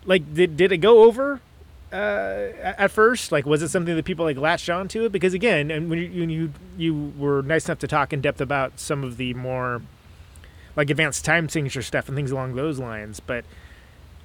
like 0.05 0.33
did, 0.35 0.57
did 0.57 0.73
it 0.73 0.79
go 0.79 1.05
over 1.05 1.41
uh, 1.93 1.97
at 2.63 2.91
first 2.91 3.33
like 3.33 3.45
was 3.47 3.63
it 3.63 3.69
something 3.69 3.97
that 3.97 4.05
people 4.05 4.25
like 4.25 4.37
latched 4.37 4.71
on 4.71 4.87
to 4.89 5.05
it 5.05 5.13
because 5.13 5.35
again 5.35 5.71
and 5.71 5.91
when 5.91 5.99
you, 5.99 6.21
when 6.21 6.31
you 6.31 6.53
you 6.79 7.13
were 7.19 7.43
nice 7.43 7.67
enough 7.69 7.79
to 7.81 7.89
talk 7.89 8.13
in 8.13 8.21
depth 8.21 8.41
about 8.41 8.79
some 8.79 9.03
of 9.03 9.17
the 9.17 9.35
more 9.35 9.83
like 10.77 10.89
advanced 10.89 11.25
time 11.25 11.49
signature 11.49 11.83
stuff 11.83 12.07
and 12.09 12.17
things 12.17 12.31
along 12.31 12.55
those 12.55 12.79
lines 12.79 13.19
but 13.21 13.45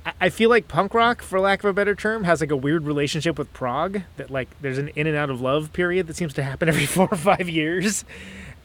I- 0.05 0.13
I 0.21 0.29
feel 0.29 0.51
like 0.51 0.67
punk 0.67 0.93
rock, 0.93 1.23
for 1.23 1.39
lack 1.39 1.63
of 1.63 1.69
a 1.71 1.73
better 1.73 1.95
term, 1.95 2.25
has 2.25 2.39
like 2.39 2.51
a 2.51 2.55
weird 2.55 2.83
relationship 2.85 3.39
with 3.39 3.51
prog. 3.53 4.03
That 4.17 4.29
like 4.29 4.49
there's 4.61 4.77
an 4.77 4.89
in 4.89 5.07
and 5.07 5.17
out 5.17 5.31
of 5.31 5.41
love 5.41 5.73
period 5.73 6.05
that 6.05 6.15
seems 6.15 6.31
to 6.35 6.43
happen 6.43 6.69
every 6.73 6.85
four 6.85 7.07
or 7.11 7.17
five 7.17 7.49
years. 7.49 8.05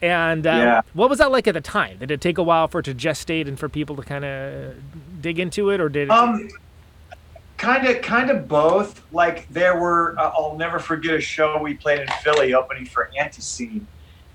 And 0.03 0.47
uh, 0.47 0.51
Yeah. 0.51 0.81
what 0.93 1.09
was 1.09 1.19
that 1.19 1.31
like 1.33 1.49
at 1.49 1.55
the 1.55 1.63
time? 1.63 1.97
Did 1.97 2.11
it 2.11 2.21
take 2.21 2.37
a 2.37 2.43
while 2.43 2.69
for 2.69 2.81
it 2.81 2.83
to 2.83 2.95
gestate 2.95 3.49
and 3.49 3.59
for 3.59 3.71
people 3.71 3.97
to 3.97 4.03
kind 4.03 4.27
of 4.27 4.75
dig 5.23 5.39
into 5.39 5.71
it, 5.71 5.81
or 5.81 5.89
did 5.89 6.09
it? 6.09 6.11
Um, 6.11 6.47
kind 7.61 7.87
of, 7.87 8.03
kind 8.03 8.31
of 8.31 8.49
both. 8.49 9.05
Like 9.13 9.47
there 9.49 9.79
were, 9.79 10.19
uh, 10.19 10.33
I'll 10.37 10.57
never 10.57 10.79
forget 10.79 11.15
a 11.15 11.21
show 11.21 11.61
we 11.63 11.75
played 11.75 12.01
in 12.01 12.09
Philly, 12.23 12.55
opening 12.55 12.87
for 12.87 13.11
Antiseen, 13.21 13.85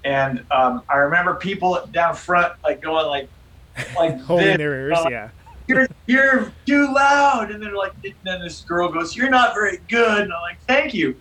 and 0.04 0.46
um, 0.52 0.84
I 0.88 0.98
remember 0.98 1.34
people 1.36 1.84
down 1.92 2.16
front 2.16 2.54
like 2.64 2.82
going 2.82 3.08
like, 3.08 3.30
like 3.98 4.22
holding 4.22 4.58
their 4.58 4.76
ears? 4.76 4.98
uh, 4.98 5.08
yeah. 5.10 5.30
You're 5.68 5.88
you're 6.06 6.54
too 6.68 6.94
loud, 6.94 7.50
and 7.50 7.62
they're 7.62 7.76
like, 7.76 7.94
and 8.04 8.14
then 8.24 8.40
this 8.40 8.62
girl 8.62 8.88
goes, 8.88 9.16
"You're 9.16 9.32
not 9.32 9.56
very 9.56 9.80
good," 9.90 10.22
and 10.22 10.32
I'm 10.32 10.42
like, 10.44 10.62
"Thank 10.68 10.94
you." 10.94 11.20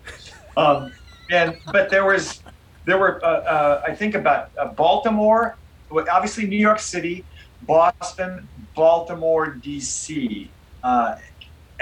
Um, 0.59 0.93
and 1.31 1.57
but 1.73 1.89
there 1.89 2.05
was, 2.05 2.43
there 2.85 2.99
were, 2.99 3.25
uh, 3.25 3.29
uh, 3.29 3.83
I 3.89 3.95
think 3.95 4.15
about 4.15 4.51
uh, 4.59 4.67
Baltimore, 4.67 5.57
obviously 5.91 6.47
New 6.47 6.59
York 6.59 6.79
City, 6.79 7.25
Boston, 7.63 8.47
Baltimore, 8.75 9.47
D.C. 9.47 10.51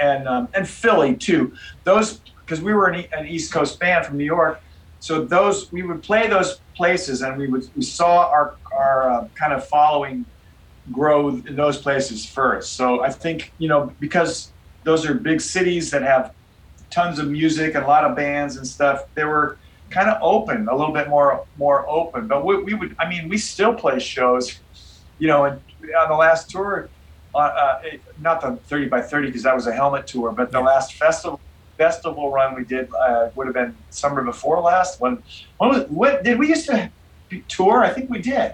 And 0.03 0.27
um, 0.27 0.43
and 0.53 0.65
Philly 0.67 1.15
too. 1.27 1.41
Those 1.85 2.07
because 2.41 2.61
we 2.67 2.73
were 2.73 2.87
an, 2.87 3.05
an 3.17 3.25
East 3.35 3.53
Coast 3.53 3.79
band 3.79 4.05
from 4.05 4.17
New 4.17 4.29
York, 4.37 4.55
so 4.99 5.25
those 5.35 5.57
we 5.71 5.81
would 5.87 6.01
play 6.09 6.27
those 6.27 6.49
places, 6.75 7.21
and 7.21 7.37
we 7.37 7.47
would 7.51 7.63
we 7.75 7.83
saw 7.99 8.13
our 8.35 8.57
our 8.79 8.95
uh, 9.11 9.27
kind 9.41 9.53
of 9.53 9.61
following 9.67 10.25
grow 10.91 11.29
in 11.49 11.55
those 11.55 11.77
places 11.85 12.29
first. 12.37 12.75
So 12.75 13.03
I 13.03 13.11
think 13.23 13.53
you 13.57 13.69
know 13.69 13.81
because 13.99 14.53
those 14.83 15.05
are 15.07 15.13
big 15.13 15.39
cities 15.39 15.91
that 15.91 16.01
have 16.01 16.31
tons 16.93 17.17
of 17.19 17.27
music 17.29 17.75
and 17.75 17.83
a 17.83 17.87
lot 17.87 18.03
of 18.03 18.15
bands 18.15 18.57
and 18.57 18.67
stuff. 18.67 18.99
They 19.15 19.23
were 19.23 19.57
kind 19.89 20.09
of 20.09 20.17
open, 20.21 20.67
a 20.69 20.75
little 20.75 20.93
bit 20.93 21.07
more 21.09 21.45
more 21.57 21.89
open. 21.89 22.27
But 22.27 22.45
we, 22.45 22.61
we 22.63 22.73
would, 22.73 22.95
I 22.99 23.09
mean, 23.09 23.29
we 23.29 23.37
still 23.37 23.73
play 23.73 23.99
shows, 23.99 24.61
you 25.19 25.27
know, 25.27 25.45
and 25.45 25.61
on 25.99 26.09
the 26.09 26.15
last 26.15 26.49
tour, 26.49 26.89
uh, 27.33 27.37
uh, 27.37 27.75
not 28.17 28.41
the 28.41 28.57
30 28.69 28.87
by 28.89 29.01
30 29.01 29.27
because 29.27 29.43
that 29.43 29.55
was 29.55 29.67
a 29.67 29.73
helmet 29.73 30.07
tour, 30.07 30.31
but 30.31 30.51
the 30.51 30.59
Yeah. 30.59 30.65
last 30.65 30.93
festival 30.95 31.41
festival 31.77 32.31
run 32.31 32.53
we 32.55 32.63
did 32.63 32.87
uh, 33.07 33.27
would 33.35 33.47
have 33.47 33.55
been 33.55 33.77
summer 33.89 34.23
before 34.23 34.61
last. 34.61 34.97
When, 34.99 35.23
when 35.57 35.69
was, 35.71 35.85
what 35.89 36.23
did 36.23 36.37
we 36.37 36.49
used 36.49 36.67
to 36.67 36.91
tour? 37.49 37.83
I 37.83 37.89
think 37.89 38.09
we 38.11 38.21
did. 38.21 38.53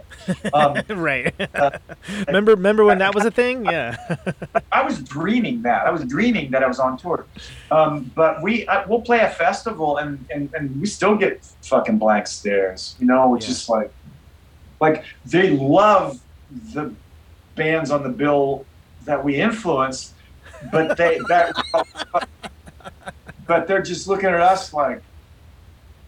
Um, 0.54 0.82
right. 0.90 1.34
uh, 1.60 1.72
remember 2.28 2.52
remember 2.56 2.86
when 2.86 3.00
that 3.00 3.14
was 3.14 3.26
a 3.26 3.32
thing? 3.32 3.66
Yeah. 3.66 3.98
I 4.72 4.84
was 4.84 5.04
dreaming 5.04 5.64
that. 5.64 5.86
I 5.86 5.92
was 5.92 6.06
dreaming 6.06 6.52
that 6.52 6.64
I 6.64 6.68
was 6.68 6.80
on 6.80 6.98
tour. 6.98 7.28
Um, 7.72 8.12
but 8.16 8.42
we 8.44 8.68
I, 8.68 8.86
we'll 8.86 9.02
play 9.02 9.20
a 9.20 9.30
festival 9.30 9.98
and, 9.98 10.26
and 10.34 10.50
and 10.54 10.80
we 10.80 10.88
still 10.88 11.16
get 11.18 11.46
fucking 11.66 11.98
blank 12.00 12.28
stares, 12.28 12.96
you 13.00 13.06
know, 13.06 13.30
which 13.30 13.46
Yeah. 13.46 13.52
is 13.52 13.68
like 13.68 13.92
like 14.80 15.06
they 15.26 15.50
love 15.52 16.16
the 16.50 16.98
bands 17.56 17.92
on 17.92 18.04
the 18.04 18.10
bill 18.10 18.69
that 19.10 19.26
we 19.26 19.38
influence, 19.42 20.16
but 20.62 20.98
they 20.98 21.20
that 21.30 21.54
but 23.48 23.68
they're 23.68 23.82
just 23.82 24.08
looking 24.08 24.30
at 24.30 24.40
us 24.42 24.74
like 24.74 25.04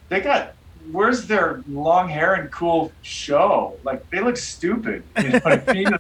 they 0.10 0.22
got 0.22 0.56
where's 0.92 1.28
their 1.28 1.64
long 1.68 2.10
hair 2.10 2.34
and 2.36 2.52
cool 2.52 2.96
show? 3.02 3.80
Like 3.84 4.04
they 4.12 4.20
look 4.22 4.38
stupid. 4.38 5.08
You 5.18 5.30
know 5.30 5.40
what 5.44 5.54
I 5.70 5.74
mean? 5.74 5.96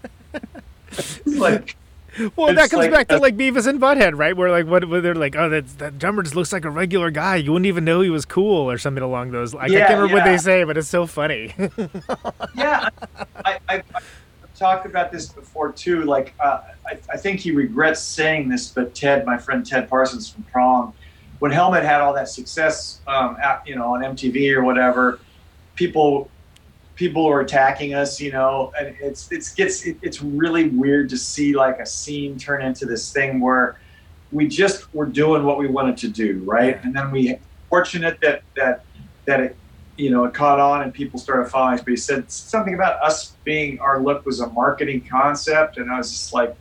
Like 1.25 1.77
Well, 2.35 2.53
that 2.53 2.69
comes 2.69 2.87
like 2.87 2.89
back 2.89 3.07
to 3.07 3.17
like 3.17 3.37
Beavis 3.37 3.67
and 3.67 3.79
Butthead, 3.79 4.17
right? 4.17 4.35
Where 4.35 4.51
like 4.51 4.65
what 4.65 4.87
where 4.89 4.99
they're 4.99 5.15
like, 5.15 5.35
oh, 5.37 5.47
that 5.49 5.67
that 5.77 5.97
drummer 5.97 6.23
just 6.23 6.35
looks 6.35 6.51
like 6.51 6.65
a 6.65 6.69
regular 6.69 7.09
guy. 7.09 7.37
You 7.37 7.53
wouldn't 7.53 7.67
even 7.67 7.85
know 7.85 8.01
he 8.01 8.09
was 8.09 8.25
cool 8.25 8.69
or 8.69 8.77
something 8.77 9.03
along 9.03 9.31
those. 9.31 9.55
I 9.55 9.69
Yeah, 9.69 9.69
can't 9.69 9.87
remember 9.87 10.07
what 10.09 10.23
they 10.25 10.37
say, 10.37 10.65
but 10.65 10.77
it's 10.77 10.89
so 10.89 11.07
funny. 11.07 11.55
yeah, 12.53 12.87
I, 13.45 13.59
I, 13.69 13.83
talked 14.61 14.85
about 14.85 15.11
this 15.11 15.27
before 15.27 15.71
too. 15.71 16.03
Like, 16.03 16.35
uh, 16.39 16.61
I, 16.85 16.99
I 17.09 17.17
think 17.17 17.39
he 17.39 17.51
regrets 17.51 17.99
saying 17.99 18.47
this, 18.47 18.67
but 18.67 18.93
Ted, 18.93 19.25
my 19.25 19.37
friend 19.37 19.65
Ted 19.65 19.89
Parsons 19.89 20.29
from 20.29 20.43
Prong, 20.43 20.93
when 21.39 21.51
Helmet 21.51 21.83
had 21.83 21.99
all 22.01 22.13
that 22.13 22.29
success, 22.29 23.01
um, 23.07 23.35
at, 23.43 23.63
you 23.65 23.75
know, 23.75 23.95
on 23.95 24.01
MTV 24.01 24.53
or 24.53 24.63
whatever, 24.63 25.19
people 25.75 26.29
people 26.95 27.25
were 27.25 27.41
attacking 27.41 27.95
us, 27.95 28.21
you 28.21 28.31
know, 28.31 28.71
and 28.79 28.95
it's 29.01 29.31
it's 29.31 29.51
gets 29.51 29.83
it, 29.87 29.97
it's 30.03 30.21
really 30.21 30.69
weird 30.69 31.09
to 31.09 31.17
see 31.17 31.55
like 31.55 31.79
a 31.79 31.85
scene 31.85 32.37
turn 32.37 32.61
into 32.61 32.85
this 32.85 33.11
thing 33.11 33.39
where 33.39 33.79
we 34.31 34.47
just 34.47 34.93
were 34.93 35.07
doing 35.07 35.43
what 35.43 35.57
we 35.57 35.67
wanted 35.67 35.97
to 35.97 36.07
do, 36.07 36.43
right? 36.45 36.79
And 36.83 36.95
then 36.95 37.09
we 37.09 37.39
fortunate 37.69 38.19
that 38.21 38.43
that 38.55 38.85
that 39.25 39.39
it 39.39 39.57
you 39.97 40.09
know, 40.09 40.25
it 40.25 40.33
caught 40.33 40.59
on 40.59 40.81
and 40.81 40.93
people 40.93 41.19
started 41.19 41.49
following 41.49 41.75
us. 41.75 41.81
But 41.81 41.91
he 41.91 41.97
said 41.97 42.31
something 42.31 42.73
about 42.73 43.01
us 43.03 43.35
being 43.43 43.79
our 43.79 44.01
look 44.01 44.25
was 44.25 44.39
a 44.39 44.47
marketing 44.47 45.05
concept, 45.09 45.77
and 45.77 45.91
I 45.91 45.97
was 45.97 46.11
just 46.11 46.33
like, 46.33 46.55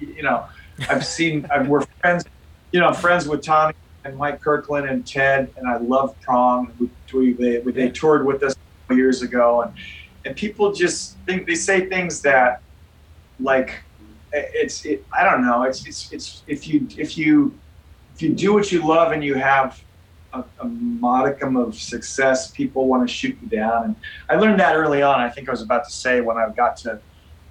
you 0.00 0.22
know, 0.22 0.46
I've 0.88 1.04
seen, 1.16 1.46
I've, 1.50 1.68
we're 1.68 1.82
friends, 2.00 2.24
you 2.72 2.80
know, 2.80 2.92
friends 2.92 3.26
with 3.26 3.42
Tommy 3.42 3.74
and 4.04 4.16
Mike 4.16 4.40
Kirkland 4.40 4.88
and 4.88 5.06
Ted, 5.06 5.50
and 5.56 5.66
I 5.66 5.78
love 5.78 6.18
Prong. 6.20 6.72
We, 6.78 6.90
we 7.12 7.32
they, 7.32 7.58
they 7.58 7.90
toured 7.90 8.26
with 8.26 8.42
us 8.42 8.54
years 8.90 9.22
ago, 9.22 9.62
and 9.62 9.72
and 10.24 10.36
people 10.36 10.72
just 10.72 11.16
think 11.26 11.46
they 11.46 11.54
say 11.54 11.88
things 11.88 12.22
that, 12.22 12.62
like, 13.40 13.82
it's 14.32 14.84
it, 14.84 15.04
I 15.12 15.24
don't 15.24 15.42
know. 15.46 15.62
It's 15.62 15.86
it's 15.86 16.12
it's 16.12 16.42
if 16.46 16.66
you 16.66 16.86
if 16.96 17.16
you 17.16 17.58
if 18.14 18.22
you 18.22 18.34
do 18.34 18.52
what 18.52 18.72
you 18.72 18.86
love 18.86 19.12
and 19.12 19.22
you 19.22 19.34
have 19.34 19.82
a, 20.34 20.44
a 20.60 20.64
modicum 20.66 21.56
of 21.56 21.74
success, 21.74 22.50
people 22.50 22.86
want 22.86 23.08
to 23.08 23.12
shoot 23.12 23.36
you 23.40 23.48
down. 23.48 23.84
And 23.84 23.96
I 24.28 24.34
learned 24.36 24.60
that 24.60 24.76
early 24.76 25.02
on. 25.02 25.20
I 25.20 25.30
think 25.30 25.48
I 25.48 25.52
was 25.52 25.62
about 25.62 25.84
to 25.84 25.90
say 25.90 26.20
when 26.20 26.36
I 26.36 26.48
got 26.50 26.76
to 26.78 27.00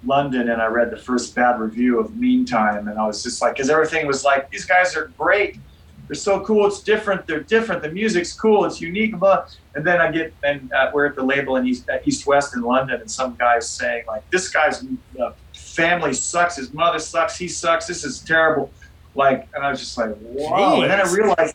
London 0.04 0.50
and 0.50 0.60
I 0.60 0.66
read 0.66 0.90
the 0.90 0.96
first 0.96 1.34
bad 1.34 1.58
review 1.58 1.98
of 1.98 2.16
Meantime, 2.16 2.88
and 2.88 2.98
I 2.98 3.06
was 3.06 3.22
just 3.22 3.40
like, 3.40 3.54
because 3.54 3.70
everything 3.70 4.06
was 4.06 4.24
like, 4.24 4.50
these 4.50 4.66
guys 4.66 4.94
are 4.96 5.06
great. 5.18 5.58
They're 6.06 6.14
so 6.14 6.40
cool. 6.44 6.66
It's 6.66 6.82
different. 6.82 7.26
They're 7.26 7.40
different. 7.40 7.80
The 7.80 7.88
music's 7.88 8.34
cool. 8.34 8.66
It's 8.66 8.78
unique. 8.78 9.16
Blah. 9.18 9.46
And 9.74 9.86
then 9.86 10.02
I 10.02 10.10
get, 10.10 10.34
and 10.42 10.70
uh, 10.74 10.90
we're 10.92 11.06
at 11.06 11.16
the 11.16 11.22
label 11.22 11.56
in 11.56 11.66
East, 11.66 11.88
East 12.04 12.26
West 12.26 12.54
in 12.54 12.60
London, 12.60 13.00
and 13.00 13.10
some 13.10 13.34
guy's 13.36 13.66
saying 13.66 14.04
like, 14.06 14.28
this 14.30 14.50
guy's 14.50 14.84
uh, 15.18 15.32
family 15.54 16.12
sucks. 16.12 16.56
His 16.56 16.74
mother 16.74 16.98
sucks. 16.98 17.38
He 17.38 17.48
sucks. 17.48 17.86
This 17.86 18.04
is 18.04 18.20
terrible. 18.20 18.70
Like, 19.14 19.48
and 19.54 19.64
I 19.64 19.70
was 19.70 19.80
just 19.80 19.96
like, 19.96 20.14
whoa. 20.16 20.82
And 20.82 20.90
then 20.90 21.00
I 21.00 21.10
realized, 21.10 21.54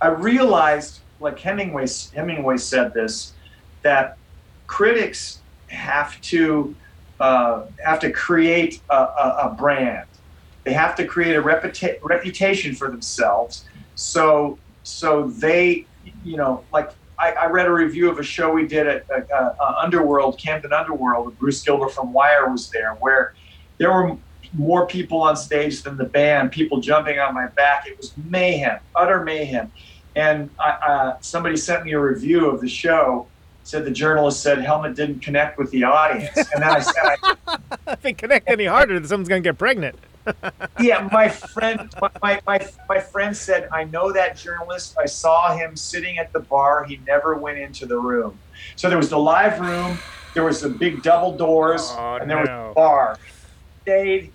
I 0.00 0.08
realized, 0.08 1.00
like 1.20 1.38
Hemingway, 1.38 1.86
Hemingway 2.14 2.56
said 2.56 2.94
this, 2.94 3.32
that 3.82 4.16
critics 4.66 5.40
have 5.68 6.20
to 6.22 6.74
uh, 7.20 7.64
have 7.84 7.98
to 7.98 8.12
create 8.12 8.80
a, 8.90 8.94
a, 8.94 9.38
a, 9.44 9.54
brand. 9.58 10.06
They 10.62 10.72
have 10.72 10.94
to 10.96 11.04
create 11.04 11.34
a 11.34 11.42
reputa- 11.42 11.98
reputation 12.02 12.76
for 12.76 12.88
themselves. 12.90 13.64
So 13.96 14.58
so 14.84 15.28
they, 15.28 15.86
you 16.24 16.36
know, 16.36 16.64
like 16.72 16.92
I, 17.18 17.32
I 17.32 17.46
read 17.46 17.66
a 17.66 17.72
review 17.72 18.08
of 18.08 18.18
a 18.18 18.22
show 18.22 18.52
we 18.52 18.66
did 18.66 18.86
at 18.86 19.04
uh, 19.10 19.74
Underworld, 19.80 20.38
Camden 20.38 20.72
Underworld. 20.72 21.36
Bruce 21.38 21.62
Gilbert 21.62 21.90
from 21.90 22.12
Wire 22.12 22.50
was 22.50 22.70
there, 22.70 22.94
where 23.00 23.34
there 23.78 23.92
were 23.92 24.16
more 24.54 24.86
people 24.86 25.22
on 25.22 25.36
stage 25.36 25.82
than 25.82 25.96
the 25.96 26.04
band, 26.04 26.52
people 26.52 26.80
jumping 26.80 27.18
on 27.18 27.34
my 27.34 27.46
back. 27.48 27.86
It 27.86 27.96
was 27.96 28.12
mayhem, 28.16 28.80
utter 28.94 29.24
mayhem. 29.24 29.70
And 30.16 30.50
I, 30.58 30.70
uh, 30.70 31.16
somebody 31.20 31.56
sent 31.56 31.84
me 31.84 31.92
a 31.92 32.00
review 32.00 32.48
of 32.48 32.60
the 32.60 32.68
show 32.68 33.26
said 33.68 33.84
the 33.84 33.90
journalist 33.90 34.42
said 34.42 34.58
Helmet 34.62 34.96
didn't 34.96 35.20
connect 35.20 35.58
with 35.58 35.70
the 35.70 35.84
audience, 35.84 36.34
and 36.34 36.62
then 36.62 36.70
I 36.70 36.80
said, 36.80 37.02
I, 37.46 37.58
"If 37.88 38.00
they 38.00 38.14
connect 38.14 38.48
any 38.48 38.64
harder, 38.64 38.98
then 38.98 39.06
someone's 39.06 39.28
gonna 39.28 39.42
get 39.42 39.58
pregnant." 39.58 39.96
yeah, 40.80 41.06
my 41.12 41.28
friend, 41.28 41.92
my, 42.22 42.40
my 42.46 42.66
my 42.88 42.98
friend 42.98 43.36
said, 43.36 43.68
"I 43.70 43.84
know 43.84 44.10
that 44.12 44.38
journalist. 44.38 44.96
I 44.98 45.04
saw 45.04 45.54
him 45.54 45.76
sitting 45.76 46.18
at 46.18 46.32
the 46.32 46.40
bar. 46.40 46.84
He 46.84 46.98
never 47.06 47.34
went 47.34 47.58
into 47.58 47.84
the 47.84 47.98
room. 47.98 48.38
So 48.76 48.88
there 48.88 48.96
was 48.96 49.10
the 49.10 49.18
live 49.18 49.60
room, 49.60 49.98
there 50.32 50.44
was 50.44 50.62
the 50.62 50.70
big 50.70 51.02
double 51.02 51.36
doors, 51.36 51.92
oh, 51.92 52.14
and 52.14 52.30
there 52.30 52.42
no. 52.42 52.42
was 52.42 52.70
the 52.70 52.74
bar. 52.74 53.18
Stayed 53.82 54.32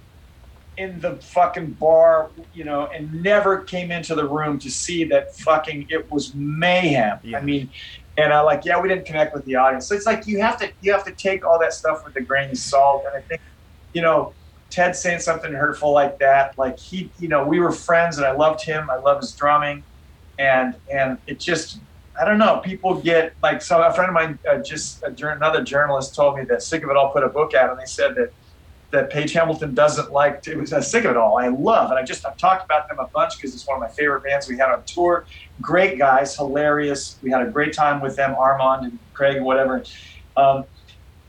in 0.78 1.00
the 1.00 1.16
fucking 1.18 1.72
bar, 1.74 2.32
you 2.54 2.64
know, 2.64 2.88
and 2.88 3.22
never 3.22 3.60
came 3.60 3.92
into 3.92 4.16
the 4.16 4.28
room 4.28 4.58
to 4.60 4.72
see 4.72 5.04
that 5.06 5.36
fucking 5.36 5.88
it 5.90 6.12
was 6.12 6.34
mayhem. 6.34 7.20
Yeah. 7.24 7.38
I 7.38 7.42
mean, 7.42 7.70
and 8.18 8.32
I 8.32 8.42
like, 8.42 8.66
yeah, 8.66 8.80
we 8.80 8.90
didn't 8.90 9.06
connect 9.06 9.34
with 9.34 9.46
the 9.46 9.56
audience. 9.56 9.88
So 9.88 9.96
it's 9.96 10.06
like 10.06 10.28
you 10.28 10.40
have 10.42 10.58
to 10.60 10.72
you 10.82 10.92
have 10.92 11.04
to 11.06 11.12
take 11.12 11.46
all 11.46 11.60
that 11.60 11.74
stuff 11.74 12.06
with 12.06 12.16
a 12.16 12.22
grain 12.22 12.52
of 12.52 12.58
salt. 12.58 13.04
And 13.08 13.16
I 13.16 13.22
think, 13.22 13.42
you 13.94 14.02
know, 14.02 14.34
Ted 14.70 14.96
saying 14.96 15.20
something 15.20 15.54
hurtful 15.54 15.92
like 15.94 16.18
that, 16.20 16.58
like 16.58 16.80
he, 16.80 17.12
you 17.20 17.28
know, 17.28 17.46
we 17.46 17.60
were 17.60 17.72
friends 17.72 18.18
and 18.18 18.26
I 18.26 18.32
loved 18.32 18.64
him. 18.64 18.90
I 18.90 18.96
love 18.96 19.22
his 19.22 19.32
drumming, 19.32 19.84
and 20.40 20.76
and 20.92 21.18
it 21.28 21.40
just, 21.40 21.80
I 22.20 22.26
don't 22.26 22.40
know. 22.40 22.58
People 22.58 23.00
get 23.00 23.36
like 23.44 23.62
so. 23.62 23.82
A 23.82 23.94
friend 23.94 24.10
of 24.10 24.16
mine, 24.16 24.40
uh, 24.50 24.58
just 24.58 25.04
uh, 25.04 25.12
another 25.28 25.64
journalist, 25.64 26.16
told 26.16 26.38
me 26.38 26.46
that 26.46 26.64
Sick 26.64 26.84
of 26.84 26.90
It 26.90 26.98
All 26.98 27.12
put 27.12 27.24
a 27.24 27.30
book 27.30 27.54
out, 27.54 27.70
and 27.70 27.80
they 27.80 27.86
said 27.86 28.16
that 28.16 28.34
that 28.94 29.10
Page 29.10 29.34
Hamilton 29.34 29.74
doesn't 29.74 30.12
like. 30.12 30.44
To, 30.44 30.52
it 30.52 30.58
was 30.58 30.72
uh, 30.72 30.80
Sick 30.80 31.04
of 31.04 31.12
It 31.12 31.18
All. 31.18 31.39
I 31.39 31.48
love, 31.48 31.89
and 31.89 32.00
I 32.00 32.04
just 32.04 32.26
I've 32.28 32.38
talked 32.38 32.64
about 32.64 32.88
them 32.88 33.00
a 33.00 33.08
bunch 33.08 33.36
because 33.36 33.54
it's 33.56 33.68
one 33.68 33.76
of 33.76 33.82
my 33.82 33.89
favorite 33.89 34.24
bands 34.24 34.48
we 34.48 34.56
had 34.58 34.70
on 34.70 34.84
tour 34.86 35.26
great 35.62 35.98
guys, 35.98 36.36
hilarious. 36.36 37.18
We 37.22 37.32
had 37.32 37.41
a 37.41 37.50
great 37.50 37.74
time 37.74 38.02
with 38.02 38.16
them, 38.16 38.36
Armand 38.36 38.84
and 38.86 39.00
Craig 39.14 39.38
and 39.38 39.46
whatever. 39.46 39.84
Um, 40.38 40.66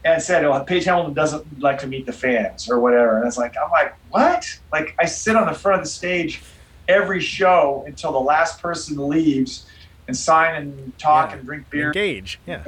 and 0.04 0.22
said, 0.22 0.44
"Oh, 0.44 0.62
Page 0.62 0.84
Hamilton 0.84 1.14
doesn't 1.14 1.60
like 1.60 1.78
to 1.78 1.86
meet 1.86 2.04
the 2.04 2.12
fans 2.12 2.68
or 2.70 2.78
whatever." 2.78 3.16
And 3.16 3.22
I 3.24 3.26
was 3.26 3.38
like, 3.38 3.54
"I'm 3.62 3.70
like, 3.70 3.94
what? 4.10 4.46
Like, 4.70 4.94
I 4.98 5.06
sit 5.06 5.34
on 5.34 5.46
the 5.46 5.54
front 5.54 5.78
of 5.80 5.84
the 5.84 5.90
stage 5.90 6.42
every 6.86 7.20
show 7.20 7.82
until 7.86 8.12
the 8.12 8.20
last 8.20 8.60
person 8.60 9.08
leaves 9.08 9.64
and 10.06 10.14
sign 10.14 10.54
and 10.56 10.98
talk 10.98 11.30
Yeah. 11.30 11.36
and 11.38 11.46
drink 11.46 11.70
beer, 11.70 11.86
Engage. 11.86 12.38
Yeah. 12.46 12.62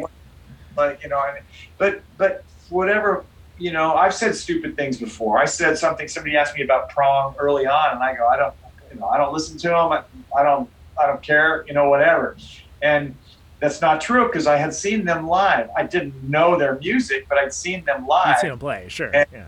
Like 0.75 1.03
you 1.03 1.11
know, 1.11 1.19
I 1.19 1.35
mean, 1.35 1.43
but 1.77 2.01
but 2.17 2.45
whatever." 2.71 3.25
You 3.59 3.73
know, 3.73 3.95
I've 3.95 4.15
said 4.15 4.35
stupid 4.35 4.77
things 4.77 4.99
before. 4.99 5.39
I 5.39 5.45
said 5.47 5.79
something. 5.79 6.09
Somebody 6.09 6.37
asked 6.37 6.55
me 6.57 6.63
about 6.63 6.91
Prong 6.91 7.35
early 7.39 7.67
on, 7.67 7.95
and 7.95 8.03
I 8.03 8.15
go, 8.15 8.27
I 8.27 8.37
don't, 8.37 8.55
you 8.93 9.01
know, 9.01 9.07
I 9.07 9.17
don't 9.17 9.33
listen 9.33 9.57
to 9.59 9.69
them. 9.69 9.93
I, 9.93 10.03
I 10.39 10.43
don't, 10.43 10.69
I 11.01 11.07
don't 11.07 11.23
care. 11.23 11.65
You 11.67 11.75
know, 11.75 11.89
whatever. 11.89 12.37
And 12.83 13.15
that's 13.61 13.81
not 13.81 14.01
true 14.03 14.27
because 14.27 14.47
I 14.47 14.57
had 14.59 14.75
seen 14.75 15.05
them 15.07 15.27
live. 15.27 15.71
I 15.77 15.85
didn't 15.85 16.23
know 16.29 16.59
their 16.59 16.77
music, 16.79 17.27
but 17.29 17.39
I'd 17.39 17.55
seen 17.55 17.85
them 17.87 18.07
live. 18.07 18.39
seen 18.39 18.51
them 18.51 18.59
play, 18.59 18.87
sure. 18.89 19.11
And- 19.15 19.27
Yeah. 19.33 19.45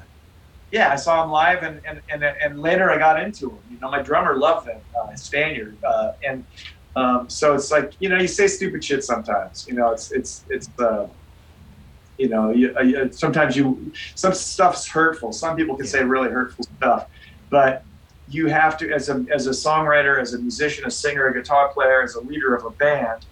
Yeah, 0.71 0.93
I 0.93 0.97
saw 0.97 1.23
them 1.23 1.31
live, 1.31 1.63
and 1.63 1.81
and, 1.87 2.03
and, 2.11 2.23
and 2.23 2.61
later 2.61 2.91
I 2.91 2.99
got 2.99 3.19
into 3.23 3.47
them. 3.49 3.59
You 3.71 3.79
know, 3.81 3.91
my 3.91 4.03
drummer 4.03 4.37
loved 4.37 4.67
them, 4.67 4.81
uh, 4.99 5.07
Stanier, 5.17 5.73
uh, 5.83 6.13
and 6.23 6.45
um, 6.95 7.31
so 7.31 7.55
it's 7.55 7.71
like 7.71 7.95
you 8.01 8.11
know, 8.11 8.19
you 8.19 8.29
say 8.29 8.47
stupid 8.49 8.85
shit 8.85 9.03
sometimes. 9.03 9.67
You 9.67 9.73
know, 9.77 9.93
it's 9.93 10.11
it's 10.13 10.45
it's 10.51 10.69
uh, 10.79 11.07
you 12.19 12.29
know, 12.29 12.51
you, 12.51 12.75
uh, 12.77 12.83
you- 12.83 13.13
sometimes 13.13 13.57
you 13.57 13.93
some 14.15 14.35
stuff's 14.35 14.89
hurtful. 14.89 15.33
Some 15.33 15.57
people 15.57 15.77
can 15.77 15.87
say 15.87 16.03
really 16.05 16.31
hurtful 16.31 16.65
stuff, 16.77 17.07
but 17.51 17.85
you 18.27 18.49
have 18.49 18.77
to, 18.79 18.93
as 18.93 19.09
a 19.09 19.25
as 19.33 19.47
a 19.47 19.51
songwriter, 19.51 20.21
as 20.21 20.35
a 20.35 20.39
musician, 20.39 20.85
a 20.87 20.91
singer, 20.91 21.29
a 21.29 21.35
guitar 21.35 21.71
player, 21.73 22.03
as 22.03 22.15
a 22.15 22.21
leader 22.21 22.55
of 22.55 22.65
a 22.65 22.71
band. 22.71 23.27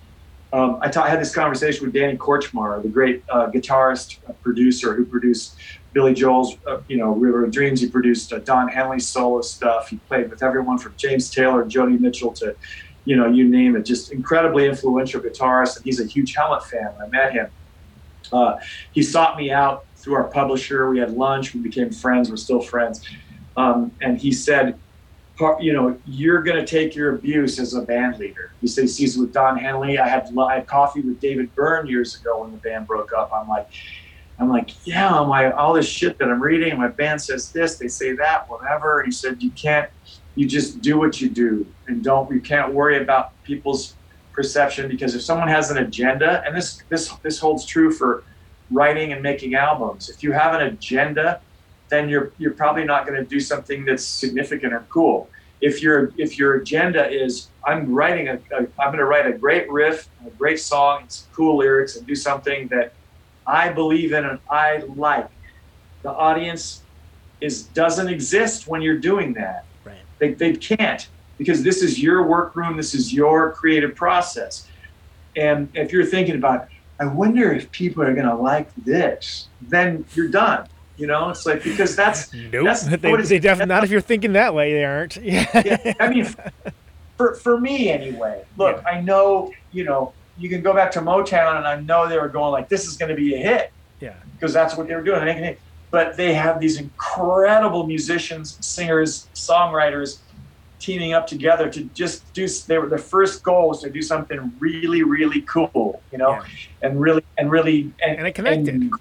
Um, 0.53 0.78
I, 0.80 0.89
ta- 0.89 1.03
I 1.03 1.11
had 1.11 1.20
this 1.20 1.34
conversation 1.34 1.84
with 1.84 1.93
Danny 1.93 2.16
Kortchmar, 2.16 2.80
the 2.82 2.89
great 2.89 3.24
uh, 3.28 3.51
guitarist, 3.51 4.18
uh, 4.28 4.32
producer 4.34 4.95
who 4.95 5.05
produced 5.05 5.59
Billy 5.93 6.14
Joel's, 6.14 6.55
uh, 6.68 6.78
you 6.89 6.97
know, 6.97 7.11
River 7.11 7.45
of 7.45 7.51
Dreams. 7.51 7.80
He 7.80 7.91
produced 7.91 8.32
uh, 8.32 8.39
Don 8.39 8.68
Henley's 8.68 9.09
solo 9.09 9.41
stuff. 9.43 9.89
He 9.89 9.99
played 10.09 10.30
with 10.30 10.43
everyone 10.45 10.78
from 10.78 10.95
James 10.97 11.30
Taylor, 11.30 11.64
Joni 11.64 11.99
Mitchell 11.99 12.32
to, 12.34 12.57
you 13.05 13.16
know, 13.16 13.26
you 13.26 13.47
name 13.49 13.76
it. 13.76 13.84
Just 13.84 14.12
incredibly 14.12 14.66
influential 14.66 15.20
guitarist, 15.20 15.76
and 15.76 15.84
he's 15.84 16.01
a 16.01 16.07
huge 16.07 16.34
Helmet 16.34 16.62
fan. 16.64 16.95
I 17.05 17.09
met 17.09 17.32
him, 17.32 17.49
uh, 18.33 18.57
he 18.93 19.03
sought 19.03 19.37
me 19.37 19.51
out 19.51 19.87
through 19.97 20.14
our 20.14 20.29
publisher. 20.29 20.91
We 20.91 20.99
had 20.99 21.12
lunch. 21.12 21.55
We 21.55 21.61
became 21.61 21.91
friends. 21.91 22.31
We're 22.31 22.37
still 22.37 22.61
friends. 22.61 23.05
Um, 23.57 23.93
and 24.01 24.18
he 24.18 24.33
said, 24.33 24.79
you 25.61 25.72
know, 25.72 25.99
you're 26.07 26.43
going 26.43 26.57
to 26.57 26.66
take 26.66 26.95
your 26.95 27.14
abuse 27.14 27.59
as 27.59 27.74
a 27.74 27.83
band 27.83 28.18
leader. 28.18 28.53
He 28.61 28.66
says 28.66 28.97
he's 28.97 29.18
with 29.18 29.33
Don 29.33 29.59
Henley. 29.59 29.99
I 29.99 30.09
had, 30.09 30.29
I 30.39 30.55
had 30.57 30.66
coffee 30.66 31.01
with 31.01 31.20
David 31.20 31.55
Byrne 31.55 31.87
years 31.87 32.18
ago 32.18 32.41
when 32.41 32.53
the 32.53 32.59
band 32.59 32.87
broke 32.87 33.12
up. 33.12 33.31
I'm 33.35 33.49
like, 33.49 33.68
I'm 34.39 34.49
like, 34.49 34.70
yeah, 34.87 35.11
I'm 35.11 35.29
like, 35.29 35.55
all 35.55 35.72
this 35.72 35.89
shit 35.89 36.18
that 36.18 36.29
I'm 36.29 36.43
reading, 36.43 36.77
my 36.79 36.89
band 36.89 37.22
says 37.22 37.53
this, 37.53 37.79
they 37.79 37.89
say 37.89 38.14
that, 38.16 38.49
whatever. 38.49 39.03
He 39.03 39.11
said, 39.11 39.43
you 39.43 39.51
can't, 39.51 39.91
you 40.35 40.47
just 40.47 40.83
do 40.83 40.99
what 40.99 41.20
you 41.20 41.31
do 41.31 41.66
and 41.87 42.05
don't, 42.05 42.31
you 42.31 42.41
can't 42.41 42.74
worry 42.74 43.03
about 43.03 43.43
people's 43.45 43.96
perception 44.37 44.89
because 44.89 45.14
if 45.14 45.22
someone 45.22 45.49
has 45.49 45.70
an 45.70 45.78
agenda, 45.78 46.45
and 46.47 46.55
this, 46.55 46.82
this, 46.91 47.11
this 47.22 47.39
holds 47.41 47.64
true 47.64 47.91
for 47.91 48.22
writing 48.70 49.12
and 49.12 49.22
making 49.22 49.55
albums, 49.55 50.11
if 50.11 50.22
you 50.22 50.30
have 50.30 50.55
an 50.55 50.68
agenda, 50.68 51.41
then 51.89 52.09
you're, 52.09 52.32
you're 52.39 52.53
probably 52.53 52.84
not 52.84 53.07
going 53.07 53.18
to 53.18 53.24
do 53.24 53.41
something 53.41 53.84
that's 53.84 54.05
significant 54.05 54.72
or 54.72 54.87
cool. 54.91 55.28
If 55.62 55.82
your, 55.82 56.12
if 56.18 56.39
your 56.39 56.57
agenda 56.57 57.09
is, 57.09 57.49
I'm 57.64 57.93
writing 57.93 58.28
a, 58.28 58.34
a 58.53 58.66
I'm 58.78 58.89
going 58.89 58.99
to 58.99 59.07
write 59.07 59.26
a 59.26 59.32
great 59.32 59.70
riff, 59.70 60.09
a 60.26 60.30
great 60.30 60.61
song, 60.61 61.03
and 61.03 61.11
some 61.11 61.26
cool 61.32 61.57
lyrics 61.57 61.97
and 61.97 62.07
do 62.07 62.14
something 62.14 62.68
that 62.68 62.93
I 63.47 63.70
believe 63.70 64.12
in 64.12 64.24
and 64.26 64.39
I 64.51 64.82
like. 64.97 65.30
The 66.03 66.11
audience 66.11 66.82
is 67.41 67.62
doesn't 67.62 68.09
exist 68.09 68.68
when 68.68 68.82
you're 68.82 68.99
doing 68.99 69.32
that. 69.34 69.64
Right. 69.84 69.97
They, 70.18 70.34
they 70.34 70.53
can't 70.57 71.09
because 71.39 71.62
this 71.62 71.82
is 71.82 72.03
your 72.03 72.26
workroom, 72.26 72.76
this 72.76 72.95
is 72.95 73.12
your 73.12 73.53
creative 73.53 73.95
process. 73.95 74.66
And 75.37 75.68
if 75.74 75.93
you're 75.93 76.05
thinking 76.05 76.37
about, 76.37 76.68
I 76.99 77.07
wonder 77.07 77.53
if 77.53 77.70
people 77.72 78.03
are 78.03 78.14
going 78.14 78.26
to 78.26 78.34
like 78.34 78.74
this, 78.76 79.49
then 79.61 80.05
you're 80.14 80.28
done. 80.28 80.68
You 80.97 81.07
know, 81.07 81.28
it's 81.28 81.45
like 81.45 81.62
because 81.62 81.95
that's 81.95 82.32
Nope. 82.53 82.64
That's 82.64 82.84
they, 82.84 83.11
what 83.11 83.22
they 83.26 83.39
def- 83.39 83.66
not 83.66 83.84
if 83.84 83.91
you're 83.91 84.01
thinking 84.01 84.32
that 84.32 84.55
way, 84.55 84.72
they 84.72 84.84
aren't. 84.84 85.16
Yeah. 85.16 85.47
yeah, 85.84 85.95
I 86.01 86.09
mean, 86.09 86.26
for 87.18 87.34
for 87.34 87.61
me 87.61 87.91
anyway. 87.91 88.45
Look, 88.57 88.82
I 88.91 89.03
know 89.03 89.53
you 89.72 89.84
know 89.84 90.14
you 90.39 90.49
can 90.49 90.62
go 90.62 90.72
back 90.72 90.91
to 90.93 91.01
Motown, 91.01 91.59
and 91.59 91.66
I 91.66 91.80
know 91.80 92.09
they 92.09 92.18
were 92.18 92.28
going 92.28 92.51
like, 92.51 92.70
"This 92.70 92.87
is 92.87 92.97
going 92.97 93.11
to 93.11 93.14
be 93.14 93.34
a 93.34 93.39
hit," 93.39 93.72
Yeah. 94.01 94.14
because 94.32 94.55
that's 94.55 94.74
what 94.74 94.89
they 94.89 94.95
were 94.95 95.03
doing. 95.03 95.57
But 95.91 96.16
they 96.16 96.32
have 96.32 96.61
these 96.61 96.80
incredible 96.80 97.87
musicians, 97.87 98.57
singers, 98.64 99.28
songwriters 99.34 100.20
teaming 100.87 101.12
up 101.14 101.26
together 101.26 101.68
to 101.68 101.80
just 102.03 102.32
do. 102.32 102.47
They 102.68 102.78
were 102.78 102.89
the 102.89 103.05
first 103.14 103.43
goal 103.43 103.68
was 103.70 103.80
to 103.82 103.91
do 103.91 104.01
something 104.03 104.39
really, 104.61 105.03
really 105.03 105.41
cool, 105.43 106.01
you 106.12 106.18
know, 106.18 106.32
Yeah. 106.34 106.45
and 106.84 107.01
really 107.01 107.24
and 107.39 107.51
really 107.51 107.78
and, 108.03 108.18
And 108.18 108.26
it 108.28 108.34
connected. 108.41 108.74
and 108.74 108.93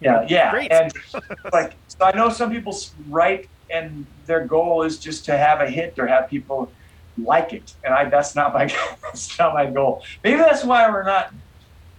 yeah, 0.00 0.26
yeah, 0.36 0.50
Great. 0.50 0.70
and 0.70 0.92
like 1.52 1.72
so, 1.88 2.04
I 2.04 2.12
know 2.14 2.28
some 2.28 2.50
people 2.52 2.74
write 3.08 3.48
and 3.70 4.04
their 4.26 4.44
goal 4.46 4.82
is 4.82 4.98
just 4.98 5.24
to 5.28 5.32
have 5.46 5.58
a 5.66 5.68
hit 5.78 5.98
or 5.98 6.06
have 6.06 6.28
people 6.28 6.70
like 7.16 7.52
it, 7.54 7.72
and 7.84 7.94
I 7.94 8.04
that's 8.14 8.34
not 8.34 8.52
my 8.52 8.66
that's 9.02 9.38
not 9.38 9.54
my 9.54 9.66
goal. 9.78 10.02
Maybe 10.22 10.36
that's 10.36 10.62
why 10.64 10.88
we're 10.90 11.04
not, 11.04 11.32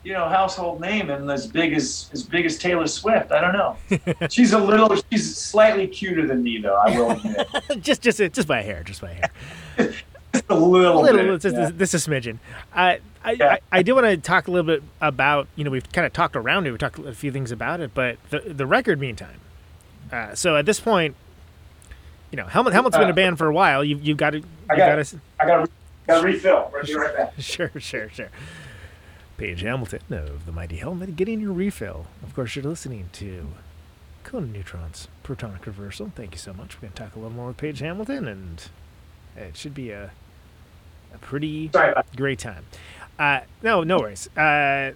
you 0.04 0.14
know, 0.14 0.28
household 0.28 0.82
name 0.82 1.10
and 1.10 1.30
as 1.32 1.48
big 1.48 1.74
as 1.74 2.10
as 2.14 2.24
big 2.24 2.46
as 2.46 2.58
Taylor 2.58 2.88
Swift. 2.88 3.32
I 3.32 3.42
don't 3.42 3.54
know. 3.54 4.28
she's 4.30 4.54
a 4.54 4.60
little, 4.60 4.96
she's 5.12 5.36
slightly 5.36 5.88
cuter 5.88 6.28
than 6.28 6.44
me, 6.44 6.60
though. 6.60 6.76
I 6.76 6.98
will 6.98 7.12
admit, 7.12 7.48
just 7.82 8.02
just 8.02 8.18
just 8.18 8.48
by 8.48 8.60
a 8.60 8.64
hair, 8.64 8.84
just 8.84 9.02
by 9.02 9.12
a 9.12 9.14
hair. 9.14 9.32
just 10.34 10.46
a 10.50 10.56
little, 10.56 11.02
little, 11.02 11.34
bit. 11.34 11.42
just, 11.42 11.56
yeah. 11.56 11.72
this 11.74 11.94
is 11.94 12.08
smidgen. 12.08 12.40
Uh, 12.74 12.96
I, 13.24 13.32
Yeah. 13.32 13.58
I, 13.72 13.80
I 13.80 13.84
do 13.84 13.96
want 13.96 14.08
to 14.08 14.18
talk 14.18 14.48
a 14.48 14.52
little 14.52 14.66
bit 14.66 14.84
about, 15.00 15.48
you 15.56 15.64
know, 15.64 15.70
we've 15.70 15.90
kind 15.92 16.06
of 16.06 16.12
talked 16.12 16.36
around 16.36 16.68
it, 16.68 16.72
we 16.72 16.78
talked 16.78 17.00
a 17.00 17.14
few 17.14 17.32
things 17.32 17.52
about 17.52 17.80
it, 17.80 17.94
but 17.94 18.18
the 18.30 18.40
the 18.40 18.66
record, 18.66 19.00
meantime. 19.00 19.40
Uh, 20.12 20.36
so 20.36 20.58
at 20.58 20.66
this 20.66 20.80
point, 20.80 21.16
you 22.32 22.38
know, 22.38 22.46
Helmet 22.46 22.74
Helmet's 22.74 22.98
been 22.98 23.10
a 23.10 23.14
band 23.14 23.38
for 23.38 23.48
a 23.48 23.54
while. 23.54 23.84
You've 23.84 24.04
you've 24.04 24.18
got 24.18 24.32
to, 24.32 24.40
you 24.40 24.46
I 24.70 24.76
got 24.76 24.98
gotta, 24.98 25.20
I 25.40 25.46
gotta, 25.46 25.72
gotta 26.08 26.26
refill. 26.26 26.70
We'll 26.74 26.84
be 26.84 26.96
right 26.96 27.16
back. 27.16 27.34
sure, 27.38 27.72
sure, 27.78 28.10
sure. 28.10 28.30
Page 29.38 29.62
Hamilton 29.62 30.02
of 30.12 30.46
the 30.46 30.52
Mighty 30.52 30.78
Helmet, 30.78 31.16
getting 31.16 31.42
your 31.42 31.54
refill. 31.54 32.06
Of 32.22 32.36
course, 32.36 32.56
you're 32.56 32.64
listening 32.64 33.10
to 33.14 33.48
Conan 34.24 34.54
Neutron's 34.54 35.08
Protonic 35.24 35.66
Reversal. 35.66 36.12
Thank 36.16 36.34
you 36.34 36.38
so 36.38 36.54
much. 36.54 36.76
We're 36.76 36.82
going 36.82 36.94
to 36.94 37.04
talk 37.04 37.16
a 37.16 37.20
little 37.20 37.34
more 37.34 37.48
with 37.48 37.58
Page 37.58 37.80
Hamilton, 37.80 38.28
and 38.28 38.64
it 39.36 39.58
should 39.58 39.74
be 39.74 39.92
a 39.92 40.12
a 41.14 41.18
pretty 41.20 41.70
great 42.16 42.40
time. 42.40 42.66
Uh, 43.20 43.42
no, 43.62 43.84
no 43.84 44.00
worries. 44.00 44.28
Uh, 44.36 44.94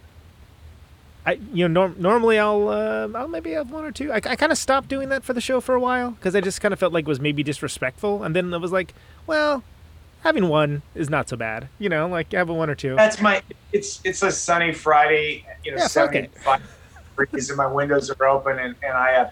I 1.25 1.33
you 1.53 1.67
know 1.67 1.81
norm- 1.87 2.01
normally 2.01 2.39
I'll 2.39 2.69
uh, 2.69 3.09
I'll 3.13 3.27
maybe 3.27 3.51
have 3.51 3.71
one 3.71 3.85
or 3.85 3.91
two. 3.91 4.11
I, 4.11 4.15
I 4.15 4.35
kind 4.35 4.51
of 4.51 4.57
stopped 4.57 4.87
doing 4.87 5.09
that 5.09 5.23
for 5.23 5.33
the 5.33 5.41
show 5.41 5.59
for 5.61 5.75
a 5.75 5.79
while 5.79 6.11
because 6.11 6.35
I 6.35 6.41
just 6.41 6.61
kind 6.61 6.73
of 6.73 6.79
felt 6.79 6.93
like 6.93 7.03
it 7.05 7.07
was 7.09 7.19
maybe 7.19 7.43
disrespectful, 7.43 8.23
and 8.23 8.35
then 8.35 8.53
I 8.53 8.57
was 8.57 8.71
like, 8.71 8.93
well, 9.27 9.63
having 10.23 10.49
one 10.49 10.81
is 10.95 11.09
not 11.09 11.29
so 11.29 11.37
bad. 11.37 11.67
You 11.79 11.89
know, 11.89 12.07
like 12.07 12.31
having 12.31 12.55
one 12.57 12.69
or 12.69 12.75
two. 12.75 12.95
That's 12.95 13.21
my. 13.21 13.41
It's 13.73 13.99
it's 14.03 14.23
a 14.23 14.31
sunny 14.31 14.73
Friday. 14.73 15.45
You 15.63 15.71
know, 15.71 15.77
Yeah, 15.77 15.87
fuck 15.87 16.15
it. 16.15 16.31
seventy-five 16.33 16.61
degrees, 17.17 17.49
and 17.49 17.57
my 17.57 17.67
windows 17.67 18.09
are 18.09 18.27
open, 18.27 18.59
and 18.59 18.75
and 18.83 18.93
I. 18.93 19.15
Uh, 19.15 19.29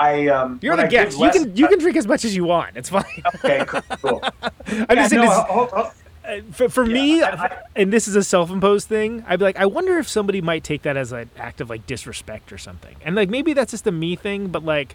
I 0.00 0.28
um. 0.28 0.60
You're 0.62 0.76
the 0.76 0.84
I 0.84 0.86
guest. 0.86 1.18
You 1.18 1.30
can 1.30 1.56
you 1.56 1.66
can 1.68 1.78
drink 1.80 1.96
as 1.96 2.06
much 2.06 2.24
as 2.24 2.34
you 2.36 2.44
want. 2.44 2.76
It's 2.76 2.88
fine. 2.88 3.04
Okay, 3.36 3.64
cool. 3.66 3.82
cool. 4.02 4.20
I'm 4.42 4.52
Yeah, 4.90 4.94
just 4.94 5.10
saying 5.10 5.22
no, 5.24 5.28
this, 5.28 5.38
ho- 5.48 5.68
ho- 5.72 5.90
uh, 6.24 6.40
for, 6.52 6.68
for 6.68 6.86
me, 6.86 7.20
I- 7.22 7.30
I- 7.46 7.58
and 7.74 7.92
this 7.92 8.06
is 8.06 8.14
a 8.14 8.22
self-imposed 8.22 8.86
thing. 8.86 9.24
I'd 9.26 9.38
be 9.40 9.44
like, 9.46 9.56
I 9.58 9.66
wonder 9.66 9.98
if 9.98 10.08
somebody 10.08 10.40
might 10.40 10.62
take 10.62 10.82
that 10.82 10.96
as 10.96 11.10
an 11.10 11.30
act 11.36 11.60
of 11.60 11.68
like 11.70 11.84
disrespect 11.86 12.52
or 12.52 12.58
something, 12.58 12.94
and 13.04 13.16
like 13.16 13.28
maybe 13.28 13.54
that's 13.54 13.72
just 13.72 13.86
a 13.88 13.92
me 13.92 14.14
thing, 14.16 14.48
but 14.48 14.64
like. 14.64 14.94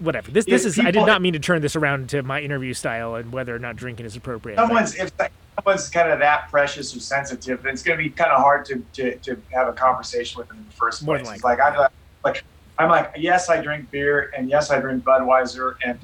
Whatever. 0.00 0.30
This 0.30 0.46
this 0.46 0.64
If 0.64 0.78
is. 0.78 0.78
I 0.78 0.90
did 0.90 1.06
not 1.06 1.20
mean 1.22 1.34
to 1.34 1.38
turn 1.38 1.60
this 1.60 1.76
around 1.76 2.08
to 2.10 2.22
my 2.22 2.40
interview 2.40 2.72
style 2.72 3.14
and 3.14 3.30
whether 3.32 3.54
or 3.54 3.58
not 3.58 3.76
drinking 3.76 4.06
is 4.06 4.16
appropriate. 4.16 4.56
someone's 4.56 4.94
if 4.96 5.12
someone's 5.56 5.88
kind 5.90 6.10
of 6.10 6.18
that 6.20 6.50
precious 6.50 6.96
or 6.96 7.00
sensitive, 7.00 7.62
then 7.62 7.74
it's 7.74 7.82
going 7.82 7.98
to 7.98 8.02
be 8.02 8.10
kind 8.10 8.30
of 8.30 8.40
hard 8.40 8.64
to, 8.66 8.82
to, 8.94 9.16
to 9.18 9.36
have 9.52 9.68
a 9.68 9.72
conversation 9.72 10.38
with 10.38 10.48
them 10.48 10.56
in 10.58 10.64
the 10.64 10.72
first 10.72 11.04
place. 11.04 11.28
It's 11.30 11.44
like 11.44 11.60
I'm 11.60 11.86
like, 12.24 12.42
I'm 12.78 12.88
like 12.88 13.12
yes, 13.18 13.50
I 13.50 13.60
drink 13.60 13.90
beer, 13.90 14.32
and 14.36 14.48
yes, 14.48 14.70
I 14.70 14.80
drink 14.80 15.04
Budweiser, 15.04 15.74
and 15.84 15.98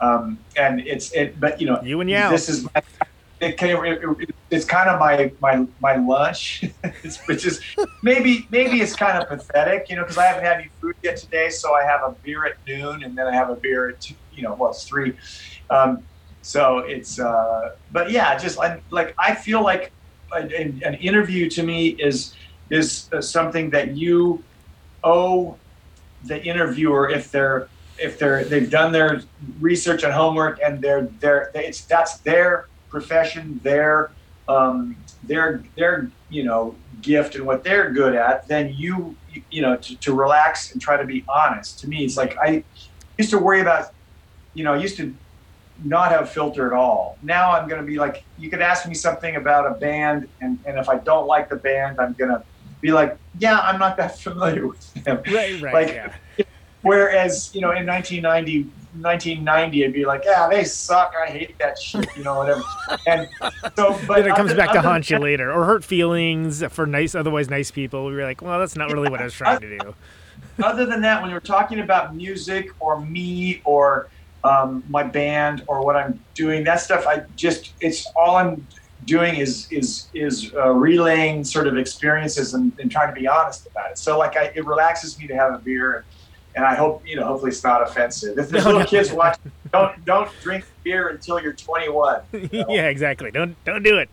um, 0.00 0.38
and 0.56 0.80
it's 0.80 1.12
it, 1.12 1.38
but 1.38 1.60
you 1.60 1.66
know, 1.66 1.80
You 1.82 2.00
and 2.00 2.10
Yao. 2.10 2.30
this 2.30 2.48
is 2.48 2.64
my, 2.64 2.82
it, 3.42 3.62
of- 3.62 3.84
it, 3.84 4.00
it, 4.20 4.34
it's 4.50 4.64
kind 4.64 4.88
of 4.88 5.00
my 5.00 5.32
my 5.40 5.66
my 5.80 5.96
lunch, 5.96 6.64
which 7.26 7.44
is 7.46 7.60
maybe 8.02 8.46
maybe 8.50 8.80
it's 8.80 8.94
kind 8.94 9.18
of 9.18 9.28
pathetic, 9.28 9.86
you 9.88 9.96
know, 9.96 10.02
because 10.02 10.18
I 10.18 10.26
haven't 10.26 10.44
had 10.44 10.58
any 10.58 10.70
food 10.80 10.94
yet 11.02 11.16
today, 11.16 11.50
so 11.50 11.74
I 11.74 11.84
have 11.84 12.00
a 12.02 12.14
beer 12.22 12.44
at 12.46 12.54
noon, 12.66 13.02
and 13.02 13.16
then 13.16 13.26
I 13.26 13.34
have 13.34 13.50
a 13.50 13.56
beer 13.56 13.90
at 13.90 14.00
two, 14.00 14.14
you 14.32 14.42
know, 14.42 14.54
well, 14.54 14.70
it's 14.70 14.84
three. 14.84 15.16
Um, 15.70 16.04
so 16.42 16.78
it's, 16.78 17.20
uh, 17.20 17.70
but 17.92 18.10
yeah, 18.10 18.36
just 18.36 18.58
like, 18.58 18.82
like 18.90 19.14
I 19.18 19.34
feel 19.34 19.62
like 19.62 19.92
an, 20.32 20.82
an 20.84 20.94
interview 20.94 21.48
to 21.50 21.62
me 21.62 21.88
is 21.88 22.34
is 22.70 23.08
uh, 23.12 23.20
something 23.20 23.70
that 23.70 23.96
you 23.96 24.42
owe 25.04 25.56
the 26.24 26.42
interviewer 26.42 27.08
if 27.08 27.30
they're 27.30 27.68
if 27.98 28.18
they're 28.18 28.44
they've 28.44 28.70
done 28.70 28.92
their 28.92 29.20
research 29.60 30.02
and 30.04 30.12
homework 30.12 30.58
and 30.64 30.80
they're 30.80 31.08
they're 31.20 31.50
they, 31.54 31.66
it's 31.66 31.84
that's 31.84 32.18
their 32.20 32.66
profession 32.92 33.58
their 33.64 34.12
um, 34.48 34.94
their 35.24 35.64
their 35.76 36.10
you 36.28 36.44
know 36.44 36.76
gift 37.00 37.34
and 37.34 37.44
what 37.44 37.64
they're 37.64 37.90
good 37.90 38.14
at 38.14 38.46
then 38.46 38.72
you 38.76 39.16
you 39.50 39.62
know 39.62 39.76
to, 39.76 39.96
to 39.96 40.14
relax 40.14 40.72
and 40.72 40.80
try 40.80 40.96
to 40.96 41.04
be 41.04 41.24
honest. 41.28 41.80
To 41.80 41.88
me 41.88 42.04
it's 42.04 42.16
like 42.16 42.36
I 42.38 42.62
used 43.18 43.30
to 43.30 43.38
worry 43.38 43.60
about 43.60 43.92
you 44.54 44.62
know 44.62 44.74
I 44.74 44.78
used 44.78 44.96
to 44.98 45.14
not 45.84 46.12
have 46.12 46.30
filter 46.30 46.66
at 46.66 46.74
all. 46.74 47.18
Now 47.22 47.52
I'm 47.52 47.66
going 47.66 47.80
to 47.80 47.86
be 47.86 47.98
like 47.98 48.24
you 48.38 48.50
could 48.50 48.60
ask 48.60 48.86
me 48.86 48.94
something 48.94 49.34
about 49.36 49.66
a 49.66 49.74
band 49.74 50.28
and 50.40 50.58
and 50.66 50.78
if 50.78 50.88
I 50.88 50.98
don't 50.98 51.26
like 51.26 51.48
the 51.48 51.56
band 51.56 51.98
I'm 51.98 52.12
going 52.12 52.30
to 52.30 52.42
be 52.80 52.92
like 52.92 53.16
yeah 53.38 53.58
I'm 53.58 53.78
not 53.78 53.96
that 53.96 54.18
familiar 54.26 54.66
with 54.68 54.92
them. 55.04 55.22
Right, 55.32 55.60
right, 55.62 55.74
like, 55.74 55.88
yeah. 55.88 56.44
Whereas, 56.82 57.50
you 57.54 57.60
know, 57.60 57.70
in 57.72 57.86
1990, 57.86 58.64
1990, 59.00 59.84
I'd 59.86 59.92
be 59.92 60.04
like, 60.04 60.22
yeah, 60.24 60.48
they 60.48 60.64
suck. 60.64 61.14
I 61.20 61.30
hate 61.30 61.58
that 61.58 61.78
shit, 61.78 62.06
you 62.16 62.24
know, 62.24 62.36
whatever. 62.36 62.62
And 63.06 63.28
so, 63.76 63.98
but 64.06 64.22
Then 64.22 64.26
it 64.32 64.36
comes 64.36 64.50
other- 64.50 64.56
back 64.56 64.72
to 64.72 64.78
other- 64.80 64.88
haunt 64.88 65.08
you 65.10 65.18
later, 65.18 65.50
or 65.52 65.64
hurt 65.64 65.84
feelings 65.84 66.62
for 66.70 66.86
nice, 66.86 67.14
otherwise 67.14 67.48
nice 67.48 67.70
people. 67.70 68.04
We 68.06 68.14
were 68.14 68.24
like, 68.24 68.42
well, 68.42 68.58
that's 68.58 68.76
not 68.76 68.92
really 68.92 69.08
what 69.10 69.20
I 69.20 69.24
was 69.24 69.34
trying 69.34 69.60
to 69.60 69.78
do. 69.78 69.94
Other 70.62 70.84
than 70.84 71.00
that, 71.00 71.22
when 71.22 71.30
you're 71.30 71.40
talking 71.40 71.80
about 71.80 72.14
music 72.14 72.70
or 72.78 73.00
me 73.00 73.62
or 73.64 74.08
um, 74.44 74.84
my 74.90 75.02
band 75.02 75.62
or 75.66 75.82
what 75.82 75.96
I'm 75.96 76.20
doing, 76.34 76.62
that 76.64 76.80
stuff, 76.80 77.06
I 77.06 77.22
just, 77.36 77.72
it's 77.80 78.06
all 78.16 78.36
I'm 78.36 78.66
doing 79.06 79.36
is 79.36 79.66
is 79.72 80.08
is 80.14 80.52
uh, 80.54 80.70
relaying 80.70 81.42
sort 81.42 81.66
of 81.66 81.76
experiences 81.78 82.52
and, 82.54 82.70
and 82.78 82.90
trying 82.90 83.12
to 83.12 83.18
be 83.18 83.26
honest 83.26 83.66
about 83.66 83.90
it. 83.92 83.98
So 83.98 84.18
like, 84.18 84.36
I, 84.36 84.52
it 84.54 84.66
relaxes 84.66 85.18
me 85.18 85.26
to 85.28 85.34
have 85.34 85.54
a 85.54 85.58
beer. 85.58 86.04
And 86.54 86.64
I 86.64 86.74
hope 86.74 87.06
you 87.06 87.16
know. 87.16 87.24
Hopefully, 87.24 87.50
it's 87.50 87.64
not 87.64 87.82
offensive. 87.82 88.38
If 88.38 88.50
there's 88.50 88.64
No, 88.64 88.70
little 88.70 88.80
no. 88.80 88.86
kids 88.86 89.10
watching, 89.12 89.50
don't 89.72 90.04
don't 90.04 90.30
drink 90.42 90.64
beer 90.84 91.08
until 91.08 91.40
you're 91.40 91.54
21. 91.54 92.20
yeah, 92.52 92.88
exactly. 92.88 93.30
Don't 93.30 93.56
don't 93.64 93.82
do 93.82 93.96
it. 93.98 94.10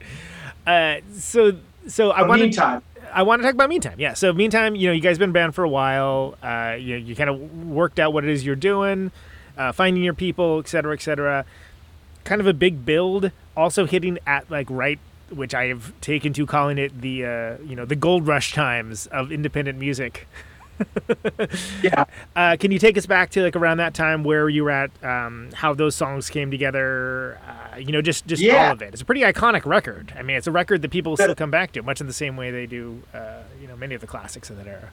Uh, 0.66 0.98
so 1.14 1.54
so 1.88 2.12
I 2.12 2.22
wanted 2.24 2.44
meantime, 2.44 2.82
I 3.13 3.24
want 3.24 3.42
to 3.42 3.43
talk 3.46 3.55
about 3.55 3.70
meantime. 3.70 3.96
Yeah. 4.00 4.13
So 4.13 4.32
meantime, 4.32 4.76
you 4.76 4.88
know, 4.88 4.93
you 4.93 5.01
guys 5.01 5.18
been 5.18 5.32
band 5.32 5.55
for 5.55 5.63
a 5.63 5.70
while. 5.70 6.38
Uh, 6.42 6.78
you 6.80 6.96
you 6.96 7.16
kind 7.16 7.30
of 7.30 7.68
worked 7.68 8.00
out 8.00 8.13
what 8.13 8.24
it 8.24 8.30
is 8.30 8.46
you're 8.46 8.55
doing, 8.55 9.12
uh, 9.58 9.72
finding 9.74 10.04
your 10.04 10.13
people, 10.13 10.59
et 10.59 10.68
cetera, 10.70 10.93
et 10.93 11.01
cetera. 11.01 11.46
Kind 12.24 12.39
of 12.42 12.47
a 12.47 12.54
big 12.54 12.86
build. 12.86 13.32
Also 13.58 13.86
hitting 13.86 14.18
at 14.26 14.50
like 14.50 14.68
right, 14.70 15.00
which 15.30 15.54
I 15.54 15.66
have 15.66 15.92
taken 16.00 16.32
to 16.34 16.46
calling 16.46 16.78
it 16.78 17.01
the 17.01 17.26
uh, 17.26 17.58
you 17.66 17.76
know 17.76 17.84
the 17.86 17.96
gold 17.97 18.28
rush 18.28 18.54
times 18.54 19.08
of 19.08 19.30
independent 19.32 19.78
music. 19.78 20.28
yeah. 21.84 22.06
Uh, 22.36 22.56
can 22.60 22.72
you 22.72 22.80
take 22.80 22.97
us 22.97 23.06
back 23.06 23.30
to 23.32 23.42
like 23.43 23.56
around 23.56 23.78
that 23.78 23.93
time 23.93 24.24
where 24.24 24.50
you 24.50 24.64
were 24.64 24.72
at, 24.72 24.92
um, 25.04 25.50
how 25.54 25.74
those 25.74 25.96
songs 25.96 26.30
came 26.30 26.51
together? 26.51 27.39
Uh, 27.47 27.78
you 27.78 27.92
know, 27.92 28.01
just 28.01 28.26
just 28.28 28.42
Yeah. 28.42 28.68
all 28.68 28.74
of 28.74 28.82
it. 28.82 28.93
It's 28.93 29.01
a 29.01 29.06
pretty 29.06 29.22
iconic 29.22 29.66
record. 29.66 30.14
I 30.18 30.22
mean, 30.22 30.38
it's 30.38 30.47
a 30.47 30.51
record 30.51 30.82
that 30.82 30.92
people 30.92 31.16
still 31.18 31.36
come 31.36 31.51
back 31.51 31.72
to, 31.74 31.82
much 31.82 32.01
in 32.01 32.08
the 32.08 32.14
same 32.14 32.36
way 32.38 32.51
they 32.51 32.66
do, 32.66 33.01
uh, 33.14 33.42
you 33.62 33.68
know, 33.68 33.76
many 33.76 33.96
of 33.96 34.01
the 34.01 34.08
classics 34.08 34.50
of 34.50 34.58
that 34.58 34.68
era. 34.68 34.89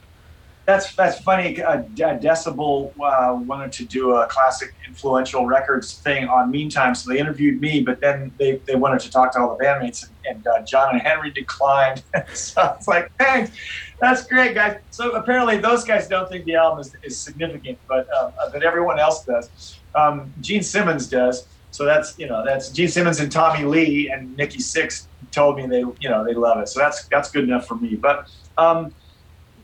That's 0.65 0.93
that's 0.97 1.17
funny. 1.21 1.61
Uh, 1.61 1.77
De- 1.93 2.19
Decibel 2.21 2.91
uh, 2.99 3.33
wanted 3.45 3.71
to 3.71 3.85
do 3.85 4.15
a 4.17 4.27
classic 4.27 4.75
influential 4.85 5.45
records 5.45 5.93
thing 5.99 6.27
on 6.27 6.51
Meantime, 6.51 6.93
so 6.93 7.09
they 7.09 7.19
interviewed 7.19 7.61
me, 7.61 7.79
but 7.79 8.01
then 8.01 8.33
they, 8.37 8.57
they 8.65 8.75
wanted 8.75 8.99
to 8.99 9.09
talk 9.09 9.31
to 9.33 9.39
all 9.39 9.55
the 9.57 9.63
bandmates, 9.63 10.05
and, 10.25 10.35
and 10.35 10.45
uh, 10.47 10.61
John 10.65 10.89
and 10.91 11.01
Henry 11.01 11.31
declined. 11.31 12.03
so 12.33 12.75
it's 12.77 12.85
like, 12.85 13.09
thanks, 13.17 13.51
that's 13.99 14.25
great, 14.27 14.53
guys. 14.53 14.77
So 14.89 15.11
apparently 15.11 15.57
those 15.57 15.83
guys 15.83 16.07
don't 16.07 16.29
think 16.29 16.45
the 16.45 16.55
album 16.55 16.79
is, 16.79 16.95
is 17.03 17.23
significant, 17.23 17.79
but 17.87 18.05
um, 18.19 18.31
uh, 18.41 18.49
but 18.51 18.63
everyone 18.63 18.99
else 18.99 19.23
does. 19.25 19.81
Um, 19.95 20.33
Gene 20.39 20.63
Simmons 20.63 21.07
does. 21.07 21.47
So 21.71 21.85
that's 21.85 22.15
you 22.17 22.27
know 22.27 22.43
that's 22.45 22.71
Gene 22.71 22.87
Simmons 22.87 23.19
and 23.19 23.31
Tommy 23.31 23.65
Lee 23.65 24.09
and 24.13 24.35
Nikki 24.35 24.59
Sixx 24.59 25.07
told 25.31 25.57
me 25.57 25.67
they 25.67 25.79
you 25.99 26.09
know 26.09 26.23
they 26.25 26.33
love 26.33 26.59
it. 26.59 26.67
So 26.67 26.79
that's 26.79 27.07
that's 27.11 27.31
good 27.31 27.43
enough 27.43 27.67
for 27.67 27.75
me. 27.75 27.97
But 27.99 28.25
um, 28.57 28.93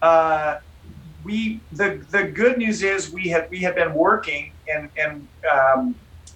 uh, 0.02 0.56
we 1.24 1.66
the 1.72 2.06
the 2.10 2.24
good 2.24 2.58
news 2.58 2.84
is 2.84 3.12
we 3.12 3.30
have 3.30 3.48
we 3.50 3.60
have 3.62 3.76
been 3.76 3.94
working 3.94 4.56
and 4.68 4.90
and 4.98 5.28
um, 5.52 5.96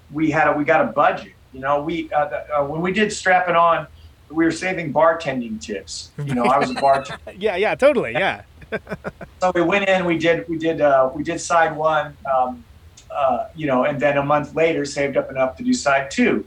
we 0.09 0.31
had 0.31 0.47
a, 0.47 0.53
we 0.53 0.63
got 0.63 0.87
a 0.87 0.91
budget. 0.91 1.33
You 1.51 1.61
know, 1.61 1.81
we 1.83 2.09
uh, 2.15 2.27
the, 2.29 2.43
uh, 2.55 2.65
when 2.65 2.81
we 2.81 2.91
did 2.91 3.11
Strap 3.11 3.49
It 3.49 3.55
On, 3.55 3.87
we 4.29 4.45
were 4.45 4.51
saving 4.51 4.93
bartending 4.93 5.61
tips. 5.61 6.11
You 6.17 6.35
know, 6.35 6.45
I 6.45 6.57
was 6.57 6.71
a 6.71 6.73
bartender. 6.81 7.21
yeah, 7.37 7.55
yeah, 7.55 7.75
totally, 7.75 8.13
yeah. 8.13 8.43
so 9.39 9.51
we 9.55 9.61
went 9.61 9.87
in, 9.87 10.05
we 10.05 10.17
did, 10.17 10.47
we 10.49 10.57
did, 10.57 10.81
uh, 10.81 11.09
we 11.13 11.23
did 11.23 11.39
side 11.39 11.75
one, 11.75 12.15
um, 12.31 12.63
uh, 13.09 13.47
you 13.55 13.65
know, 13.65 13.85
and 13.85 13.99
then 13.99 14.17
a 14.17 14.23
month 14.23 14.53
later 14.55 14.83
saved 14.83 15.15
up 15.15 15.31
enough 15.31 15.55
to 15.57 15.63
do 15.63 15.73
side 15.73 16.11
two. 16.11 16.45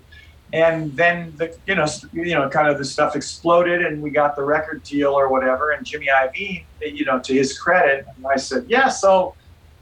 And 0.52 0.94
then 0.96 1.32
the, 1.36 1.56
you 1.66 1.76
know, 1.76 1.86
you 2.12 2.34
know, 2.34 2.48
kind 2.48 2.68
of 2.68 2.76
the 2.76 2.84
stuff 2.84 3.14
exploded, 3.14 3.84
and 3.84 4.02
we 4.02 4.10
got 4.10 4.34
the 4.34 4.42
record 4.42 4.82
deal 4.82 5.12
or 5.12 5.28
whatever. 5.28 5.70
And 5.70 5.86
Jimmy 5.86 6.08
Iovine, 6.08 6.64
you 6.80 7.04
know, 7.04 7.20
to 7.20 7.32
his 7.32 7.56
credit, 7.56 8.04
and 8.16 8.26
I 8.26 8.36
said, 8.36 8.66
yeah, 8.68 8.88
so 8.88 9.34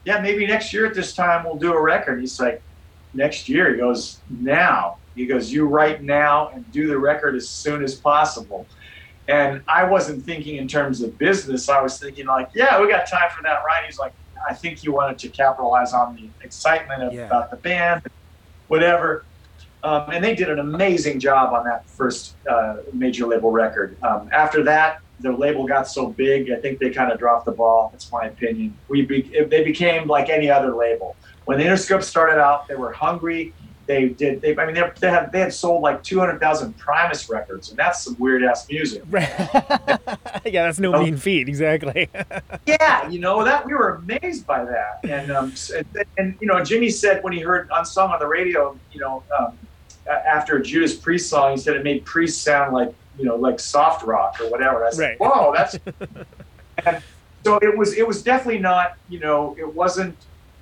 yeah, 0.04 0.20
maybe 0.20 0.46
next 0.46 0.72
year 0.72 0.86
at 0.86 0.94
this 0.94 1.14
time 1.14 1.44
we'll 1.44 1.56
do 1.56 1.72
a 1.72 1.80
record. 1.80 2.20
He's 2.20 2.38
like, 2.38 2.62
next 3.14 3.48
year. 3.48 3.72
He 3.72 3.78
goes, 3.78 4.20
now. 4.30 4.98
He 5.18 5.26
goes, 5.26 5.52
you 5.52 5.66
write 5.66 6.02
now 6.04 6.48
and 6.50 6.70
do 6.70 6.86
the 6.86 6.96
record 6.96 7.34
as 7.34 7.48
soon 7.48 7.82
as 7.82 7.96
possible. 7.96 8.66
And 9.26 9.62
I 9.66 9.82
wasn't 9.84 10.24
thinking 10.24 10.56
in 10.56 10.68
terms 10.68 11.02
of 11.02 11.18
business. 11.18 11.68
I 11.68 11.82
was 11.82 11.98
thinking 11.98 12.26
like, 12.26 12.50
yeah, 12.54 12.80
we 12.80 12.88
got 12.88 13.08
time 13.08 13.28
for 13.36 13.42
that, 13.42 13.62
right? 13.66 13.82
He's 13.84 13.98
like, 13.98 14.12
I 14.48 14.54
think 14.54 14.78
he 14.78 14.88
wanted 14.88 15.18
to 15.18 15.28
capitalize 15.28 15.92
on 15.92 16.14
the 16.14 16.30
excitement 16.44 17.02
of, 17.02 17.12
Yeah. 17.12 17.26
about 17.26 17.50
the 17.50 17.56
band, 17.56 18.02
whatever. 18.68 19.24
Um, 19.82 20.08
and 20.12 20.24
they 20.24 20.36
did 20.36 20.48
an 20.48 20.60
amazing 20.60 21.18
job 21.18 21.52
on 21.52 21.64
that 21.64 21.90
first 21.90 22.36
uh, 22.48 22.76
major 22.92 23.26
label 23.26 23.50
record. 23.50 23.96
Um, 24.02 24.28
after 24.32 24.62
that, 24.64 25.00
the 25.20 25.32
label 25.32 25.66
got 25.66 25.88
so 25.88 26.10
big, 26.10 26.50
I 26.52 26.60
think 26.60 26.78
they 26.78 26.90
kind 26.90 27.10
of 27.10 27.18
dropped 27.18 27.44
the 27.44 27.52
ball. 27.52 27.88
That's 27.92 28.10
my 28.12 28.26
opinion. 28.26 28.76
We 28.88 29.02
be, 29.04 29.22
they 29.50 29.64
became 29.64 30.06
like 30.06 30.28
any 30.28 30.48
other 30.48 30.74
label. 30.76 31.16
When 31.44 31.58
the 31.58 31.64
Interscope 31.64 32.04
started 32.04 32.40
out, 32.40 32.68
they 32.68 32.76
were 32.76 32.92
hungry. 32.92 33.52
They 33.88 34.10
did. 34.10 34.42
They, 34.42 34.54
I 34.56 34.66
mean, 34.66 34.74
they, 34.74 34.82
they 35.00 35.08
had 35.10 35.32
they 35.32 35.40
had 35.40 35.52
sold 35.52 35.82
like 35.82 36.02
two 36.04 36.20
hundred 36.20 36.38
thousand 36.40 36.76
Primus 36.76 37.28
records, 37.30 37.70
and 37.70 37.78
that's 37.78 38.02
some 38.04 38.14
weird 38.18 38.44
ass 38.44 38.68
music. 38.70 39.02
Right. 39.08 39.28
yeah, 40.44 40.66
that's 40.66 40.78
no 40.78 40.94
Oh. 40.94 41.02
mean 41.02 41.16
feat, 41.16 41.48
exactly. 41.48 42.08
Yeah, 42.66 43.08
you 43.08 43.18
know 43.18 43.42
that 43.44 43.64
we 43.64 43.72
were 43.72 43.94
amazed 43.94 44.46
by 44.46 44.62
that, 44.62 45.00
and 45.08 45.32
um, 45.32 45.54
and, 45.74 46.04
and 46.18 46.36
you 46.38 46.46
know 46.46 46.62
Jimmy 46.62 46.90
said 46.90 47.24
when 47.24 47.32
he 47.32 47.40
heard 47.40 47.70
Unsung 47.74 48.10
on 48.12 48.18
the 48.18 48.26
radio, 48.26 48.78
you 48.92 49.00
know, 49.00 49.22
um, 49.38 49.58
after 50.06 50.58
a 50.58 50.62
Judas 50.62 50.94
Priest 50.94 51.30
song, 51.30 51.52
he 51.52 51.56
said 51.56 51.74
it 51.74 51.82
made 51.82 52.04
Priest 52.04 52.42
sound 52.42 52.74
like 52.74 52.92
you 53.18 53.24
know 53.24 53.36
like 53.36 53.58
soft 53.58 54.04
rock 54.04 54.38
or 54.38 54.50
whatever. 54.50 54.84
I 54.84 54.90
said, 54.90 55.16
Right. 55.18 55.30
whoa, 55.30 55.54
that's. 55.56 55.78
and 56.86 57.02
so 57.44 57.56
it 57.62 57.74
was. 57.76 57.94
It 57.96 58.06
was 58.06 58.22
definitely 58.22 58.60
not. 58.60 58.96
You 59.08 59.20
know, 59.20 59.56
it 59.58 59.74
wasn't 59.74 60.14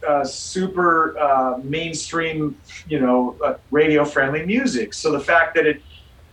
uh, 0.07 0.25
super 0.25 1.19
uh, 1.19 1.59
mainstream. 1.63 2.57
You 2.89 3.01
know, 3.01 3.37
uh, 3.45 3.55
radio 3.71 4.05
friendly 4.05 4.45
music. 4.47 4.95
So 4.95 5.13
the 5.13 5.21
fact 5.21 5.55
that 5.57 5.67
it, 5.67 5.83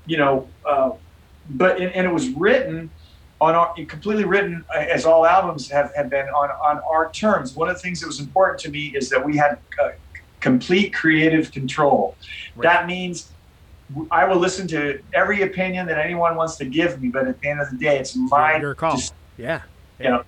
you 0.05 0.17
know, 0.17 0.47
uh, 0.65 0.91
but 1.49 1.81
and, 1.81 1.91
and 1.93 2.05
it 2.07 2.13
was 2.13 2.29
written 2.29 2.89
on 3.41 3.55
our 3.55 3.73
completely 3.87 4.23
written 4.23 4.63
uh, 4.73 4.79
as 4.79 5.05
all 5.05 5.25
albums 5.25 5.69
have, 5.69 5.91
have 5.95 6.09
been 6.09 6.27
on, 6.27 6.49
on 6.49 6.81
our 6.89 7.11
terms. 7.11 7.55
One 7.55 7.69
of 7.69 7.75
the 7.75 7.81
things 7.81 7.99
that 8.01 8.07
was 8.07 8.19
important 8.19 8.59
to 8.61 8.69
me 8.69 8.93
is 8.95 9.09
that 9.09 9.23
we 9.25 9.35
had 9.35 9.57
uh, 9.81 9.89
complete 10.39 10.93
creative 10.93 11.51
control. 11.51 12.15
Right. 12.55 12.63
That 12.63 12.87
means 12.87 13.31
I 14.11 14.25
will 14.25 14.37
listen 14.37 14.67
to 14.69 15.01
every 15.13 15.41
opinion 15.41 15.87
that 15.87 15.97
anyone 15.97 16.35
wants 16.35 16.55
to 16.57 16.65
give 16.65 17.01
me, 17.01 17.09
but 17.09 17.27
at 17.27 17.41
the 17.41 17.49
end 17.49 17.59
of 17.59 17.69
the 17.69 17.77
day, 17.77 17.97
it's 17.99 18.15
my 18.15 18.57
Your 18.57 18.75
call. 18.75 18.95
dis- 18.95 19.11
Yeah. 19.37 19.61
you 19.99 20.09
know. 20.09 20.23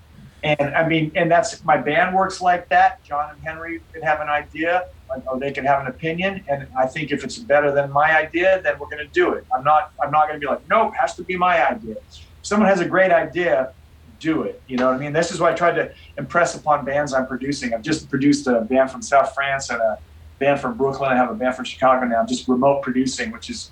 And 0.45 0.75
I 0.75 0.87
mean, 0.87 1.11
and 1.15 1.29
that's 1.29 1.65
my 1.65 1.75
band 1.75 2.15
works 2.15 2.39
like 2.39 2.69
that. 2.69 3.03
John 3.03 3.31
and 3.31 3.41
Henry 3.41 3.81
could 3.91 4.03
have 4.03 4.21
an 4.21 4.29
idea, 4.29 4.89
or 5.25 5.39
they 5.39 5.51
could 5.51 5.65
have 5.65 5.81
an 5.81 5.87
opinion, 5.87 6.45
and 6.47 6.67
I 6.77 6.85
think 6.85 7.11
if 7.11 7.23
it's 7.23 7.39
better 7.39 7.71
than 7.71 7.91
my 7.91 8.15
idea, 8.15 8.61
then 8.61 8.77
we're 8.77 8.89
going 8.89 9.05
to 9.05 9.11
do 9.11 9.33
it. 9.33 9.43
I'm 9.55 9.63
not, 9.63 9.91
I'm 10.01 10.11
not 10.11 10.27
going 10.27 10.39
to 10.39 10.45
be 10.45 10.47
like, 10.47 10.69
no, 10.69 10.89
it 10.89 10.93
has 10.93 11.15
to 11.15 11.23
be 11.23 11.35
my 11.35 11.67
idea. 11.67 11.95
If 11.95 12.25
someone 12.43 12.69
has 12.69 12.79
a 12.79 12.85
great 12.85 13.11
idea, 13.11 13.73
do 14.19 14.43
it. 14.43 14.61
You 14.67 14.77
know 14.77 14.85
what 14.85 14.95
I 14.95 14.99
mean? 14.99 15.13
This 15.13 15.31
is 15.31 15.39
what 15.39 15.51
I 15.51 15.55
tried 15.55 15.75
to 15.75 15.91
impress 16.15 16.53
upon 16.53 16.85
bands 16.85 17.11
I'm 17.11 17.25
producing. 17.25 17.73
I've 17.73 17.81
just 17.81 18.07
produced 18.07 18.45
a 18.45 18.61
band 18.61 18.91
from 18.91 19.01
South 19.01 19.33
France 19.33 19.71
and 19.71 19.81
a 19.81 19.97
band 20.37 20.59
from 20.59 20.77
Brooklyn. 20.77 21.11
I 21.11 21.15
have 21.15 21.31
a 21.31 21.33
band 21.33 21.55
from 21.55 21.65
Chicago 21.65 22.05
now. 22.05 22.19
I'm 22.19 22.27
just 22.27 22.47
remote 22.47 22.83
producing, 22.83 23.31
which 23.31 23.49
is 23.49 23.71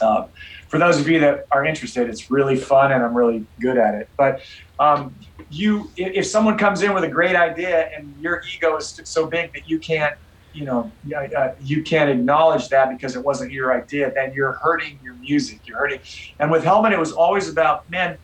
uh, 0.00 0.26
for 0.68 0.78
those 0.78 1.00
of 1.00 1.08
you 1.08 1.18
that 1.20 1.46
are 1.50 1.64
interested, 1.64 2.08
it's 2.08 2.30
really 2.30 2.56
fun 2.56 2.92
and 2.92 3.02
I'm 3.02 3.16
really 3.16 3.44
good 3.60 3.76
at 3.76 3.94
it. 3.94 4.08
But 4.16 4.42
um, 4.78 5.14
you, 5.50 5.90
if, 5.96 6.26
someone 6.26 6.56
comes 6.56 6.82
in 6.82 6.94
with 6.94 7.04
a 7.04 7.08
great 7.08 7.36
idea 7.36 7.90
and 7.96 8.14
your 8.20 8.42
ego 8.54 8.76
is 8.76 9.00
so 9.04 9.26
big 9.26 9.52
that 9.52 9.68
you 9.68 9.78
can't, 9.78 10.16
you 10.52 10.64
know, 10.64 10.90
uh, 11.14 11.52
you 11.60 11.82
can't 11.82 12.10
acknowledge 12.10 12.68
that 12.68 12.90
because 12.90 13.16
it 13.16 13.24
wasn't 13.24 13.50
your 13.50 13.74
idea, 13.74 14.12
then 14.14 14.32
you're 14.32 14.52
hurting 14.52 14.98
your 15.02 15.14
music. 15.14 15.60
You're 15.66 15.78
hurting. 15.78 16.00
And 16.38 16.50
with 16.50 16.64
Helmet, 16.64 16.92
it 16.92 16.98
was 16.98 17.12
always 17.12 17.48
about, 17.48 17.88
man, 17.90 18.16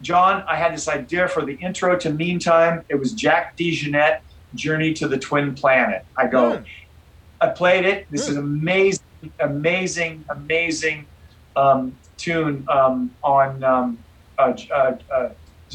John, 0.00 0.44
I 0.48 0.56
had 0.56 0.74
this 0.74 0.88
idea 0.88 1.28
for 1.28 1.44
the 1.44 1.54
intro 1.54 1.96
to 1.98 2.12
Meantime. 2.12 2.84
It 2.88 2.96
was 2.96 3.12
Jack 3.12 3.56
DeJohnette, 3.56 4.20
Journey 4.54 4.92
to 4.94 5.08
the 5.08 5.18
Twin 5.18 5.54
Planet. 5.54 6.04
I 6.16 6.26
go, 6.26 6.58
Hmm. 6.58 6.64
I 7.42 7.48
played 7.48 7.84
it. 7.84 8.06
This 8.08 8.28
is 8.28 8.36
amazing, 8.36 9.02
amazing, 9.40 10.24
amazing 10.28 11.06
um, 11.56 11.96
tune 12.16 12.64
um, 12.68 13.10
on 13.24 13.64
um, 13.64 13.98
uh, 14.38 14.54
uh, 14.70 14.94
uh, 15.12 15.28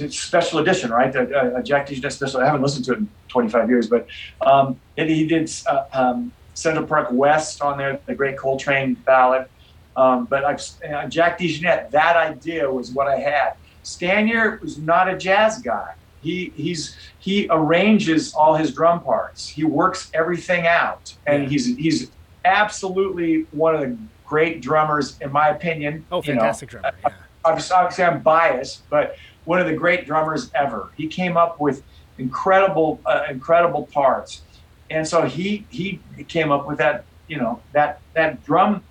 special 0.10 0.60
edition, 0.60 0.91
right? 0.91 1.15
Uh, 1.15 1.22
uh, 1.22 1.61
Jack 1.61 1.88
DeJohnette 1.88 2.11
special. 2.11 2.41
I 2.41 2.45
haven't 2.45 2.61
listened 2.61 2.86
to 2.86 2.94
it 2.94 2.99
in 2.99 3.10
25 3.28 3.69
years, 3.69 3.88
but 3.88 4.07
um, 4.41 4.80
and 4.98 5.10
he 5.10 5.28
did 5.28 5.52
uh, 5.68 5.86
um, 5.94 6.32
Central 6.53 6.86
Park 6.86 7.10
West 7.11 7.61
on 7.61 7.78
there, 7.78 7.99
the 8.06 8.15
Great 8.15 8.38
Coltrane 8.38 8.94
ballad. 8.94 9.48
Um, 9.95 10.26
but 10.26 10.45
I've, 10.45 10.61
uh, 10.88 11.07
Jack 11.07 11.40
DeJohnette, 11.40 11.90
that 11.91 12.15
idea 12.15 12.72
was 12.72 12.91
what 12.91 13.07
I 13.07 13.18
had. 13.18 13.53
Stanier 13.84 14.61
was 14.61 14.78
not 14.78 15.10
a 15.10 15.18
jazz 15.18 15.60
guy. 15.60 15.94
He 16.22 16.52
he's 16.56 16.95
he 17.19 17.48
arranges 17.49 18.34
all 18.34 18.56
his 18.56 18.74
drum 18.74 19.02
parts. 19.02 19.48
He 19.48 19.64
works 19.64 20.11
everything 20.14 20.68
out, 20.68 21.14
and 21.26 21.48
he's 21.48 21.78
he's 21.78 22.11
absolutely 22.44 23.45
one 23.52 23.76
of 23.76 23.82
the 23.82 23.98
great 24.26 24.61
drummers, 24.61 25.18
in 25.22 25.32
my 25.32 25.49
opinion. 25.49 26.06
Oh, 26.11 26.22
you 26.24 26.34
know. 26.34 26.41
fantastic 26.41 26.69
drummer. 26.69 26.91
Yeah. 27.06 27.14
obviously, 27.45 27.76
obviously 27.76 28.03
I'm 28.03 28.22
biased, 28.22 28.90
but 28.90 29.15
one 29.48 29.60
of 29.60 29.65
the 29.65 29.74
great 29.74 30.06
drummers 30.06 30.52
ever. 30.53 30.90
He 30.98 31.07
came 31.07 31.38
up 31.38 31.60
with 31.60 31.82
incredible, 32.18 32.99
uh, 33.06 33.24
incredible 33.30 33.88
parts, 33.88 34.41
and 34.90 35.07
so 35.07 35.24
he 35.24 35.65
he 35.69 35.99
came 36.28 36.52
up 36.52 36.68
with 36.68 36.78
that, 36.80 37.06
you 37.28 37.38
know, 37.38 37.61
that 37.72 38.02
that 38.14 38.44
drum 38.45 38.84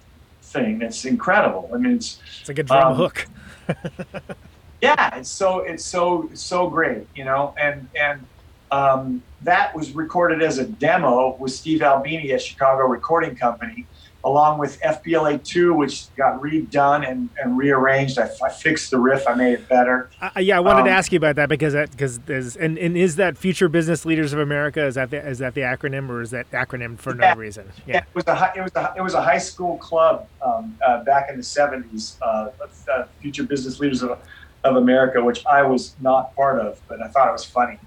thing. 0.42 0.78
That's 0.78 1.04
incredible. 1.04 1.70
I 1.74 1.76
mean, 1.76 1.96
it's 1.96 2.20
It's 2.40 2.48
like 2.48 2.58
a 2.58 2.62
drum 2.62 2.92
Um, 2.92 2.96
hook. 2.96 3.26
yeah, 4.80 5.16
it's 5.16 5.30
so 5.30 5.60
it's 5.60 5.84
so 5.84 6.30
so 6.34 6.68
great, 6.70 7.06
you 7.14 7.24
know, 7.24 7.54
and 7.60 7.88
and 7.98 8.24
um, 8.70 9.22
that 9.42 9.74
was 9.76 9.92
recorded 9.92 10.42
as 10.42 10.58
a 10.58 10.64
demo 10.66 11.36
with 11.38 11.52
Steve 11.52 11.82
Albini 11.82 12.32
at 12.32 12.42
Chicago 12.42 12.84
Recording 12.86 13.36
Company, 13.36 13.86
along 14.26 14.58
with 14.58 14.78
FBLA 14.80 15.42
two, 15.44 15.72
which 15.72 16.12
got 16.16 16.40
redone 16.42 17.08
and, 17.08 17.30
and 17.42 17.56
rearranged. 17.56 18.18
I, 18.18 18.28
I 18.44 18.48
fixed 18.50 18.90
the 18.90 18.98
riff, 18.98 19.26
I 19.26 19.34
made 19.34 19.52
it 19.52 19.68
better. 19.68 20.10
Uh, 20.20 20.30
yeah, 20.40 20.56
I 20.56 20.60
wanted 20.60 20.82
to 20.82 20.90
um, 20.90 20.96
ask 20.98 21.12
you 21.12 21.16
about 21.16 21.36
that 21.36 21.48
because 21.48 21.72
that 21.74 21.92
because 21.92 22.18
there's 22.20 22.56
and, 22.56 22.76
and 22.76 22.96
is 22.96 23.16
that 23.16 23.38
Future 23.38 23.68
Business 23.68 24.04
Leaders 24.04 24.32
of 24.32 24.40
America? 24.40 24.84
Is 24.84 24.96
that 24.96 25.10
the, 25.10 25.24
is 25.26 25.38
that 25.38 25.54
the 25.54 25.60
acronym 25.62 26.10
or 26.10 26.20
is 26.20 26.30
that 26.32 26.50
acronym 26.50 26.98
for 26.98 27.14
Yeah. 27.18 27.34
no 27.34 27.40
reason? 27.40 27.70
Yeah. 27.86 27.98
It 27.98 28.04
was 28.14 28.26
a 28.26 28.34
hi- 28.34 28.52
it 28.56 28.62
was 28.62 28.72
a, 28.74 28.94
it 28.96 29.00
was 29.02 29.14
a 29.14 29.22
high 29.22 29.38
school 29.38 29.78
club 29.78 30.26
um, 30.44 30.76
uh, 30.84 31.04
back 31.04 31.30
in 31.30 31.36
the 31.36 31.42
seventies. 31.42 32.18
Uh, 32.20 32.48
uh, 32.92 33.04
Future 33.20 33.44
Business 33.44 33.78
Leaders 33.80 34.02
of, 34.02 34.18
of 34.64 34.76
America, 34.76 35.22
which 35.22 35.46
I 35.46 35.62
was 35.62 35.94
not 36.00 36.34
part 36.34 36.58
of, 36.60 36.80
but 36.88 37.00
I 37.00 37.06
thought 37.08 37.28
it 37.28 37.32
was 37.32 37.44
funny. 37.44 37.78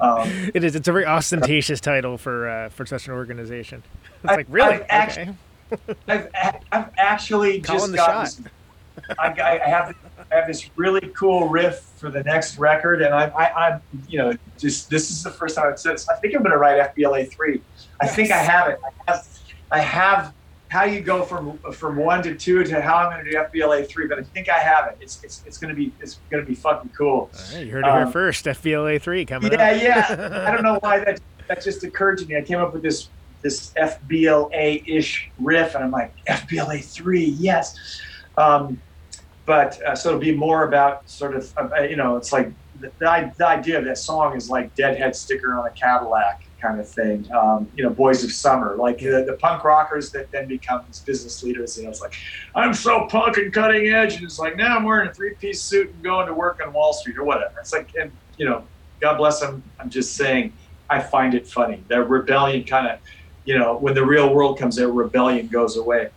Um, 0.00 0.50
It 0.54 0.64
is. 0.64 0.74
It's 0.74 0.88
a 0.88 0.92
very 0.92 1.04
ostentatious 1.18 1.80
title 1.80 2.16
for 2.16 2.48
uh, 2.48 2.68
for 2.70 2.86
such 2.86 3.06
an 3.06 3.12
organization. 3.12 3.82
It's 4.22 4.32
I- 4.32 4.36
like 4.36 4.46
really 4.48 4.74
I've 4.76 4.86
actually- 4.88 5.22
okay. 5.24 5.34
I've, 6.08 6.28
I've 6.72 6.90
actually 6.96 7.60
Calling 7.60 7.80
just 7.80 7.90
the 7.92 7.96
got 7.96 8.28
shot. 8.28 8.44
this, 8.96 9.16
I, 9.18 9.60
I 9.64 9.68
have 9.68 9.94
I 10.30 10.34
have 10.36 10.46
this 10.46 10.70
really 10.76 11.12
cool 11.14 11.48
riff 11.48 11.80
for 11.96 12.10
the 12.10 12.22
next 12.22 12.58
record, 12.58 13.02
and 13.02 13.14
I, 13.14 13.26
I, 13.26 13.68
I'm 13.68 13.82
you 14.08 14.18
know 14.18 14.32
just 14.58 14.90
this 14.90 15.10
is 15.10 15.22
the 15.22 15.30
first 15.30 15.56
time 15.56 15.66
I've 15.68 15.78
said 15.78 15.94
this. 15.94 16.08
I 16.08 16.16
think 16.16 16.34
I'm 16.34 16.42
going 16.42 16.52
to 16.52 16.58
write 16.58 16.94
FBLA 16.94 17.30
three. 17.30 17.60
I 18.00 18.06
think 18.06 18.30
I 18.30 18.38
have 18.38 18.68
it. 18.68 18.78
I 18.84 19.12
have 19.12 19.28
I 19.70 19.80
have 19.80 20.34
how 20.68 20.84
you 20.84 21.00
go 21.00 21.22
from 21.22 21.58
from 21.72 21.96
one 21.96 22.22
to 22.22 22.34
two 22.34 22.64
to 22.64 22.80
how 22.80 22.96
I'm 22.96 23.12
going 23.12 23.24
to 23.24 23.30
do 23.30 23.36
FBLA 23.36 23.86
three, 23.86 24.06
but 24.06 24.18
I 24.18 24.22
think 24.22 24.48
I 24.48 24.58
have 24.58 24.88
it. 24.88 24.98
It's 25.00 25.22
it's, 25.22 25.42
it's 25.46 25.58
going 25.58 25.68
to 25.68 25.76
be 25.76 25.92
it's 26.00 26.18
going 26.30 26.42
to 26.42 26.48
be 26.48 26.54
fucking 26.54 26.90
cool. 26.96 27.08
All 27.08 27.30
right, 27.54 27.64
you 27.66 27.72
heard 27.72 27.84
it 27.84 27.90
here 27.92 28.06
Um, 28.06 28.12
first. 28.12 28.44
FBLA 28.46 29.00
three 29.00 29.24
coming 29.24 29.52
up. 29.52 29.58
Yeah, 29.58 29.70
up. 29.70 29.82
yeah. 30.18 30.44
I 30.48 30.50
don't 30.52 30.62
know 30.62 30.78
why 30.80 30.98
that 31.00 31.20
that 31.48 31.62
just 31.62 31.84
occurred 31.84 32.18
to 32.18 32.26
me. 32.26 32.36
I 32.36 32.42
came 32.42 32.58
up 32.58 32.72
with 32.72 32.82
this 32.82 33.08
this 33.44 33.74
FBLA 33.74 34.82
ish 34.88 35.30
riff, 35.38 35.74
and 35.76 35.84
I'm 35.84 35.90
like 35.90 36.12
FBLA 36.26 36.82
three, 36.82 37.26
yes. 37.26 37.76
Um, 38.36 38.80
but 39.46 39.80
uh, 39.82 39.94
so 39.94 40.08
it'll 40.08 40.20
be 40.20 40.34
more 40.34 40.66
about 40.66 41.08
sort 41.08 41.36
of 41.36 41.52
uh, 41.56 41.82
you 41.82 41.96
know, 41.96 42.16
it's 42.16 42.32
like 42.32 42.50
the, 42.80 42.90
the, 42.98 43.46
idea 43.46 43.78
of 43.78 43.84
that 43.84 43.98
song 43.98 44.34
is 44.34 44.48
like 44.48 44.74
Deadhead 44.74 45.14
sticker 45.14 45.58
on 45.58 45.66
a 45.66 45.70
Cadillac 45.70 46.42
kind 46.58 46.80
of 46.80 46.88
thing. 46.88 47.30
Um, 47.32 47.70
you 47.76 47.84
know, 47.84 47.90
Boys 47.90 48.24
of 48.24 48.32
Summer, 48.32 48.76
like 48.76 48.98
the, 48.98 49.24
the 49.26 49.36
punk 49.38 49.62
rockers 49.62 50.10
that 50.12 50.30
then 50.30 50.48
become 50.48 50.82
these 50.86 51.00
business 51.00 51.42
leaders. 51.42 51.76
You 51.76 51.84
know, 51.84 51.90
it's 51.90 52.00
like 52.00 52.14
I'm 52.54 52.72
so 52.72 53.06
punk 53.06 53.36
and 53.36 53.52
cutting 53.52 53.88
edge, 53.88 54.14
and 54.14 54.24
it's 54.24 54.38
like 54.38 54.56
now 54.56 54.78
I'm 54.78 54.84
wearing 54.84 55.08
a 55.08 55.14
three 55.14 55.34
piece 55.34 55.60
suit 55.60 55.90
and 55.90 56.02
going 56.02 56.26
to 56.26 56.34
work 56.34 56.62
on 56.64 56.72
Wall 56.72 56.94
Street 56.94 57.18
or 57.18 57.24
whatever. 57.24 57.60
It's 57.60 57.74
like, 57.74 57.90
and 58.00 58.10
you 58.38 58.46
know, 58.46 58.64
God 59.00 59.18
bless 59.18 59.40
them. 59.40 59.62
I'm 59.78 59.90
just 59.90 60.16
saying, 60.16 60.54
I 60.88 61.00
find 61.00 61.34
it 61.34 61.46
funny. 61.46 61.84
Their 61.88 62.04
rebellion 62.04 62.64
kind 62.64 62.86
of, 62.86 62.98
you 63.44 63.58
know, 63.58 63.76
when 63.76 63.94
the 63.94 64.04
real 64.04 64.32
world 64.34 64.58
comes, 64.58 64.76
their 64.76 64.88
rebellion 64.88 65.48
goes 65.48 65.76
away. 65.76 66.10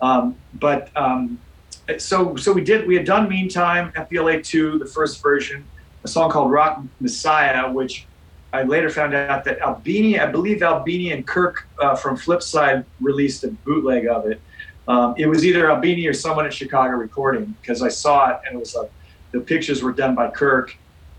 Um, 0.00 0.36
but 0.54 0.90
um, 0.96 1.38
so 1.98 2.36
so 2.36 2.52
we 2.52 2.62
did. 2.62 2.86
We 2.86 2.96
had 2.96 3.06
done 3.06 3.28
Meantime, 3.28 3.92
FBLA 3.92 4.44
two, 4.44 4.78
the 4.78 4.86
first 4.86 5.22
version, 5.22 5.64
a 6.04 6.08
song 6.08 6.30
called 6.30 6.50
Rock 6.50 6.82
Messiah, 7.00 7.70
which 7.70 8.06
I 8.52 8.62
later 8.62 8.90
found 8.90 9.14
out 9.14 9.44
that 9.44 9.60
Albini, 9.60 10.18
I 10.18 10.26
believe 10.26 10.62
Albini 10.62 11.12
and 11.12 11.26
Kirk 11.26 11.66
uh, 11.80 11.94
from 11.94 12.16
Flipside 12.16 12.84
released 13.00 13.44
a 13.44 13.48
bootleg 13.48 14.06
of 14.06 14.26
it. 14.26 14.40
Um, 14.88 15.14
it 15.18 15.26
was 15.26 15.44
either 15.44 15.70
Albini 15.70 16.06
or 16.06 16.12
someone 16.12 16.46
at 16.46 16.54
Chicago 16.54 16.92
recording 16.92 17.54
because 17.60 17.82
I 17.82 17.88
saw 17.88 18.30
it 18.30 18.40
and 18.46 18.56
it 18.56 18.58
was 18.58 18.74
like 18.74 18.90
the 19.32 19.40
pictures 19.40 19.82
were 19.82 19.92
done 19.92 20.14
by 20.14 20.30
Kirk. 20.30 20.76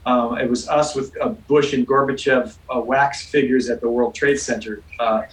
Um, 0.07 0.37
it 0.37 0.49
was 0.49 0.69
us 0.69 0.95
with 0.95 1.13
uh, 1.21 1.29
Bush 1.49 1.73
and 1.73 1.85
Gorbachev 1.85 2.57
uh, 2.73 2.79
wax 2.79 3.29
figures 3.29 3.69
at 3.69 3.81
the 3.81 3.89
World 3.89 4.15
Trade 4.15 4.39
Center, 4.39 4.81
uh, 5.01 5.23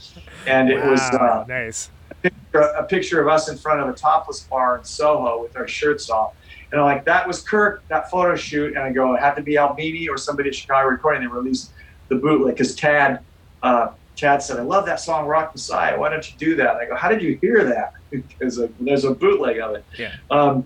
and 0.49 0.69
it 0.69 0.85
was 0.85 1.01
Wow, 1.13 1.43
uh, 1.43 1.45
nice. 1.47 1.91
a 2.25 2.83
picture 2.83 3.21
of 3.23 3.29
us 3.29 3.49
in 3.49 3.57
front 3.57 3.81
of 3.81 3.89
a 3.89 3.93
topless 3.93 4.41
bar 4.41 4.79
in 4.79 4.85
Soho 4.85 5.41
with 5.41 5.57
our 5.57 5.69
shirts 5.69 6.11
off. 6.11 6.35
And 6.73 6.81
I'm 6.81 6.87
like, 6.87 7.05
that 7.05 7.25
was 7.25 7.41
Kirk, 7.41 7.85
that 7.87 8.11
photo 8.11 8.35
shoot. 8.35 8.71
And 8.75 8.81
I 8.81 8.91
go, 8.91 9.15
it 9.15 9.21
had 9.21 9.35
to 9.37 9.43
be 9.43 9.57
Albini 9.57 10.09
or 10.09 10.19
somebody 10.19 10.49
at 10.49 10.57
Chicago 10.57 10.89
recording. 10.89 11.23
They 11.23 11.29
released 11.29 11.71
the 12.09 12.17
bootleg 12.17 12.57
because 12.57 12.75
Tad, 12.75 13.21
uh, 13.63 13.91
Chad 14.17 14.43
said, 14.43 14.59
I 14.59 14.63
love 14.63 14.87
that 14.87 14.99
song, 14.99 15.27
Rock 15.27 15.55
Messiah. 15.55 15.97
Why 15.97 16.09
don't 16.09 16.29
you 16.29 16.37
do 16.37 16.57
that? 16.57 16.71
And 16.75 16.79
I 16.79 16.87
go, 16.87 16.97
how 16.97 17.09
did 17.09 17.23
you 17.23 17.39
hear 17.41 17.63
that? 17.65 17.93
Because 18.11 18.61
uh, 18.61 18.69
there's 18.79 19.05
a 19.05 19.13
bootleg 19.13 19.59
of 19.59 19.75
it. 19.75 19.85
Yeah. 19.99 20.13
Um, 20.31 20.65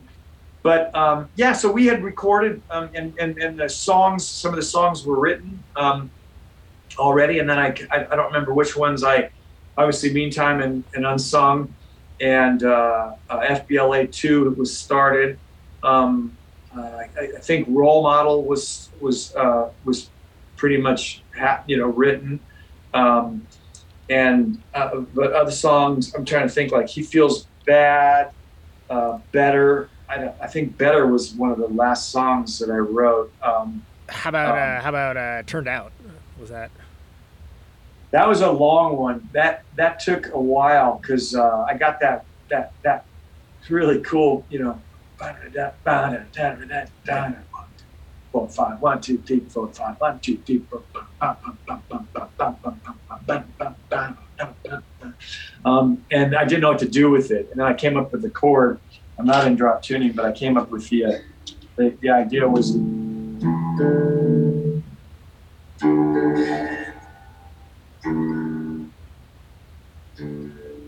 but 0.69 0.95
um, 0.95 1.31
yeah, 1.35 1.55
so 1.55 1.73
we 1.73 1.86
had 1.86 2.05
recorded 2.05 2.61
um, 2.69 2.90
and, 2.93 3.15
and, 3.19 3.39
and 3.39 3.59
the 3.59 3.70
songs, 3.70 4.28
some 4.28 4.51
of 4.51 4.57
the 4.57 4.62
songs 4.77 5.03
were 5.03 5.19
written 5.19 5.65
um, 5.77 6.11
already. 6.99 7.39
And 7.39 7.49
then 7.49 7.59
I, 7.59 7.69
I, 7.90 8.05
I 8.05 8.16
don't 8.16 8.27
remember 8.27 8.53
which 8.53 8.77
ones 8.77 9.03
I, 9.03 9.31
obviously 9.78 10.12
Meantime 10.12 10.61
and, 10.61 10.85
and 10.93 11.07
Unsung 11.07 11.74
and 12.20 12.62
uh, 12.65 13.12
uh, 13.31 13.40
FBLA 13.40 14.12
2 14.12 14.57
was 14.59 14.78
started. 14.78 15.39
Um, 15.82 16.36
uh, 16.77 16.82
I, 16.82 17.09
I 17.39 17.40
think 17.40 17.66
Role 17.70 18.03
Model 18.03 18.45
was 18.45 18.90
was 19.01 19.35
uh, 19.36 19.70
was 19.86 20.11
pretty 20.57 20.77
much 20.77 21.23
ha- 21.35 21.65
you 21.66 21.78
know 21.78 21.86
written, 21.86 22.40
um, 22.93 23.47
and 24.11 24.62
uh, 24.74 24.97
but 25.15 25.32
other 25.32 25.51
songs 25.51 26.15
I'm 26.15 26.27
trying 26.27 26.47
to 26.47 26.53
think 26.53 26.73
like 26.73 26.90
He 26.90 27.03
Feels 27.03 27.47
Bad, 27.65 28.32
uh, 28.90 29.20
Better. 29.32 29.89
I, 30.09 30.17
don't- 30.19 30.35
I 30.41 30.47
think 30.47 30.77
Better 30.79 31.07
was 31.07 31.33
one 31.33 31.51
of 31.51 31.59
the 31.59 31.69
last 31.69 32.11
songs 32.11 32.59
that 32.59 32.71
I 32.71 32.77
wrote. 32.79 33.33
Um, 33.43 33.85
How 34.09 34.31
about 34.31 34.51
Um, 34.51 34.79
uh, 34.79 34.81
how 34.83 34.89
about 34.89 35.17
uh, 35.17 35.43
turned 35.45 35.69
out? 35.69 35.93
Was 36.41 36.51
that? 36.51 36.71
That 38.11 38.27
was 38.27 38.41
a 38.41 38.51
long 38.51 38.97
one. 38.97 39.29
That 39.33 39.65
that 39.77 40.01
took 40.01 40.33
a 40.33 40.41
while 40.41 40.99
because 40.99 41.35
uh, 41.35 41.67
I 41.69 41.75
got 41.77 42.01
that 42.01 42.25
that 42.49 42.73
that 42.83 43.05
really 43.69 44.01
cool, 44.01 44.47
you 44.49 44.61
know. 44.61 44.81
Four 48.33 48.49
five 48.49 48.81
one 48.81 49.01
two 49.01 49.19
three 49.19 49.41
four 49.41 49.69
five 49.73 50.01
one 50.01 50.21
two 50.21 50.39
three 50.39 50.61
four 50.71 50.83
um, 55.65 56.05
and 56.11 56.35
I 56.37 56.45
didn't 56.45 56.61
know 56.63 56.71
what 56.71 56.79
to 56.81 56.89
do 56.89 57.11
with 57.11 57.31
it, 57.31 57.49
and 57.51 57.61
then 57.61 57.67
I 57.67 57.75
came 57.75 57.97
up 57.97 58.13
with 58.13 58.23
the 58.23 58.31
chord. 58.31 58.79
I'm 59.19 59.27
not 59.27 59.47
in 59.49 59.57
drop 59.57 59.82
tuning, 59.82 60.12
but 60.12 60.24
I 60.24 60.32
came 60.32 60.57
up 60.57 60.70
with 60.70 60.89
the 60.90 61.07
uh, 61.07 61.12
the, 61.77 61.99
the 62.01 62.11
idea 62.11 62.49
was 62.49 62.70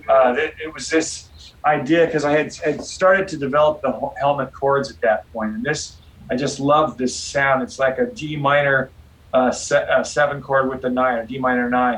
uh, 0.09 0.35
it, 0.39 0.55
it 0.65 0.73
was 0.73 0.89
this 0.89 1.57
idea 1.67 2.07
because 2.07 2.25
I 2.25 2.33
had, 2.33 2.53
had 2.65 2.83
started 2.83 3.27
to 3.29 3.37
develop 3.37 3.81
the 3.83 3.93
helmet 4.21 4.51
chords 4.59 4.91
at 4.91 4.97
that 5.03 5.23
point, 5.33 5.51
and 5.55 5.65
this 5.65 6.01
I 6.31 6.37
just 6.37 6.61
love 6.61 6.97
this 6.99 7.21
sound. 7.21 7.63
It's 7.65 7.81
like 7.81 7.99
a 7.99 8.07
D 8.15 8.37
minor 8.37 8.93
uh, 9.33 9.51
se- 9.51 9.87
uh, 9.91 10.05
seven 10.05 10.41
chord 10.41 10.69
with 10.71 10.83
the 10.83 10.91
nine, 10.91 11.19
a 11.19 11.27
D 11.27 11.39
minor 11.39 11.69
nine, 11.69 11.97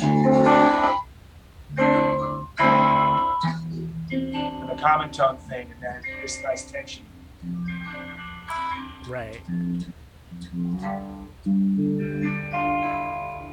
common 4.82 5.10
tone 5.12 5.36
thing, 5.36 5.70
and 5.70 5.80
then 5.80 6.02
this 6.20 6.42
nice 6.42 6.68
tension. 6.68 7.04
Right. 9.09 9.40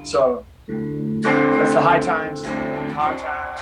So 0.03 0.43
that's 0.67 1.73
the 1.73 1.81
high 1.81 1.99
times, 1.99 2.43
high 2.43 3.15
times. 3.15 3.61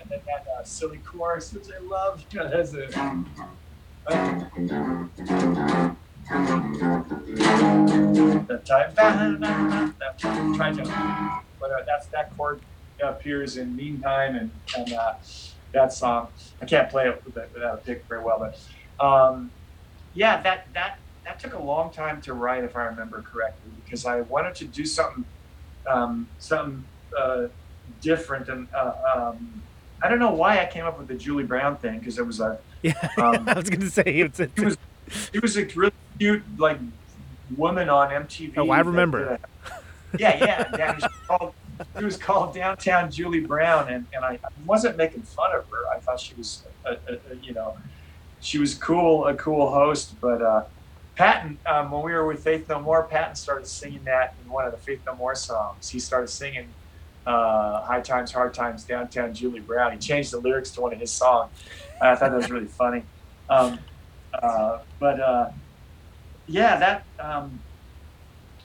And 0.00 0.08
then 0.08 0.20
that 0.26 0.46
uh, 0.58 0.64
silly 0.64 0.98
chorus, 0.98 1.52
which 1.52 1.66
I 1.68 1.80
love. 1.84 2.24
You 2.30 2.38
know, 2.38 2.48
that's 2.48 2.72
a, 2.72 2.86
the 6.28 7.02
time, 8.64 8.94
that 8.94 10.18
try 10.18 10.72
to, 10.72 11.42
but 11.60 11.70
uh, 11.70 11.84
that's 11.86 12.06
that 12.08 12.36
chord 12.36 12.60
appears 13.02 13.56
in 13.56 13.76
meantime 13.76 14.34
and 14.36 14.50
and 14.76 14.92
uh, 14.92 15.14
that 15.72 15.92
song. 15.92 16.28
I 16.60 16.64
can't 16.64 16.90
play 16.90 17.08
it 17.08 17.22
without 17.24 17.52
without 17.54 17.74
a 17.74 17.76
pick 17.78 18.04
very 18.08 18.22
well, 18.22 18.38
but 18.38 19.04
um, 19.04 19.50
yeah, 20.14 20.40
that 20.42 20.66
that 20.74 20.98
that 21.24 21.38
took 21.38 21.54
a 21.54 21.62
long 21.62 21.90
time 21.92 22.20
to 22.22 22.34
write, 22.34 22.64
if 22.64 22.76
I 22.76 22.84
remember 22.84 23.22
correctly, 23.22 23.70
because 23.84 24.04
I 24.04 24.22
wanted 24.22 24.54
to 24.56 24.64
do 24.64 24.84
something 24.84 25.24
um, 25.86 26.26
something 26.38 26.84
uh, 27.16 27.46
different, 28.00 28.48
and 28.48 28.66
uh, 28.74 28.94
um, 29.14 29.62
I 30.02 30.08
don't 30.08 30.18
know 30.18 30.32
why 30.32 30.60
I 30.60 30.66
came 30.66 30.84
up 30.84 30.98
with 30.98 31.06
the 31.06 31.14
Julie 31.14 31.44
Brown 31.44 31.76
thing 31.76 32.00
because 32.00 32.18
it 32.18 32.26
was 32.26 32.40
a 32.40 32.58
Yeah. 32.82 32.94
Um, 33.18 33.48
I 33.48 33.54
was 33.54 33.70
gonna 33.70 33.88
say 33.90 34.02
it's. 34.04 34.40
it's 34.40 34.52
it 34.58 34.64
was 34.64 34.78
it 35.32 35.40
was 35.42 35.56
a 35.56 35.64
really 35.66 35.92
cute 36.18 36.42
like 36.58 36.78
woman 37.56 37.88
on 37.88 38.10
MTV. 38.10 38.54
Oh, 38.56 38.70
I 38.70 38.80
remember. 38.80 39.24
that- 39.24 39.40
yeah, 40.18 40.36
yeah, 40.44 40.68
yeah. 40.78 40.90
It 40.92 41.02
was 41.02 41.12
called, 41.26 41.54
it 41.98 42.04
was 42.04 42.16
called 42.16 42.54
Downtown 42.54 43.10
Julie 43.10 43.40
Brown, 43.40 43.88
and, 43.92 44.06
and 44.14 44.24
I, 44.24 44.32
I 44.44 44.48
wasn't 44.64 44.96
making 44.96 45.22
fun 45.22 45.54
of 45.54 45.68
her. 45.68 45.88
I 45.94 45.98
thought 45.98 46.20
she 46.20 46.34
was, 46.34 46.62
a, 46.84 46.92
a, 46.92 47.14
a, 47.14 47.36
you 47.42 47.52
know, 47.52 47.76
she 48.40 48.58
was 48.58 48.74
cool, 48.74 49.26
a 49.26 49.34
cool 49.34 49.70
host. 49.70 50.14
But 50.20 50.40
uh, 50.42 50.64
Patton, 51.16 51.58
um, 51.66 51.90
when 51.90 52.02
we 52.02 52.12
were 52.12 52.26
with 52.26 52.42
Faith 52.42 52.68
No 52.68 52.80
More, 52.80 53.02
Patton 53.04 53.34
started 53.36 53.66
singing 53.66 54.04
that 54.04 54.34
in 54.44 54.50
one 54.50 54.64
of 54.64 54.72
the 54.72 54.78
Faith 54.78 55.00
No 55.06 55.14
More 55.16 55.34
songs. 55.34 55.88
He 55.90 55.98
started 55.98 56.28
singing 56.28 56.68
uh, 57.26 57.82
High 57.82 58.00
Times, 58.00 58.32
Hard 58.32 58.54
Times, 58.54 58.84
Downtown 58.84 59.34
Julie 59.34 59.60
Brown. 59.60 59.92
He 59.92 59.98
changed 59.98 60.32
the 60.32 60.38
lyrics 60.38 60.70
to 60.72 60.80
one 60.80 60.92
of 60.92 61.00
his 61.00 61.10
songs. 61.12 61.50
I 62.00 62.14
thought 62.14 62.30
that 62.30 62.36
was 62.36 62.50
really 62.50 62.66
funny. 62.66 63.02
Um, 63.50 63.78
uh, 64.32 64.78
but 65.00 65.18
uh, 65.20 65.50
yeah, 66.46 66.78
that 66.78 67.04
um, 67.18 67.60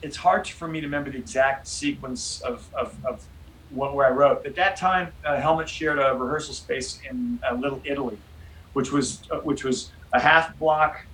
it's 0.02 0.16
hard 0.16 0.46
for 0.46 0.68
me 0.68 0.80
to 0.80 0.86
remember 0.86 1.10
the 1.10 1.18
exact 1.18 1.66
sequence 1.66 2.40
of, 2.42 2.68
of, 2.74 2.94
of 3.04 3.24
what, 3.70 3.94
where 3.94 4.06
I 4.06 4.10
wrote. 4.10 4.44
At 4.44 4.56
that 4.56 4.76
time, 4.76 5.12
uh, 5.24 5.40
Helmet 5.40 5.68
shared 5.68 5.98
a 5.98 6.14
rehearsal 6.14 6.54
space 6.54 7.00
in 7.08 7.38
uh, 7.48 7.54
Little 7.54 7.80
Italy, 7.84 8.18
which 8.72 8.92
was 8.92 9.22
uh, 9.30 9.38
which 9.38 9.64
was 9.64 9.92
a 10.12 10.20
half 10.20 10.56
block 10.58 11.04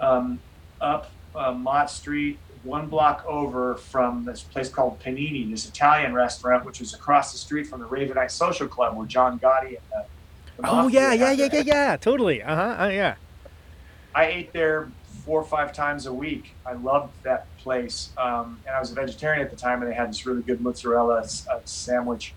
um, 0.00 0.38
up 0.80 1.10
uh, 1.34 1.52
Mott 1.52 1.90
Street, 1.90 2.38
one 2.62 2.88
block 2.88 3.24
over 3.26 3.76
from 3.76 4.24
this 4.24 4.42
place 4.42 4.68
called 4.68 5.00
Panini, 5.00 5.50
this 5.50 5.66
Italian 5.68 6.14
restaurant, 6.14 6.64
which 6.64 6.80
was 6.80 6.94
across 6.94 7.32
the 7.32 7.38
street 7.38 7.66
from 7.66 7.80
the 7.80 7.86
Ravenite 7.86 8.30
Social 8.30 8.68
Club, 8.68 8.96
where 8.96 9.06
John 9.06 9.38
Gotti 9.38 9.68
and 9.68 9.78
the, 9.90 10.62
the 10.62 10.70
oh 10.70 10.88
yeah, 10.88 11.12
yeah, 11.12 11.32
yeah, 11.32 11.48
yeah, 11.52 11.60
yeah. 11.60 11.96
Totally. 11.96 12.42
Uh 12.42 12.54
huh. 12.54 12.84
Uh, 12.84 12.88
yeah. 12.88 13.14
I 14.14 14.26
ate 14.26 14.52
there 14.52 14.88
four 15.26 15.40
or 15.40 15.44
five 15.44 15.72
times 15.72 16.06
a 16.06 16.12
week. 16.12 16.54
I 16.64 16.74
loved 16.74 17.12
that 17.24 17.46
place, 17.58 18.10
um, 18.16 18.60
and 18.64 18.74
I 18.74 18.78
was 18.78 18.92
a 18.92 18.94
vegetarian 18.94 19.42
at 19.42 19.50
the 19.50 19.56
time, 19.56 19.82
and 19.82 19.90
they 19.90 19.94
had 19.94 20.08
this 20.10 20.24
really 20.24 20.42
good 20.42 20.60
mozzarella 20.60 21.18
uh, 21.50 21.58
sandwich. 21.64 22.32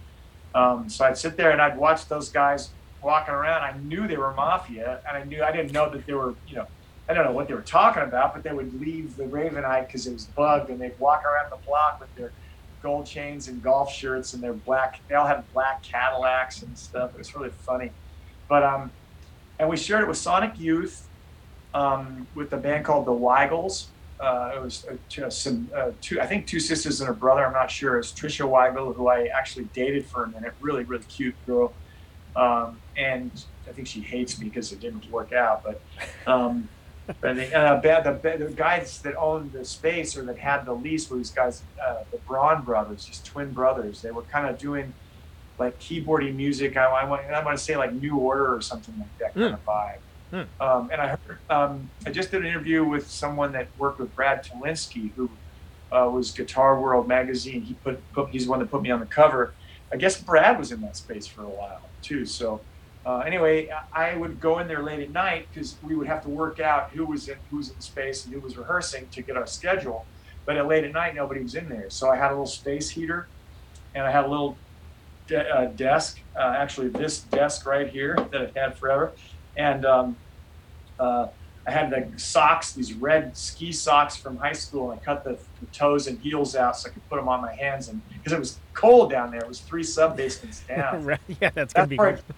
Um, 0.56 0.90
so 0.90 1.06
I'd 1.06 1.18
sit 1.18 1.38
there 1.38 1.52
and 1.52 1.62
I'd 1.62 1.78
watch 1.78 2.08
those 2.08 2.30
guys 2.30 2.72
walking 3.04 3.36
around. 3.36 3.62
I 3.62 3.78
knew 3.78 4.08
they 4.08 4.18
were 4.18 4.34
mafia, 4.34 5.02
and 5.08 5.16
I 5.16 5.24
knew 5.24 5.44
I 5.44 5.52
didn't 5.52 5.72
know 5.72 5.88
that 5.92 6.08
they 6.08 6.14
were, 6.14 6.34
you 6.48 6.56
know, 6.56 6.66
I 7.08 7.14
don't 7.14 7.26
know 7.26 7.32
what 7.32 7.48
they 7.48 7.54
were 7.54 7.62
talking 7.62 8.02
about, 8.02 8.34
but 8.34 8.44
they 8.44 8.52
would 8.52 8.80
leave 8.82 9.16
the 9.16 9.24
Ravenite 9.24 9.86
because 9.86 10.08
it 10.08 10.14
was 10.14 10.26
bugged, 10.26 10.72
and 10.72 10.82
they'd 10.82 10.98
walk 11.00 11.24
around 11.26 11.52
the 11.52 11.58
block 11.68 12.00
with 12.00 12.14
their 12.16 12.32
gold 12.82 13.06
chains 13.06 13.50
and 13.50 13.62
golf 13.62 13.94
shirts 13.94 14.34
and 14.34 14.42
their 14.42 14.54
black. 14.54 15.00
They 15.08 15.16
all 15.16 15.28
had 15.28 15.44
black 15.54 15.84
Cadillacs 15.84 16.64
and 16.64 16.76
stuff. 16.76 17.12
It 17.14 17.20
was 17.20 17.36
really 17.36 17.50
funny, 17.50 17.92
but 18.48 18.64
um, 18.64 18.92
and 19.60 19.70
we 19.70 19.78
shared 19.78 20.02
it 20.02 20.08
with 20.08 20.18
Sonic 20.18 20.60
Youth 20.60 21.09
um, 21.74 22.28
with 22.36 22.52
a 22.54 22.58
band 22.58 22.86
called 22.86 23.06
the 23.06 23.12
Weigels. 23.12 23.88
Uh, 24.20 24.52
it 24.56 24.62
was 24.62 24.86
uh, 24.86 24.96
two, 25.08 25.32
some 25.32 25.70
uh, 25.74 25.92
two, 26.02 26.20
I 26.20 26.26
think 26.28 26.46
two 26.46 26.60
sisters 26.60 27.00
and 27.00 27.10
a 27.10 27.14
brother. 27.14 27.46
I'm 27.46 27.54
not 27.54 27.72
sure. 27.72 27.98
It's 27.98 28.12
Trisha 28.12 28.48
Weigel, 28.48 28.94
who 28.94 29.08
I 29.08 29.28
actually 29.28 29.66
dated 29.74 30.06
for 30.06 30.26
a 30.26 30.28
minute. 30.28 30.54
Really, 30.60 30.84
really 30.84 31.06
cute 31.06 31.36
girl. 31.46 31.74
Um, 32.36 32.80
and 32.98 33.32
I 33.68 33.72
think 33.72 33.88
she 33.88 34.02
hates 34.02 34.40
me 34.40 34.50
because 34.50 34.72
it 34.72 34.80
didn't 34.82 35.10
work 35.10 35.32
out. 35.32 35.64
But 35.64 35.82
um, 36.28 36.68
but 37.22 37.36
the, 37.36 37.58
uh, 37.58 37.80
the, 37.82 38.38
the 38.38 38.52
guys 38.52 39.02
that 39.02 39.16
owned 39.16 39.52
the 39.52 39.66
space 39.66 40.16
or 40.16 40.24
that 40.26 40.38
had 40.38 40.66
the 40.66 40.74
lease 40.74 41.10
were 41.10 41.18
these 41.18 41.32
guys, 41.32 41.64
uh, 41.84 42.04
the 42.12 42.18
Braun 42.18 42.64
brothers, 42.64 43.06
these 43.06 43.22
twin 43.24 43.52
brothers. 43.52 44.02
They 44.02 44.12
were 44.12 44.22
kind 44.24 44.48
of 44.48 44.60
doing 44.60 44.94
like 45.58 45.80
keyboardy 45.80 46.36
music. 46.36 46.78
I, 46.78 46.86
I 46.86 47.06
want 47.06 47.26
I 47.26 47.44
want 47.44 47.58
to 47.58 47.64
say 47.64 47.78
like 47.78 47.94
New 47.94 48.18
Order 48.18 48.54
or 48.54 48.62
something 48.62 48.94
like 48.98 49.18
that 49.20 49.34
kind 49.34 49.54
of 49.54 49.66
vibe. 49.66 49.98
Hmm. 50.32 50.42
Um, 50.62 50.90
and 50.92 51.02
I 51.02 51.08
heard 51.08 51.40
um, 51.50 51.90
I 52.06 52.12
just 52.12 52.32
did 52.32 52.42
an 52.42 52.48
interview 52.48 52.84
with 52.84 53.10
someone 53.10 53.52
that 53.54 53.68
worked 53.78 54.00
with 54.00 54.16
Brad 54.16 54.44
Tolinski, 54.44 55.12
who 55.14 55.30
uh, 55.92 56.10
was 56.12 56.32
Guitar 56.32 56.80
World 56.80 57.08
magazine. 57.08 57.62
He 57.62 57.74
put, 57.74 58.00
put 58.14 58.30
he's 58.30 58.46
the 58.46 58.52
one 58.52 58.60
that 58.60 58.70
put 58.70 58.82
me 58.82 58.92
on 58.92 59.00
the 59.00 59.06
cover. 59.06 59.54
I 59.92 59.98
guess 59.98 60.22
Brad 60.22 60.60
was 60.60 60.72
in 60.72 60.82
that 60.82 60.96
space 60.98 61.26
for 61.26 61.44
a 61.44 61.50
while 61.50 61.82
too. 62.02 62.26
So 62.26 62.62
uh, 63.06 63.20
anyway, 63.20 63.70
I 63.94 64.16
would 64.16 64.40
go 64.40 64.60
in 64.60 64.68
there 64.68 64.84
late 64.84 65.00
at 65.00 65.10
night 65.12 65.48
because 65.52 65.76
we 65.82 65.96
would 65.96 66.08
have 66.08 66.22
to 66.24 66.30
work 66.30 66.60
out 66.60 66.92
who 66.92 67.06
was 67.06 67.28
in 67.28 67.38
who 67.50 67.58
was 67.58 67.72
in 67.72 67.80
space 67.80 68.26
and 68.26 68.34
who 68.34 68.40
was 68.40 68.58
rehearsing 68.58 69.08
to 69.10 69.22
get 69.22 69.36
our 69.36 69.48
schedule. 69.48 70.06
But 70.46 70.58
at 70.58 70.68
late 70.68 70.84
at 70.84 70.92
night, 70.92 71.16
nobody 71.16 71.42
was 71.42 71.56
in 71.56 71.70
there, 71.70 71.90
so 71.90 72.10
I 72.10 72.16
had 72.16 72.28
a 72.28 72.34
little 72.34 72.46
space 72.46 72.90
heater, 72.90 73.28
and 73.94 74.06
I 74.06 74.12
had 74.12 74.26
a 74.26 74.28
little 74.28 74.58
de- 75.28 75.48
uh, 75.48 75.66
desk. 75.68 76.20
Uh, 76.36 76.56
actually, 76.58 76.90
this 76.90 77.22
desk 77.22 77.66
right 77.66 77.88
here 77.88 78.16
that 78.32 78.42
I've 78.42 78.56
had 78.56 78.78
forever, 78.78 79.12
and 79.60 79.86
um, 79.86 80.16
uh, 81.00 81.28
I 81.68 81.72
had 81.72 81.92
the 81.92 82.08
socks, 82.18 82.72
these 82.72 82.94
red 82.94 83.36
ski 83.38 83.72
socks 83.74 84.16
from 84.16 84.38
high 84.38 84.54
school, 84.54 84.92
and 84.92 85.00
I 85.00 85.04
cut 85.04 85.24
the, 85.26 85.38
the, 85.60 85.66
toes 85.74 86.08
and 86.08 86.18
heels 86.20 86.56
out 86.56 86.78
so 86.78 86.90
I 86.90 86.94
could 86.94 87.08
put 87.10 87.18
them 87.18 87.28
on 87.28 87.42
my 87.42 87.54
hands, 87.54 87.90
and 87.90 88.02
because 88.14 88.32
it 88.32 88.40
was 88.40 88.58
cold 88.74 89.12
down 89.12 89.32
there, 89.32 89.42
it 89.42 89.48
was 89.48 89.60
three 89.60 89.84
sub 89.84 90.16
basements 90.16 90.62
down. 90.68 91.04
right. 91.04 91.20
Yeah, 91.42 91.52
that's 91.54 91.74
gonna 91.74 91.88
that's 91.88 91.90
be 91.90 91.98
where 91.98 92.14
cool. 92.14 92.36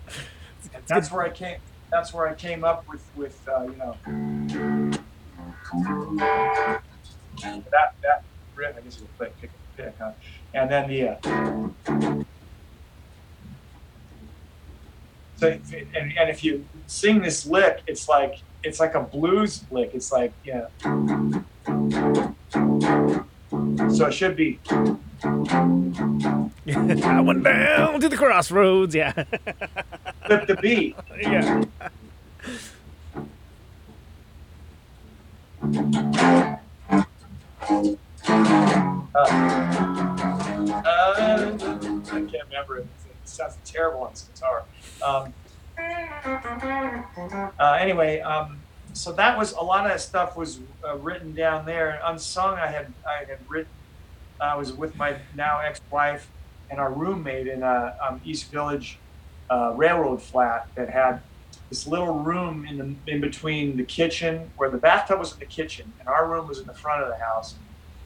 I, 0.74 0.80
that's 0.88 1.12
where 1.12 1.24
I 1.24 1.30
came. 1.30 1.60
That's 1.92 2.14
where 2.14 2.28
I 2.28 2.34
came 2.34 2.64
up 2.64 2.88
with 2.90 3.04
with 3.16 3.40
uh, 3.48 3.64
you 3.64 3.76
know 3.78 3.96
that 7.72 7.94
that 8.02 8.24
riff. 8.56 8.76
I 8.76 8.82
guess 8.82 9.00
you 9.00 9.08
could 9.18 9.40
pick 9.40 9.52
pick, 9.78 9.94
huh? 10.00 10.12
And 10.54 10.70
then 10.72 10.90
the. 10.90 11.10
Uh, 11.10 12.24
so 15.42 15.50
and, 15.96 16.14
and 16.20 16.30
if 16.30 16.44
you 16.44 16.64
sing 16.86 17.20
this 17.20 17.48
lick, 17.48 17.82
it's 17.88 18.08
like 18.08 18.44
it's 18.64 18.80
like 18.80 18.94
a 18.94 19.02
blues 19.02 19.64
lick. 19.72 19.90
It's 19.96 20.12
like 20.12 20.32
yeah. 20.46 20.68
So 23.90 24.06
it 24.06 24.14
should 24.14 24.36
be. 24.36 24.60
I 25.24 27.22
went 27.22 27.44
down 27.44 28.00
to 28.00 28.08
the 28.08 28.18
crossroads. 28.18 28.94
Yeah. 28.94 29.14
Flip 30.28 30.46
the 30.46 30.58
beat. 30.62 30.96
yeah. 31.20 31.64
Uh, 39.14 39.26
uh, 40.86 41.58
I 41.62 42.22
can't 42.30 42.46
remember 42.48 42.78
it. 42.78 42.88
Sounds 43.32 43.58
terrible 43.64 44.02
on 44.02 44.12
this 44.12 44.28
guitar. 44.34 44.64
Um, 45.02 45.34
uh, 47.60 47.78
anyway, 47.80 48.20
um, 48.20 48.60
so 48.94 49.14
that 49.14 49.38
was 49.38 49.54
a 49.54 49.62
lot 49.62 49.86
of 49.86 49.92
that 49.92 50.02
stuff 50.02 50.36
was 50.36 50.60
uh, 50.86 50.98
written 50.98 51.34
down 51.34 51.66
there. 51.66 52.02
Unsung, 52.04 52.56
I 52.56 52.68
had 52.68 52.92
I 53.08 53.24
had 53.24 53.40
written. 53.48 53.72
I 54.40 54.56
was 54.56 54.74
with 54.74 54.96
my 54.98 55.16
now 55.36 55.60
ex-wife 55.60 56.30
and 56.70 56.80
our 56.80 56.92
roommate 56.92 57.48
in 57.48 57.64
a 57.64 57.96
um, 58.06 58.20
East 58.26 58.52
Village 58.52 58.98
uh, 59.50 59.74
railroad 59.76 60.22
flat 60.22 60.68
that 60.76 60.90
had 60.90 61.22
this 61.70 61.88
little 61.88 62.20
room 62.20 62.66
in 62.66 62.78
the 62.78 63.12
in 63.12 63.22
between 63.22 63.78
the 63.78 63.84
kitchen 63.84 64.52
where 64.58 64.70
the 64.70 64.78
bathtub 64.78 65.20
was 65.20 65.34
in 65.34 65.40
the 65.40 65.46
kitchen 65.46 65.94
and 66.00 66.08
our 66.10 66.30
room 66.30 66.48
was 66.48 66.60
in 66.60 66.68
the 66.68 66.74
front 66.74 67.02
of 67.02 67.08
the 67.08 67.18
house. 67.18 67.56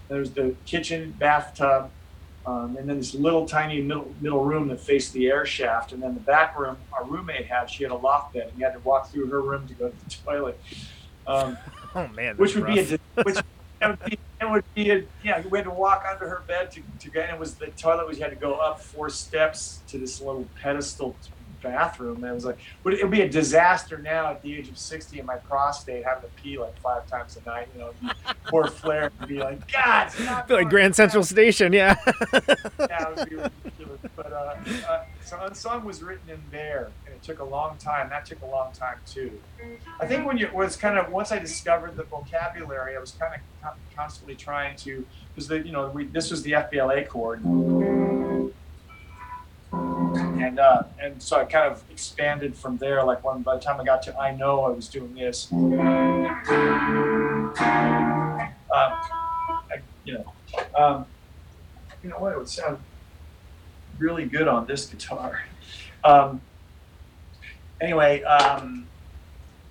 There's 0.07 0.31
the 0.31 0.56
kitchen 0.65 1.15
bathtub, 1.18 1.89
um, 2.45 2.77
and 2.77 2.88
then 2.88 2.97
this 2.97 3.13
little 3.13 3.45
tiny 3.45 3.81
middle 3.81 4.13
middle 4.22 4.43
room 4.43 4.67
that 4.67 4.80
faced 4.80 5.13
the 5.13 5.27
air 5.27 5.45
shaft, 5.45 5.91
and 5.93 6.01
then 6.01 6.13
the 6.13 6.19
back 6.19 6.57
room 6.57 6.77
our 6.93 7.03
roommate 7.03 7.47
had. 7.47 7.69
She 7.69 7.84
had 7.84 7.91
a 7.91 7.95
loft 7.95 8.34
bed, 8.34 8.49
and 8.49 8.59
you 8.59 8.65
had 8.65 8.73
to 8.73 8.80
walk 8.80 9.09
through 9.11 9.27
her 9.27 9.41
room 9.41 9.67
to 9.67 9.73
go 9.73 9.89
to 9.89 9.95
the 10.05 10.15
toilet. 10.26 10.59
Um, 11.27 11.57
Oh 11.95 12.09
man. 12.09 12.35
which 12.35 12.55
would 12.55 12.65
be 12.65 12.77
a 12.77 12.99
which 13.23 13.38
would 13.81 13.99
be, 14.05 14.19
would 14.43 14.63
be 14.73 14.91
a, 14.91 15.05
yeah 15.23 15.41
you 15.41 15.49
had 15.49 15.63
to 15.63 15.72
walk 15.72 16.03
under 16.11 16.27
her 16.27 16.43
bed 16.45 16.69
to, 16.72 16.81
to 16.99 17.09
get 17.09 17.30
and 17.30 17.35
it 17.35 17.39
was 17.39 17.55
the 17.55 17.67
toilet 17.67 18.05
was 18.05 18.17
you 18.17 18.23
had 18.23 18.31
to 18.31 18.35
go 18.35 18.55
up 18.55 18.81
four 18.81 19.09
steps 19.09 19.81
to 19.88 19.97
this 19.97 20.19
little 20.19 20.45
pedestal 20.61 21.15
bathroom 21.70 22.18
and 22.18 22.26
it 22.26 22.34
was 22.34 22.46
like 22.46 22.58
would 22.84 22.94
it 22.94 23.04
would 23.04 23.12
be 23.12 23.22
a 23.22 23.30
disaster 23.30 23.98
now 23.98 24.32
at 24.32 24.42
the 24.42 24.56
age 24.56 24.70
of 24.70 24.78
60 24.78 25.18
and 25.18 25.28
my 25.28 25.36
prostate 25.36 26.04
having 26.06 26.30
to 26.30 26.36
pee 26.42 26.58
like 26.58 26.78
five 26.80 27.08
times 27.08 27.38
a 27.44 27.50
night 27.50 27.68
you 27.74 27.82
know 27.82 27.92
poor 28.46 28.68
Flair 28.68 29.12
would 29.20 29.30
be 29.30 29.40
like 29.40 29.72
God 29.72 30.08
it's 30.08 30.20
not 30.20 30.48
Feel 30.48 30.58
like 30.58 30.70
going 30.70 30.86
Grand 30.86 30.96
Central 30.96 31.24
Station. 31.24 31.74
Yeah. 31.74 31.96
yeah, 32.06 33.10
it 33.10 33.18
would 33.18 33.30
be 33.30 33.36
ridiculous. 33.36 34.00
But 34.16 34.32
uh, 34.32 34.56
uh, 34.88 35.04
so 35.24 35.40
Unsung 35.42 35.84
was 35.84 36.04
written 36.04 36.30
in 36.30 36.40
there, 36.52 36.92
and 37.06 37.16
it 37.16 37.24
took 37.24 37.40
a 37.40 37.44
long 37.44 37.78
time. 37.78 38.10
That 38.10 38.26
took 38.26 38.42
a 38.42 38.46
long 38.46 38.72
time 38.74 38.98
too. 39.06 39.40
I 40.00 40.06
think 40.06 40.28
when 40.28 40.38
you 40.38 40.50
was 40.54 40.76
kind 40.76 40.98
of 40.98 41.12
once 41.12 41.32
I 41.32 41.40
discovered 41.40 41.96
the 41.96 42.04
vocabulary, 42.04 42.96
I 42.96 43.00
was 43.00 43.12
kind 43.12 43.34
of 43.64 43.74
constantly 43.96 44.36
trying 44.36 44.76
to 44.78 45.06
because 45.34 45.48
the 45.48 45.66
you 45.66 45.72
know 45.72 45.90
we, 45.90 46.06
this 46.06 46.30
was 46.30 46.44
the 46.44 46.52
FBLA 46.52 47.08
chord, 47.08 47.44
and 50.56 50.60
uh, 50.60 50.84
and 51.02 51.22
so 51.22 51.39
I 51.39 51.45
kind 51.45 51.72
of 51.72 51.84
expanded 51.91 52.56
from 52.56 52.77
there. 52.77 53.03
Like 53.03 53.23
when 53.23 53.41
by 53.41 53.56
the 53.56 53.61
time 53.61 53.80
I 53.80 53.84
got 53.84 54.02
to 54.03 54.18
I 54.18 54.35
know 54.35 54.64
I 54.64 54.69
was 54.69 54.88
doing 54.88 55.14
this. 55.14 55.52
Um, 55.52 55.61
I, 58.76 59.81
you 60.03 60.14
know, 60.15 60.34
um, 60.77 61.06
you 62.03 62.10
know 62.10 62.18
what? 62.19 62.34
It 62.34 62.38
would 62.38 62.49
sound 62.49 62.80
really 63.97 64.26
good 64.26 64.47
on 64.47 64.65
this 64.68 64.85
guitar. 64.85 65.43
Um, 66.03 66.41
anyway, 67.81 68.22
um, 68.23 68.88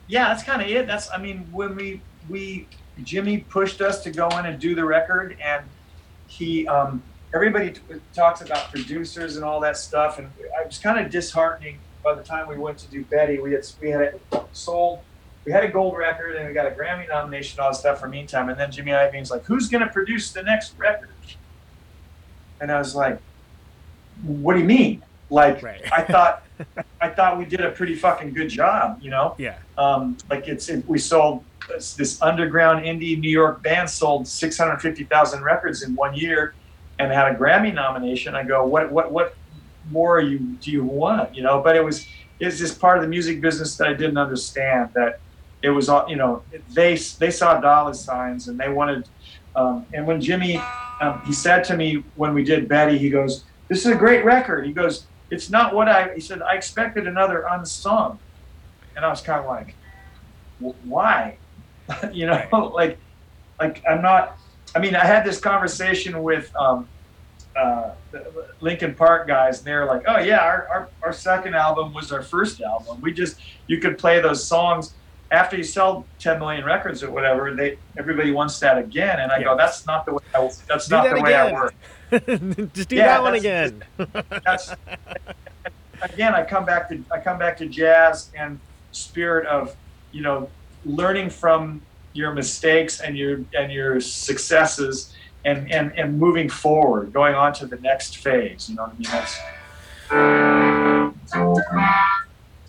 yeah, 0.07 0.29
that's 0.29 0.43
kind 0.43 0.63
of 0.63 0.69
it. 0.69 0.87
That's 0.87 1.11
I 1.11 1.19
mean, 1.19 1.47
when 1.53 1.77
we 1.77 2.01
we 2.29 2.67
Jimmy 3.03 3.39
pushed 3.39 3.81
us 3.81 4.03
to 4.05 4.11
go 4.11 4.29
in 4.39 4.47
and 4.47 4.59
do 4.59 4.75
the 4.75 4.85
record, 4.85 5.37
and 5.43 5.65
he 6.27 6.67
um, 6.67 7.03
everybody 7.35 7.73
t- 7.73 7.81
talks 8.15 8.41
about 8.41 8.71
producers 8.71 9.37
and 9.37 9.45
all 9.45 9.61
that 9.61 9.77
stuff, 9.77 10.19
and 10.19 10.31
I 10.59 10.65
was 10.65 10.79
kind 10.79 11.05
of 11.05 11.11
disheartening 11.11 11.79
by 12.03 12.15
the 12.15 12.23
time 12.23 12.49
we 12.49 12.57
went 12.57 12.79
to 12.79 12.87
do 12.89 13.05
Betty. 13.05 13.39
We 13.39 13.53
had 13.53 13.67
we 13.83 13.91
had 13.91 14.01
it 14.03 14.23
sold. 14.53 15.01
We 15.45 15.53
had 15.53 15.65
a 15.65 15.69
gold 15.69 15.99
record 15.99 16.37
and 16.37 16.49
we 16.49 16.55
got 16.55 16.67
a 16.67 16.71
Grammy 16.71 17.07
nomination, 17.07 17.61
all 17.61 17.71
that 17.71 17.77
stuff 17.77 18.01
for 18.01 18.09
Meantime. 18.09 18.49
And 18.49 18.59
then 18.59 18.71
Jimmy 18.73 18.93
Iovine's 18.93 19.31
like, 19.31 19.45
"Who's 19.45 19.69
going 19.69 19.83
to 19.85 19.93
produce 19.93 20.33
the 20.33 20.43
next 20.43 20.79
record?" 20.79 21.11
And 22.61 22.71
I 22.73 22.79
was 22.79 22.95
like, 22.95 23.19
"What 24.23 24.55
do 24.55 24.61
you 24.61 24.65
mean?" 24.67 25.03
Like, 25.31 25.63
Right. 25.63 25.83
I 25.91 26.03
thought, 26.03 26.45
I 27.01 27.09
thought 27.09 27.39
we 27.39 27.45
did 27.47 27.61
a 27.61 27.71
pretty 27.71 27.95
fucking 27.95 28.35
good 28.35 28.49
job, 28.49 28.99
you 29.03 29.11
know. 29.11 29.35
Yeah. 29.39 29.57
Um, 29.77 30.17
like 30.31 30.47
it's 30.47 30.69
it, 30.69 30.87
we 30.87 30.99
sold 30.99 31.43
this, 31.69 31.95
this 31.95 32.23
underground 32.23 32.85
indie 32.85 33.19
New 33.19 33.31
York 33.31 33.63
band 33.63 33.89
sold 33.91 34.29
650,000 34.29 35.43
records 35.43 35.83
in 35.83 35.97
one 35.97 36.15
year, 36.15 36.55
and 36.99 37.13
had 37.13 37.33
a 37.33 37.35
Grammy 37.35 37.75
nomination. 37.75 38.35
I 38.35 38.45
go, 38.45 38.65
what 38.67 38.91
what 38.93 39.13
what 39.13 39.37
more 39.91 40.21
you 40.21 40.39
do 40.39 40.71
you 40.71 40.85
want? 40.85 41.35
You 41.35 41.43
know, 41.43 41.61
but 41.61 41.77
it 41.77 41.85
was 41.85 42.07
it's 42.41 42.59
just 42.59 42.81
part 42.81 42.99
of 42.99 43.03
the 43.03 43.09
music 43.09 43.41
business 43.41 43.77
that 43.77 43.89
I 43.89 43.95
didn't 43.95 44.19
understand 44.19 44.91
that 44.95 45.21
it 45.63 45.71
was 45.71 45.89
all 45.89 46.09
you 46.09 46.17
know 46.17 46.43
they 46.71 46.97
they 47.19 47.31
saw 47.31 47.61
dollar 47.61 47.95
signs 47.95 48.49
and 48.49 48.59
they 48.59 48.69
wanted 48.69 49.09
um, 49.57 49.87
and 49.93 50.07
when 50.07 50.21
Jimmy 50.21 50.61
um, 51.01 51.23
he 51.25 51.33
said 51.33 51.65
to 51.65 51.77
me 51.77 52.05
when 52.17 52.35
we 52.35 52.45
did 52.45 52.69
Betty 52.69 52.99
he 52.99 53.09
goes 53.09 53.45
this 53.69 53.79
is 53.79 53.87
a 53.87 53.97
great 53.97 54.25
record 54.25 54.67
he 54.67 54.73
goes 54.73 55.07
it's 55.31 55.49
not 55.49 55.75
what 55.75 55.89
I 55.89 56.15
he 56.15 56.21
said 56.21 56.43
I 56.43 56.55
expected 56.55 57.07
another 57.07 57.47
unsung 57.49 58.19
and 58.95 59.05
I 59.05 59.09
was 59.09 59.21
kind 59.21 59.41
of 59.41 59.47
like 59.47 59.75
why 60.85 61.39
you 62.13 62.27
know 62.27 62.73
like 62.75 62.99
like 63.59 63.83
I'm 63.89 64.03
not 64.03 64.39
I 64.75 64.81
mean 64.81 64.95
I 64.97 65.05
had 65.05 65.25
this 65.25 65.41
conversation 65.41 66.23
with 66.23 66.51
um, 66.59 66.91
uh, 67.57 67.91
the 68.13 68.25
Linkin 68.61 68.95
Park 68.95 69.29
guys, 69.29 69.59
and 69.59 69.67
they're 69.67 69.87
like, 69.87 70.03
"Oh 70.07 70.19
yeah, 70.19 70.41
our, 70.41 70.69
our 70.73 70.91
our 71.05 71.13
second 71.13 71.55
album 71.55 71.93
was 71.95 72.11
our 72.13 72.23
first 72.23 72.61
album. 72.61 73.01
We 73.03 73.13
just 73.13 73.37
you 73.69 73.79
could 73.81 73.99
play 73.99 74.21
those 74.21 74.49
songs 74.49 74.99
after 75.31 75.57
you 75.57 75.63
sell 75.65 76.11
10 76.21 76.39
million 76.41 76.65
records 76.65 77.03
or 77.03 77.11
whatever. 77.13 77.55
They 77.57 77.79
everybody 77.99 78.33
wants 78.33 78.59
that 78.61 78.79
again." 78.79 79.21
And 79.21 79.31
I 79.33 79.39
Yeah. 79.39 79.45
go, 79.45 79.57
"That's 79.57 79.87
not 79.87 80.05
the 80.07 80.15
way. 80.15 80.21
I, 80.35 80.49
that's 80.69 80.89
Do 80.89 80.97
not 80.97 81.05
that 81.05 81.17
the 81.17 81.23
way 81.23 81.35
I 81.35 81.45
again. 81.45 81.53
work." 81.53 81.75
Just 82.75 82.89
do 82.89 82.97
Yeah, 82.97 83.05
that 83.05 83.23
one 83.23 83.35
again. 83.35 83.83
That's 84.47 84.75
again. 86.03 86.35
I 86.35 86.45
come 86.45 86.65
back 86.65 86.89
to 86.91 87.05
I 87.13 87.21
come 87.21 87.39
back 87.39 87.57
to 87.59 87.69
jazz 87.69 88.31
and 88.37 88.61
spirit 88.91 89.47
of 89.47 89.75
you 90.11 90.23
know 90.23 90.55
learning 90.85 91.31
from 91.31 91.87
your 92.15 92.33
mistakes 92.33 93.01
and 93.01 93.19
your 93.19 93.41
and 93.55 93.71
your 93.71 94.01
successes 94.01 95.13
and 95.45 95.71
and 95.71 95.93
and 95.99 96.19
moving 96.19 96.49
forward 96.49 97.13
going 97.13 97.35
on 97.35 97.53
to 97.53 97.67
the 97.67 97.77
next 97.77 98.17
phase 98.17 98.71
you 98.71 98.77
know 98.77 98.85
what 98.85 98.93
i 98.93 98.95
mean 98.95 99.09
that's 99.11 99.39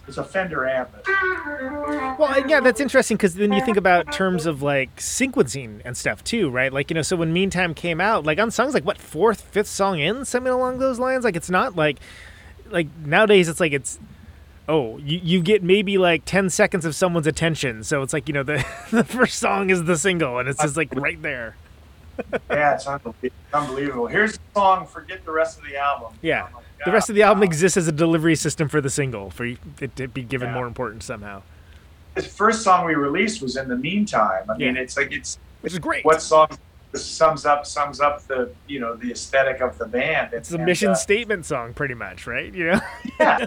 it's 0.08 0.18
a 0.18 0.24
fender 0.24 0.68
amp 0.68 0.90
Well, 2.20 2.48
yeah, 2.48 2.60
that's 2.60 2.80
interesting 2.80 3.18
because 3.18 3.36
then 3.36 3.52
you 3.52 3.64
think 3.66 3.78
about 3.78 4.12
terms 4.12 4.46
of 4.46 4.62
like 4.62 4.96
sequencing 4.98 5.82
and 5.84 5.98
stuff 5.98 6.24
too, 6.24 6.50
right? 6.50 6.72
Like 6.72 6.90
you 6.90 6.96
know, 6.96 7.02
so 7.02 7.16
when 7.16 7.34
Meantime 7.34 7.74
came 7.74 8.00
out, 8.00 8.24
like 8.24 8.40
on 8.40 8.52
songs 8.52 8.74
like 8.74 8.86
what 8.86 8.98
fourth, 8.98 9.42
fifth 9.42 9.68
song 9.68 10.00
in, 10.00 10.24
something 10.26 10.52
along 10.52 10.78
those 10.78 11.00
lines. 11.00 11.24
Like 11.24 11.36
it's 11.36 11.50
not 11.50 11.76
like 11.76 11.98
like 12.70 12.88
nowadays 13.04 13.50
it's 13.50 13.60
like 13.60 13.74
it's 13.74 14.00
oh 14.68 14.98
you, 14.98 15.20
you 15.24 15.42
get 15.42 15.64
maybe 15.64 15.98
like 15.98 16.24
10 16.26 16.50
seconds 16.50 16.86
of 16.86 16.96
someone's 16.96 17.28
attention 17.28 17.84
so 17.84 18.02
it's 18.02 18.14
like 18.14 18.28
you 18.28 18.34
know 18.34 18.44
the 18.44 18.66
the 18.92 19.04
first 19.04 19.40
song 19.40 19.70
is 19.70 19.84
the 19.84 19.98
single 19.98 20.40
and 20.40 20.50
it's 20.50 20.62
just 20.62 20.78
like 20.78 20.94
right 20.96 21.22
there 21.22 21.56
yeah 22.50 22.76
it's 22.76 22.88
unbelievable 23.54 24.08
here's 24.08 24.34
the 24.34 24.40
song 24.56 24.88
forget 24.88 25.24
the 25.26 25.32
rest 25.32 25.58
of 25.58 25.66
the 25.66 25.78
album 25.78 26.14
Yeah. 26.22 26.44
Like, 26.44 26.64
the 26.86 26.92
rest 26.92 27.10
of 27.10 27.16
the 27.16 27.24
ah, 27.24 27.28
album 27.28 27.42
wow. 27.42 27.46
exists 27.46 27.78
as 27.78 27.88
a 27.88 27.92
delivery 27.92 28.36
system 28.36 28.68
for 28.68 28.82
the 28.82 28.90
single 28.90 29.30
for 29.32 29.46
it 29.46 29.96
to 29.96 30.08
be 30.08 30.24
given 30.24 30.50
Yeah. 30.50 30.54
more 30.54 30.68
importance 30.68 31.06
somehow 31.06 31.42
the 32.14 32.22
first 32.22 32.62
song 32.64 32.86
we 32.86 32.96
released 32.96 33.42
was 33.42 33.58
in 33.58 33.68
the 33.68 33.78
meantime 33.78 34.50
i 34.50 34.58
mean 34.58 34.76
Yeah. 34.76 34.82
it's 34.82 34.98
like 34.98 35.12
it's 35.12 35.38
which 35.62 35.74
is 35.74 35.80
great 35.80 36.06
what 36.06 36.22
song 36.22 36.48
sums 36.98 37.46
up 37.46 37.66
sums 37.66 38.00
up 38.00 38.26
the 38.28 38.52
you 38.68 38.80
know 38.80 38.96
the 38.96 39.12
aesthetic 39.12 39.62
of 39.62 39.78
the 39.78 39.86
band. 39.86 40.34
It's 40.34 40.52
a 40.52 40.56
And, 40.56 40.66
mission 40.66 40.90
uh, 40.90 40.96
statement 40.96 41.46
song 41.46 41.74
pretty 41.74 41.94
much 41.94 42.28
right? 42.28 42.54
You 42.54 42.72
know? 42.72 42.80
Yeah 43.20 43.46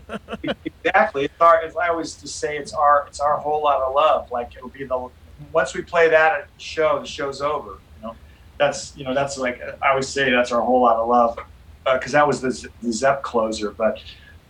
exactly. 0.84 1.24
It's 1.24 1.40
our 1.40 1.62
it's, 1.62 1.76
i 1.76 1.88
always 1.88 2.14
just 2.14 2.38
say 2.38 2.56
it's 2.56 2.72
our 2.72 3.06
it's 3.06 3.20
our 3.20 3.36
whole 3.38 3.62
lot 3.62 3.80
of 3.82 3.94
love. 3.94 4.30
Like 4.30 4.56
it'll 4.56 4.68
be 4.68 4.84
the 4.84 5.08
once 5.52 5.74
we 5.74 5.82
play 5.82 6.08
that 6.08 6.32
at 6.40 6.48
the 6.54 6.60
show 6.60 6.98
the 7.00 7.06
show's 7.06 7.40
over 7.40 7.78
you 7.96 8.06
know? 8.06 8.16
That's 8.58 8.96
you 8.96 9.04
know 9.04 9.14
that's 9.14 9.38
like 9.38 9.60
i 9.82 9.90
always 9.90 10.08
say 10.08 10.30
that's 10.30 10.52
our 10.52 10.62
whole 10.62 10.82
lot 10.82 10.96
of 10.96 11.08
love 11.08 11.38
because 11.84 12.12
that 12.12 12.26
was 12.26 12.40
the, 12.40 12.68
the 12.82 12.92
zep 12.92 13.22
closer. 13.22 13.70
But 13.70 14.02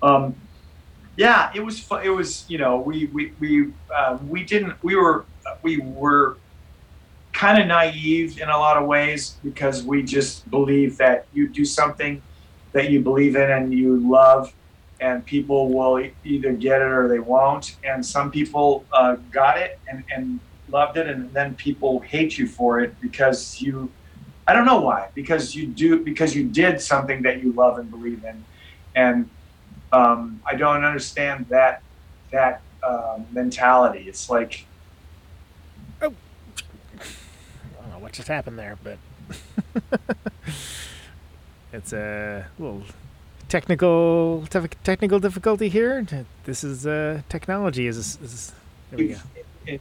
um 0.02 0.34
yeah 1.16 1.50
it 1.54 1.60
was 1.60 1.86
it 2.04 2.10
was 2.10 2.44
you 2.48 2.58
know 2.58 2.78
we 2.78 3.06
we 3.06 3.32
we 3.40 3.72
uh, 3.94 4.18
we 4.28 4.44
didn't 4.44 4.82
we 4.82 4.94
were 4.96 5.24
we 5.62 5.78
were 5.78 6.36
kind 7.38 7.62
of 7.62 7.68
naive 7.68 8.40
in 8.40 8.48
a 8.48 8.58
lot 8.58 8.76
of 8.76 8.84
ways 8.88 9.36
because 9.44 9.84
we 9.84 10.02
just 10.02 10.50
believe 10.50 10.96
that 10.96 11.24
you 11.32 11.46
do 11.46 11.64
something 11.64 12.20
that 12.72 12.90
you 12.90 13.00
believe 13.00 13.36
in 13.36 13.48
and 13.48 13.72
you 13.72 13.96
love 14.10 14.52
and 15.00 15.24
people 15.24 15.72
will 15.72 16.04
either 16.24 16.52
get 16.52 16.82
it 16.82 16.88
or 16.88 17.06
they 17.06 17.20
won't. 17.20 17.76
And 17.84 18.04
some 18.04 18.32
people 18.32 18.84
uh, 18.92 19.14
got 19.30 19.56
it 19.56 19.78
and, 19.86 20.02
and 20.12 20.40
loved 20.68 20.96
it 20.96 21.06
and 21.06 21.32
then 21.32 21.54
people 21.54 22.00
hate 22.00 22.36
you 22.36 22.46
for 22.46 22.80
it 22.80 23.00
because 23.00 23.60
you 23.62 23.90
i 24.46 24.52
don't 24.52 24.66
know 24.66 24.80
why 24.80 25.08
because 25.14 25.54
you 25.54 25.66
do 25.66 26.04
because 26.04 26.34
you 26.36 26.44
did 26.44 26.78
something 26.80 27.22
that 27.22 27.42
you 27.42 27.52
love 27.52 27.78
and 27.78 27.90
believe 27.90 28.22
in. 28.24 28.44
And 28.94 29.30
um, 29.92 30.42
i 30.44 30.54
don't 30.54 30.84
understand 30.84 31.46
that 31.50 31.82
that 32.32 32.60
uh, 32.82 33.18
mentality. 33.32 34.04
It's 34.08 34.28
like 34.28 34.66
I 36.02 36.06
don't 37.82 37.90
know 37.90 37.96
what 38.08 38.14
just 38.14 38.28
happened 38.28 38.58
there, 38.58 38.78
but 38.82 38.96
it's 41.74 41.92
a 41.92 42.46
little 42.58 42.82
technical 43.50 44.46
tef- 44.48 44.72
technical 44.82 45.18
difficulty 45.18 45.68
here. 45.68 46.06
This 46.44 46.64
is 46.64 46.86
uh, 46.86 47.20
technology. 47.28 47.86
Is, 47.86 47.98
is 48.22 48.52
there 48.90 48.98
we 48.98 49.08
go. 49.08 49.18
it, 49.66 49.80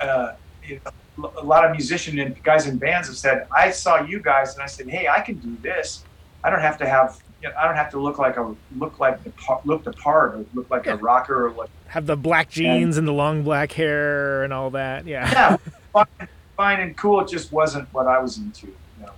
uh, 0.00 0.34
you 0.64 0.80
know, 1.18 1.32
a 1.36 1.44
lot 1.44 1.64
of 1.64 1.72
musicians 1.72 2.20
and 2.20 2.40
guys 2.44 2.68
in 2.68 2.78
bands 2.78 3.08
have 3.08 3.16
said, 3.16 3.48
I 3.50 3.72
saw 3.72 4.02
you 4.04 4.20
guys 4.20 4.54
and 4.54 4.62
I 4.62 4.66
said, 4.66 4.88
hey, 4.88 5.08
I 5.08 5.20
can 5.20 5.34
do 5.38 5.56
this. 5.60 6.04
I 6.44 6.50
don't 6.50 6.60
have 6.60 6.78
to 6.78 6.88
have, 6.88 7.20
you 7.42 7.48
know, 7.48 7.56
I 7.58 7.64
don't 7.64 7.74
have 7.74 7.90
to 7.90 7.98
look 7.98 8.20
like 8.20 8.36
a 8.36 8.54
look 8.76 9.00
like 9.00 9.24
the 9.24 9.30
par- 9.30 9.60
look 9.64 9.82
the 9.82 9.92
part 9.94 10.36
or 10.36 10.44
look 10.54 10.70
like 10.70 10.86
Yeah. 10.86 10.92
a 10.92 10.96
rocker 10.98 11.46
or 11.48 11.50
like 11.50 11.70
Have 11.88 12.06
the 12.06 12.16
black 12.16 12.50
jeans 12.50 12.96
and 12.98 13.08
the 13.08 13.12
long 13.12 13.42
black 13.42 13.72
hair 13.72 14.44
and 14.44 14.52
all 14.52 14.70
that. 14.70 15.06
Yeah. 15.08 15.56
yeah, 15.96 16.04
fine, 16.58 16.80
and 16.80 16.94
cool. 16.96 17.20
It 17.20 17.28
just 17.28 17.50
wasn't 17.52 17.88
what 17.94 18.06
I 18.06 18.18
was 18.18 18.36
into. 18.36 18.66
You 18.66 18.74
know? 19.00 19.12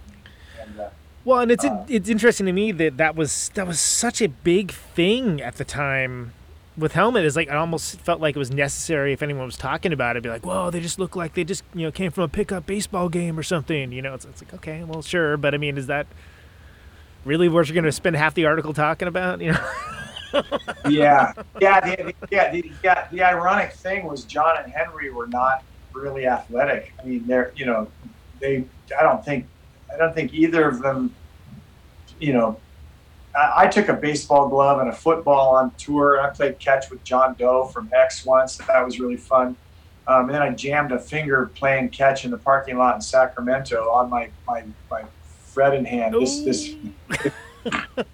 And, 0.60 0.78
uh, 0.78 0.90
Well, 1.24 1.40
and 1.40 1.50
it's 1.50 1.64
Uh, 1.64 1.84
it's 1.88 2.08
interesting 2.08 2.46
to 2.46 2.52
me 2.52 2.70
that 2.70 2.98
that 2.98 3.16
was 3.16 3.50
that 3.54 3.66
was 3.66 3.80
such 3.80 4.22
a 4.22 4.28
big 4.28 4.70
thing 4.70 5.40
at 5.40 5.56
the 5.56 5.64
time 5.64 6.32
with 6.76 6.92
Helmet. 6.92 7.24
Is 7.24 7.34
like 7.34 7.48
it 7.48 7.56
almost 7.56 7.98
felt 8.00 8.20
like 8.20 8.36
it 8.36 8.38
was 8.38 8.52
necessary 8.52 9.12
if 9.12 9.22
anyone 9.22 9.46
was 9.46 9.56
talking 9.56 9.92
about 9.92 10.16
it, 10.16 10.22
be 10.22 10.28
like, 10.28 10.46
"Whoa, 10.46 10.70
they 10.70 10.80
just 10.80 10.98
look 11.00 11.16
like 11.16 11.34
they 11.34 11.42
just 11.42 11.64
you 11.74 11.86
know 11.86 11.90
came 11.90 12.12
from 12.12 12.24
a 12.24 12.28
pickup 12.28 12.66
baseball 12.66 13.08
game 13.08 13.38
or 13.38 13.42
something." 13.42 13.90
You 13.90 14.02
know, 14.02 14.14
it's, 14.14 14.26
it's 14.26 14.42
like 14.42 14.54
okay, 14.54 14.84
well, 14.84 15.02
sure, 15.02 15.36
but 15.36 15.54
I 15.54 15.58
mean, 15.58 15.78
is 15.78 15.86
that 15.88 16.06
really 17.24 17.48
what 17.48 17.66
you're 17.66 17.74
going 17.74 17.84
to 17.84 17.92
spend 17.92 18.16
half 18.16 18.34
the 18.34 18.44
article 18.44 18.74
talking 18.74 19.08
about? 19.08 19.40
You 19.40 19.52
know, 19.52 20.42
yeah, 20.88 21.32
yeah, 21.60 21.80
the, 21.80 21.96
the, 21.96 22.14
yeah, 22.30 22.50
the, 22.52 22.72
yeah. 22.84 23.08
The 23.10 23.22
ironic 23.22 23.72
thing 23.72 24.06
was 24.06 24.24
John 24.24 24.56
and 24.62 24.70
Henry 24.70 25.10
were 25.10 25.26
not 25.26 25.64
really 25.92 26.26
athletic. 26.26 26.92
I 26.98 27.04
mean, 27.04 27.26
they're 27.26 27.52
you 27.56 27.66
know, 27.66 27.88
they. 28.38 28.64
I 28.98 29.02
don't 29.02 29.24
think, 29.24 29.46
I 29.92 29.96
don't 29.96 30.14
think 30.14 30.34
either 30.34 30.68
of 30.68 30.82
them. 30.82 31.14
You 32.18 32.32
know, 32.32 32.60
I, 33.34 33.64
I 33.64 33.66
took 33.68 33.88
a 33.88 33.94
baseball 33.94 34.48
glove 34.48 34.80
and 34.80 34.88
a 34.88 34.92
football 34.92 35.54
on 35.54 35.72
tour. 35.78 36.20
I 36.20 36.30
played 36.30 36.58
catch 36.58 36.90
with 36.90 37.02
John 37.04 37.34
Doe 37.38 37.66
from 37.66 37.90
X 37.92 38.24
once. 38.24 38.56
That 38.58 38.84
was 38.84 38.98
really 39.00 39.16
fun. 39.16 39.56
Um, 40.06 40.26
and 40.26 40.34
then 40.34 40.42
I 40.42 40.50
jammed 40.50 40.92
a 40.92 40.98
finger 40.98 41.50
playing 41.54 41.90
catch 41.90 42.24
in 42.24 42.30
the 42.30 42.38
parking 42.38 42.78
lot 42.78 42.94
in 42.96 43.00
Sacramento 43.00 43.90
on 43.90 44.10
my 44.10 44.30
my 44.46 44.64
my 44.90 45.04
fret 45.52 45.84
hand. 45.86 46.14
This 46.14 46.40
this 46.40 46.74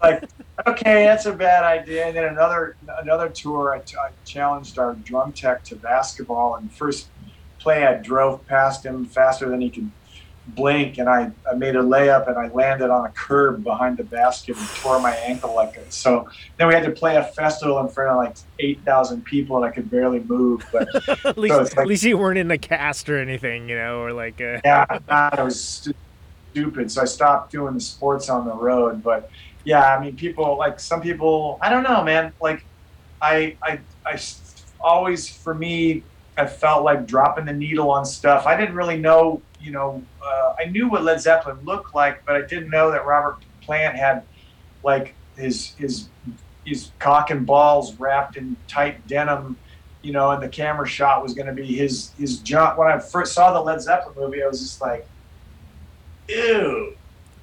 like 0.02 0.24
okay, 0.66 1.04
that's 1.04 1.26
a 1.26 1.32
bad 1.32 1.64
idea. 1.64 2.06
And 2.06 2.16
then 2.16 2.24
another 2.24 2.76
another 3.00 3.28
tour, 3.28 3.74
I, 3.74 3.78
I 4.00 4.10
challenged 4.24 4.78
our 4.78 4.94
drum 4.94 5.32
tech 5.32 5.64
to 5.64 5.76
basketball. 5.76 6.56
And 6.56 6.70
first 6.72 7.08
play, 7.66 7.84
I 7.84 7.94
drove 7.94 8.46
past 8.46 8.86
him 8.86 9.04
faster 9.06 9.48
than 9.48 9.60
he 9.60 9.70
could 9.70 9.90
blink, 10.46 10.98
and 10.98 11.08
I, 11.08 11.32
I 11.50 11.56
made 11.56 11.74
a 11.74 11.82
layup 11.82 12.28
and 12.28 12.38
I 12.38 12.46
landed 12.54 12.90
on 12.90 13.04
a 13.06 13.08
curb 13.08 13.64
behind 13.64 13.96
the 13.96 14.04
basket 14.04 14.56
and 14.56 14.68
tore 14.76 15.00
my 15.00 15.10
ankle 15.16 15.52
like 15.56 15.74
it. 15.74 15.92
So 15.92 16.28
then 16.58 16.68
we 16.68 16.74
had 16.74 16.84
to 16.84 16.92
play 16.92 17.16
a 17.16 17.24
festival 17.24 17.80
in 17.80 17.88
front 17.88 18.10
of 18.12 18.16
like 18.18 18.36
eight 18.60 18.84
thousand 18.84 19.24
people, 19.24 19.56
and 19.56 19.64
I 19.64 19.70
could 19.72 19.90
barely 19.90 20.20
move. 20.20 20.64
But 20.70 20.86
at 21.26 21.36
least 21.36 21.60
it's 21.60 21.76
like- 21.76 21.78
at 21.78 21.86
least 21.88 22.04
you 22.04 22.16
weren't 22.16 22.38
in 22.38 22.48
a 22.52 22.58
cast 22.58 23.08
or 23.08 23.18
anything, 23.18 23.68
you 23.68 23.74
know, 23.74 23.98
or 23.98 24.12
like 24.12 24.40
uh, 24.40 24.60
yeah, 24.64 24.86
I 25.08 25.42
was 25.42 25.88
stupid. 26.52 26.92
So 26.92 27.02
I 27.02 27.06
stopped 27.06 27.50
doing 27.50 27.74
the 27.74 27.80
sports 27.80 28.28
on 28.28 28.46
the 28.46 28.54
road. 28.54 29.02
But 29.02 29.28
yeah, 29.64 29.92
I 29.92 30.00
mean, 30.00 30.14
people 30.14 30.56
like 30.56 30.78
some 30.78 31.00
people. 31.00 31.58
I 31.60 31.70
don't 31.70 31.82
know, 31.82 32.04
man. 32.04 32.32
Like, 32.40 32.64
I, 33.20 33.56
I, 33.60 33.80
I 34.06 34.20
always 34.80 35.28
for 35.28 35.52
me, 35.52 36.04
I 36.36 36.46
felt 36.46 36.84
like 36.84 37.06
dropping 37.06 37.46
the 37.46 37.52
needle 37.52 37.90
on 37.90 38.04
stuff. 38.04 38.46
I 38.46 38.56
didn't 38.56 38.74
really 38.74 38.98
know, 38.98 39.40
you 39.60 39.70
know. 39.70 40.02
Uh, 40.22 40.54
I 40.58 40.66
knew 40.66 40.88
what 40.88 41.02
Led 41.02 41.20
Zeppelin 41.20 41.58
looked 41.64 41.94
like, 41.94 42.24
but 42.24 42.36
I 42.36 42.42
didn't 42.42 42.70
know 42.70 42.90
that 42.90 43.06
Robert 43.06 43.36
Plant 43.62 43.96
had 43.96 44.22
like 44.82 45.14
his 45.36 45.74
his 45.74 46.08
his 46.64 46.90
cock 46.98 47.30
and 47.30 47.46
balls 47.46 47.94
wrapped 47.94 48.36
in 48.36 48.56
tight 48.68 49.06
denim 49.06 49.56
you 50.06 50.12
know, 50.12 50.30
and 50.30 50.40
the 50.40 50.48
camera 50.48 50.86
shot 50.86 51.20
was 51.20 51.34
going 51.34 51.48
to 51.48 51.52
be 51.52 51.66
his 51.66 52.12
his 52.16 52.38
jump. 52.38 52.78
When 52.78 52.86
I 52.86 53.00
first 53.00 53.34
saw 53.34 53.52
the 53.52 53.60
Led 53.60 53.82
Zeppelin 53.82 54.14
movie, 54.16 54.40
I 54.40 54.46
was 54.46 54.60
just 54.60 54.80
like, 54.80 55.04
"Ew, 56.28 56.94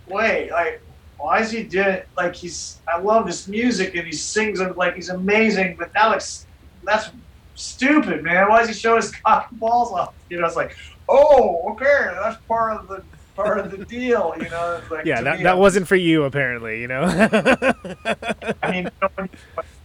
wait, 0.07 0.49
like, 0.49 0.81
why 1.17 1.41
is 1.41 1.51
he 1.51 1.63
doing 1.63 2.01
like 2.15 2.33
he's? 2.33 2.79
I 2.87 2.99
love 2.99 3.25
this 3.25 3.49
music 3.49 3.95
and 3.95 4.05
he 4.05 4.13
sings 4.13 4.61
like 4.61 4.95
he's 4.95 5.09
amazing, 5.09 5.75
but 5.77 5.91
looks 6.09 6.47
that's 6.85 7.09
stupid, 7.55 8.23
man. 8.23 8.49
Why 8.49 8.59
does 8.59 8.69
he 8.69 8.73
show 8.73 8.95
his 8.95 9.11
cock 9.25 9.47
and 9.51 9.59
balls 9.59 9.91
off? 9.91 10.13
You 10.29 10.39
know, 10.39 10.47
it's 10.47 10.55
like, 10.55 10.75
oh, 11.09 11.71
okay, 11.71 12.11
that's 12.21 12.41
part 12.47 12.79
of 12.79 12.87
the 12.87 13.03
part 13.35 13.59
of 13.59 13.71
the 13.71 13.83
deal. 13.85 14.33
You 14.39 14.49
know, 14.49 14.81
like 14.91 15.05
yeah, 15.05 15.21
that 15.21 15.37
me, 15.37 15.43
that 15.43 15.57
wasn't 15.57 15.87
for 15.87 15.95
you 15.95 16.23
apparently, 16.23 16.81
you 16.81 16.87
know. 16.87 17.03
I 17.03 18.71
mean, 18.71 18.83
you 18.85 18.91
know, 19.01 19.09
when- 19.15 19.29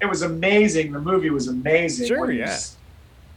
it 0.00 0.06
was 0.06 0.22
amazing. 0.22 0.92
The 0.92 1.00
movie 1.00 1.30
was 1.30 1.48
amazing. 1.48 2.06
Sure, 2.06 2.30
yeah. 2.30 2.56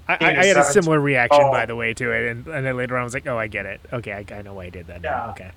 I, 0.08 0.14
I, 0.14 0.18
Being 0.18 0.36
had 0.36 0.58
a 0.58 0.64
similar 0.66 1.00
reaction, 1.00 1.42
Oh. 1.44 1.52
by 1.52 1.66
the 1.66 1.76
way, 1.76 1.94
to 1.96 2.12
it, 2.12 2.30
and, 2.32 2.46
and 2.48 2.66
then 2.66 2.76
later 2.78 2.96
on, 2.98 3.02
I 3.02 3.04
was 3.04 3.14
like, 3.14 3.26
"Oh, 3.28 3.38
I 3.38 3.48
get 3.48 3.66
it. 3.66 3.80
Okay, 3.94 4.12
I, 4.12 4.26
I 4.36 4.42
know 4.42 4.54
why 4.54 4.66
he 4.66 4.72
did 4.72 4.88
that." 4.88 5.02
Now. 5.02 5.10
Yeah. 5.10 5.32
Okay. 5.32 5.52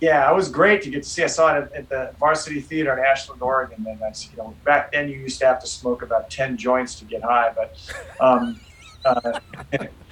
Yeah, 0.00 0.30
it 0.30 0.34
was 0.34 0.48
great 0.48 0.82
to 0.82 0.90
get 0.90 1.02
to 1.02 1.08
see. 1.08 1.24
I 1.24 1.26
saw 1.26 1.56
it 1.56 1.62
at, 1.64 1.72
at 1.72 1.88
the 1.88 2.14
Varsity 2.20 2.60
Theater 2.60 2.92
in 2.96 3.04
Ashland, 3.04 3.42
Oregon. 3.42 3.84
And 3.88 3.98
that's 3.98 4.30
you 4.30 4.36
know 4.36 4.54
back 4.64 4.92
then 4.92 5.08
you 5.08 5.18
used 5.18 5.40
to 5.40 5.46
have 5.46 5.60
to 5.60 5.66
smoke 5.66 6.02
about 6.02 6.30
ten 6.30 6.56
joints 6.56 6.94
to 6.96 7.04
get 7.04 7.22
high, 7.22 7.52
but 7.56 7.76
um, 8.20 8.60
uh, 9.04 9.40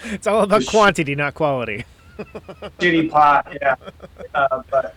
It's 0.04 0.26
all 0.26 0.42
about 0.42 0.58
Just 0.60 0.70
sh- 0.70 0.74
quantity, 0.74 1.14
not 1.14 1.34
quality. 1.34 1.84
shitty 2.80 3.10
pot, 3.10 3.56
yeah. 3.60 3.76
Uh, 4.34 4.62
but 4.70 4.94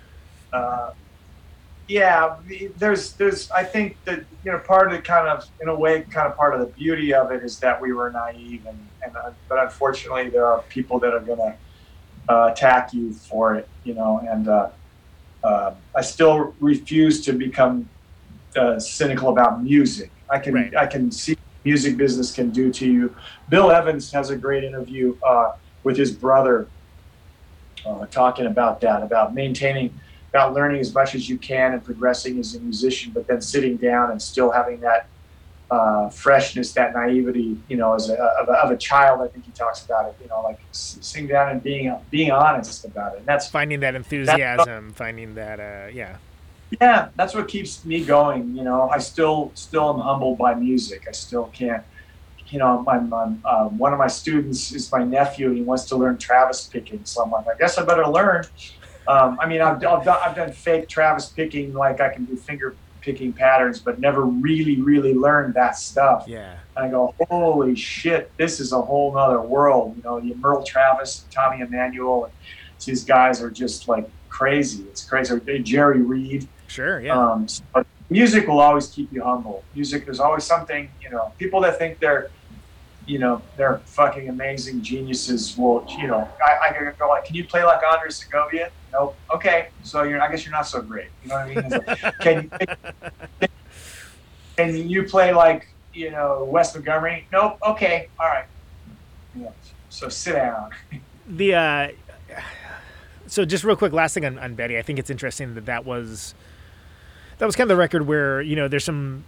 uh, 0.54 0.92
yeah, 1.88 2.38
there's 2.78 3.14
there's 3.14 3.52
I 3.52 3.64
think 3.64 3.98
that 4.06 4.24
you 4.44 4.52
know 4.52 4.60
part 4.60 4.88
of 4.88 4.94
the 4.94 5.02
kind 5.04 5.28
of 5.28 5.46
in 5.62 5.68
a 5.68 5.76
way 5.76 6.02
kind 6.02 6.28
of 6.28 6.36
part 6.36 6.54
of 6.56 6.62
the 6.62 6.68
beauty 6.68 7.14
of 7.14 7.32
it 7.32 7.44
is 7.44 7.60
that 7.60 7.80
we 7.80 7.94
were 7.94 8.10
naive 8.10 8.66
and 8.66 8.88
and 9.04 9.16
uh, 9.16 9.32
but 9.48 9.60
unfortunately 9.60 10.30
there 10.30 10.46
are 10.48 10.62
people 10.70 11.00
that 11.00 11.14
are 11.14 11.20
gonna 11.20 11.56
uh, 12.28 12.50
attack 12.52 12.94
you 12.94 13.12
for 13.14 13.56
it, 13.56 13.68
you 13.84 13.94
know, 13.94 14.20
and 14.30 14.48
uh, 14.48 14.70
uh, 15.44 15.72
I 15.96 16.02
still 16.02 16.54
refuse 16.60 17.24
to 17.26 17.34
become 17.34 17.90
uh, 18.56 18.80
cynical 18.80 19.30
about 19.30 19.64
music. 19.64 20.12
I 20.30 20.40
can 20.40 20.54
Right. 20.54 20.76
I 20.76 20.86
can 20.86 21.12
see 21.12 21.34
what 21.34 21.66
music 21.66 21.98
business 21.98 22.32
can 22.32 22.50
do 22.50 22.72
to 22.72 22.86
you. 22.86 23.16
Bill 23.50 23.72
Evans 23.72 24.12
has 24.12 24.30
a 24.30 24.38
great 24.38 24.64
interview 24.64 25.18
uh, 25.26 25.52
with 25.84 25.98
his 25.98 26.12
brother 26.12 26.68
uh, 27.86 28.06
talking 28.08 28.46
about 28.46 28.82
that, 28.82 29.02
about 29.04 29.34
maintaining, 29.34 30.00
about 30.34 30.54
learning 30.54 30.82
as 30.82 30.94
much 30.94 31.16
as 31.16 31.30
you 31.30 31.38
can 31.38 31.74
and 31.74 31.84
progressing 31.84 32.38
as 32.40 32.56
a 32.56 32.60
musician, 32.60 33.12
but 33.14 33.28
then 33.28 33.42
sitting 33.42 33.78
down 33.78 34.12
and 34.12 34.22
still 34.22 34.52
having 34.52 34.80
that 34.82 35.08
uh, 35.72 36.10
freshness, 36.10 36.74
that 36.74 36.94
naivety, 36.94 37.58
you 37.68 37.78
know, 37.78 37.94
as 37.94 38.10
a, 38.10 38.16
of, 38.16 38.50
a, 38.50 38.54
of 38.54 38.72
a 38.72 38.78
child. 38.78 39.22
I 39.22 39.28
think 39.28 39.46
he 39.46 39.52
talks 39.52 39.86
about 39.86 40.08
it, 40.08 40.16
you 40.22 40.28
know, 40.28 40.42
like 40.42 40.60
sitting 40.72 41.28
down 41.28 41.52
and 41.52 41.62
being 41.62 41.96
being 42.10 42.32
honest 42.32 42.86
about 42.86 43.14
it. 43.14 43.20
And 43.20 43.28
that's 43.28 43.48
Finding 43.48 43.80
that 43.82 43.96
enthusiasm, 43.96 44.94
finding 44.94 45.36
that, 45.36 45.60
uh, 45.60 45.88
yeah. 45.92 46.18
yeah, 46.82 47.10
that's 47.16 47.34
what 47.34 47.48
keeps 47.48 47.86
me 47.86 48.04
going. 48.04 48.56
You 48.56 48.64
know, 48.64 48.90
I 48.90 49.00
still 49.00 49.52
still 49.54 49.94
am 49.94 50.00
humbled 50.00 50.38
by 50.38 50.56
music. 50.56 51.06
I 51.08 51.12
still 51.12 51.46
can't. 51.54 51.84
You 52.48 52.58
know, 52.58 52.84
I'm, 52.88 53.14
I'm 53.14 53.42
uh, 53.46 53.66
one 53.66 53.94
of 53.94 54.00
my 54.00 54.08
students 54.08 54.72
is 54.72 54.92
my 54.92 55.04
nephew, 55.04 55.50
and 55.50 55.58
he 55.58 55.62
wants 55.62 55.86
to 55.86 55.96
learn 55.96 56.18
Travis 56.18 56.66
picking. 56.66 57.02
So 57.06 57.24
I'm 57.24 57.30
like, 57.30 57.46
I 57.48 57.56
guess 57.60 57.78
I 57.78 57.86
better 57.86 58.08
learn. 58.08 58.44
Um, 59.08 59.40
I 59.40 59.48
mean, 59.48 59.62
I've, 59.62 59.84
I've, 59.86 60.04
done, 60.04 60.20
I've 60.24 60.36
done 60.36 60.52
fake 60.52 60.88
Travis 60.88 61.28
picking, 61.28 61.74
like 61.74 62.00
I 62.00 62.14
can 62.14 62.26
do 62.26 62.36
finger 62.36 62.76
picking 63.02 63.34
patterns, 63.34 63.80
but 63.80 64.00
never 64.00 64.24
really, 64.24 64.82
really 64.82 65.14
learned 65.14 65.54
that 65.56 65.78
stuff. 65.78 66.26
Yeah. 66.28 66.58
And 66.76 66.86
I 66.86 66.90
go, 66.90 67.14
holy 67.30 67.76
shit, 67.76 68.32
this 68.38 68.60
is 68.60 68.72
a 68.72 68.82
whole 68.82 69.14
nother 69.14 69.42
world. 69.42 69.96
You 69.98 70.04
know, 70.04 70.20
the 70.20 70.36
Merle 70.36 70.64
Travis, 70.64 71.26
Tommy 71.32 71.62
Emmanuel, 71.62 72.26
and 72.26 72.34
these 72.86 73.04
guys 73.04 73.42
are 73.42 73.52
just 73.52 73.88
like 73.88 74.10
crazy. 74.30 74.84
It's 74.84 75.04
crazy. 75.04 75.40
Jerry 75.60 76.02
Reed. 76.02 76.48
Sure, 76.68 77.00
yeah. 77.00 77.18
Um, 77.18 77.48
but 77.74 77.86
music 78.10 78.48
will 78.48 78.60
always 78.60 78.88
keep 78.88 79.12
you 79.12 79.24
humble. 79.24 79.64
Music, 79.76 80.06
there's 80.06 80.20
always 80.20 80.44
something, 80.44 80.90
you 81.02 81.10
know, 81.10 81.32
people 81.38 81.62
that 81.62 81.78
think 81.78 82.00
they're, 82.00 82.30
you 83.06 83.18
know, 83.18 83.42
they're 83.58 83.80
fucking 83.86 84.30
amazing 84.30 84.82
geniuses 84.82 85.58
will, 85.58 85.86
you 86.00 86.08
know, 86.08 86.30
I, 86.46 86.70
I 86.70 86.74
can 86.74 86.94
go 87.00 87.10
like, 87.10 87.26
can 87.26 87.36
you 87.36 87.44
play 87.44 87.64
like 87.64 87.82
Andre 87.84 88.10
Segovia? 88.10 88.72
Nope. 88.92 89.16
Okay. 89.34 89.70
So 89.84 90.04
you're, 90.04 90.22
I 90.22 90.32
guess 90.32 90.46
you're 90.46 90.54
not 90.54 90.68
so 90.68 90.82
great. 90.82 91.10
You 91.24 91.30
know 91.30 91.36
what 91.36 91.46
I 91.46 91.62
mean? 91.62 91.70
Like, 91.70 92.20
can 92.20 92.52
you, 93.40 93.48
can 94.58 94.90
you 94.90 95.04
play 95.04 95.34
like, 95.34 95.68
you 95.94 96.12
know, 96.12 96.48
Wes 96.52 96.74
Montgomery? 96.74 97.28
Nope. 97.32 97.58
Okay. 97.66 98.10
All 98.20 98.28
right. 98.28 98.46
Know, 99.36 99.54
so 99.90 100.10
sit 100.10 100.34
down. 100.34 100.72
the 101.30 101.54
uh 101.54 101.88
so 103.28 103.46
just 103.46 103.64
real 103.64 103.76
quick 103.76 103.94
last 103.94 104.16
thing 104.16 104.26
on, 104.26 104.40
on 104.40 104.56
betty 104.56 104.78
i 104.78 104.82
think 104.82 104.98
it's 104.98 105.10
interesting 105.10 105.54
that 105.54 105.68
that 105.68 105.86
was 105.86 106.34
that 107.38 107.46
was 107.46 107.56
kind 107.56 107.70
of 107.70 107.76
the 107.76 107.80
record 107.80 108.08
where 108.08 108.42
you 108.42 108.56
know 108.56 108.68
there's 108.68 108.84
some 108.84 109.24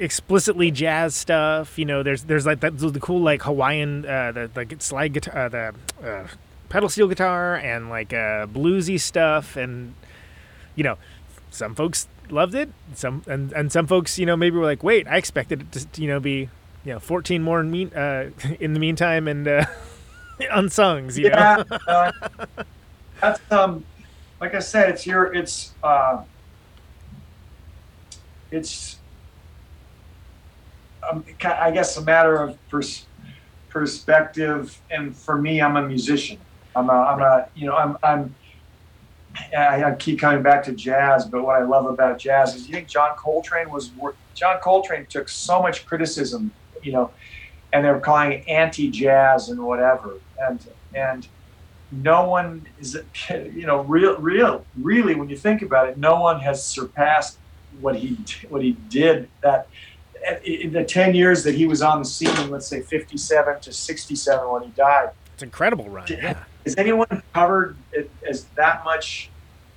explicitly 0.00 0.72
jazz 0.72 1.14
stuff 1.14 1.78
you 1.78 1.84
know 1.84 2.02
there's 2.02 2.24
there's 2.24 2.44
like 2.44 2.58
that 2.60 2.76
the 2.76 2.98
cool 2.98 3.20
like 3.20 3.42
hawaiian 3.42 4.04
uh 4.04 4.32
the 4.32 4.50
like 4.56 4.74
slide 4.82 5.12
guitar 5.12 5.44
uh, 5.44 5.48
the 5.48 5.74
uh, 6.04 6.26
pedal 6.74 6.88
steel 6.88 7.06
guitar 7.06 7.54
and 7.54 7.88
like 7.88 8.12
uh 8.12 8.46
bluesy 8.46 8.98
stuff 8.98 9.56
and 9.56 9.94
you 10.74 10.82
know 10.82 10.98
some 11.50 11.74
folks 11.74 12.08
loved 12.30 12.54
it 12.54 12.68
some 12.94 13.22
and 13.28 13.52
and 13.52 13.70
some 13.70 13.86
folks 13.86 14.18
you 14.18 14.26
know 14.26 14.36
maybe 14.36 14.56
were 14.56 14.64
like 14.64 14.82
wait 14.82 15.06
i 15.06 15.16
expected 15.16 15.62
it 15.62 15.92
to 15.92 16.02
you 16.02 16.08
know 16.08 16.18
be 16.18 16.48
you 16.84 16.92
know 16.92 16.98
14 16.98 17.42
more 17.42 17.60
in, 17.60 17.70
mean, 17.70 17.94
uh, 17.94 18.28
in 18.60 18.72
the 18.72 18.80
meantime 18.80 19.28
and 19.28 19.46
uh 19.46 19.64
unsung 20.50 21.08
you 21.14 21.30
know 21.30 21.64
yeah, 21.68 21.78
uh, 21.86 22.12
that's 23.20 23.40
um, 23.52 23.84
like 24.40 24.54
I 24.54 24.58
said, 24.58 24.90
it's 24.90 25.06
your, 25.06 25.32
it's, 25.32 25.72
uh, 25.82 26.22
it's, 28.50 28.98
um, 31.08 31.24
I 31.42 31.70
guess 31.70 31.96
a 31.96 32.02
matter 32.02 32.36
of 32.36 32.58
pers- 32.68 33.06
perspective. 33.68 34.78
And 34.90 35.16
for 35.16 35.40
me, 35.40 35.62
I'm 35.62 35.76
a 35.76 35.86
musician. 35.86 36.38
I'm 36.76 36.90
a, 36.90 36.92
I'm 36.92 37.20
a, 37.20 37.48
you 37.54 37.66
know, 37.66 37.76
I'm, 37.76 37.96
I'm. 38.02 38.34
I, 39.56 39.82
I 39.82 39.94
keep 39.96 40.20
coming 40.20 40.44
back 40.44 40.62
to 40.64 40.72
jazz, 40.72 41.26
but 41.26 41.42
what 41.42 41.60
I 41.60 41.64
love 41.64 41.86
about 41.86 42.20
jazz 42.20 42.54
is 42.54 42.68
you 42.68 42.74
think 42.74 42.86
John 42.86 43.16
Coltrane 43.16 43.68
was 43.68 43.90
John 44.34 44.60
Coltrane 44.60 45.06
took 45.06 45.28
so 45.28 45.60
much 45.60 45.86
criticism, 45.86 46.52
you 46.82 46.92
know, 46.92 47.10
and 47.72 47.84
they 47.84 47.90
were 47.90 47.98
calling 47.98 48.32
it 48.32 48.48
anti-jazz 48.48 49.48
and 49.48 49.60
whatever, 49.60 50.20
and 50.40 50.64
and 50.94 51.26
no 51.90 52.28
one 52.28 52.66
is 52.78 52.96
you 53.30 53.66
know 53.66 53.82
real 53.82 54.16
real 54.18 54.64
really 54.76 55.14
when 55.14 55.28
you 55.28 55.36
think 55.36 55.62
about 55.62 55.88
it 55.88 55.96
no 55.96 56.20
one 56.20 56.40
has 56.40 56.64
surpassed 56.64 57.38
what 57.80 57.94
he 57.96 58.16
what 58.48 58.62
he 58.62 58.72
did 58.88 59.28
that 59.42 59.68
in 60.44 60.72
the 60.72 60.82
10 60.82 61.14
years 61.14 61.44
that 61.44 61.54
he 61.54 61.66
was 61.66 61.82
on 61.82 61.98
the 61.98 62.04
scene 62.04 62.50
let's 62.50 62.66
say 62.66 62.80
57 62.80 63.60
to 63.60 63.72
67 63.72 64.50
when 64.50 64.62
he 64.62 64.70
died 64.70 65.10
It's 65.34 65.42
incredible 65.42 65.88
run. 65.90 66.06
Yeah. 66.08 66.44
Has 66.64 66.74
anyone 66.76 67.22
covered 67.32 67.76
it 67.92 68.10
as 68.26 68.44
that 68.56 68.84
much 68.84 69.30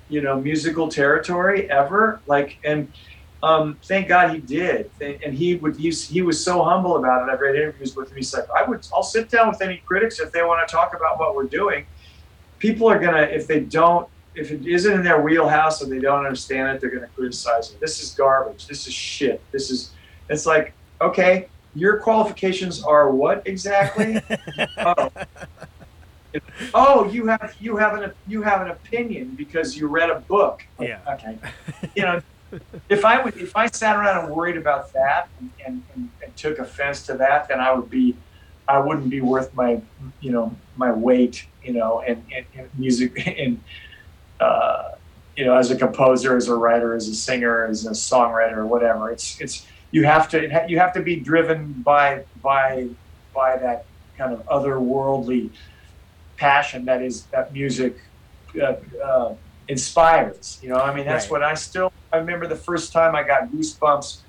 you 0.08 0.20
know 0.20 0.40
musical 0.40 0.88
territory 0.88 1.70
ever 1.70 2.20
like 2.26 2.58
and 2.64 2.92
um, 3.42 3.78
thank 3.84 4.08
God 4.08 4.34
he 4.34 4.40
did, 4.40 4.90
and 5.00 5.22
and 5.22 5.34
he 5.34 5.54
would 5.54 5.78
use. 5.78 6.08
He 6.08 6.22
was 6.22 6.42
so 6.42 6.64
humble 6.64 6.96
about 6.96 7.28
it. 7.28 7.32
I've 7.32 7.40
read 7.40 7.54
interviews 7.54 7.94
with 7.94 8.10
him. 8.10 8.16
He 8.16 8.22
said, 8.22 8.46
"I 8.56 8.64
would. 8.64 8.86
I'll 8.92 9.02
sit 9.02 9.30
down 9.30 9.48
with 9.48 9.62
any 9.62 9.76
critics 9.86 10.18
if 10.18 10.32
they 10.32 10.42
want 10.42 10.66
to 10.66 10.72
talk 10.74 10.94
about 10.94 11.18
what 11.18 11.36
we're 11.36 11.44
doing. 11.44 11.86
People 12.58 12.88
are 12.88 12.98
gonna, 12.98 13.22
if 13.22 13.46
they 13.46 13.60
don't, 13.60 14.08
if 14.34 14.50
it 14.50 14.66
isn't 14.66 14.92
in 14.92 15.04
their 15.04 15.20
wheelhouse 15.20 15.82
and 15.82 15.92
they 15.92 16.00
don't 16.00 16.24
understand 16.24 16.68
it, 16.74 16.80
they're 16.80 16.90
gonna 16.90 17.06
criticize 17.14 17.70
it. 17.70 17.78
This 17.78 18.02
is 18.02 18.12
garbage. 18.14 18.66
This 18.66 18.88
is 18.88 18.94
shit. 18.94 19.40
This 19.52 19.70
is. 19.70 19.92
It's 20.28 20.44
like, 20.44 20.74
okay, 21.00 21.48
your 21.76 21.98
qualifications 22.00 22.82
are 22.82 23.12
what 23.12 23.46
exactly? 23.46 24.20
oh. 24.78 25.10
Oh, 26.74 27.08
you 27.10 27.26
have 27.26 27.54
you 27.58 27.76
have 27.76 28.00
an 28.00 28.12
you 28.26 28.42
have 28.42 28.60
an 28.60 28.68
opinion 28.68 29.34
because 29.36 29.76
you 29.76 29.88
read 29.88 30.10
a 30.10 30.20
book. 30.20 30.64
Yeah. 30.80 31.00
Okay. 31.08 31.38
You 31.94 32.02
know, 32.02 32.22
if 32.88 33.04
I 33.04 33.22
would 33.22 33.36
if 33.36 33.56
I 33.56 33.66
sat 33.66 33.96
around 33.96 34.24
and 34.24 34.34
worried 34.34 34.56
about 34.56 34.92
that 34.92 35.28
and, 35.40 35.50
and, 35.64 35.82
and, 35.94 36.10
and 36.22 36.36
took 36.36 36.58
offense 36.58 37.06
to 37.06 37.14
that, 37.14 37.48
then 37.48 37.60
I 37.60 37.72
would 37.72 37.90
be 37.90 38.16
I 38.66 38.78
wouldn't 38.78 39.10
be 39.10 39.20
worth 39.20 39.54
my 39.54 39.80
you 40.20 40.30
know 40.30 40.54
my 40.76 40.92
weight 40.92 41.46
you 41.64 41.72
know 41.72 42.00
in, 42.00 42.24
in, 42.30 42.44
in 42.54 42.70
music 42.74 43.16
in 43.26 43.62
uh, 44.40 44.92
you 45.36 45.44
know 45.44 45.56
as 45.56 45.70
a 45.70 45.76
composer, 45.76 46.36
as 46.36 46.48
a 46.48 46.54
writer, 46.54 46.94
as 46.94 47.08
a 47.08 47.14
singer, 47.14 47.66
as 47.66 47.86
a 47.86 47.90
songwriter, 47.90 48.66
whatever. 48.66 49.10
It's 49.10 49.40
it's 49.40 49.66
you 49.90 50.04
have 50.04 50.28
to 50.30 50.66
you 50.68 50.78
have 50.78 50.92
to 50.92 51.02
be 51.02 51.16
driven 51.16 51.72
by 51.72 52.24
by 52.42 52.88
by 53.34 53.56
that 53.56 53.86
kind 54.18 54.34
of 54.34 54.44
otherworldly 54.46 55.50
passion 56.38 56.84
that 56.86 57.02
is 57.02 57.26
that 57.28 57.52
music 57.52 57.96
uh, 58.60 58.74
uh, 59.04 59.34
inspires. 59.68 60.58
You 60.62 60.70
know, 60.70 60.76
I 60.78 60.94
mean, 60.94 61.06
that's 61.06 61.26
Right. 61.26 61.32
what 61.32 61.42
I 61.42 61.54
still. 61.54 61.92
I 62.12 62.18
remember 62.18 62.46
the 62.46 62.56
first 62.56 62.92
time 62.92 63.14
I 63.14 63.22
got 63.22 63.50
goosebumps. 63.50 64.22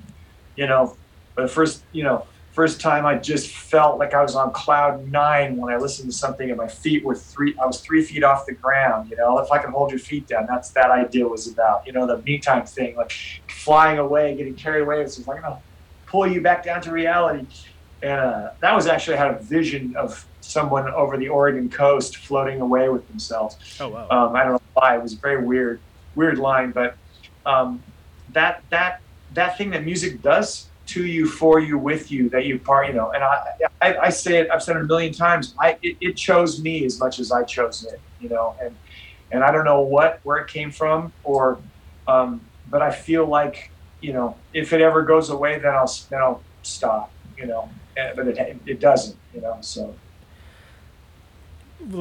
You 0.56 0.68
know, 0.68 0.98
the 1.38 1.48
first 1.48 1.86
you 1.92 2.04
know 2.04 2.28
first 2.52 2.82
time 2.82 3.06
I 3.06 3.16
just 3.18 3.56
felt 3.56 4.00
like 4.00 4.14
I 4.14 4.22
was 4.22 4.36
on 4.36 4.52
cloud 4.52 5.08
nine 5.08 5.56
when 5.56 5.74
I 5.74 5.78
listened 5.78 6.10
to 6.12 6.18
something 6.18 6.50
and 6.50 6.58
my 6.58 6.68
feet 6.68 7.06
were 7.06 7.16
three. 7.16 7.56
I 7.62 7.66
was 7.66 7.82
three 7.82 8.04
feet 8.04 8.24
off 8.24 8.46
the 8.48 8.56
ground. 8.56 9.10
You 9.10 9.18
know, 9.18 9.40
if 9.40 9.52
I 9.52 9.60
can 9.60 9.72
hold 9.72 9.92
your 9.92 10.00
feet 10.00 10.28
down, 10.28 10.46
that's 10.50 10.72
that 10.74 10.92
idea 10.92 11.28
was 11.28 11.48
about. 11.52 11.84
You 11.86 11.94
know, 11.94 12.06
the 12.08 12.22
me 12.24 12.40
time 12.40 12.66
thing, 12.66 12.96
like 12.98 13.12
flying 13.50 14.00
away, 14.00 14.36
getting 14.36 14.56
carried 14.56 14.82
away. 14.82 15.02
It's 15.02 15.26
like 15.26 15.38
I'm 15.38 15.44
gonna 15.44 15.62
pull 16.08 16.28
you 16.28 16.42
back 16.42 16.64
down 16.64 16.82
to 16.82 16.92
reality. 16.92 17.48
And 18.02 18.20
uh, 18.20 18.50
that 18.62 18.74
was 18.76 18.88
actually 18.88 19.18
I 19.18 19.26
had 19.26 19.36
a 19.36 19.40
vision 19.44 19.94
of 19.98 20.26
someone 20.50 20.90
over 20.90 21.16
the 21.16 21.30
Oregon 21.30 21.70
coast 21.70 22.18
floating 22.18 22.60
away 22.60 22.90
with 22.90 23.08
themselves. 23.08 23.56
Oh 23.80 23.90
wow. 23.90 24.08
Um, 24.10 24.36
I 24.36 24.44
don't 24.44 24.54
know 24.54 24.62
why. 24.74 24.96
It 24.98 25.04
was 25.04 25.14
a 25.14 25.18
very 25.18 25.44
weird, 25.44 25.80
weird 26.16 26.40
line, 26.40 26.72
but 26.72 26.96
um, 27.46 27.84
that 28.34 28.64
that 28.70 29.02
that 29.36 29.58
thing 29.58 29.70
that 29.70 29.86
music 29.86 30.22
does 30.22 30.68
to 30.88 31.06
you, 31.06 31.28
for 31.28 31.60
you, 31.60 31.78
with 31.78 32.12
you, 32.12 32.30
that 32.30 32.46
you 32.46 32.58
part, 32.58 32.88
you 32.88 32.94
know. 32.94 33.12
And 33.12 33.24
I, 33.24 33.44
I, 33.80 33.98
I 33.98 34.10
say 34.10 34.40
it. 34.40 34.50
I've 34.50 34.64
said 34.64 34.76
it 34.76 34.82
a 34.82 34.86
million 34.86 35.14
times. 35.14 35.54
I 35.60 35.78
it, 35.84 35.98
it 36.02 36.18
chose 36.18 36.60
me 36.60 36.84
as 36.84 37.00
much 37.00 37.20
as 37.20 37.32
I 37.32 37.44
chose 37.44 37.86
it, 37.86 38.02
you 38.20 38.30
know. 38.30 38.56
And 38.62 38.76
and 39.32 39.44
I 39.44 39.52
don't 39.52 39.66
know 39.66 39.82
what 39.82 40.20
where 40.24 40.38
it 40.38 40.48
came 40.48 40.72
from, 40.72 41.14
or 41.24 41.60
um, 42.08 42.42
but 42.70 42.82
I 42.82 42.92
feel 42.92 43.28
like 43.28 43.70
you 44.02 44.14
know 44.14 44.36
if 44.54 44.74
it 44.74 44.82
ever 44.82 45.04
goes 45.04 45.30
away, 45.30 45.60
then 45.60 45.76
I'll 45.76 45.94
then 46.10 46.22
I'll 46.22 46.42
stop, 46.64 47.12
you 47.38 47.46
know. 47.46 47.70
But 47.96 48.28
it 48.28 48.58
it 48.66 48.80
doesn't, 48.80 49.18
you 49.36 49.42
know. 49.42 49.58
So 49.62 49.94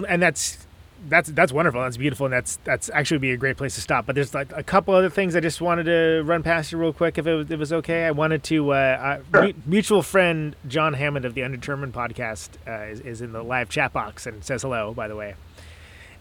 and 0.08 0.22
that's 0.22 0.66
that's 1.08 1.30
that's 1.30 1.52
wonderful. 1.52 1.80
That's 1.80 1.96
beautiful, 1.96 2.26
and 2.26 2.32
that's 2.32 2.56
that's 2.64 2.90
actually 2.90 3.18
be 3.18 3.30
a 3.30 3.36
great 3.36 3.56
place 3.56 3.74
to 3.76 3.80
stop. 3.80 4.06
But 4.06 4.14
there's 4.14 4.34
like 4.34 4.52
a 4.52 4.62
couple 4.62 4.94
other 4.94 5.10
things 5.10 5.36
I 5.36 5.40
just 5.40 5.60
wanted 5.60 5.84
to 5.84 6.22
run 6.24 6.42
past 6.42 6.72
you 6.72 6.78
real 6.78 6.92
quick, 6.92 7.18
if 7.18 7.26
it 7.26 7.34
was, 7.34 7.46
if 7.46 7.52
it 7.52 7.58
was 7.58 7.72
okay. 7.72 8.04
I 8.06 8.10
wanted 8.10 8.42
to. 8.44 8.72
Uh, 8.72 9.20
uh, 9.32 9.52
mutual 9.66 10.02
friend 10.02 10.56
John 10.66 10.94
Hammond 10.94 11.24
of 11.24 11.34
the 11.34 11.42
Undetermined 11.42 11.94
podcast 11.94 12.50
uh, 12.66 12.90
is, 12.90 13.00
is 13.00 13.20
in 13.20 13.32
the 13.32 13.42
live 13.42 13.68
chat 13.68 13.92
box 13.92 14.26
and 14.26 14.44
says 14.44 14.62
hello. 14.62 14.92
By 14.92 15.08
the 15.08 15.16
way. 15.16 15.34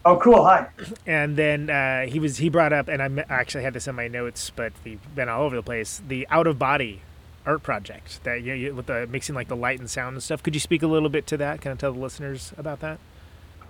Oh, 0.04 0.16
cool! 0.16 0.44
Hi. 0.44 0.68
And 1.06 1.36
then 1.36 1.70
uh, 1.70 2.06
he 2.06 2.20
was 2.20 2.38
he 2.38 2.48
brought 2.48 2.72
up, 2.72 2.88
and 2.88 3.02
I 3.02 3.24
actually 3.28 3.64
had 3.64 3.74
this 3.74 3.88
in 3.88 3.94
my 3.94 4.08
notes, 4.08 4.50
but 4.54 4.72
we've 4.84 5.00
been 5.14 5.28
all 5.28 5.42
over 5.42 5.56
the 5.56 5.62
place. 5.62 6.00
The 6.06 6.26
out 6.30 6.46
of 6.46 6.58
body 6.58 7.02
art 7.46 7.62
project 7.62 8.22
that 8.24 8.42
you, 8.42 8.52
you 8.52 8.74
with 8.74 8.86
the 8.86 9.06
mixing 9.06 9.34
like 9.34 9.48
the 9.48 9.56
light 9.56 9.80
and 9.80 9.90
sound 9.90 10.14
and 10.14 10.22
stuff. 10.22 10.42
Could 10.42 10.54
you 10.54 10.60
speak 10.60 10.82
a 10.82 10.86
little 10.86 11.08
bit 11.08 11.26
to 11.28 11.36
that? 11.38 11.60
Kind 11.60 11.72
of 11.72 11.78
tell 11.78 11.92
the 11.92 11.98
listeners 11.98 12.52
about 12.56 12.80
that? 12.80 12.98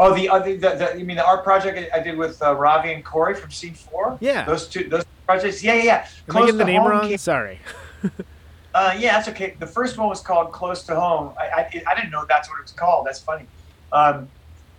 Oh, 0.01 0.15
the, 0.15 0.29
other, 0.29 0.57
the, 0.57 0.71
the, 0.71 0.99
you 0.99 1.05
mean 1.05 1.17
the 1.17 1.27
art 1.27 1.43
project 1.43 1.91
I 1.93 2.01
did 2.01 2.17
with 2.17 2.41
uh, 2.41 2.55
Ravi 2.55 2.93
and 2.93 3.05
Corey 3.05 3.35
from 3.35 3.51
Scene 3.51 3.75
Four? 3.75 4.17
Yeah, 4.21 4.45
those 4.45 4.69
two 4.69 4.85
those 4.85 5.05
projects. 5.27 5.63
Yeah, 5.63 5.75
yeah, 5.75 5.83
yeah. 5.83 5.97
Am 5.97 6.09
Close 6.29 6.43
I 6.43 6.47
getting 6.47 6.59
the 6.59 6.65
name 6.65 6.85
wrong? 6.85 7.09
Came, 7.09 7.19
Sorry. 7.19 7.59
uh, 8.75 8.95
yeah, 8.97 9.15
that's 9.15 9.29
okay. 9.29 9.57
The 9.59 9.67
first 9.67 9.99
one 9.99 10.09
was 10.09 10.21
called 10.21 10.53
Close 10.53 10.85
to 10.85 10.95
Home. 10.95 11.35
I, 11.37 11.47
I, 11.47 11.83
I 11.89 11.95
didn't 11.97 12.11
know 12.11 12.25
that's 12.29 12.49
what 12.49 12.59
it 12.61 12.63
was 12.63 12.73
called. 12.73 13.07
That's 13.07 13.21
funny. 13.21 13.47
Um, 13.93 14.29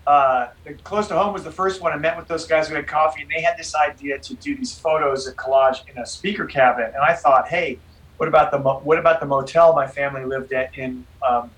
uh, 0.08 0.48
Close 0.86 1.08
to 1.10 1.16
Home 1.16 1.34
was 1.34 1.44
the 1.44 1.52
first 1.52 1.82
one. 1.82 1.92
I 1.92 1.98
met 1.98 2.18
with 2.18 2.28
those 2.28 2.48
guys 2.48 2.70
who 2.70 2.76
had 2.76 2.88
coffee, 2.88 3.22
and 3.22 3.30
they 3.30 3.42
had 3.42 3.58
this 3.58 3.76
idea 3.76 4.20
to 4.20 4.34
do 4.36 4.56
these 4.56 4.78
photos 4.78 5.28
of 5.28 5.36
collage 5.36 5.88
in 5.90 5.98
a 5.98 6.06
speaker 6.06 6.46
cabinet. 6.46 6.94
And 6.96 7.04
I 7.04 7.14
thought, 7.14 7.50
hey, 7.50 7.78
what 8.16 8.30
about 8.30 8.52
the 8.52 8.58
what 8.58 8.98
about 8.98 9.20
the 9.20 9.26
motel 9.26 9.74
my 9.74 9.86
family 9.86 10.24
lived 10.24 10.54
at 10.54 10.78
in 10.78 11.06
um, 11.28 11.52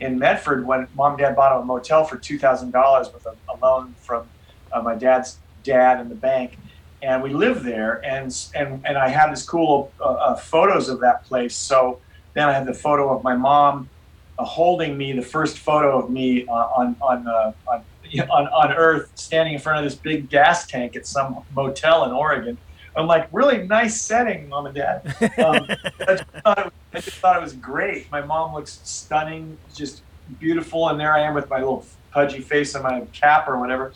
in 0.00 0.18
Medford 0.18 0.66
when 0.66 0.88
mom 0.94 1.12
and 1.12 1.20
dad 1.20 1.36
bought 1.36 1.60
a 1.60 1.64
motel 1.64 2.04
for 2.04 2.16
two 2.16 2.38
thousand 2.38 2.70
dollars 2.70 3.12
with 3.12 3.26
a, 3.26 3.34
a, 3.48 3.56
loan 3.62 3.94
from 4.00 4.26
uh, 4.72 4.82
my 4.82 4.94
dad's 4.94 5.38
dad 5.62 6.00
and 6.00 6.10
the 6.10 6.14
bank, 6.14 6.58
and 7.02 7.22
we 7.22 7.30
lived 7.30 7.64
there, 7.64 8.04
and 8.04 8.36
and 8.54 8.82
and 8.84 8.98
I 8.98 9.08
had 9.08 9.30
this 9.30 9.42
cool 9.42 9.92
uh, 10.00 10.04
uh, 10.04 10.36
photos 10.36 10.88
of 10.88 11.00
that 11.00 11.24
place. 11.24 11.56
So 11.56 12.00
then 12.34 12.48
I 12.48 12.52
had 12.52 12.66
the 12.66 12.74
photo 12.74 13.16
of 13.16 13.22
my 13.22 13.36
mom 13.36 13.88
uh, 14.38 14.44
holding 14.44 14.96
me, 14.96 15.12
the 15.12 15.22
first 15.22 15.58
photo 15.58 15.98
of 15.98 16.10
me 16.10 16.46
uh, 16.46 16.52
on 16.52 16.96
on, 17.00 17.26
uh, 17.26 17.52
on 17.68 17.84
on 18.30 18.48
on 18.48 18.72
Earth, 18.72 19.12
standing 19.14 19.54
in 19.54 19.60
front 19.60 19.78
of 19.78 19.90
this 19.90 19.98
big 19.98 20.28
gas 20.28 20.66
tank 20.66 20.96
at 20.96 21.06
some 21.06 21.44
motel 21.54 22.04
in 22.04 22.12
Oregon. 22.12 22.58
I'm 22.96 23.06
like, 23.06 23.28
really 23.32 23.66
nice 23.66 24.00
setting, 24.00 24.48
mom 24.48 24.66
and 24.66 24.74
dad. 24.74 25.02
Um, 25.44 25.66
I, 26.00 26.14
just 26.14 26.24
was, 26.44 26.70
I, 26.94 27.00
just 27.00 27.16
thought 27.18 27.36
it 27.36 27.42
was 27.42 27.52
great. 27.52 28.10
My 28.10 28.20
mom 28.20 28.54
looks 28.54 28.80
stunning, 28.84 29.58
just 29.74 30.02
beautiful, 30.38 30.88
and 30.88 30.98
there 30.98 31.12
I 31.12 31.20
am 31.20 31.34
with 31.34 31.48
my 31.50 31.58
little 31.58 31.84
pudgy 32.12 32.40
face 32.40 32.74
and 32.74 32.84
my 32.84 33.00
cap 33.12 33.48
or 33.48 33.58
whatever. 33.58 33.92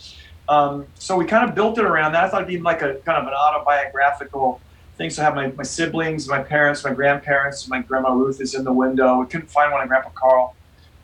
Um, 0.48 0.86
so 0.94 1.16
we 1.16 1.24
kind 1.26 1.48
of 1.48 1.54
built 1.54 1.78
it 1.78 1.84
around 1.84 2.12
that. 2.12 2.24
I 2.24 2.28
thought 2.28 2.42
it'd 2.42 2.48
be 2.48 2.58
like 2.58 2.82
a 2.82 2.94
kind 3.04 3.18
of 3.18 3.26
an 3.26 3.34
autobiographical 3.34 4.60
thing. 4.96 5.10
So 5.10 5.22
I 5.22 5.26
have 5.26 5.34
my, 5.34 5.48
my 5.52 5.62
siblings, 5.62 6.28
my 6.28 6.42
parents, 6.42 6.84
my 6.84 6.92
grandparents. 6.92 7.68
My 7.68 7.80
grandma 7.80 8.12
Ruth 8.12 8.40
is 8.40 8.54
in 8.54 8.64
the 8.64 8.72
window. 8.72 9.20
We 9.20 9.26
couldn't 9.26 9.50
find 9.50 9.72
one 9.72 9.82
of 9.82 9.88
Grandpa 9.88 10.10
Carl. 10.10 10.54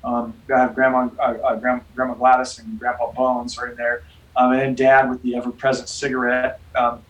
Um, 0.02 0.34
I 0.54 0.60
have 0.60 0.74
grandma, 0.74 1.08
uh, 1.18 1.22
uh, 1.22 1.56
grandma, 1.56 2.14
Gladys 2.14 2.58
and 2.58 2.78
Grandpa 2.78 3.12
Bones 3.12 3.56
are 3.56 3.68
in 3.68 3.76
there, 3.76 4.02
um, 4.36 4.52
and 4.52 4.60
then 4.60 4.74
Dad 4.74 5.08
with 5.08 5.22
the 5.22 5.34
ever-present 5.36 5.88
cigarette. 5.88 6.60
Um, 6.74 7.02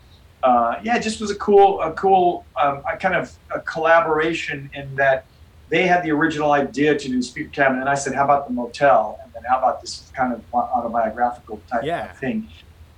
uh, 0.44 0.78
yeah, 0.82 0.96
it 0.96 1.02
just 1.02 1.22
was 1.22 1.30
a 1.30 1.36
cool, 1.36 1.80
a 1.80 1.90
cool, 1.94 2.44
um, 2.60 2.82
a 2.90 2.98
kind 2.98 3.14
of 3.14 3.32
a 3.52 3.60
collaboration 3.60 4.70
in 4.74 4.94
that 4.94 5.24
they 5.70 5.86
had 5.86 6.04
the 6.04 6.10
original 6.10 6.52
idea 6.52 6.96
to 6.96 7.08
do 7.08 7.22
Speaker 7.22 7.48
Cabinet, 7.48 7.80
and 7.80 7.88
I 7.88 7.94
said, 7.94 8.14
"How 8.14 8.24
about 8.24 8.46
the 8.46 8.52
motel?" 8.52 9.18
And 9.24 9.32
then, 9.32 9.42
"How 9.48 9.56
about 9.56 9.80
this 9.80 10.12
kind 10.14 10.34
of 10.34 10.42
autobiographical 10.52 11.62
type 11.70 11.82
yeah. 11.82 12.12
thing?" 12.12 12.46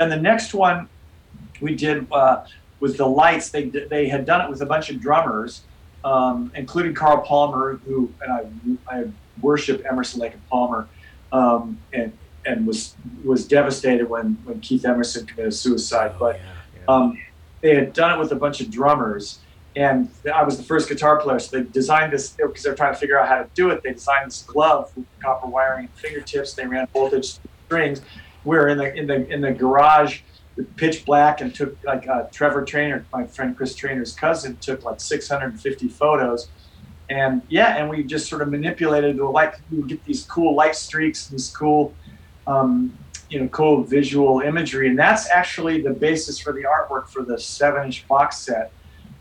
And 0.01 0.11
the 0.11 0.17
next 0.17 0.55
one 0.55 0.89
we 1.61 1.77
did 1.77 2.11
uh, 2.11 2.45
was 2.81 2.97
the 2.97 3.07
lights. 3.07 3.51
They 3.51 3.69
they 3.69 4.09
had 4.09 4.27
done 4.27 4.41
it 4.41 4.51
with 4.51 4.61
a 4.61 4.67
bunch 4.67 4.91
of 4.91 5.01
drummers, 5.01 5.63
um, 6.05 6.51
including 6.57 6.95
Carl 6.95 7.19
Palmer, 7.19 7.77
who 7.87 8.13
and 8.23 8.33
I 8.91 8.97
I 8.97 9.05
worship 9.41 9.87
Emerson 9.89 10.21
Lake 10.21 10.33
and 10.33 10.49
Palmer, 10.49 10.89
um, 11.31 11.79
and 11.93 12.13
and 12.45 12.67
was 12.67 12.97
was 13.25 13.47
devastated 13.47 14.11
when 14.11 14.37
when 14.43 14.59
Keith 14.59 14.85
Emerson 14.85 15.27
committed 15.27 15.55
suicide, 15.55 16.11
oh, 16.17 16.19
but. 16.19 16.41
Yeah. 16.41 16.53
Um, 16.89 17.19
they 17.61 17.75
had 17.75 17.93
done 17.93 18.13
it 18.13 18.19
with 18.19 18.33
a 18.33 18.37
bunch 18.37 18.61
of 18.61 18.71
drummers, 18.71 19.41
and 19.75 20.09
I 20.33 20.43
was 20.43 20.57
the 20.57 20.63
first 20.63 20.89
guitar 20.89 21.21
player. 21.21 21.39
So 21.39 21.59
they 21.59 21.69
designed 21.69 22.13
this 22.13 22.31
because 22.31 22.63
they're 22.63 22.75
trying 22.75 22.95
to 22.95 22.99
figure 22.99 23.19
out 23.19 23.29
how 23.29 23.39
to 23.39 23.49
do 23.55 23.71
it. 23.71 23.83
They 23.83 23.93
designed 23.93 24.27
this 24.27 24.43
glove 24.43 24.91
with 24.97 25.07
copper 25.21 25.47
wiring 25.47 25.87
and 25.87 25.95
fingertips. 25.95 26.55
They 26.55 26.67
ran 26.67 26.87
voltage 26.93 27.39
strings. 27.67 28.01
We 28.45 28.57
were 28.57 28.69
in 28.69 28.79
the 28.79 28.95
in 28.95 29.07
the 29.07 29.29
in 29.29 29.41
the 29.41 29.53
garage 29.53 30.21
pitch 30.77 31.05
black 31.05 31.41
and 31.41 31.55
took 31.55 31.77
like 31.85 32.09
uh, 32.09 32.25
Trevor 32.33 32.65
Trainer, 32.65 33.05
my 33.13 33.27
friend 33.27 33.57
Chris 33.57 33.75
Trainer's 33.75 34.15
cousin, 34.15 34.57
took 34.57 34.85
like 34.85 35.01
650 35.01 35.89
photos. 35.89 36.49
And 37.09 37.43
yeah, 37.49 37.77
and 37.77 37.89
we 37.89 38.03
just 38.03 38.29
sort 38.29 38.43
of 38.43 38.49
manipulated 38.49 39.17
the 39.19 39.25
light. 39.25 39.55
We 39.71 39.79
would 39.79 39.89
get 39.89 40.05
these 40.05 40.25
cool 40.25 40.55
light 40.55 40.75
streaks, 40.75 41.29
these 41.29 41.55
cool 41.55 41.95
um, 42.47 42.97
you 43.29 43.41
know 43.41 43.49
cool 43.49 43.83
visual 43.83 44.41
imagery, 44.41 44.89
and 44.89 44.99
that's 44.99 45.29
actually 45.31 45.83
the 45.83 45.91
basis 45.91 46.39
for 46.39 46.53
the 46.53 46.63
artwork 46.63 47.09
for 47.09 47.23
the 47.23 47.39
seven-inch 47.39 48.07
box 48.09 48.39
set 48.39 48.73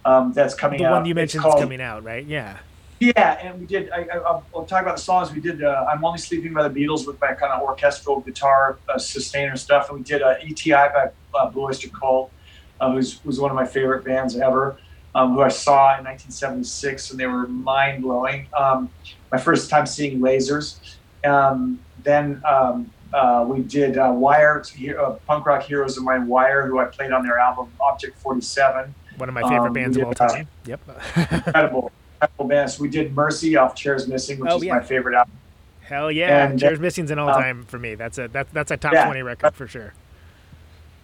um, 0.05 0.33
that's 0.33 0.53
coming 0.53 0.79
the 0.79 0.85
out. 0.85 0.89
The 0.89 0.95
one 0.95 1.05
you 1.05 1.15
mentioned 1.15 1.43
called, 1.43 1.55
is 1.55 1.61
coming 1.61 1.81
out, 1.81 2.03
right? 2.03 2.25
Yeah. 2.25 2.57
Yeah, 2.99 3.37
and 3.41 3.59
we 3.59 3.65
did. 3.65 3.91
I, 3.91 4.41
will 4.53 4.65
talk 4.65 4.81
about 4.81 4.95
the 4.95 5.01
songs. 5.01 5.31
We 5.31 5.41
did. 5.41 5.61
Uh, 5.61 5.85
I'm 5.91 6.03
only 6.05 6.17
sleeping 6.17 6.53
by 6.53 6.65
the 6.67 6.73
Beatles 6.73 7.05
with 7.05 7.19
my 7.19 7.33
kind 7.33 7.51
of 7.51 7.61
orchestral 7.61 8.21
guitar 8.21 8.79
uh, 8.87 8.97
sustainer 8.97 9.57
stuff, 9.57 9.89
and 9.89 9.97
we 9.97 10.03
did 10.03 10.21
uh, 10.21 10.35
ETI 10.41 10.71
by 10.71 11.09
uh, 11.33 11.49
Blue 11.49 11.63
Oyster 11.63 11.89
Cult, 11.89 12.31
uh, 12.79 12.91
who's 12.91 13.23
was 13.25 13.39
one 13.39 13.51
of 13.51 13.55
my 13.55 13.65
favorite 13.65 14.05
bands 14.05 14.37
ever. 14.37 14.77
Um, 15.13 15.33
who 15.33 15.41
I 15.41 15.47
saw 15.47 15.97
in 15.97 16.03
1976, 16.03 17.11
and 17.11 17.19
they 17.19 17.25
were 17.25 17.47
mind 17.47 18.03
blowing. 18.03 18.47
Um, 18.57 18.89
my 19.31 19.37
first 19.37 19.69
time 19.69 19.85
seeing 19.85 20.19
lasers. 20.19 20.77
Um, 21.25 21.79
then 22.03 22.41
um, 22.45 22.91
uh, 23.15 23.45
we 23.47 23.61
did 23.61 23.97
uh, 23.97 24.11
Wire, 24.11 24.61
uh, 24.99 25.11
punk 25.25 25.45
rock 25.45 25.63
heroes 25.63 25.97
of 25.97 26.03
mine, 26.03 26.27
Wire, 26.27 26.67
who 26.67 26.79
I 26.79 26.85
played 26.85 27.13
on 27.13 27.23
their 27.23 27.39
album 27.39 27.71
Object 27.79 28.19
47. 28.19 28.93
One 29.17 29.29
of 29.29 29.35
my 29.35 29.41
favorite 29.43 29.67
um, 29.67 29.73
bands 29.73 29.95
did, 29.95 30.01
of 30.01 30.07
all 30.09 30.13
time. 30.13 30.47
Uh, 30.65 30.69
yep. 30.69 30.81
incredible, 31.15 31.91
incredible 32.15 32.45
bands. 32.45 32.77
We 32.77 32.89
did 32.89 33.15
Mercy 33.15 33.55
off 33.55 33.73
Chairs 33.73 34.09
Missing, 34.09 34.39
which 34.39 34.51
oh, 34.51 34.57
is 34.57 34.65
yeah. 34.65 34.73
my 34.73 34.83
favorite 34.83 35.15
album. 35.15 35.33
Hell 35.79 36.11
yeah, 36.11 36.47
and, 36.47 36.59
Chairs 36.59 36.79
Missing's 36.79 37.09
an 37.09 37.19
all 37.19 37.29
time 37.29 37.63
for 37.63 37.79
me. 37.79 37.95
That's 37.95 38.17
a 38.17 38.27
that, 38.29 38.51
that's 38.51 38.71
a 38.71 38.77
top 38.77 38.91
yeah. 38.91 39.05
20 39.05 39.21
record 39.21 39.55
for 39.55 39.67
sure. 39.67 39.93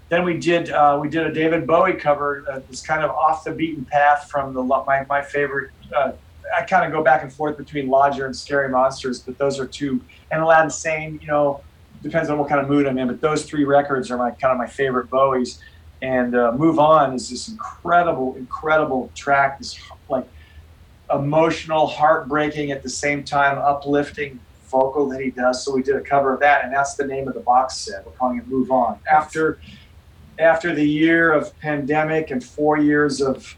Then 0.09 0.25
we 0.25 0.37
did 0.37 0.69
uh, 0.69 0.99
we 1.01 1.07
did 1.07 1.25
a 1.25 1.31
David 1.31 1.65
Bowie 1.65 1.93
cover. 1.93 2.43
Uh, 2.51 2.59
this 2.69 2.81
kind 2.81 3.03
of 3.03 3.11
off 3.11 3.45
the 3.45 3.51
beaten 3.51 3.85
path 3.85 4.29
from 4.29 4.53
the 4.53 4.61
my 4.61 5.05
my 5.07 5.21
favorite. 5.21 5.71
I 5.95 6.63
kind 6.63 6.83
of 6.85 6.91
go 6.91 7.01
back 7.01 7.23
and 7.23 7.31
forth 7.31 7.57
between 7.57 7.87
Lodger 7.87 8.25
and 8.25 8.35
Scary 8.35 8.67
Monsters, 8.67 9.19
but 9.19 9.37
those 9.37 9.57
are 9.57 9.65
two. 9.65 10.01
And 10.31 10.41
Aladdin 10.41 10.69
Sane, 10.69 11.17
you 11.21 11.27
know, 11.27 11.61
depends 12.01 12.29
on 12.29 12.37
what 12.37 12.49
kind 12.49 12.61
of 12.61 12.69
mood 12.69 12.87
I'm 12.87 12.97
in. 12.97 13.07
But 13.07 13.21
those 13.21 13.45
three 13.45 13.63
records 13.63 14.11
are 14.11 14.17
my 14.17 14.31
kind 14.31 14.51
of 14.51 14.57
my 14.57 14.67
favorite 14.67 15.09
Bowies. 15.09 15.59
And 16.01 16.35
uh, 16.35 16.51
Move 16.53 16.79
On 16.79 17.13
is 17.13 17.29
this 17.29 17.47
incredible, 17.47 18.35
incredible 18.35 19.11
track. 19.15 19.59
This 19.59 19.79
like 20.09 20.27
emotional, 21.13 21.87
heartbreaking 21.87 22.71
at 22.71 22.83
the 22.83 22.89
same 22.89 23.23
time, 23.23 23.57
uplifting 23.57 24.39
vocal 24.69 25.07
that 25.09 25.21
he 25.21 25.29
does. 25.29 25.63
So 25.63 25.75
we 25.75 25.83
did 25.83 25.95
a 25.95 26.01
cover 26.01 26.33
of 26.33 26.39
that, 26.39 26.63
and 26.63 26.73
that's 26.73 26.95
the 26.95 27.05
name 27.05 27.27
of 27.27 27.33
the 27.33 27.41
box 27.41 27.75
set. 27.75 28.05
We're 28.05 28.13
calling 28.13 28.37
it 28.37 28.47
Move 28.47 28.71
On. 28.71 28.97
After 29.11 29.59
after 30.39 30.73
the 30.73 30.87
year 30.87 31.31
of 31.31 31.57
pandemic 31.59 32.31
and 32.31 32.43
four 32.43 32.77
years 32.77 33.21
of 33.21 33.55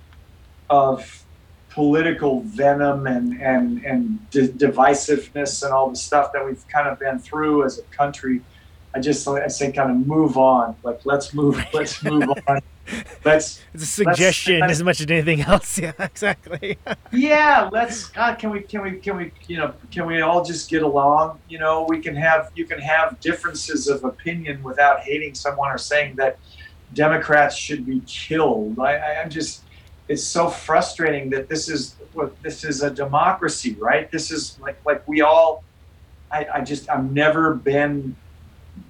of 0.70 1.23
political 1.74 2.42
venom 2.42 3.08
and 3.08 3.42
and 3.42 3.84
and 3.84 4.20
divisiveness 4.32 5.64
and 5.64 5.74
all 5.74 5.90
the 5.90 5.96
stuff 5.96 6.32
that 6.32 6.46
we've 6.46 6.64
kind 6.68 6.88
of 6.88 7.00
been 7.00 7.18
through 7.18 7.66
as 7.66 7.80
a 7.80 7.84
country 7.84 8.42
i 8.94 9.00
just 9.00 9.28
i 9.28 9.48
say 9.48 9.72
kind 9.72 9.92
of 9.92 10.08
move 10.08 10.38
on. 10.38 10.76
Like 10.84 11.02
let's 11.06 11.34
move 11.34 11.64
let's 11.74 12.04
move 12.04 12.30
on. 12.48 12.60
Let's 13.24 13.62
it's 13.74 13.84
a 13.84 13.86
suggestion 13.88 14.62
as 14.64 14.84
much 14.84 15.00
as 15.02 15.08
anything 15.10 15.42
else. 15.42 15.80
Yeah 15.84 15.94
exactly. 16.00 16.78
Yeah 17.12 17.70
let's 17.72 18.08
god 18.10 18.38
can 18.38 18.52
we 18.52 18.62
can 18.62 18.84
we 18.84 18.92
can 19.00 19.18
we 19.18 19.32
you 19.48 19.58
know 19.58 19.74
can 19.92 20.06
we 20.06 20.22
all 20.22 20.44
just 20.44 20.70
get 20.70 20.84
along? 20.84 21.40
You 21.50 21.60
know 21.60 21.86
we 21.90 22.00
can 22.00 22.16
have 22.16 22.52
you 22.56 22.66
can 22.66 22.80
have 22.80 23.20
differences 23.20 23.88
of 23.88 24.04
opinion 24.04 24.62
without 24.64 25.00
hating 25.00 25.34
someone 25.34 25.72
or 25.72 25.78
saying 25.78 26.16
that 26.18 26.38
democrats 26.94 27.56
should 27.56 27.86
be 27.86 28.02
killed. 28.06 28.78
I, 28.80 28.96
I 28.96 29.22
i'm 29.22 29.30
just 29.30 29.63
it's 30.08 30.24
so 30.24 30.50
frustrating 30.50 31.30
that 31.32 31.50
this 31.50 31.70
is 31.70 31.96
this 32.42 32.64
is 32.64 32.84
a 32.84 32.92
democracy, 32.92 33.76
right? 33.80 34.12
This 34.12 34.32
is 34.32 34.60
like 34.60 34.78
like 34.86 35.08
we 35.08 35.22
all. 35.22 35.64
I, 36.32 36.48
I 36.56 36.62
just 36.62 36.90
I've 36.90 37.12
never 37.12 37.54
been, 37.54 38.16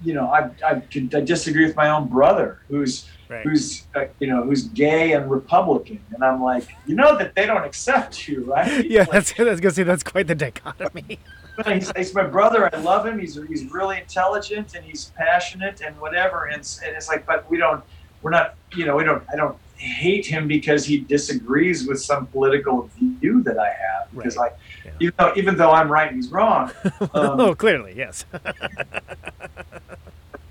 you 0.03 0.13
know, 0.13 0.27
I 0.27 0.49
I, 0.65 0.81
I 0.93 0.97
disagree 1.21 1.65
with 1.65 1.75
my 1.75 1.89
own 1.89 2.07
brother 2.07 2.61
who's 2.69 3.09
right. 3.29 3.45
who's 3.45 3.85
uh, 3.95 4.05
you 4.19 4.27
know 4.27 4.43
who's 4.43 4.63
gay 4.63 5.13
and 5.13 5.29
Republican, 5.29 5.99
and 6.11 6.23
I'm 6.23 6.41
like, 6.41 6.67
you 6.85 6.95
know 6.95 7.17
that 7.17 7.35
they 7.35 7.45
don't 7.45 7.63
accept 7.63 8.27
you, 8.27 8.45
right? 8.45 8.85
Yeah, 8.89 9.01
like, 9.01 9.11
that's, 9.11 9.33
that's 9.33 9.59
gonna 9.59 9.73
say 9.73 9.83
that's 9.83 10.03
quite 10.03 10.27
the 10.27 10.35
dichotomy. 10.35 11.19
he's, 11.67 11.91
he's 11.95 12.13
my 12.15 12.23
brother. 12.23 12.73
I 12.73 12.79
love 12.79 13.05
him. 13.05 13.19
He's 13.19 13.39
he's 13.47 13.71
really 13.71 13.99
intelligent 13.99 14.73
and 14.75 14.83
he's 14.83 15.11
passionate 15.15 15.81
and 15.81 15.99
whatever. 15.99 16.45
And, 16.45 16.61
and 16.83 16.95
it's 16.95 17.07
like, 17.07 17.25
but 17.27 17.49
we 17.49 17.57
don't, 17.57 17.83
we're 18.23 18.31
not, 18.31 18.55
you 18.75 18.85
know, 18.85 18.95
we 18.95 19.03
don't. 19.03 19.23
I 19.31 19.35
don't 19.35 19.57
hate 19.83 20.25
him 20.25 20.47
because 20.47 20.85
he 20.85 20.99
disagrees 20.99 21.87
with 21.87 22.01
some 22.01 22.27
political 22.27 22.89
view 22.97 23.43
that 23.43 23.57
I 23.59 23.67
have. 23.67 24.11
Because 24.15 24.37
Right. 24.37 24.51
I, 24.51 24.89
even 24.99 25.13
though 25.17 25.33
even 25.35 25.57
though 25.57 25.71
I'm 25.71 25.91
right 25.91 26.07
and 26.07 26.15
he's 26.15 26.31
wrong, 26.31 26.71
um, 27.13 27.39
oh, 27.39 27.55
clearly, 27.55 27.93
yes. 27.95 28.25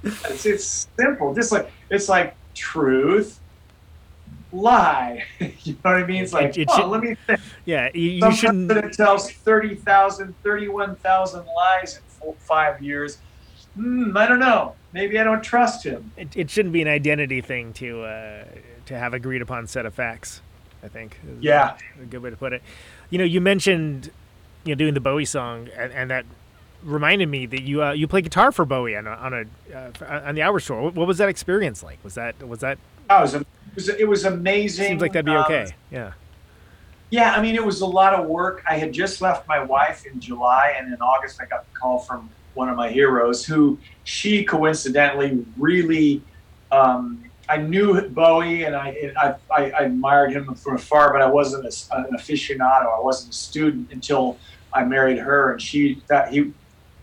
it's, 0.05 0.47
it's 0.47 0.89
simple. 0.99 1.35
Just 1.35 1.53
like 1.53 1.71
it's 1.91 2.09
like 2.09 2.35
truth, 2.55 3.41
lie. 4.53 5.25
you 5.41 5.73
know 5.75 5.79
what 5.83 5.97
I 5.97 6.07
mean? 6.07 6.23
It's 6.23 6.33
like, 6.33 6.57
it 6.59 6.69
oh, 6.71 6.77
should- 6.77 6.89
let 6.89 7.03
me 7.03 7.17
think. 7.27 7.41
yeah, 7.65 7.89
you, 7.95 8.11
you 8.11 8.21
Some 8.21 8.33
shouldn't. 8.35 8.69
president 8.69 8.95
tells 8.95 9.31
30,000, 9.31 10.35
31,000 10.43 11.45
lies 11.57 11.97
in 11.97 12.03
four, 12.09 12.35
five 12.41 12.83
years. 12.83 13.19
Hmm, 13.75 14.17
I 14.17 14.27
don't 14.27 14.41
know. 14.41 14.75
Maybe 14.93 15.19
I 15.19 15.25
don't 15.25 15.43
trust 15.43 15.85
him. 15.85 16.13
It, 16.17 16.37
it 16.37 16.51
shouldn't 16.51 16.75
be 16.75 16.83
an 16.83 16.89
identity 16.89 17.41
thing 17.41 17.73
to 17.75 18.03
uh, 18.03 18.45
to 18.87 18.99
have 18.99 19.15
agreed 19.15 19.43
upon 19.43 19.67
set 19.67 19.87
of 19.87 19.95
facts. 19.95 20.41
I 20.83 20.89
think. 20.89 21.19
Yeah. 21.41 21.77
a 22.01 22.05
good 22.07 22.23
way 22.23 22.31
to 22.31 22.37
put 22.37 22.53
it. 22.53 22.63
You 23.11 23.19
know, 23.19 23.25
you 23.25 23.41
mentioned 23.41 24.11
you 24.65 24.75
know 24.75 24.79
doing 24.79 24.95
the 24.95 25.01
Bowie 25.01 25.25
song, 25.25 25.69
and, 25.77 25.93
and 25.93 26.11
that 26.11 26.25
reminded 26.83 27.29
me 27.29 27.47
that 27.47 27.63
you 27.63 27.83
uh, 27.83 27.93
you 27.93 28.09
play 28.09 28.21
guitar 28.21 28.51
for 28.51 28.65
Bowie 28.65 28.97
on 28.97 29.07
a, 29.07 29.11
on 29.11 29.33
a 29.33 29.45
uh, 29.77 30.23
on 30.27 30.35
the 30.35 30.43
Hour 30.43 30.59
Tour. 30.61 30.91
What, 30.91 31.07
was 31.07 31.19
that 31.19 31.29
experience 31.29 31.83
like? 31.83 31.99
Was 32.03 32.15
that 32.15 32.41
was 32.47 32.61
that 32.61 32.79
Oh, 33.11 33.19
it, 33.19 33.23
was, 33.23 33.35
it, 33.35 33.47
was, 33.75 33.89
it 33.89 34.09
was 34.09 34.25
amazing. 34.25 34.87
seems 34.87 35.03
like 35.03 35.13
that'd 35.13 35.27
be 35.27 35.33
Um, 35.33 35.45
okay? 35.45 35.73
Yeah. 35.91 36.13
Yeah, 37.11 37.35
I 37.35 37.43
mean, 37.43 37.55
it 37.57 37.65
was 37.65 37.83
a 37.83 37.87
lot 37.87 38.15
of 38.15 38.27
work. 38.27 38.65
I 38.67 38.79
had 38.79 38.91
just 38.91 39.21
left 39.21 39.47
my 39.47 39.63
wife 39.63 40.07
in 40.07 40.19
July, 40.19 40.75
and 40.79 40.91
in 40.91 40.99
August, 41.03 41.43
I 41.43 41.45
got 41.45 41.71
the 41.71 41.79
call 41.79 41.99
from 41.99 42.31
one 42.55 42.71
of 42.71 42.77
my 42.77 42.89
heroes, 42.89 43.45
who 43.45 43.79
she 44.05 44.45
coincidentally 44.45 45.45
really. 45.59 46.23
Um, 46.71 47.23
I 47.49 47.57
knew 47.59 48.01
Bowie, 48.09 48.65
and 48.65 48.75
I, 48.75 49.13
I, 49.17 49.35
I 49.55 49.71
I 49.71 49.83
admired 49.85 50.33
him 50.33 50.55
from 50.55 50.77
afar, 50.77 51.13
but 51.13 51.21
I 51.23 51.27
wasn't 51.27 51.65
a, 51.65 51.97
an 51.97 52.17
aficionado. 52.17 52.97
I 52.97 53.01
wasn't 53.01 53.33
a 53.35 53.37
student 53.37 53.91
until 53.93 54.39
I 54.73 54.85
married 54.85 55.19
her, 55.19 55.53
and 55.53 55.61
she 55.61 56.03
that 56.09 56.33
he 56.33 56.53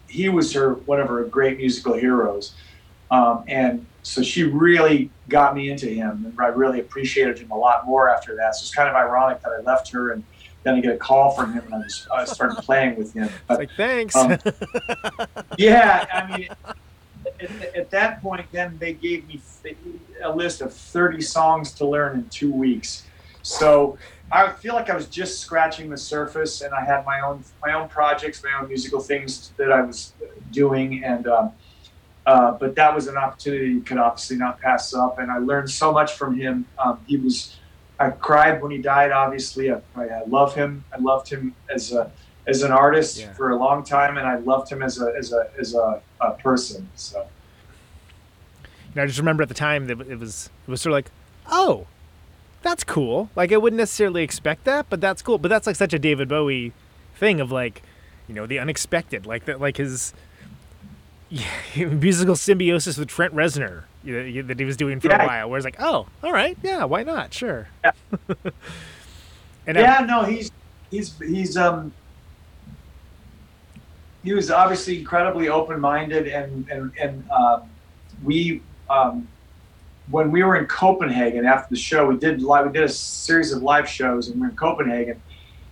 he 0.07 0.29
was 0.29 0.53
her 0.53 0.73
one 0.73 0.99
of 0.99 1.07
her 1.09 1.23
great 1.25 1.57
musical 1.57 1.93
heroes, 1.93 2.53
um, 3.11 3.43
and 3.47 3.85
so 4.01 4.23
she 4.23 4.43
really 4.43 5.11
got 5.27 5.55
me 5.55 5.69
into 5.69 5.87
him, 5.87 6.25
and 6.25 6.35
I 6.39 6.47
really 6.47 6.79
appreciated 6.79 7.37
him 7.37 7.51
a 7.51 7.57
lot 7.57 7.85
more 7.85 8.09
after 8.09 8.35
that. 8.37 8.55
So 8.55 8.63
it's 8.63 8.73
kind 8.73 8.89
of 8.89 8.95
ironic 8.95 9.41
that 9.43 9.51
I 9.51 9.61
left 9.61 9.91
her, 9.91 10.11
and 10.13 10.23
then 10.63 10.75
I 10.75 10.79
get 10.81 10.95
a 10.95 10.97
call 10.97 11.31
from 11.31 11.53
him, 11.53 11.63
and 11.65 11.75
I, 11.75 11.77
was, 11.79 12.07
I 12.11 12.25
started 12.25 12.55
playing 12.63 12.95
with 12.95 13.13
him. 13.13 13.25
It's 13.25 13.33
But 13.47 13.59
like 13.59 13.69
thanks. 13.75 14.15
um, 14.15 14.37
yeah, 15.57 16.05
I 16.11 16.37
mean, 16.37 16.49
at, 17.39 17.75
at 17.75 17.91
that 17.91 18.21
point, 18.21 18.47
then 18.51 18.77
they 18.79 18.93
gave 18.93 19.27
me 19.27 19.41
th- 19.63 19.77
a 20.23 20.33
list 20.33 20.61
of 20.61 20.73
30 20.73 21.21
songs 21.21 21.73
to 21.73 21.85
learn 21.85 22.17
in 22.17 22.29
two 22.29 22.51
weeks. 22.51 23.05
So 23.41 23.97
I 24.31 24.51
feel 24.51 24.73
like 24.75 24.89
I 24.89 24.95
was 24.95 25.07
just 25.07 25.39
scratching 25.39 25.89
the 25.89 25.97
surface, 25.97 26.61
and 26.61 26.73
I 26.73 26.83
had 26.83 27.05
my 27.05 27.21
own 27.21 27.43
my 27.65 27.73
own 27.73 27.89
projects, 27.89 28.43
my 28.43 28.51
own 28.59 28.67
musical 28.67 28.99
things 28.99 29.51
that 29.57 29.71
I 29.71 29.81
was 29.81 30.13
doing, 30.51 31.03
and 31.03 31.27
um, 31.27 31.51
uh, 32.25 32.51
but 32.51 32.75
that 32.75 32.93
was 32.93 33.07
an 33.07 33.17
opportunity 33.17 33.69
you 33.69 33.81
could 33.81 33.97
obviously 33.97 34.37
not 34.37 34.59
pass 34.59 34.93
up, 34.93 35.17
and 35.19 35.31
I 35.31 35.39
learned 35.39 35.71
so 35.71 35.91
much 35.91 36.13
from 36.13 36.37
him. 36.37 36.65
Um, 36.77 36.99
he 37.07 37.17
was, 37.17 37.57
I 37.99 38.11
cried 38.11 38.61
when 38.61 38.71
he 38.71 38.77
died. 38.77 39.11
Obviously, 39.11 39.71
I, 39.71 39.79
I 39.95 40.23
love 40.27 40.53
him. 40.53 40.83
I 40.93 40.99
loved 40.99 41.29
him 41.29 41.55
as 41.73 41.91
a 41.91 42.11
as 42.45 42.61
an 42.63 42.71
artist 42.71 43.19
Yeah. 43.19 43.33
for 43.33 43.49
a 43.51 43.55
long 43.55 43.83
time, 43.83 44.17
and 44.17 44.27
I 44.27 44.37
loved 44.37 44.71
him 44.71 44.83
as 44.83 45.01
a 45.01 45.11
as 45.17 45.33
a 45.33 45.49
as 45.59 45.73
a, 45.73 46.01
a 46.21 46.31
person. 46.33 46.87
So 46.95 47.25
And 48.93 49.01
I 49.01 49.05
just 49.05 49.19
remember 49.19 49.43
at 49.43 49.49
the 49.49 49.55
time 49.55 49.87
that 49.87 49.99
it 50.01 50.19
was 50.19 50.49
it 50.67 50.71
was 50.71 50.81
sort 50.81 50.91
of 50.91 50.95
like, 50.97 51.11
oh, 51.49 51.87
that's 52.61 52.83
cool. 52.83 53.29
Like 53.35 53.51
I 53.51 53.57
wouldn't 53.57 53.77
necessarily 53.77 54.23
expect 54.23 54.65
that, 54.65 54.87
but 54.89 54.99
that's 55.01 55.21
cool. 55.21 55.37
But 55.37 55.49
that's 55.49 55.67
like 55.67 55.75
such 55.75 55.93
a 55.93 55.99
David 55.99 56.27
Bowie 56.27 56.73
thing 57.15 57.39
of 57.39 57.51
like, 57.51 57.83
you 58.27 58.35
know, 58.35 58.45
the 58.45 58.59
unexpected, 58.59 59.25
like 59.25 59.45
that, 59.45 59.59
like 59.61 59.77
his 59.77 60.13
yeah, 61.29 61.45
musical 61.85 62.35
symbiosis 62.35 62.97
with 62.97 63.09
Trent 63.09 63.33
Reznor 63.33 63.83
you 64.03 64.41
know, 64.41 64.41
that 64.47 64.59
he 64.59 64.65
was 64.65 64.77
doing 64.77 64.99
for 64.99 65.07
Yeah. 65.07 65.23
a 65.23 65.27
while. 65.27 65.49
Where 65.49 65.57
it's 65.57 65.65
like, 65.65 65.79
oh, 65.79 66.07
all 66.23 66.31
right, 66.31 66.57
yeah, 66.63 66.85
why 66.85 67.03
not? 67.03 67.33
Sure. 67.33 67.67
Yeah. 67.83 67.91
and 69.67 69.77
yeah, 69.77 70.05
no, 70.07 70.23
he's 70.23 70.51
he's 70.89 71.17
he's 71.19 71.57
um 71.57 71.91
he 74.23 74.33
was 74.33 74.51
obviously 74.51 74.99
incredibly 74.99 75.49
open-minded 75.49 76.27
and 76.27 76.67
and 76.69 76.91
and 76.99 77.29
um, 77.31 77.69
we 78.23 78.61
um, 78.89 79.27
when 80.09 80.31
we 80.31 80.43
were 80.43 80.55
in 80.55 80.65
Copenhagen 80.65 81.45
after 81.45 81.69
the 81.69 81.79
show, 81.79 82.07
we 82.07 82.17
did 82.17 82.41
live 82.41 82.65
we 82.65 82.73
did 82.73 82.83
a 82.83 82.89
series 82.89 83.51
of 83.51 83.61
live 83.61 83.87
shows 83.87 84.27
and 84.29 84.39
we 84.39 84.47
are 84.47 84.49
in 84.49 84.55
Copenhagen, 84.55 85.21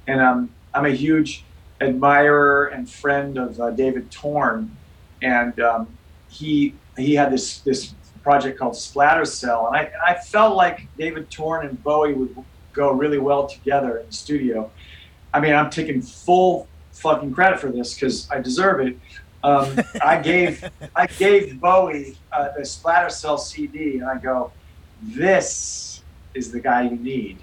and 0.07 0.21
um, 0.21 0.49
I'm 0.73 0.85
a 0.85 0.91
huge 0.91 1.43
admirer 1.81 2.67
and 2.67 2.89
friend 2.89 3.37
of 3.37 3.59
uh, 3.59 3.71
David 3.71 4.11
Torn, 4.11 4.75
and 5.21 5.59
um, 5.59 5.87
he 6.29 6.73
he 6.97 7.15
had 7.15 7.31
this 7.31 7.59
this 7.59 7.93
project 8.23 8.59
called 8.59 8.75
Splatter 8.75 9.25
Cell, 9.25 9.67
and 9.67 9.75
I 9.75 9.83
and 9.83 10.01
I 10.05 10.13
felt 10.15 10.55
like 10.55 10.87
David 10.97 11.31
Torn 11.31 11.65
and 11.65 11.81
Bowie 11.83 12.13
would 12.13 12.35
go 12.73 12.91
really 12.91 13.17
well 13.17 13.47
together 13.47 13.97
in 13.97 14.05
the 14.05 14.13
studio. 14.13 14.69
I 15.33 15.39
mean, 15.39 15.53
I'm 15.53 15.69
taking 15.69 16.01
full 16.01 16.67
fucking 16.91 17.33
credit 17.33 17.59
for 17.59 17.71
this 17.71 17.93
because 17.93 18.29
I 18.29 18.39
deserve 18.39 18.85
it. 18.85 18.97
Um, 19.47 19.79
I 20.01 20.19
gave 20.19 20.69
I 20.95 21.07
gave 21.07 21.59
Bowie 21.61 22.17
uh, 22.31 22.49
the 22.57 22.65
Splatter 22.65 23.09
Cell 23.09 23.37
CD, 23.37 23.97
and 23.99 24.05
I 24.05 24.17
go, 24.17 24.51
"This 25.01 26.03
is 26.33 26.51
the 26.51 26.59
guy 26.59 26.83
you 26.83 26.97
need." 26.97 27.37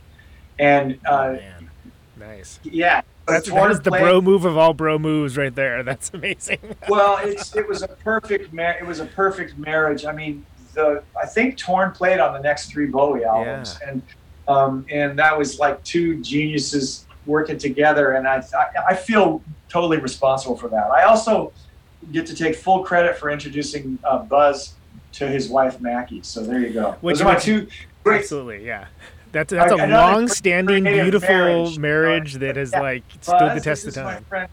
And 0.58 0.98
oh, 1.06 1.14
uh, 1.14 1.32
man, 1.32 1.70
nice. 2.16 2.60
yeah, 2.62 3.00
That's 3.26 3.48
Torn 3.48 3.62
that 3.68 3.70
is 3.72 3.80
the 3.80 3.90
played- 3.90 4.02
bro 4.02 4.20
move 4.20 4.44
of 4.44 4.56
all 4.56 4.74
bro 4.74 4.98
moves 4.98 5.36
right 5.36 5.54
there. 5.54 5.82
That's 5.88 6.10
amazing. 6.12 6.58
well, 6.88 7.18
it's 7.22 7.56
it 7.56 7.66
was 7.66 7.82
a 7.82 7.88
perfect 7.88 8.52
mar- 8.52 8.76
it 8.78 8.86
was 8.86 9.00
a 9.00 9.06
perfect 9.06 9.56
marriage. 9.56 10.04
I 10.04 10.12
mean, 10.12 10.44
the 10.74 11.02
I 11.20 11.26
think 11.26 11.56
Torn 11.56 11.92
played 11.92 12.20
on 12.20 12.34
the 12.34 12.40
next 12.40 12.70
three 12.70 12.86
Bowie 12.86 13.24
albums, 13.24 13.78
and 13.86 14.02
um, 14.46 14.84
and 14.90 15.18
that 15.18 15.36
was 15.36 15.58
like 15.58 15.82
two 15.84 16.20
geniuses 16.22 17.06
working 17.24 17.56
together, 17.56 18.12
and 18.12 18.28
I 18.28 18.44
I, 18.54 18.90
I 18.90 18.94
feel 18.94 19.42
totally 19.70 19.98
responsible 19.98 20.56
for 20.56 20.68
that. 20.68 20.90
I 20.90 21.04
also 21.04 21.52
get 22.12 22.26
to 22.26 22.34
take 22.34 22.56
full 22.56 22.82
credit 22.84 23.16
for 23.16 23.30
introducing 23.30 23.98
uh, 24.04 24.18
Buzz 24.18 24.74
to 25.12 25.26
his 25.28 25.48
wife 25.48 25.80
Mackie. 25.80 26.20
So 26.22 26.42
there 26.44 26.58
you 26.60 26.72
go. 26.72 26.96
Which- 27.00 27.18
Those 27.18 27.22
are 27.26 27.32
my 27.34 27.38
two 27.38 27.68
great. 28.02 28.20
Absolutely, 28.22 28.66
yeah. 28.66 28.86
That's 29.32 29.50
that's 29.52 29.72
a 29.72 29.86
long-standing, 29.88 30.84
beautiful 30.84 31.28
marriage, 31.28 31.78
marriage. 31.78 32.34
that 32.34 32.54
has 32.56 32.70
Yeah. 32.72 32.80
like 32.80 33.02
stood 33.20 33.38
Buzz, 33.40 33.54
the 33.58 33.60
test 33.64 33.84
this 33.84 33.96
of 33.96 34.02
is 34.02 34.04
my 34.04 34.12
time. 34.14 34.24
friend. 34.24 34.48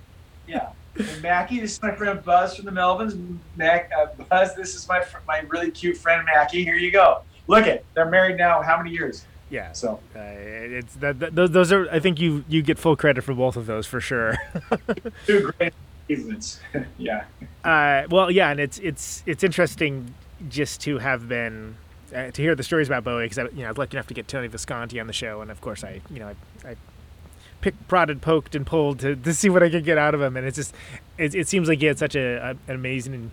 Yeah, 0.48 0.70
and 0.98 1.22
Mackie. 1.22 1.60
This 1.60 1.74
is 1.74 1.82
my 1.84 1.94
friend 1.94 2.24
Buzz 2.24 2.56
from 2.56 2.66
the 2.66 2.72
Melvins. 2.72 3.38
Mac, 3.58 3.92
uh, 3.96 4.08
Buzz. 4.30 4.56
This 4.56 4.74
is 4.74 4.88
my 4.90 5.00
fr- 5.02 5.20
my 5.28 5.42
really 5.50 5.70
cute 5.70 5.98
friend 5.98 6.26
Mackie. 6.26 6.64
Here 6.64 6.74
you 6.76 6.92
go. 6.92 7.22
Look 7.46 7.68
it. 7.68 7.86
They're 7.94 8.10
married 8.10 8.38
now. 8.38 8.62
How 8.64 8.76
many 8.78 8.90
years? 8.92 9.26
Yeah, 9.52 9.74
So 9.74 10.00
uh, 10.16 10.20
it's 10.20 10.96
that, 10.96 11.20
that 11.20 11.36
those, 11.36 11.52
those 11.52 11.72
are. 11.74 11.88
I 11.92 12.00
think 12.00 12.20
you 12.22 12.44
you 12.48 12.62
get 12.64 12.80
full 12.80 12.96
credit 12.96 13.24
for 13.24 13.34
both 13.36 13.58
of 13.58 13.66
those 13.68 13.86
for 13.86 14.00
sure. 14.02 14.36
two 15.28 15.52
great 15.58 15.74
achievements. 16.12 16.60
yeah. 16.98 17.26
Uh, 17.64 18.08
well, 18.10 18.32
yeah, 18.32 18.52
and 18.52 18.60
it's 18.60 18.80
it's 18.80 19.24
it's 19.26 19.44
interesting 19.44 20.14
just 20.50 20.82
to 20.82 20.98
have 20.98 21.28
been 21.28 21.76
uh, 22.16 22.32
to 22.32 22.42
hear 22.42 22.56
the 22.56 22.64
stories 22.64 22.88
about 22.88 23.04
Bowie 23.04 23.26
because 23.26 23.40
I, 23.40 23.44
you 23.44 23.62
know, 23.62 23.66
I 23.66 23.70
was 23.70 23.78
lucky 23.78 23.98
enough 23.98 24.08
to 24.08 24.14
get 24.14 24.28
Tony 24.28 24.48
Visconti 24.48 25.00
on 25.00 25.08
the 25.08 25.14
show, 25.14 25.42
and 25.42 25.52
of 25.52 25.62
course 25.62 25.84
I, 25.84 26.02
you 26.10 26.20
know, 26.20 26.28
I, 26.66 26.70
I 26.70 26.76
picked, 27.62 27.88
prodded, 27.88 28.22
poked, 28.22 28.56
and 28.56 28.66
pulled 28.66 29.00
to, 29.00 29.16
to 29.16 29.34
see 29.34 29.50
what 29.50 29.64
I 29.64 29.70
could 29.70 29.86
get 29.86 29.98
out 29.98 30.16
of 30.16 30.22
him, 30.22 30.36
and 30.38 30.46
it's 30.46 30.58
just 30.58 30.74
it, 31.18 31.36
it 31.36 31.48
seems 31.48 31.68
like 31.68 31.80
he 31.80 31.86
had 31.86 32.00
such 32.00 32.16
a, 32.16 32.38
a 32.38 32.50
an 32.50 32.76
amazing 32.76 33.32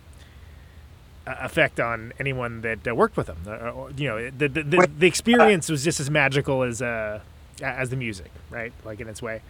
uh, 1.27 1.35
effect 1.41 1.79
on 1.79 2.13
anyone 2.19 2.61
that 2.61 2.87
uh, 2.87 2.95
worked 2.95 3.17
with 3.17 3.27
him. 3.27 3.37
Uh, 3.45 3.71
or, 3.71 3.91
you 3.91 4.07
know, 4.07 4.29
the 4.29 4.47
the, 4.47 4.63
the, 4.63 4.89
the 4.97 5.07
experience 5.07 5.69
was 5.69 5.83
just 5.83 5.99
as 5.99 6.09
magical 6.09 6.63
as 6.63 6.81
uh 6.81 7.19
as 7.61 7.89
the 7.89 7.95
music, 7.95 8.31
right? 8.49 8.71
Like 8.85 8.99
in 8.99 9.07
its 9.07 9.21
way. 9.21 9.41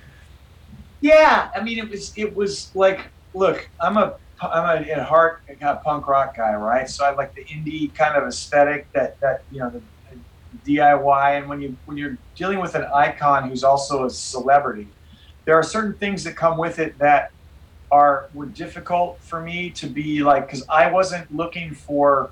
Yeah. 1.02 1.50
I 1.56 1.62
mean, 1.62 1.78
it 1.80 1.90
was 1.90 2.14
it 2.18 2.36
was 2.36 2.72
like, 2.76 3.08
look, 3.34 3.70
I'm 3.80 3.98
a 3.98 4.16
I'm 4.42 4.84
a 4.84 4.90
at 4.90 5.04
heart 5.04 5.42
a 5.50 5.56
kind 5.56 5.78
of 5.78 5.84
punk 5.84 6.08
rock 6.08 6.36
guy, 6.38 6.54
right? 6.56 6.90
So 6.90 7.06
I 7.06 7.14
like 7.14 7.34
the 7.36 7.44
indie 7.46 7.94
kind 7.94 8.16
of 8.16 8.28
aesthetic 8.28 8.88
that 8.94 9.20
that 9.22 9.44
you 9.52 9.60
know 9.60 9.70
the, 9.70 9.82
the 10.64 10.78
DIY, 10.78 11.38
and 11.38 11.50
when 11.50 11.62
you 11.62 11.78
when 11.86 11.98
you're 11.98 12.18
dealing 12.36 12.60
with 12.60 12.76
an 12.76 12.86
icon 12.94 13.50
who's 13.50 13.64
also 13.64 14.06
a 14.06 14.10
celebrity, 14.10 14.88
there 15.46 15.56
are 15.56 15.64
certain 15.64 15.98
things 15.98 16.24
that 16.24 16.36
come 16.36 16.58
with 16.58 16.80
it 16.80 16.98
that 17.00 17.32
are 17.92 18.30
were 18.34 18.46
difficult 18.46 19.20
for 19.24 19.42
me 19.42 19.72
to 19.72 19.88
be 19.88 20.24
like 20.24 20.48
because 20.48 20.64
I 20.70 20.92
wasn't 20.92 21.34
looking 21.36 21.74
for 21.74 22.32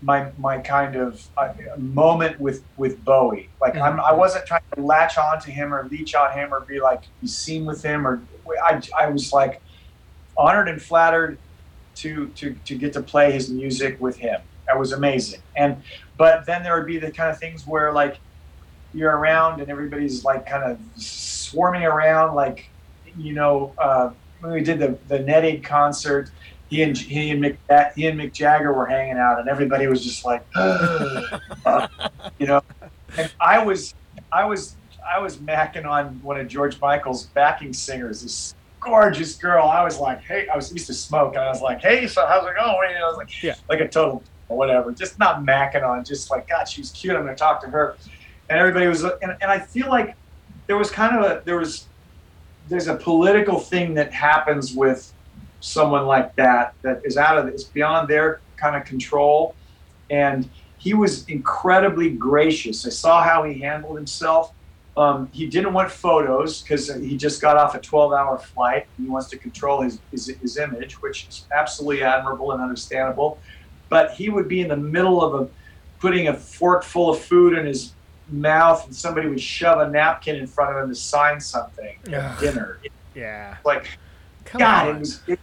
my 0.00 0.30
my 0.38 0.58
kind 0.58 0.96
of 0.96 1.26
uh, 1.36 1.52
moment 1.78 2.38
with 2.40 2.64
with 2.76 3.04
Bowie. 3.04 3.50
Like 3.60 3.76
I'm, 3.76 4.00
I 4.00 4.12
wasn't 4.12 4.46
trying 4.46 4.62
to 4.76 4.82
latch 4.82 5.18
on 5.18 5.40
to 5.40 5.50
him 5.50 5.74
or 5.74 5.88
leech 5.90 6.14
on 6.14 6.32
him 6.32 6.52
or 6.52 6.60
be 6.60 6.80
like 6.80 7.02
be 7.20 7.26
seen 7.26 7.64
with 7.64 7.82
him 7.82 8.06
or 8.06 8.22
I 8.64 8.80
I 8.98 9.08
was 9.08 9.32
like 9.32 9.63
honored 10.36 10.68
and 10.68 10.80
flattered 10.80 11.38
to 11.96 12.28
to 12.28 12.54
to 12.64 12.76
get 12.76 12.92
to 12.94 13.02
play 13.02 13.32
his 13.32 13.50
music 13.50 14.00
with 14.00 14.16
him. 14.16 14.40
That 14.66 14.78
was 14.78 14.92
amazing. 14.92 15.40
And 15.56 15.82
but 16.16 16.46
then 16.46 16.62
there 16.62 16.76
would 16.76 16.86
be 16.86 16.98
the 16.98 17.10
kind 17.10 17.30
of 17.30 17.38
things 17.38 17.66
where 17.66 17.92
like 17.92 18.18
you're 18.92 19.16
around 19.16 19.60
and 19.60 19.70
everybody's 19.70 20.24
like 20.24 20.46
kind 20.46 20.64
of 20.64 20.78
swarming 21.00 21.82
around, 21.82 22.34
like 22.34 22.68
you 23.16 23.32
know 23.32 23.72
uh, 23.78 24.10
when 24.40 24.52
we 24.52 24.62
did 24.62 24.78
the 24.78 24.98
the 25.08 25.18
Net 25.18 25.44
Aid 25.44 25.64
concert. 25.64 26.30
He 26.70 26.82
and 26.82 26.96
he 26.96 27.30
and 27.30 27.44
Mick 27.44 27.92
he 27.94 28.06
and 28.06 28.18
Mick 28.18 28.32
Jagger 28.32 28.72
were 28.72 28.86
hanging 28.86 29.18
out, 29.18 29.38
and 29.38 29.48
everybody 29.48 29.86
was 29.86 30.02
just 30.02 30.24
like, 30.24 30.44
uh, 30.56 31.38
you 32.38 32.46
know. 32.46 32.62
And 33.16 33.30
I 33.38 33.62
was, 33.62 33.94
I 34.32 34.44
was, 34.44 34.74
I 35.06 35.20
was 35.20 35.36
macking 35.36 35.84
on 35.84 36.20
one 36.22 36.40
of 36.40 36.48
George 36.48 36.80
Michael's 36.80 37.26
backing 37.26 37.74
singers, 37.74 38.22
this 38.22 38.54
gorgeous 38.84 39.36
girl. 39.36 39.66
I 39.68 39.82
was 39.82 39.98
like, 39.98 40.22
hey, 40.22 40.46
I 40.52 40.56
was 40.56 40.72
used 40.72 40.86
to 40.88 40.94
smoke, 40.94 41.34
and 41.34 41.44
I 41.44 41.48
was 41.48 41.62
like, 41.62 41.80
hey, 41.80 42.06
so 42.06 42.26
how's 42.26 42.44
it 42.46 42.54
going? 42.56 42.90
And 42.94 43.02
I 43.04 43.08
was 43.08 43.16
like, 43.16 43.42
Yeah. 43.42 43.54
like 43.68 43.80
a 43.80 43.88
total 43.88 44.22
or 44.48 44.56
whatever, 44.58 44.92
just 44.92 45.18
not 45.18 45.42
macking 45.44 45.82
on, 45.82 46.04
just 46.04 46.30
like, 46.30 46.48
God, 46.48 46.68
she's 46.68 46.90
cute. 46.90 47.14
I'm 47.16 47.22
gonna 47.24 47.34
talk 47.36 47.60
to 47.62 47.68
her, 47.68 47.96
and 48.48 48.58
everybody 48.58 48.86
was, 48.86 49.02
and, 49.04 49.36
and 49.40 49.50
I 49.50 49.58
feel 49.58 49.88
like 49.88 50.14
there 50.66 50.76
was 50.76 50.90
kind 50.90 51.16
of 51.16 51.24
a 51.30 51.42
there 51.44 51.58
was 51.58 51.86
there's 52.68 52.88
a 52.88 52.96
political 52.96 53.58
thing 53.58 53.94
that 53.94 54.12
happens 54.12 54.74
with 54.74 55.12
someone 55.60 56.06
like 56.06 56.34
that 56.36 56.74
that 56.82 57.00
is 57.04 57.16
out 57.16 57.36
of 57.38 57.46
it's 57.48 57.64
beyond 57.64 58.08
their 58.08 58.40
kind 58.56 58.76
of 58.76 58.84
control 58.84 59.54
and 60.10 60.48
he 60.78 60.94
was 60.94 61.26
incredibly 61.28 62.10
gracious 62.10 62.86
i 62.86 62.90
saw 62.90 63.22
how 63.22 63.42
he 63.44 63.58
handled 63.60 63.96
himself 63.96 64.52
um, 64.96 65.28
he 65.32 65.48
didn't 65.48 65.72
want 65.72 65.90
photos 65.90 66.62
because 66.62 66.88
he 67.02 67.16
just 67.16 67.40
got 67.40 67.56
off 67.56 67.74
a 67.74 67.80
12 67.80 68.12
hour 68.12 68.38
flight 68.38 68.84
he 68.96 69.08
wants 69.08 69.28
to 69.30 69.38
control 69.38 69.82
his, 69.82 70.02
his, 70.10 70.32
his 70.40 70.56
image 70.56 70.96
which 71.00 71.26
is 71.28 71.46
absolutely 71.56 72.02
admirable 72.02 72.52
and 72.52 72.62
understandable 72.62 73.40
but 73.90 74.12
he 74.12 74.28
would 74.28 74.48
be 74.48 74.60
in 74.60 74.68
the 74.68 74.76
middle 74.76 75.22
of 75.22 75.40
a 75.40 75.48
putting 76.00 76.28
a 76.28 76.34
fork 76.34 76.84
full 76.84 77.10
of 77.10 77.18
food 77.18 77.56
in 77.56 77.66
his 77.66 77.96
mouth 78.28 78.84
and 78.84 78.94
somebody 78.94 79.28
would 79.28 79.40
shove 79.40 79.80
a 79.80 79.90
napkin 79.90 80.36
in 80.36 80.46
front 80.46 80.76
of 80.76 80.82
him 80.82 80.88
to 80.88 80.94
sign 80.94 81.40
something 81.40 81.96
at 82.12 82.20
Ugh. 82.32 82.38
dinner 82.40 82.80
Yeah. 83.14 83.56
like 83.64 83.86
Come 84.44 84.60
God, 84.60 84.88
on. 84.88 84.96
it 84.96 84.98
was 85.00 85.22
it, 85.26 85.40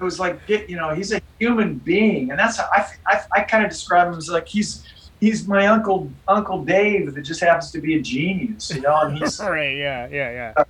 it 0.00 0.04
was 0.04 0.18
like 0.18 0.46
get 0.46 0.68
you 0.68 0.76
know 0.76 0.94
he's 0.94 1.12
a 1.12 1.20
human 1.38 1.78
being, 1.78 2.30
and 2.30 2.38
that's 2.38 2.56
how 2.56 2.66
I 2.72 2.86
I, 3.06 3.20
I 3.36 3.40
kind 3.42 3.64
of 3.64 3.70
describe 3.70 4.08
him 4.08 4.14
as 4.14 4.28
like 4.28 4.48
he's 4.48 4.84
he's 5.22 5.46
my 5.46 5.66
uncle 5.68 6.10
Uncle 6.26 6.64
Dave 6.64 7.14
that 7.14 7.22
just 7.22 7.40
happens 7.40 7.70
to 7.70 7.80
be 7.80 7.94
a 7.94 8.02
genius, 8.02 8.74
you 8.74 8.80
know, 8.80 9.02
and 9.02 9.16
he's 9.18 9.38
right. 9.40 9.76
Yeah. 9.76 10.08
Yeah. 10.10 10.52
Yeah. 10.56 10.64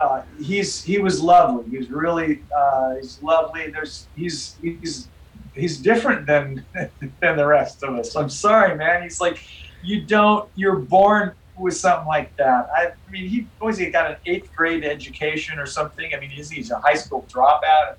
uh, 0.00 0.22
he's 0.42 0.82
he 0.82 0.98
was 0.98 1.22
lovely. 1.22 1.70
He 1.70 1.78
was 1.78 1.88
really 1.88 2.42
uh, 2.54 2.96
he's 2.96 3.22
lovely. 3.22 3.70
There's 3.70 4.08
he's 4.16 4.58
he's 4.60 5.08
he's 5.54 5.78
different 5.78 6.26
than 6.26 6.66
than 7.20 7.36
the 7.36 7.46
rest 7.46 7.84
of 7.84 7.94
us. 7.94 8.16
I'm 8.16 8.28
sorry, 8.28 8.76
man. 8.76 9.04
He's 9.04 9.20
like 9.20 9.38
you 9.84 10.04
don't 10.04 10.50
you're 10.56 10.80
born 10.80 11.32
with 11.56 11.76
something 11.76 12.08
like 12.08 12.36
that. 12.38 12.68
I, 12.76 12.86
I 12.86 13.10
mean, 13.10 13.28
he 13.28 13.46
was 13.60 13.78
he 13.78 13.88
got 13.90 14.10
an 14.10 14.16
eighth 14.26 14.50
grade 14.52 14.84
education 14.84 15.60
or 15.60 15.66
something. 15.66 16.10
I 16.12 16.18
mean, 16.18 16.30
he's 16.30 16.50
he's 16.50 16.72
a 16.72 16.80
high 16.80 16.94
school 16.94 17.24
dropout, 17.32 17.94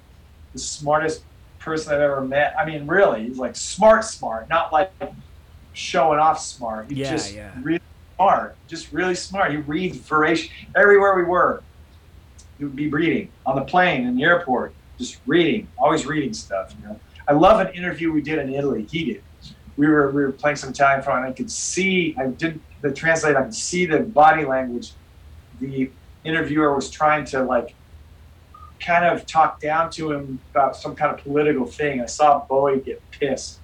the 0.51 0.59
smartest 0.59 1.23
person 1.59 1.93
I've 1.93 2.01
ever 2.01 2.25
met. 2.25 2.55
I 2.59 2.65
mean, 2.65 2.87
really, 2.87 3.27
he's 3.27 3.37
like 3.37 3.55
smart, 3.55 4.03
smart, 4.03 4.49
not 4.49 4.73
like 4.73 4.91
showing 5.73 6.19
off 6.19 6.39
smart. 6.39 6.89
He's 6.89 6.99
Yeah, 6.99 7.11
just 7.11 7.33
yeah. 7.33 7.51
really 7.61 7.81
smart, 8.15 8.55
just 8.67 8.91
really 8.91 9.15
smart. 9.15 9.51
He 9.51 9.57
reads 9.57 9.97
voracious 9.97 10.49
everywhere 10.75 11.15
we 11.15 11.23
were 11.23 11.63
he 12.61 12.65
would 12.65 12.75
be 12.75 12.89
reading 12.89 13.31
on 13.43 13.55
the 13.55 13.63
plane 13.63 14.05
in 14.05 14.15
the 14.15 14.23
airport, 14.23 14.75
just 14.99 15.19
reading, 15.25 15.67
always 15.79 16.05
reading 16.05 16.31
stuff. 16.31 16.75
You 16.79 16.89
know, 16.89 16.99
I 17.27 17.33
love 17.33 17.59
an 17.59 17.73
interview 17.73 18.11
we 18.11 18.21
did 18.21 18.37
in 18.37 18.53
Italy. 18.53 18.85
He 18.89 19.03
did. 19.05 19.23
We 19.77 19.87
were 19.87 20.11
we 20.11 20.21
were 20.21 20.31
playing 20.31 20.57
some 20.57 20.69
Italian 20.69 21.01
film, 21.01 21.17
and 21.17 21.25
I 21.25 21.31
could 21.31 21.49
see. 21.49 22.15
I 22.19 22.27
did 22.27 22.59
the 22.81 22.91
translate. 22.93 23.35
I 23.35 23.41
could 23.41 23.55
see 23.55 23.87
the 23.87 24.01
body 24.01 24.45
language. 24.45 24.91
The 25.59 25.89
interviewer 26.23 26.75
was 26.75 26.91
trying 26.91 27.25
to 27.25 27.41
like 27.41 27.73
kind 28.79 29.05
of 29.05 29.25
talk 29.25 29.59
down 29.59 29.89
to 29.91 30.11
him 30.11 30.39
about 30.51 30.75
some 30.75 30.95
kind 30.95 31.11
of 31.11 31.23
political 31.23 31.65
thing. 31.65 31.99
I 31.99 32.05
saw 32.05 32.45
Bowie 32.47 32.79
get 32.79 33.01
pissed. 33.09 33.60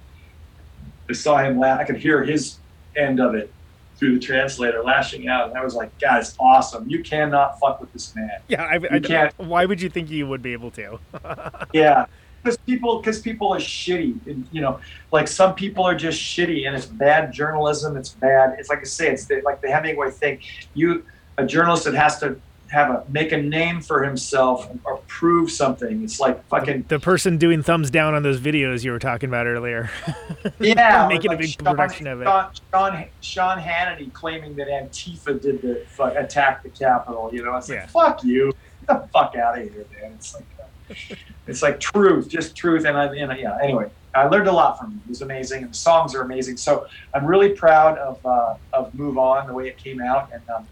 I 1.10 1.14
saw 1.14 1.38
him 1.38 1.60
laugh. 1.60 1.80
I 1.80 1.84
could 1.84 1.98
hear 1.98 2.24
his 2.24 2.58
end 2.96 3.20
of 3.20 3.36
it 3.36 3.52
through 3.98 4.14
the 4.14 4.20
translator 4.20 4.84
lashing 4.84 5.28
out. 5.28 5.50
And 5.50 5.58
I 5.58 5.64
was 5.64 5.74
like, 5.74 5.98
God, 6.00 6.20
it's 6.20 6.36
awesome. 6.40 6.88
You 6.90 7.04
cannot 7.04 7.60
fuck 7.60 7.82
with 7.82 7.92
this 7.94 8.16
man. 8.16 8.30
Yeah. 8.48 8.64
I, 8.64 8.76
I, 8.92 9.00
can't- 9.00 9.38
Why 9.40 9.66
would 9.66 9.82
you 9.82 9.90
think 9.90 10.10
you 10.10 10.28
would 10.28 10.42
be 10.42 10.54
able 10.54 10.72
to? 10.72 11.00
Yeah, 11.74 12.06
because 12.44 12.58
people 12.60 13.00
because 13.00 13.20
people 13.20 13.54
are 13.54 13.60
shitty. 13.60 14.26
And, 14.28 14.48
you 14.52 14.62
know, 14.62 14.80
like 15.12 15.28
some 15.28 15.54
people 15.56 15.84
are 15.84 15.96
just 15.96 16.22
shitty, 16.22 16.66
and 16.66 16.76
it's 16.76 16.86
bad 16.86 17.34
journalism. 17.34 17.98
It's 17.98 18.10
bad. 18.10 18.56
It's 18.58 18.70
like 18.70 18.80
I 18.80 18.84
say, 18.84 19.12
it's 19.12 19.26
the, 19.26 19.42
like 19.44 19.62
the 19.62 19.70
Hemingway 19.70 20.12
thing. 20.12 20.40
You 20.74 21.04
a 21.38 21.46
journalist 21.46 21.84
that 21.86 21.94
has 21.96 22.20
to 22.20 22.40
have 22.70 22.90
a 22.90 23.04
make 23.10 23.32
a 23.32 23.38
name 23.38 23.82
for 23.82 24.04
himself 24.04 24.70
or 24.84 24.98
prove 25.08 25.52
something. 25.52 26.04
It's 26.04 26.20
like 26.20 26.46
fucking 26.48 26.86
the 26.88 27.00
person 27.00 27.38
doing 27.38 27.64
thumbs 27.64 27.90
down 27.90 28.14
on 28.14 28.24
those 28.24 28.40
videos 28.40 28.84
you 28.84 28.92
were 28.92 29.00
talking 29.00 29.30
about 29.30 29.48
earlier. 29.48 29.90
yeah, 30.60 31.08
Making 31.08 31.34
a 31.34 31.38
big 31.38 31.50
Sean- 31.50 31.66
production 31.66 32.08
of 32.08 32.22
it. 32.22 32.26
Sean, 32.26 32.50
Sean 32.72 33.06
Sean 33.22 33.58
Hannity 33.60 34.12
claiming 34.14 34.56
that 34.56 34.68
Antifa 34.68 35.42
did 35.42 35.62
the 35.62 35.84
fuck, 35.88 36.16
attack 36.16 36.64
the 36.64 36.70
Capitol. 36.70 37.30
You 37.34 37.44
know, 37.46 37.56
it's 37.56 37.70
like 37.70 37.80
Yeah. 37.80 37.88
fuck 37.88 38.24
you, 38.24 38.52
get 38.88 39.02
the 39.02 39.08
fuck 39.14 39.36
out 39.36 39.58
of 39.58 39.64
here, 39.64 39.86
man. 40.02 40.12
It's 40.14 40.34
like 40.36 40.46
uh, 40.60 41.16
it's 41.48 41.62
like 41.62 41.80
truth, 41.80 42.28
just 42.30 42.56
truth. 42.56 42.86
And 42.86 42.98
I, 42.98 43.06
and 43.14 43.40
yeah. 43.40 43.58
Anyway, 43.62 43.90
I 44.16 44.26
learned 44.28 44.48
a 44.48 44.52
lot 44.54 44.80
from 44.80 44.92
him. 44.92 45.02
It 45.06 45.10
was 45.10 45.22
amazing, 45.22 45.64
and 45.64 45.72
the 45.72 45.78
songs 45.78 46.16
are 46.16 46.22
amazing. 46.22 46.58
So 46.58 46.88
I'm 47.14 47.26
really 47.26 47.50
proud 47.50 47.98
of 47.98 48.26
uh, 48.26 48.56
of 48.74 48.94
Move 48.94 49.18
On, 49.18 49.48
the 49.48 49.54
way 49.54 49.68
it 49.68 49.78
came 49.78 50.02
out, 50.02 50.30
and 50.34 50.42
um, 50.50 50.66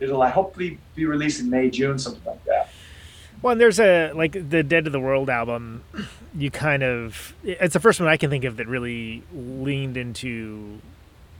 it'll 0.00 0.24
hopefully 0.26 0.78
be 0.94 1.06
released 1.06 1.40
in 1.40 1.50
May, 1.50 1.70
June, 1.70 1.98
something 1.98 2.24
like 2.24 2.44
that. 2.44 2.70
Well, 3.42 3.52
and 3.52 3.60
there's 3.60 3.78
a 3.78 4.12
like 4.12 4.32
the 4.32 4.62
Dead 4.62 4.84
to 4.84 4.90
the 4.90 5.00
World 5.00 5.30
album. 5.30 5.82
You 6.36 6.50
kind 6.50 6.82
of 6.82 7.34
it's 7.44 7.74
the 7.74 7.80
first 7.80 8.00
one 8.00 8.08
I 8.08 8.16
can 8.16 8.30
think 8.30 8.44
of 8.44 8.56
that 8.56 8.66
really 8.66 9.22
leaned 9.32 9.96
into 9.96 10.80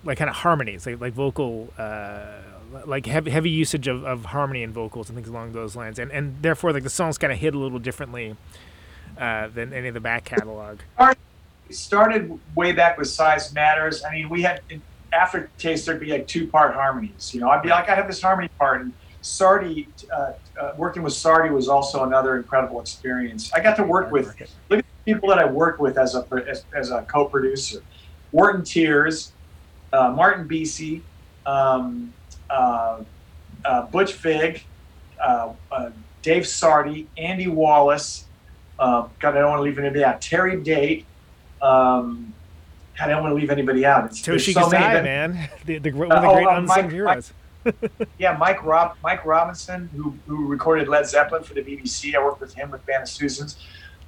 like 0.05 0.19
kind 0.19 0.31
of 0.31 0.37
harmonies, 0.37 0.87
like 0.87 1.01
like 1.01 1.15
vocal, 1.15 1.73
uh, 1.79 2.43
like 2.85 3.07
heavy 3.07 3.31
heavy 3.31 3.51
usage 3.51 3.89
of, 3.89 4.05
of 4.05 4.27
harmony 4.27 4.63
and 4.63 4.73
vocals 4.73 5.09
and 5.09 5.17
things 5.17 5.29
along 5.29 5.53
those 5.53 5.75
lines, 5.75 5.99
and 5.99 6.13
and 6.13 6.37
therefore 6.43 6.73
like 6.73 6.83
the 6.83 6.91
songs 6.91 7.19
kind 7.19 7.33
of 7.33 7.39
hit 7.39 7.55
a 7.55 7.59
little 7.59 7.79
differently 7.79 8.37
uh, 9.19 9.49
than 9.49 9.73
any 9.73 9.89
of 9.89 9.95
the 9.95 10.01
back 10.01 10.25
catalog. 10.25 10.81
it 11.01 11.17
started 11.75 12.39
way 12.55 12.73
back 12.73 12.99
with 12.99 13.09
Size 13.09 13.53
Matters. 13.55 14.05
I 14.05 14.13
mean, 14.13 14.29
we 14.29 14.43
had 14.43 14.61
Aftertaste 15.17 15.87
there'd 15.87 16.01
be 16.01 16.13
like 16.13 16.27
two 16.27 16.49
part 16.49 16.75
harmonies. 16.75 17.33
You 17.33 17.41
know, 17.41 17.49
I'd 17.49 17.63
be 17.63 17.69
like, 17.69 17.89
I 17.89 17.95
have 17.95 18.07
this 18.07 18.21
harmony 18.21 18.49
part, 18.59 18.83
and 18.83 18.93
Sardi, 19.23 19.89
uh, 20.15 20.33
uh, 20.61 20.73
working 20.77 21.03
with 21.03 21.15
Sardi 21.15 21.51
was 21.51 21.69
also 21.69 22.05
another 22.05 22.37
incredible 22.37 22.81
experience. 22.81 23.51
I 23.53 23.61
got 23.61 23.77
to 23.77 23.83
work 23.83 24.13
with 24.13 24.27
look 24.71 24.79
at 24.81 24.85
the 24.85 25.13
people 25.13 25.29
that 25.31 25.39
I 25.39 25.47
worked 25.47 25.81
with 25.81 25.99
as 25.99 26.15
a 26.15 26.25
as, 26.49 26.65
as 26.75 26.91
a 26.91 27.03
co-producer: 27.03 27.81
Wharton 28.31 28.63
Tiers, 28.63 29.33
uh, 29.93 30.11
Martin 30.11 30.47
Bisi, 30.47 31.03
um, 31.47 32.13
uh, 32.51 33.03
uh, 33.65 33.83
Butch 33.87 34.15
Vig, 34.15 34.63
uh, 35.21 35.53
uh, 35.73 35.91
Dave 36.23 36.47
Sardi, 36.47 37.09
Andy 37.17 37.49
Wallace. 37.49 38.29
Uh, 38.79 39.09
God, 39.21 39.37
I 39.37 39.41
don't 39.41 39.51
want 39.51 39.61
to 39.61 39.65
leave 39.65 39.79
anybody 39.79 40.05
out. 40.05 40.21
Terry 40.21 40.63
Date. 40.63 41.07
Um, 41.63 42.35
God, 42.99 43.09
I 43.09 43.13
don't 43.13 43.23
want 43.23 43.33
to 43.33 43.37
leave 43.41 43.51
anybody 43.51 43.85
out. 43.85 44.07
It's, 44.07 44.23
Toshi 44.23 44.53
so 44.55 44.69
many 44.69 44.83
Kasai, 44.85 44.95
that- 44.95 45.05
man, 45.05 45.51
the, 45.67 45.79
the, 45.79 45.93
one 45.93 46.11
of 46.11 46.23
the 46.23 46.29
Uh, 46.29 46.31
oh, 46.31 46.35
great 46.35 46.47
uh, 46.47 46.59
unsung 46.59 46.83
Mike- 46.85 46.93
heroes. 46.93 47.33
yeah, 48.19 48.37
Mike 48.37 48.63
Rob, 48.65 48.97
Mike 49.03 49.25
Robinson, 49.25 49.91
who, 49.97 50.15
who 50.27 50.47
recorded 50.47 50.89
Led 50.89 51.05
Zeppelin 51.07 51.43
for 51.43 51.53
the 51.55 51.63
BBC. 51.63 52.15
I 52.15 52.25
worked 52.25 52.41
with 52.41 52.55
him 52.55 52.71
with 52.71 52.87
Band 52.87 53.03
of 53.03 53.09
Susans. 53.09 53.57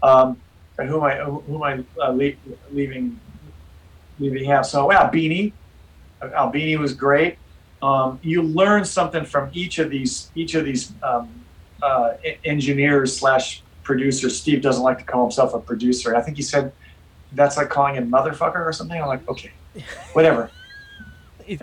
Um, 0.02 0.40
and 0.78 0.88
who 0.88 0.98
am 0.98 1.02
I 1.02 1.16
who 1.24 1.56
am 1.56 1.62
I 1.64 2.00
uh, 2.00 2.12
leave, 2.12 2.38
leaving 2.70 3.18
leaving 4.20 4.52
out? 4.52 4.64
So 4.64 4.92
Albini, 4.92 5.52
Albini 6.22 6.76
was 6.76 6.94
great. 6.94 7.36
Um, 7.82 8.20
you 8.22 8.42
learn 8.42 8.84
something 8.84 9.24
from 9.24 9.50
each 9.52 9.80
of 9.80 9.90
these 9.90 10.30
each 10.36 10.54
of 10.54 10.64
these 10.64 10.92
um, 11.02 11.28
uh, 11.82 12.12
engineers 12.44 13.18
slash 13.18 13.64
producers. 13.82 14.40
Steve 14.40 14.62
doesn't 14.62 14.84
like 14.84 14.98
to 14.98 15.04
call 15.04 15.24
himself 15.24 15.52
a 15.52 15.58
producer. 15.58 16.14
I 16.14 16.20
think 16.20 16.36
he 16.36 16.44
said 16.44 16.72
that's 17.32 17.56
like 17.56 17.68
calling 17.68 17.94
him 17.94 18.10
motherfucker 18.10 18.64
or 18.64 18.72
something. 18.72 19.00
I'm 19.00 19.08
like, 19.08 19.28
okay, 19.28 19.52
whatever. 20.12 20.50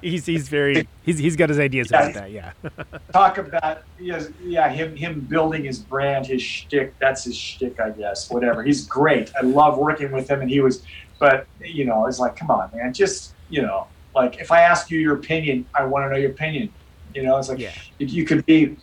He's- 0.02 0.26
He's 0.26 0.50
very 0.50 0.88
he's 1.04 1.20
he's 1.20 1.36
got 1.36 1.50
his 1.50 1.60
ideas 1.60 1.90
Yeah. 1.92 2.02
about 2.02 2.14
that. 2.16 2.32
Yeah. 2.32 2.54
talk 3.14 3.38
about 3.38 3.84
yes, 4.00 4.30
yeah, 4.44 4.68
him 4.68 4.96
him 4.96 5.20
building 5.20 5.64
his 5.64 5.78
brand, 5.78 6.26
his 6.26 6.42
shtick. 6.42 6.98
That's 6.98 7.24
his 7.26 7.38
shtick, 7.38 7.80
I 7.80 7.92
guess. 7.92 8.32
Whatever. 8.32 8.64
He's 8.64 8.88
great. 8.88 9.32
I 9.40 9.46
love 9.46 9.78
working 9.78 10.12
with 10.12 10.28
him, 10.28 10.42
and 10.42 10.50
he 10.50 10.60
was. 10.60 10.82
But 11.20 11.46
you 11.64 11.86
know, 11.86 12.08
it's 12.08 12.18
like, 12.18 12.36
come 12.36 12.50
on, 12.50 12.72
man. 12.74 12.94
Just 12.94 13.36
you 13.50 13.62
know, 13.62 13.86
like 14.16 14.40
if 14.42 14.52
I 14.52 14.62
ask 14.62 14.90
you 14.90 15.00
your 15.00 15.14
opinion, 15.18 15.68
I 15.76 15.86
want 15.86 16.04
to 16.06 16.10
know 16.10 16.18
your 16.18 16.32
opinion. 16.32 16.74
You 17.14 17.22
know, 17.22 17.38
it's 17.38 17.50
like 17.50 17.60
Yeah. 17.60 17.72
if 18.00 18.12
you 18.12 18.26
could 18.26 18.44
be 18.48 18.76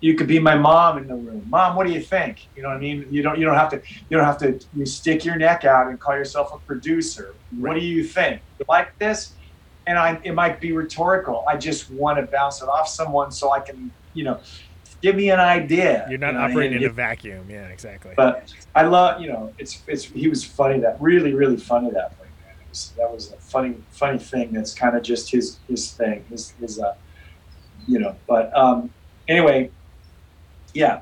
you 0.00 0.14
could 0.14 0.26
be 0.26 0.38
my 0.38 0.54
mom 0.54 0.98
in 0.98 1.06
the 1.06 1.14
room. 1.14 1.44
Mom, 1.48 1.76
what 1.76 1.86
do 1.86 1.92
you 1.92 2.00
think? 2.00 2.48
You 2.56 2.62
know 2.62 2.68
what 2.68 2.78
I 2.78 2.80
mean? 2.80 3.06
You 3.10 3.22
don't 3.22 3.38
you 3.38 3.44
don't 3.44 3.54
have 3.54 3.70
to 3.70 3.76
you 3.76 4.16
don't 4.16 4.24
have 4.24 4.38
to 4.38 4.58
you 4.74 4.86
stick 4.86 5.24
your 5.24 5.36
neck 5.36 5.64
out 5.64 5.88
and 5.88 6.00
call 6.00 6.16
yourself 6.16 6.52
a 6.54 6.58
producer. 6.58 7.34
What 7.58 7.74
do 7.74 7.80
you 7.80 8.02
think? 8.02 8.40
You 8.58 8.64
like 8.68 8.98
this? 8.98 9.34
And 9.86 9.98
I 9.98 10.18
it 10.24 10.34
might 10.34 10.60
be 10.60 10.72
rhetorical. 10.72 11.44
I 11.46 11.56
just 11.56 11.90
want 11.90 12.18
to 12.18 12.26
bounce 12.26 12.62
it 12.62 12.68
off 12.68 12.88
someone 12.88 13.30
so 13.30 13.52
I 13.52 13.60
can, 13.60 13.90
you 14.14 14.24
know, 14.24 14.40
give 15.02 15.16
me 15.16 15.30
an 15.30 15.40
idea. 15.40 16.06
You're 16.08 16.18
not 16.18 16.32
you 16.32 16.38
know, 16.38 16.44
operating 16.44 16.82
in 16.82 16.88
a 16.88 16.92
vacuum. 16.92 17.46
Yeah, 17.50 17.66
exactly. 17.68 18.14
but 18.16 18.52
I 18.74 18.82
love, 18.82 19.20
you 19.20 19.28
know, 19.28 19.52
it's 19.58 19.82
it's 19.86 20.04
he 20.04 20.28
was 20.28 20.44
funny 20.44 20.80
that 20.80 20.96
really 21.00 21.34
really 21.34 21.58
funny 21.58 21.90
that 21.90 22.12
way, 22.18 22.28
man. 22.46 22.54
It 22.58 22.68
was, 22.70 22.92
that 22.96 23.12
was 23.12 23.32
a 23.32 23.36
funny 23.36 23.76
funny 23.90 24.18
thing. 24.18 24.52
That's 24.52 24.72
kind 24.72 24.96
of 24.96 25.02
just 25.02 25.30
his 25.30 25.58
his 25.68 25.92
thing, 25.92 26.24
his 26.30 26.52
his 26.52 26.78
uh, 26.78 26.94
you 27.86 27.98
know. 27.98 28.16
But 28.26 28.56
um, 28.56 28.90
anyway, 29.28 29.70
yeah. 30.74 31.00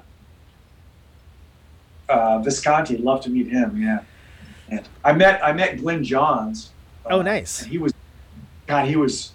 Uh, 2.08 2.38
Visconti, 2.38 2.96
love 2.96 3.20
to 3.22 3.30
meet 3.30 3.48
him. 3.48 3.80
Yeah, 3.82 4.00
and 4.70 4.88
I 5.04 5.12
met 5.12 5.44
I 5.44 5.52
met 5.52 5.76
Glyn 5.78 6.02
Johns. 6.02 6.70
uh, 7.04 7.10
Oh, 7.10 7.22
nice. 7.22 7.60
he 7.62 7.76
was, 7.78 7.92
God, 8.66 8.86
he 8.86 8.96
was 8.96 9.32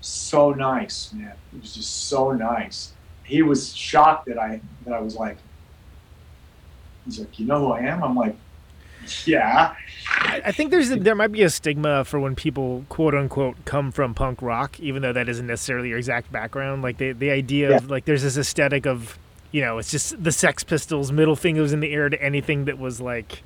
so 0.00 0.50
nice, 0.52 1.12
man. 1.12 1.34
He 1.52 1.58
was 1.60 1.74
just 1.74 2.08
so 2.08 2.32
nice. 2.32 2.92
He 3.24 3.42
was 3.42 3.74
shocked 3.76 4.26
that 4.26 4.38
I 4.38 4.60
that 4.86 4.94
I 4.94 5.00
was 5.00 5.16
like, 5.16 5.36
he's 7.04 7.18
like, 7.18 7.38
you 7.38 7.46
know 7.46 7.58
who 7.58 7.72
I 7.72 7.80
am? 7.80 8.02
I'm 8.02 8.14
like, 8.16 8.36
yeah. 9.26 9.74
I 10.10 10.50
think 10.52 10.70
there's 10.70 10.90
a, 10.90 10.96
there 10.96 11.14
might 11.14 11.32
be 11.32 11.42
a 11.42 11.50
stigma 11.50 12.04
for 12.06 12.18
when 12.20 12.34
people 12.34 12.84
quote 12.88 13.14
unquote 13.14 13.56
come 13.66 13.92
from 13.92 14.14
punk 14.14 14.40
rock, 14.40 14.80
even 14.80 15.02
though 15.02 15.12
that 15.12 15.28
isn't 15.28 15.46
necessarily 15.46 15.90
your 15.90 15.98
exact 15.98 16.32
background. 16.32 16.82
Like 16.82 16.96
the 16.96 17.12
the 17.12 17.30
idea 17.30 17.76
of 17.76 17.90
like 17.90 18.06
there's 18.06 18.22
this 18.22 18.38
aesthetic 18.38 18.86
of 18.86 19.18
you 19.54 19.60
know 19.60 19.78
it's 19.78 19.92
just 19.92 20.20
the 20.22 20.32
Sex 20.32 20.64
Pistols, 20.64 21.12
middle 21.12 21.36
fingers 21.36 21.72
in 21.72 21.78
the 21.78 21.92
air 21.94 22.08
to 22.08 22.20
anything 22.20 22.64
that 22.64 22.76
was 22.76 23.00
like 23.00 23.44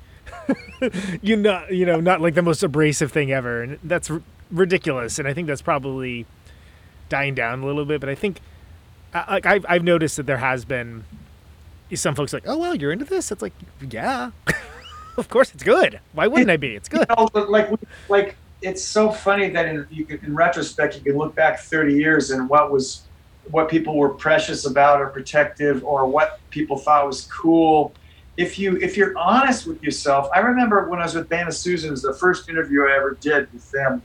you 1.21 1.35
not 1.35 1.71
you 1.71 1.85
know 1.85 1.99
not 1.99 2.19
like 2.19 2.33
the 2.33 2.41
most 2.41 2.63
abrasive 2.63 3.11
thing 3.11 3.31
ever, 3.31 3.61
and 3.61 3.79
that's 3.83 4.09
r- 4.09 4.23
ridiculous. 4.49 5.19
And 5.19 5.27
I 5.27 5.35
think 5.35 5.45
that's 5.47 5.61
probably 5.61 6.25
dying 7.09 7.35
down 7.35 7.61
a 7.61 7.65
little 7.67 7.85
bit. 7.85 7.99
But 8.01 8.09
I 8.09 8.15
think 8.15 8.41
I- 9.13 9.33
like 9.35 9.45
I've 9.45 9.63
I've 9.69 9.83
noticed 9.83 10.17
that 10.17 10.25
there 10.25 10.37
has 10.37 10.65
been 10.65 11.03
some 11.93 12.15
folks 12.15 12.33
like, 12.33 12.47
oh 12.47 12.57
well, 12.57 12.73
you're 12.73 12.91
into 12.91 13.05
this. 13.05 13.31
It's 13.31 13.43
like 13.43 13.53
yeah. 13.87 14.31
Of 15.17 15.27
course, 15.27 15.53
it's 15.53 15.63
good. 15.63 15.99
Why 16.13 16.27
wouldn't 16.27 16.49
I 16.49 16.55
be? 16.55 16.75
It's 16.75 16.87
good. 16.87 17.05
You 17.17 17.27
know, 17.35 17.41
like 17.49 17.69
like 18.07 18.35
it's 18.61 18.83
so 18.83 19.11
funny 19.11 19.49
that 19.49 19.67
in 19.67 19.85
you 19.91 20.07
in 20.23 20.33
retrospect 20.33 20.95
you 20.95 21.01
can 21.01 21.17
look 21.17 21.35
back 21.35 21.59
30 21.59 21.93
years 21.93 22.31
and 22.31 22.49
what 22.49 22.71
was 22.71 23.01
what 23.51 23.69
people 23.69 23.97
were 23.97 24.09
precious 24.09 24.65
about 24.65 25.01
or 25.01 25.07
protective 25.07 25.83
or 25.83 26.05
what 26.05 26.39
people 26.49 26.77
thought 26.77 27.05
was 27.05 27.25
cool. 27.25 27.93
If 28.37 28.57
you 28.57 28.77
if 28.77 28.95
you're 28.95 29.17
honest 29.17 29.67
with 29.67 29.83
yourself, 29.83 30.29
I 30.33 30.39
remember 30.39 30.87
when 30.87 30.99
I 30.99 31.03
was 31.03 31.15
with 31.15 31.27
Band 31.27 31.49
of 31.49 31.55
Susans, 31.55 32.01
the 32.01 32.13
first 32.13 32.47
interview 32.47 32.83
I 32.83 32.95
ever 32.95 33.17
did 33.19 33.51
with 33.51 33.69
them 33.71 34.01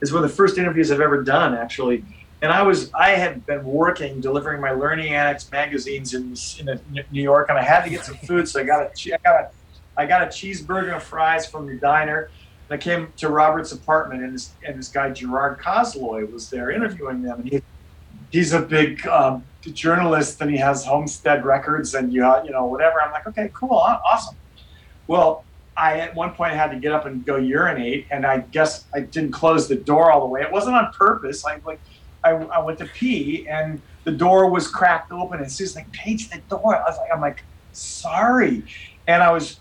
is 0.00 0.12
one 0.12 0.24
of 0.24 0.30
the 0.30 0.36
first 0.36 0.58
interviews 0.58 0.90
I've 0.90 1.00
ever 1.00 1.22
done 1.22 1.54
actually. 1.54 2.04
And 2.40 2.52
I 2.52 2.62
was 2.62 2.90
I 2.94 3.10
had 3.10 3.44
been 3.46 3.64
working 3.64 4.20
delivering 4.20 4.60
my 4.60 4.72
Learning 4.72 5.12
Annex 5.12 5.50
magazines 5.50 6.14
in 6.14 6.34
in 6.60 6.80
New 7.10 7.22
York, 7.22 7.48
and 7.48 7.58
I 7.58 7.62
had 7.62 7.84
to 7.84 7.90
get 7.90 8.04
some 8.04 8.16
food, 8.16 8.48
so 8.48 8.60
I 8.60 8.64
got 8.64 8.82
a 8.82 9.18
got 9.24 9.40
a 9.40 9.50
I 9.96 10.06
got 10.06 10.22
a 10.22 10.26
cheeseburger 10.26 10.92
and 10.92 11.02
fries 11.02 11.46
from 11.46 11.66
the 11.66 11.76
diner. 11.76 12.30
And 12.68 12.80
I 12.80 12.82
came 12.82 13.12
to 13.18 13.28
Robert's 13.28 13.72
apartment, 13.72 14.22
and 14.22 14.34
this 14.34 14.52
and 14.66 14.78
this 14.78 14.88
guy 14.88 15.10
Gerard 15.10 15.58
Cosloy 15.58 16.30
was 16.30 16.48
there 16.48 16.70
interviewing 16.70 17.22
them, 17.22 17.40
and 17.40 17.48
he 17.48 17.62
he's 18.30 18.52
a 18.52 18.60
big 18.60 19.06
um, 19.06 19.44
journalist, 19.62 20.40
and 20.40 20.50
he 20.50 20.56
has 20.58 20.84
Homestead 20.84 21.44
Records, 21.44 21.94
and 21.94 22.12
you 22.12 22.22
you 22.44 22.50
know 22.50 22.66
whatever. 22.66 23.00
I'm 23.00 23.12
like, 23.12 23.26
okay, 23.28 23.50
cool, 23.54 23.76
awesome. 23.76 24.36
Well, 25.06 25.44
I 25.76 26.00
at 26.00 26.14
one 26.14 26.32
point 26.32 26.54
had 26.54 26.70
to 26.70 26.78
get 26.78 26.92
up 26.92 27.06
and 27.06 27.24
go 27.24 27.36
urinate, 27.36 28.06
and 28.10 28.24
I 28.24 28.38
guess 28.38 28.84
I 28.94 29.00
didn't 29.00 29.32
close 29.32 29.68
the 29.68 29.76
door 29.76 30.10
all 30.10 30.20
the 30.20 30.26
way. 30.26 30.42
It 30.42 30.52
wasn't 30.52 30.76
on 30.76 30.92
purpose. 30.92 31.44
I 31.44 31.60
like 31.64 31.80
I, 32.22 32.30
I 32.30 32.58
went 32.60 32.78
to 32.78 32.86
pee, 32.86 33.46
and 33.48 33.80
the 34.04 34.12
door 34.12 34.50
was 34.50 34.68
cracked 34.68 35.12
open, 35.12 35.40
and 35.40 35.50
Susan's 35.50 35.76
like, 35.76 35.92
Page, 35.92 36.30
the 36.30 36.38
door. 36.48 36.76
I 36.76 36.88
was 36.88 36.98
like, 36.98 37.10
I'm 37.12 37.20
like, 37.20 37.42
sorry, 37.72 38.64
and 39.06 39.22
I 39.22 39.32
was 39.32 39.58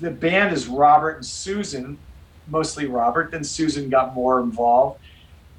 the 0.00 0.10
band 0.10 0.52
is 0.52 0.66
Robert 0.66 1.16
and 1.16 1.26
Susan, 1.26 1.96
mostly 2.48 2.86
Robert. 2.86 3.30
Then 3.30 3.44
Susan 3.44 3.88
got 3.88 4.14
more 4.14 4.40
involved. 4.40 5.00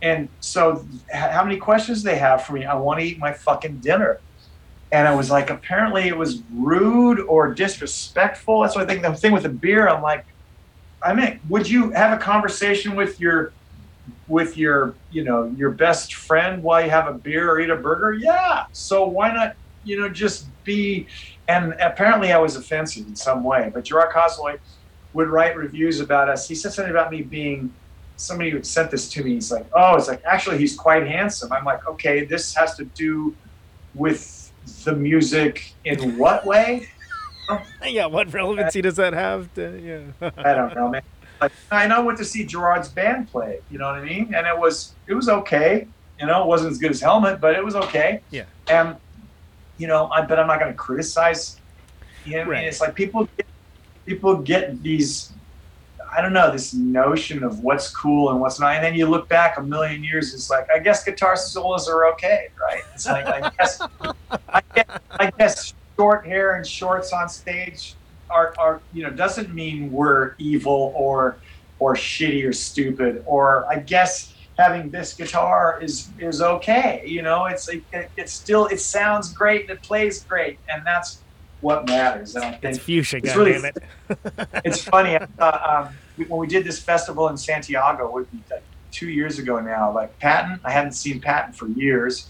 And 0.03 0.27
so, 0.41 0.85
how 1.11 1.43
many 1.43 1.57
questions 1.57 2.03
they 2.03 2.17
have 2.17 2.43
for 2.43 2.53
me? 2.53 2.65
I 2.65 2.75
want 2.75 2.99
to 2.99 3.05
eat 3.05 3.17
my 3.17 3.31
fucking 3.31 3.79
dinner. 3.79 4.19
And 4.91 5.07
I 5.07 5.15
was 5.15 5.31
like, 5.31 5.49
apparently 5.49 6.03
it 6.03 6.15
was 6.15 6.43
rude 6.53 7.21
or 7.21 7.53
disrespectful. 7.53 8.61
That's 8.61 8.75
what 8.75 8.83
I 8.83 8.87
think. 8.87 9.01
The 9.01 9.13
thing 9.13 9.31
with 9.31 9.43
the 9.43 9.49
beer, 9.49 9.87
I'm 9.87 10.03
like, 10.03 10.25
I 11.01 11.13
mean, 11.13 11.39
would 11.49 11.67
you 11.67 11.91
have 11.91 12.15
a 12.15 12.21
conversation 12.21 12.95
with 12.95 13.19
your, 13.19 13.53
with 14.27 14.57
your, 14.57 14.93
you 15.09 15.23
know, 15.23 15.45
your 15.57 15.71
best 15.71 16.13
friend 16.15 16.61
while 16.61 16.83
you 16.83 16.91
have 16.91 17.07
a 17.07 17.13
beer 17.13 17.49
or 17.49 17.59
eat 17.61 17.69
a 17.69 17.75
burger? 17.75 18.13
Yeah. 18.13 18.65
So 18.73 19.07
why 19.07 19.33
not, 19.33 19.55
you 19.85 19.99
know, 19.99 20.09
just 20.09 20.47
be 20.65 21.07
and 21.47 21.73
apparently 21.79 22.31
I 22.31 22.37
was 22.37 22.55
offensive 22.55 23.07
in 23.07 23.15
some 23.15 23.43
way. 23.43 23.69
But 23.73 23.85
Gerard 23.85 24.13
Cosloy 24.13 24.59
would 25.13 25.27
write 25.27 25.55
reviews 25.55 25.99
about 25.99 26.29
us. 26.29 26.47
He 26.47 26.55
said 26.55 26.73
something 26.73 26.91
about 26.91 27.11
me 27.11 27.21
being 27.21 27.73
somebody 28.17 28.49
who 28.49 28.63
sent 28.63 28.91
this 28.91 29.09
to 29.09 29.23
me. 29.23 29.33
He's 29.35 29.51
like, 29.51 29.65
"Oh, 29.73 29.95
it's 29.95 30.07
like 30.07 30.21
actually 30.25 30.57
he's 30.57 30.75
quite 30.75 31.07
handsome." 31.07 31.51
I'm 31.51 31.65
like, 31.65 31.87
"Okay, 31.87 32.25
this 32.25 32.53
has 32.55 32.75
to 32.77 32.85
do 32.85 33.35
with 33.95 34.51
the 34.83 34.95
music 34.95 35.73
in 35.85 36.17
what 36.17 36.45
way?" 36.45 36.87
yeah, 37.85 38.05
what 38.05 38.33
relevancy 38.33 38.81
does 38.81 38.95
that 38.95 39.13
have? 39.13 39.53
To, 39.55 39.79
yeah, 40.21 40.31
I 40.37 40.53
don't 40.53 40.75
know, 40.75 40.89
man. 40.89 41.01
Like, 41.41 41.51
I 41.71 41.87
know 41.87 42.03
what 42.03 42.17
to 42.17 42.25
see 42.25 42.45
Gerard's 42.45 42.87
band 42.87 43.29
play. 43.29 43.59
You 43.69 43.77
know 43.77 43.87
what 43.87 43.95
I 43.95 44.03
mean? 44.03 44.33
And 44.33 44.47
it 44.47 44.57
was 44.57 44.93
it 45.07 45.13
was 45.13 45.29
okay. 45.29 45.87
You 46.19 46.27
know, 46.27 46.43
it 46.43 46.47
wasn't 46.47 46.71
as 46.71 46.77
good 46.77 46.91
as 46.91 47.01
Helmet, 47.01 47.41
but 47.41 47.55
it 47.55 47.63
was 47.63 47.75
okay. 47.75 48.21
Yeah. 48.31 48.45
And 48.69 48.95
you 49.77 49.87
know, 49.87 50.07
I 50.07 50.25
but 50.25 50.39
I'm 50.39 50.47
not 50.47 50.59
going 50.59 50.71
to 50.71 50.77
criticize 50.77 51.59
him. 52.23 52.49
Right. 52.49 52.65
It's 52.65 52.79
like 52.79 52.95
people 52.95 53.27
get, 53.37 53.47
people 54.05 54.37
get 54.37 54.81
these. 54.81 55.33
I 56.15 56.21
don't 56.21 56.33
know 56.33 56.51
this 56.51 56.73
notion 56.73 57.43
of 57.43 57.59
what's 57.59 57.89
cool 57.89 58.31
and 58.31 58.39
what's 58.39 58.59
not, 58.59 58.75
and 58.75 58.83
then 58.83 58.95
you 58.95 59.07
look 59.07 59.27
back 59.27 59.57
a 59.57 59.63
million 59.63 60.03
years. 60.03 60.33
It's 60.33 60.49
like 60.49 60.67
I 60.69 60.79
guess 60.79 61.03
guitar 61.03 61.35
solos 61.35 61.87
are 61.87 62.05
okay, 62.13 62.49
right? 62.59 62.83
It's 62.93 63.05
like 63.05 63.25
I 63.25 63.49
guess 63.57 63.81
I 64.49 64.61
guess, 64.75 64.99
I 65.11 65.31
guess 65.31 65.73
short 65.97 66.25
hair 66.25 66.55
and 66.55 66.65
shorts 66.65 67.13
on 67.13 67.29
stage 67.29 67.95
are, 68.29 68.53
are 68.57 68.81
you 68.93 69.03
know 69.03 69.09
doesn't 69.09 69.53
mean 69.53 69.91
we're 69.91 70.35
evil 70.37 70.93
or 70.95 71.37
or 71.79 71.95
shitty 71.95 72.47
or 72.47 72.53
stupid 72.53 73.23
or 73.25 73.65
I 73.69 73.79
guess 73.79 74.33
having 74.57 74.89
this 74.89 75.13
guitar 75.13 75.79
is 75.81 76.09
is 76.19 76.41
okay 76.41 77.03
you 77.05 77.21
know 77.21 77.45
it's 77.45 77.67
like 77.67 77.83
it, 77.91 78.09
it's 78.17 78.31
still 78.31 78.67
it 78.67 78.79
sounds 78.79 79.33
great 79.33 79.61
and 79.61 79.71
it 79.71 79.81
plays 79.81 80.23
great 80.23 80.59
and 80.69 80.85
that's 80.85 81.23
what 81.63 81.87
matters 81.87 82.35
and 82.35 82.43
I 82.43 82.51
think 82.51 82.75
it's 82.75 82.79
fuchsia. 82.79 83.17
it's 83.17 83.35
really 83.35 83.53
damn 83.53 83.65
it. 83.65 83.77
it's 84.65 84.83
funny. 84.83 85.15
I 85.15 85.25
thought, 85.25 85.87
um, 85.87 85.95
when 86.15 86.39
we 86.39 86.47
did 86.47 86.63
this 86.63 86.79
festival 86.81 87.27
in 87.29 87.37
Santiago, 87.37 88.11
would 88.11 88.31
be 88.31 88.39
like 88.51 88.63
two 88.91 89.09
years 89.09 89.39
ago 89.39 89.59
now. 89.59 89.91
Like 89.93 90.17
Patton, 90.19 90.59
I 90.63 90.71
hadn't 90.71 90.93
seen 90.93 91.19
Patton 91.19 91.53
for 91.53 91.67
years, 91.69 92.29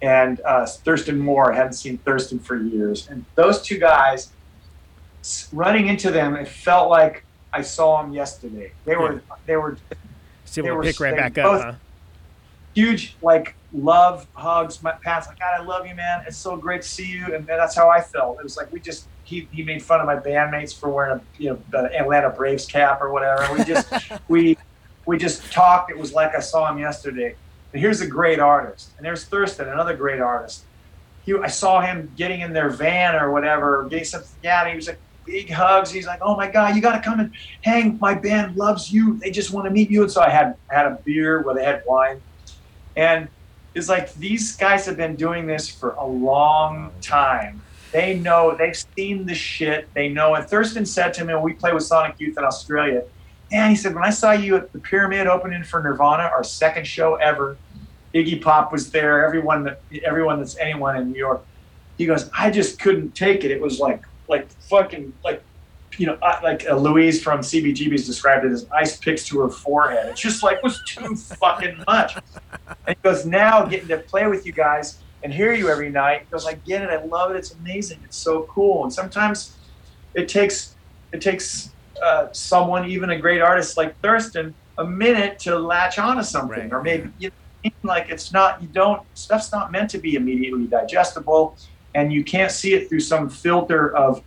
and 0.00 0.40
uh, 0.44 0.66
Thurston 0.66 1.18
Moore, 1.18 1.52
I 1.52 1.56
hadn't 1.56 1.74
seen 1.74 1.98
Thurston 1.98 2.38
for 2.38 2.56
years. 2.56 3.08
And 3.08 3.24
those 3.34 3.62
two 3.62 3.78
guys, 3.78 4.30
running 5.52 5.88
into 5.88 6.10
them, 6.10 6.34
it 6.34 6.48
felt 6.48 6.90
like 6.90 7.24
I 7.52 7.62
saw 7.62 8.02
them 8.02 8.12
yesterday. 8.12 8.72
They 8.84 8.96
were 8.96 9.22
they 9.46 9.56
were 9.56 9.78
able 10.56 10.66
they 10.66 10.70
were- 10.70 10.82
pick 10.82 11.00
right 11.00 11.16
back 11.16 11.38
up. 11.38 11.62
Huh? 11.62 11.72
huge 12.74 13.16
like 13.22 13.54
love 13.72 14.26
hugs. 14.34 14.82
My 14.82 14.92
Pat's 14.92 15.26
like, 15.26 15.38
God, 15.38 15.60
I 15.60 15.62
love 15.62 15.86
you, 15.86 15.94
man. 15.94 16.24
It's 16.26 16.36
so 16.36 16.56
great 16.56 16.82
to 16.82 16.88
see 16.88 17.06
you. 17.06 17.34
And 17.34 17.46
that's 17.46 17.74
how 17.74 17.88
I 17.88 18.00
felt. 18.00 18.38
It 18.38 18.42
was 18.42 18.56
like 18.56 18.72
we 18.72 18.80
just 18.80 19.06
he, 19.32 19.48
he 19.50 19.62
made 19.62 19.82
fun 19.82 20.00
of 20.00 20.06
my 20.06 20.16
bandmates 20.16 20.78
for 20.78 20.90
wearing 20.90 21.18
a 21.18 21.42
you 21.42 21.50
know 21.50 21.58
the 21.70 21.98
Atlanta 21.98 22.30
Braves 22.30 22.66
cap 22.66 23.00
or 23.00 23.10
whatever. 23.10 23.52
We 23.54 23.64
just 23.64 23.92
we 24.28 24.58
we 25.06 25.16
just 25.16 25.50
talked. 25.50 25.90
It 25.90 25.98
was 25.98 26.12
like 26.12 26.34
I 26.34 26.40
saw 26.40 26.70
him 26.70 26.78
yesterday. 26.78 27.34
And 27.72 27.80
here's 27.80 28.02
a 28.02 28.06
great 28.06 28.38
artist. 28.38 28.90
And 28.98 29.06
there's 29.06 29.24
Thurston, 29.24 29.68
another 29.68 29.96
great 29.96 30.20
artist. 30.20 30.64
He, 31.24 31.34
I 31.34 31.46
saw 31.46 31.80
him 31.80 32.12
getting 32.16 32.42
in 32.42 32.52
their 32.52 32.68
van 32.68 33.14
or 33.14 33.32
whatever, 33.32 33.86
getting 33.88 34.04
something. 34.04 34.28
Yeah, 34.42 34.68
he 34.68 34.76
was 34.76 34.88
like 34.88 34.98
big 35.24 35.50
hugs. 35.50 35.90
He's 35.90 36.06
like, 36.06 36.20
"Oh 36.20 36.36
my 36.36 36.50
God, 36.50 36.76
you 36.76 36.82
got 36.82 36.96
to 36.96 37.00
come 37.02 37.20
and 37.20 37.32
hang. 37.62 37.98
My 38.00 38.14
band 38.14 38.56
loves 38.56 38.92
you. 38.92 39.18
They 39.18 39.30
just 39.30 39.50
want 39.50 39.66
to 39.66 39.70
meet 39.70 39.90
you." 39.90 40.02
And 40.02 40.12
so 40.12 40.20
I 40.20 40.28
had 40.28 40.56
had 40.68 40.86
a 40.86 40.98
beer 41.04 41.42
where 41.42 41.54
they 41.54 41.64
had 41.64 41.82
wine, 41.86 42.20
and 42.96 43.28
it's 43.74 43.88
like 43.88 44.12
these 44.14 44.56
guys 44.56 44.84
have 44.84 44.98
been 44.98 45.16
doing 45.16 45.46
this 45.46 45.68
for 45.68 45.92
a 45.92 46.06
long 46.06 46.90
time. 47.00 47.61
They 47.92 48.18
know 48.18 48.56
they've 48.56 48.76
seen 48.96 49.26
the 49.26 49.34
shit. 49.34 49.92
They 49.94 50.08
know. 50.08 50.34
And 50.34 50.46
Thurston 50.46 50.86
said 50.86 51.12
to 51.14 51.24
me, 51.24 51.34
we 51.34 51.52
played 51.52 51.74
with 51.74 51.84
Sonic 51.84 52.18
Youth 52.18 52.38
in 52.38 52.44
Australia, 52.44 53.04
and 53.52 53.70
he 53.70 53.76
said, 53.76 53.94
when 53.94 54.02
I 54.02 54.10
saw 54.10 54.32
you 54.32 54.56
at 54.56 54.72
the 54.72 54.78
Pyramid 54.78 55.26
opening 55.26 55.62
for 55.62 55.82
Nirvana, 55.82 56.24
our 56.24 56.42
second 56.42 56.86
show 56.86 57.16
ever, 57.16 57.58
Iggy 58.14 58.40
Pop 58.40 58.72
was 58.72 58.90
there. 58.90 59.24
Everyone 59.26 59.64
that 59.64 59.80
everyone 60.04 60.38
that's 60.38 60.56
anyone 60.56 60.96
in 60.96 61.12
New 61.12 61.18
York. 61.18 61.44
he 61.98 62.06
goes, 62.06 62.30
I 62.36 62.50
just 62.50 62.78
couldn't 62.80 63.14
take 63.14 63.44
it. 63.44 63.50
It 63.50 63.60
was 63.60 63.78
like 63.78 64.02
like 64.28 64.50
fucking 64.62 65.12
like 65.22 65.42
you 65.98 66.06
know, 66.06 66.18
like 66.42 66.64
Louise 66.70 67.22
from 67.22 67.40
CBGB's 67.40 68.06
described 68.06 68.46
it 68.46 68.52
as 68.52 68.66
ice 68.72 68.96
picks 68.96 69.26
to 69.26 69.40
her 69.40 69.50
forehead. 69.50 70.06
It's 70.08 70.20
just 70.20 70.42
like 70.42 70.62
was 70.62 70.82
too 70.86 71.14
fucking 71.16 71.84
much. 71.86 72.16
And 72.16 72.96
he 72.96 73.02
goes, 73.02 73.26
now 73.26 73.64
getting 73.66 73.88
to 73.88 73.98
play 73.98 74.26
with 74.26 74.46
you 74.46 74.52
guys 74.52 74.98
and 75.22 75.32
hear 75.32 75.52
you 75.52 75.68
every 75.68 75.90
night. 75.90 76.26
because 76.28 76.46
I 76.46 76.54
get 76.54 76.82
it. 76.82 76.90
I 76.90 77.04
love 77.04 77.30
it. 77.30 77.36
It's 77.36 77.52
amazing. 77.52 78.00
It's 78.04 78.16
so 78.16 78.42
cool. 78.44 78.82
And 78.84 78.92
sometimes 78.92 79.56
it 80.14 80.28
takes 80.28 80.74
it 81.12 81.20
takes 81.20 81.70
uh, 82.02 82.28
someone, 82.32 82.88
even 82.88 83.10
a 83.10 83.18
great 83.18 83.40
artist 83.40 83.76
like 83.76 83.98
Thurston, 84.00 84.54
a 84.78 84.84
minute 84.84 85.38
to 85.40 85.58
latch 85.58 85.98
onto 85.98 86.22
something, 86.22 86.58
Right. 86.58 86.72
or 86.72 86.82
maybe 86.82 87.10
you 87.18 87.30
know, 87.64 87.70
like 87.82 88.08
it's 88.10 88.32
not. 88.32 88.60
You 88.62 88.68
don't 88.68 89.02
stuff's 89.14 89.52
not 89.52 89.70
meant 89.70 89.90
to 89.90 89.98
be 89.98 90.14
immediately 90.16 90.66
digestible, 90.66 91.56
and 91.94 92.12
you 92.12 92.24
can't 92.24 92.50
see 92.50 92.74
it 92.74 92.88
through 92.88 93.00
some 93.00 93.28
filter 93.28 93.94
of, 93.94 94.22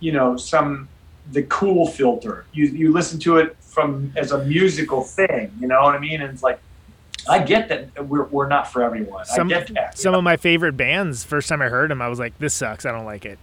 you 0.00 0.12
know, 0.12 0.36
some 0.36 0.88
the 1.32 1.44
cool 1.44 1.86
filter. 1.86 2.44
You 2.52 2.66
you 2.66 2.92
listen 2.92 3.18
to 3.20 3.38
it 3.38 3.56
from 3.60 4.12
as 4.16 4.32
a 4.32 4.44
musical 4.44 5.02
thing. 5.02 5.52
You 5.60 5.68
know 5.68 5.80
what 5.82 5.94
I 5.94 5.98
mean? 5.98 6.20
And 6.20 6.30
it's 6.32 6.42
like. 6.42 6.60
I 7.28 7.38
get 7.42 7.68
that 7.68 8.06
we're, 8.06 8.24
we're 8.24 8.48
not 8.48 8.70
for 8.72 8.82
everyone. 8.82 9.24
Some 9.24 9.48
I 9.48 9.50
get 9.50 9.74
that. 9.74 9.98
some 9.98 10.14
of 10.14 10.22
my 10.24 10.36
favorite 10.36 10.76
bands. 10.76 11.24
First 11.24 11.48
time 11.48 11.62
I 11.62 11.68
heard 11.68 11.90
them, 11.90 12.00
I 12.02 12.08
was 12.08 12.18
like, 12.18 12.38
"This 12.38 12.54
sucks. 12.54 12.84
I 12.86 12.92
don't 12.92 13.04
like 13.06 13.24
it." 13.24 13.38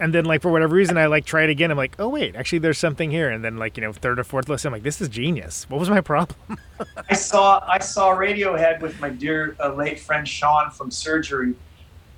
And 0.00 0.12
then, 0.12 0.24
like 0.24 0.42
for 0.42 0.50
whatever 0.50 0.74
reason, 0.74 0.98
I 0.98 1.06
like 1.06 1.24
try 1.24 1.42
it 1.44 1.50
again. 1.50 1.70
I'm 1.70 1.76
like, 1.76 1.94
"Oh 1.98 2.08
wait, 2.08 2.34
actually, 2.34 2.58
there's 2.58 2.78
something 2.78 3.10
here." 3.10 3.30
And 3.30 3.44
then, 3.44 3.56
like 3.56 3.76
you 3.76 3.82
know, 3.82 3.92
third 3.92 4.18
or 4.18 4.24
fourth 4.24 4.48
listen, 4.48 4.68
I'm 4.68 4.72
like, 4.72 4.82
"This 4.82 5.00
is 5.00 5.08
genius. 5.08 5.66
What 5.68 5.78
was 5.78 5.88
my 5.90 6.00
problem?" 6.00 6.58
I 7.10 7.14
saw 7.14 7.62
I 7.68 7.78
saw 7.78 8.14
Radiohead 8.16 8.80
with 8.80 8.98
my 9.00 9.10
dear 9.10 9.56
uh, 9.60 9.72
late 9.74 10.00
friend 10.00 10.26
Sean 10.26 10.70
from 10.70 10.90
Surgery. 10.90 11.54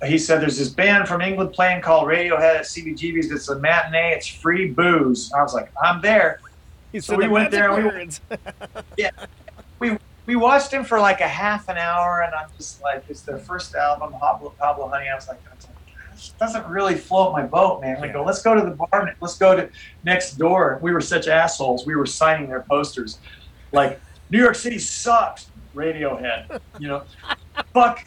He 0.05 0.17
said 0.17 0.41
there's 0.41 0.57
this 0.57 0.69
band 0.69 1.07
from 1.07 1.21
England 1.21 1.53
playing 1.53 1.81
called 1.81 2.07
Radiohead 2.07 2.55
at 2.57 2.61
CBGB's. 2.65 3.31
It's 3.31 3.49
a 3.49 3.57
matinee. 3.59 4.13
It's 4.13 4.27
free 4.27 4.69
booze. 4.71 5.31
I 5.33 5.41
was 5.41 5.53
like, 5.53 5.71
I'm 5.81 6.01
there. 6.01 6.39
He 6.91 6.99
So 6.99 7.13
said 7.13 7.17
we 7.19 7.25
the 7.25 7.31
went 7.31 7.51
there 7.51 7.71
and 7.71 7.83
we- 7.83 7.89
words. 7.89 8.21
We 9.79 9.97
we 10.25 10.35
watched 10.35 10.71
him 10.71 10.83
for 10.83 10.99
like 10.99 11.21
a 11.21 11.27
half 11.27 11.69
an 11.69 11.77
hour, 11.77 12.21
and 12.21 12.33
I'm 12.33 12.49
just 12.57 12.81
like, 12.81 13.03
it's 13.09 13.21
their 13.21 13.37
first 13.37 13.75
album, 13.75 14.13
Pablo, 14.19 14.53
Pablo 14.59 14.87
Honey. 14.89 15.07
I 15.09 15.15
was 15.15 15.27
like, 15.27 15.39
this 16.13 16.33
doesn't 16.39 16.65
really 16.67 16.95
float 16.95 17.33
my 17.33 17.43
boat, 17.43 17.81
man. 17.81 17.99
We 18.01 18.07
Yeah. 18.07 18.13
go, 18.13 18.23
let's 18.23 18.41
go 18.41 18.55
to 18.55 18.61
the 18.61 18.71
bar. 18.71 19.13
Let's 19.19 19.37
go 19.37 19.55
to 19.55 19.69
next 20.03 20.33
door. 20.37 20.79
We 20.81 20.91
were 20.93 21.01
such 21.01 21.27
assholes. 21.27 21.85
We 21.85 21.95
were 21.95 22.05
signing 22.05 22.47
their 22.49 22.65
posters, 22.69 23.19
like 23.71 23.99
New 24.29 24.39
York 24.41 24.55
City 24.55 24.79
sucks. 24.79 25.49
Radiohead, 25.75 26.61
you 26.79 26.87
know, 26.87 27.03
fuck, 27.73 28.05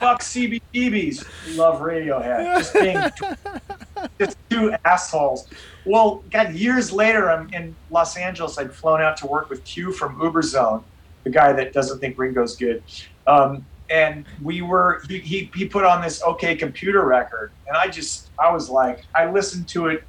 fuck 0.00 0.20
CBGBs. 0.22 1.56
Love 1.56 1.80
Radiohead. 1.80 2.58
Just 2.58 2.74
being 2.74 2.98
just 4.18 4.36
two 4.50 4.74
assholes. 4.84 5.48
Well, 5.86 6.24
God, 6.32 6.52
years 6.54 6.90
later, 6.90 7.30
I'm 7.30 7.48
in 7.54 7.76
Los 7.90 8.16
Angeles. 8.16 8.58
I'd 8.58 8.74
flown 8.74 9.00
out 9.00 9.16
to 9.18 9.26
work 9.28 9.50
with 9.50 9.62
Q 9.64 9.92
from 9.92 10.18
Uberzone, 10.18 10.82
the 11.24 11.30
guy 11.30 11.52
that 11.52 11.72
doesn't 11.72 11.98
think 11.98 12.16
Ringo's 12.18 12.56
good. 12.56 12.82
Um, 13.26 13.64
and 13.90 14.24
we 14.42 14.62
were, 14.62 15.02
he, 15.08 15.18
he, 15.18 15.50
he 15.54 15.66
put 15.66 15.84
on 15.84 16.00
this 16.00 16.22
OK 16.22 16.56
Computer 16.56 17.04
record. 17.04 17.50
And 17.66 17.76
I 17.76 17.88
just, 17.88 18.28
I 18.38 18.50
was 18.52 18.70
like, 18.70 19.04
I 19.14 19.30
listened 19.30 19.68
to 19.68 19.88
it 19.88 20.04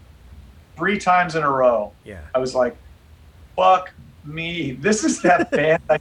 three 0.77 0.99
times 0.99 1.35
in 1.35 1.43
a 1.43 1.49
row. 1.49 1.91
Yeah. 2.03 2.21
I 2.33 2.39
was 2.39 2.53
like, 2.55 2.75
fuck 3.55 3.91
me. 4.23 4.73
This 4.73 5.03
is 5.03 5.21
that 5.21 5.51
band. 5.51 5.81
I, 5.89 5.99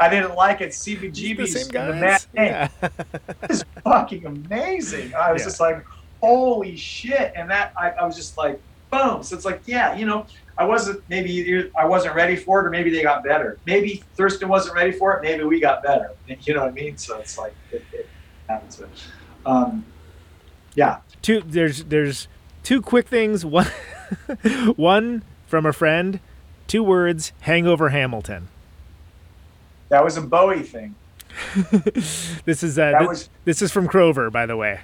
I 0.00 0.08
didn't 0.08 0.34
like 0.34 0.60
it. 0.60 0.72
The 0.72 0.96
CBGB's 0.96 1.68
the 1.68 1.72
guys. 1.72 2.00
matinee 2.34 2.46
Yeah. 2.46 2.68
is 3.50 3.64
fucking 3.84 4.26
amazing. 4.26 5.14
I 5.14 5.32
was 5.32 5.42
Yeah. 5.42 5.46
just 5.46 5.60
like, 5.60 5.84
holy 6.20 6.76
shit. 6.76 7.32
And 7.36 7.50
that, 7.50 7.72
I, 7.78 7.90
I 7.90 8.04
was 8.06 8.16
just 8.16 8.36
like, 8.36 8.60
boom. 8.90 9.22
So 9.22 9.34
it's 9.36 9.44
like, 9.44 9.62
yeah, 9.66 9.94
you 9.96 10.06
know, 10.06 10.26
I 10.58 10.64
wasn't, 10.64 11.02
maybe 11.08 11.30
either 11.32 11.70
I 11.78 11.86
wasn't 11.86 12.14
ready 12.14 12.36
for 12.36 12.60
it 12.60 12.66
or 12.66 12.70
maybe 12.70 12.90
they 12.90 13.02
got 13.02 13.24
better. 13.24 13.58
Maybe 13.66 14.02
Thurston 14.14 14.48
wasn't 14.48 14.76
ready 14.76 14.92
for 14.92 15.14
it. 15.16 15.22
Maybe 15.22 15.44
we 15.44 15.60
got 15.60 15.82
better. 15.82 16.10
You 16.42 16.54
know 16.54 16.60
what 16.60 16.70
I 16.70 16.72
mean? 16.72 16.96
So 16.96 17.18
it's 17.18 17.38
like, 17.38 17.54
it, 17.70 17.82
it 17.92 18.08
happens. 18.48 18.76
But, 18.76 19.50
um, 19.50 19.84
yeah. 20.74 20.98
two 21.20 21.42
there's 21.44 21.84
there's 21.84 22.28
two 22.62 22.80
quick 22.80 23.06
things 23.08 23.44
one 23.46 23.66
one 24.76 25.22
from 25.46 25.66
a 25.66 25.72
friend 25.72 26.20
two 26.66 26.82
words 26.82 27.32
hangover 27.40 27.90
hamilton 27.90 28.48
That 29.90 30.02
was 30.04 30.16
a 30.16 30.22
Bowie 30.22 30.62
thing. 30.62 30.94
this 32.44 32.62
is 32.62 32.78
uh 32.78 32.92
That 32.92 33.00
thi- 33.00 33.06
was- 33.06 33.28
this 33.44 33.60
is 33.62 33.70
from 33.72 33.86
crover 33.88 34.30
by 34.30 34.46
the 34.46 34.56
way 34.56 34.80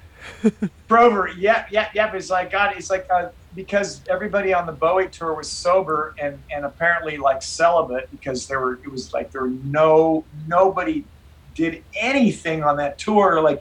Crover, 0.89 1.29
yeah, 1.39 1.65
yeah, 1.71 1.89
yeah. 1.95 2.13
It's 2.15 2.29
like 2.29 2.51
God, 2.51 2.75
it's 2.77 2.91
like 2.91 3.07
uh, 3.11 3.31
because 3.55 4.03
everybody 4.11 4.53
on 4.53 4.67
the 4.67 4.73
Bowie 4.73 5.09
tour 5.09 5.35
was 5.35 5.51
sober 5.51 6.15
and 6.21 6.43
and 6.55 6.65
apparently 6.65 7.17
like 7.17 7.43
celibate 7.43 8.11
because 8.11 8.47
there 8.47 8.61
were 8.61 8.81
it 8.85 8.91
was 8.91 9.11
like 9.13 9.31
there 9.31 9.43
were 9.43 9.55
no 9.65 10.27
nobody 10.47 11.09
did 11.55 11.85
anything 12.01 12.63
on 12.63 12.77
that 12.77 12.99
tour 12.99 13.41
like, 13.43 13.61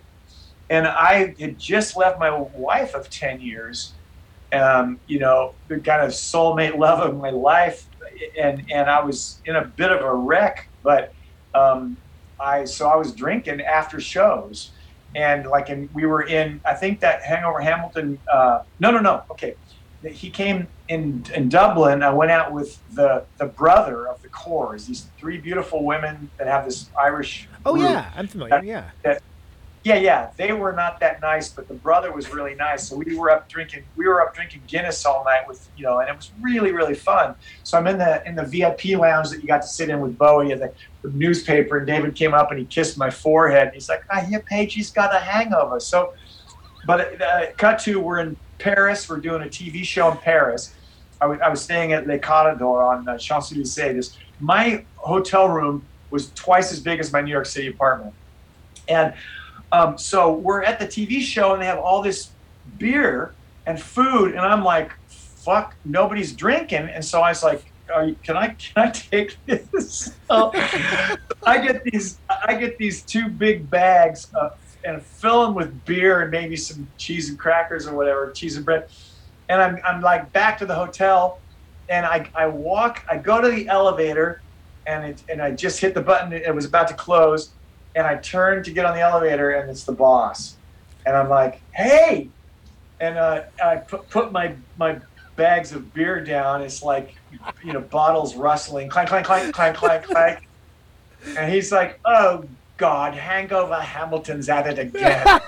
and 0.70 0.86
I 0.88 1.34
had 1.40 1.58
just 1.58 1.96
left 1.96 2.20
my 2.20 2.30
wife 2.32 2.94
of 2.94 3.10
ten 3.10 3.40
years, 3.40 3.98
um, 4.54 5.00
you 5.08 5.20
know, 5.20 5.56
the 5.70 5.80
kind 5.80 6.02
of 6.02 6.12
soulmate 6.12 6.78
love 6.80 7.00
of 7.00 7.16
my 7.18 7.30
life, 7.30 7.88
and 8.40 8.64
and 8.72 8.90
I 8.90 9.04
was 9.04 9.42
in 9.46 9.56
a 9.56 9.66
bit 9.66 9.92
of 9.92 10.02
a 10.02 10.14
wreck, 10.14 10.60
but 10.84 11.10
um, 11.54 11.98
I 12.40 12.66
so 12.66 12.90
I 12.90 12.98
was 12.98 13.16
drinking 13.16 13.62
after 13.62 14.00
shows 14.02 14.74
and 15.16 15.48
like 15.48 15.70
and 15.70 15.90
we 15.94 16.06
were 16.06 16.22
in 16.24 16.62
i 16.66 16.74
think 16.74 17.00
that 17.00 17.24
hangover 17.24 17.60
hamilton 17.60 18.22
uh 18.32 18.60
no 18.80 18.92
no 18.92 19.00
no 19.00 19.22
okay 19.32 19.56
he 20.04 20.30
came 20.30 20.68
in 20.88 21.26
in 21.34 21.50
dublin 21.50 22.04
i 22.04 22.10
went 22.10 22.32
out 22.32 22.52
with 22.52 22.80
the 22.96 23.24
the 23.38 23.46
brother 23.46 24.08
of 24.08 24.22
the 24.22 24.30
Corrs 24.30 24.86
these 24.88 25.08
three 25.18 25.38
beautiful 25.38 25.84
women 25.84 26.30
that 26.38 26.48
have 26.48 26.66
this 26.66 26.90
irish 27.00 27.48
oh 27.66 27.76
yeah 27.76 28.12
i'm 28.16 28.28
familiar 28.28 28.62
yeah. 28.64 28.90
yeah 29.84 29.96
yeah 29.96 30.30
they 30.38 30.54
were 30.54 30.72
not 30.72 31.00
that 31.00 31.20
nice 31.22 31.50
but 31.50 31.68
the 31.68 31.74
brother 31.74 32.12
was 32.12 32.32
really 32.32 32.56
nice 32.56 32.88
so 32.88 32.96
we 32.96 33.16
were 33.16 33.32
up 33.32 33.50
drinking 33.50 33.84
we 33.96 34.08
were 34.08 34.22
up 34.22 34.34
drinking 34.34 34.62
guinness 34.68 35.06
all 35.06 35.24
night 35.26 35.48
with 35.48 35.68
you 35.76 35.84
know 35.84 36.00
and 36.00 36.10
it 36.10 36.16
was 36.16 36.32
really 36.42 36.72
really 36.72 36.96
fun. 36.96 37.36
So 37.64 37.78
i'm 37.78 37.88
in 37.88 37.98
the 37.98 38.26
in 38.28 38.36
the 38.36 38.44
vip 38.44 38.84
lounge 39.00 39.30
that 39.30 39.42
you 39.42 39.48
got 39.48 39.62
to 39.62 39.68
sit 39.68 39.90
in 39.90 40.00
with 40.00 40.18
bowie 40.18 40.52
and 40.52 40.62
the, 40.62 40.74
the 41.02 41.10
newspaper 41.10 41.78
and 41.78 41.88
david 41.88 42.16
came 42.16 42.34
up 42.34 42.52
and 42.52 42.60
he 42.60 42.66
kissed 42.66 42.98
my 42.98 43.10
forehead 43.10 43.68
And 43.68 43.74
he's 43.74 43.90
like 43.90 44.04
i 44.10 44.22
hear 44.22 44.40
Page 44.42 44.74
he's 44.74 44.92
got 44.92 45.14
a 45.14 45.20
hangover. 45.20 45.80
So 45.80 46.14
but 46.86 47.22
uh, 47.22 47.48
cut 47.58 47.80
to 47.80 48.00
we're 48.00 48.20
in 48.20 48.38
paris. 48.60 49.08
We're 49.10 49.18
doing 49.18 49.42
a 49.44 49.46
tv 49.46 49.84
show 49.84 50.12
in 50.12 50.18
paris. 50.18 50.74
I 51.20 51.26
was, 51.26 51.62
staying 51.62 51.94
at 51.94 52.06
le 52.06 52.20
Catador 52.20 52.88
on 52.88 53.08
uh, 53.08 53.18
champs-elysees 53.18 53.96
This- 53.96 54.18
my 54.40 54.86
hotel 54.98 55.50
room 55.50 55.84
was 56.12 56.32
twice 56.36 56.72
as 56.72 56.80
big 56.80 57.00
as 57.00 57.12
my 57.12 57.22
new 57.22 57.32
york 57.32 57.48
city 57.48 57.68
apartment. 57.68 58.14
And 58.88 59.14
um, 59.72 59.98
so 59.98 60.34
we're 60.34 60.64
at 60.64 60.80
the 60.80 60.86
TV 60.86 61.20
show 61.22 61.54
and 61.54 61.62
they 61.62 61.66
have 61.66 61.80
all 61.80 62.02
this 62.02 62.30
beer 62.78 63.34
and 63.66 63.82
food, 63.82 64.32
and 64.32 64.40
I'm 64.40 64.64
like, 64.64 64.94
fuck, 65.08 65.76
nobody's 65.86 66.34
drinking. 66.34 66.90
And 66.90 67.04
so 67.04 67.22
I 67.22 67.30
was 67.30 67.44
like, 67.44 67.66
Are 67.94 68.06
you, 68.06 68.16
can 68.24 68.38
I 68.38 68.50
can 68.50 68.88
I 68.88 68.92
take 68.92 69.38
this? 69.46 70.14
So 70.28 70.52
I 71.46 71.66
get 71.66 71.86
these 71.86 72.20
I 72.46 72.56
get 72.56 72.78
these 72.78 73.02
two 73.02 73.30
big 73.30 73.70
bags 73.70 74.30
and 74.84 75.02
fill 75.02 75.46
them 75.46 75.56
with 75.56 75.86
beer 75.86 76.22
and 76.22 76.32
maybe 76.32 76.56
some 76.56 76.88
cheese 76.98 77.30
and 77.30 77.38
crackers 77.38 77.88
or 77.88 77.96
whatever, 77.96 78.32
cheese 78.32 78.56
and 78.56 78.66
bread. 78.66 78.90
And 79.50 79.62
I'm, 79.62 79.80
I'm 79.86 80.02
like 80.02 80.32
back 80.34 80.58
to 80.60 80.66
the 80.66 80.76
hotel, 80.76 81.40
and 81.90 82.06
I, 82.06 82.30
I 82.36 82.48
walk, 82.48 83.04
I 83.10 83.18
go 83.18 83.42
to 83.42 83.50
the 83.50 83.68
elevator, 83.68 84.42
and 84.86 85.06
it, 85.06 85.24
and 85.30 85.42
I 85.42 85.52
just 85.52 85.80
hit 85.80 85.94
the 85.94 86.02
button. 86.02 86.34
It 86.34 86.54
was 86.54 86.66
about 86.66 86.88
to 86.90 86.94
close, 86.94 87.52
and 87.96 88.06
I 88.06 88.16
turn 88.18 88.64
to 88.64 88.72
get 88.72 88.86
on 88.86 88.94
the 88.94 89.02
elevator, 89.02 89.52
and 89.52 89.70
it's 89.70 89.84
the 89.84 89.94
boss, 89.94 90.58
and 91.06 91.16
I'm 91.16 91.30
like, 91.30 91.62
hey, 91.72 92.30
and 93.00 93.18
uh, 93.18 93.44
I 93.64 93.78
put, 93.78 94.10
put 94.10 94.32
my 94.32 94.56
my 94.78 95.00
bags 95.36 95.72
of 95.72 95.94
beer 95.94 96.24
down. 96.24 96.62
It's 96.62 96.82
like, 96.82 97.16
you 97.64 97.72
know, 97.72 97.82
bottles 97.82 98.36
rustling, 98.36 98.90
clank, 98.90 99.10
clank, 99.10 99.26
clank, 99.26 99.54
clank, 99.54 99.78
clank, 99.78 100.04
clank, 100.04 100.48
and 101.38 101.52
he's 101.52 101.72
like, 101.72 102.00
oh 102.06 102.46
God, 102.78 103.14
Hangover 103.16 103.80
Hamilton's 103.82 104.50
at 104.50 104.68
it 104.68 104.80
again. 104.80 105.26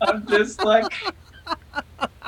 I'm 0.00 0.26
just 0.26 0.64
like, 0.64 0.92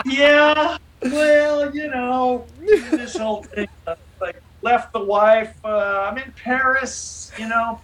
yeah, 0.05 0.77
well, 1.03 1.75
you 1.75 1.89
know, 1.89 2.47
this 2.61 3.17
whole 3.17 3.43
thing, 3.43 3.69
uh, 3.87 3.97
like, 4.21 4.41
left 4.63 4.93
the 4.93 5.03
wife. 5.03 5.55
Uh, 5.65 6.09
I'm 6.11 6.19
in 6.19 6.33
Paris, 6.33 7.33
you 7.39 7.49
know. 7.49 7.81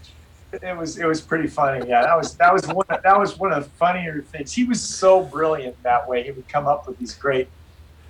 It 0.52 0.76
was 0.76 0.98
it 0.98 1.06
was 1.06 1.20
pretty 1.20 1.48
funny. 1.48 1.86
Yeah, 1.88 2.02
that 2.02 2.16
was 2.16 2.34
that 2.36 2.52
was 2.52 2.66
one 2.68 2.86
of, 2.88 3.02
that 3.02 3.18
was 3.18 3.36
one 3.36 3.52
of 3.52 3.64
the 3.64 3.70
funnier 3.70 4.22
things. 4.22 4.52
He 4.52 4.64
was 4.64 4.80
so 4.80 5.22
brilliant 5.22 5.82
that 5.82 6.08
way. 6.08 6.22
He 6.22 6.30
would 6.30 6.48
come 6.48 6.66
up 6.66 6.86
with 6.86 6.98
these 6.98 7.14
great, 7.14 7.48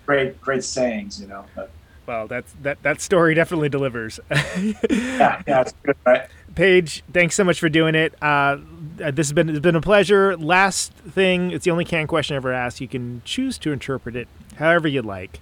great, 0.05 0.41
great 0.41 0.63
sayings. 0.63 1.21
You 1.21 1.29
know. 1.29 1.45
But, 1.55 1.71
well 2.07 2.29
that's 2.29 2.53
that 2.63 2.81
that 2.83 3.01
story 3.01 3.35
definitely 3.35 3.69
delivers 3.69 4.21
yeah, 4.31 5.43
yeah, 5.47 5.61
it's 5.61 5.75
good, 5.83 5.97
right? 6.07 6.29
Page, 6.57 7.05
thanks 7.13 7.35
so 7.35 7.45
much 7.45 7.61
for 7.61 7.69
doing 7.69 7.95
it. 7.95 8.15
Uh, 8.23 8.57
uh, 9.05 9.11
this 9.11 9.27
has 9.27 9.33
been 9.35 9.51
it's 9.51 9.61
been 9.61 9.77
a 9.77 9.81
pleasure. 9.83 10.35
Last 10.39 10.91
thing, 10.93 11.51
it's 11.51 11.67
the 11.67 11.71
only 11.71 11.85
can 11.85 12.07
question 12.07 12.33
I 12.33 12.39
ever 12.39 12.51
asked. 12.51 12.81
You 12.81 12.89
can 12.89 13.21
choose 13.27 13.59
to 13.59 13.73
interpret 13.73 14.17
it 14.17 14.27
however 14.57 14.89
you'd 14.89 15.05
like. 15.05 15.41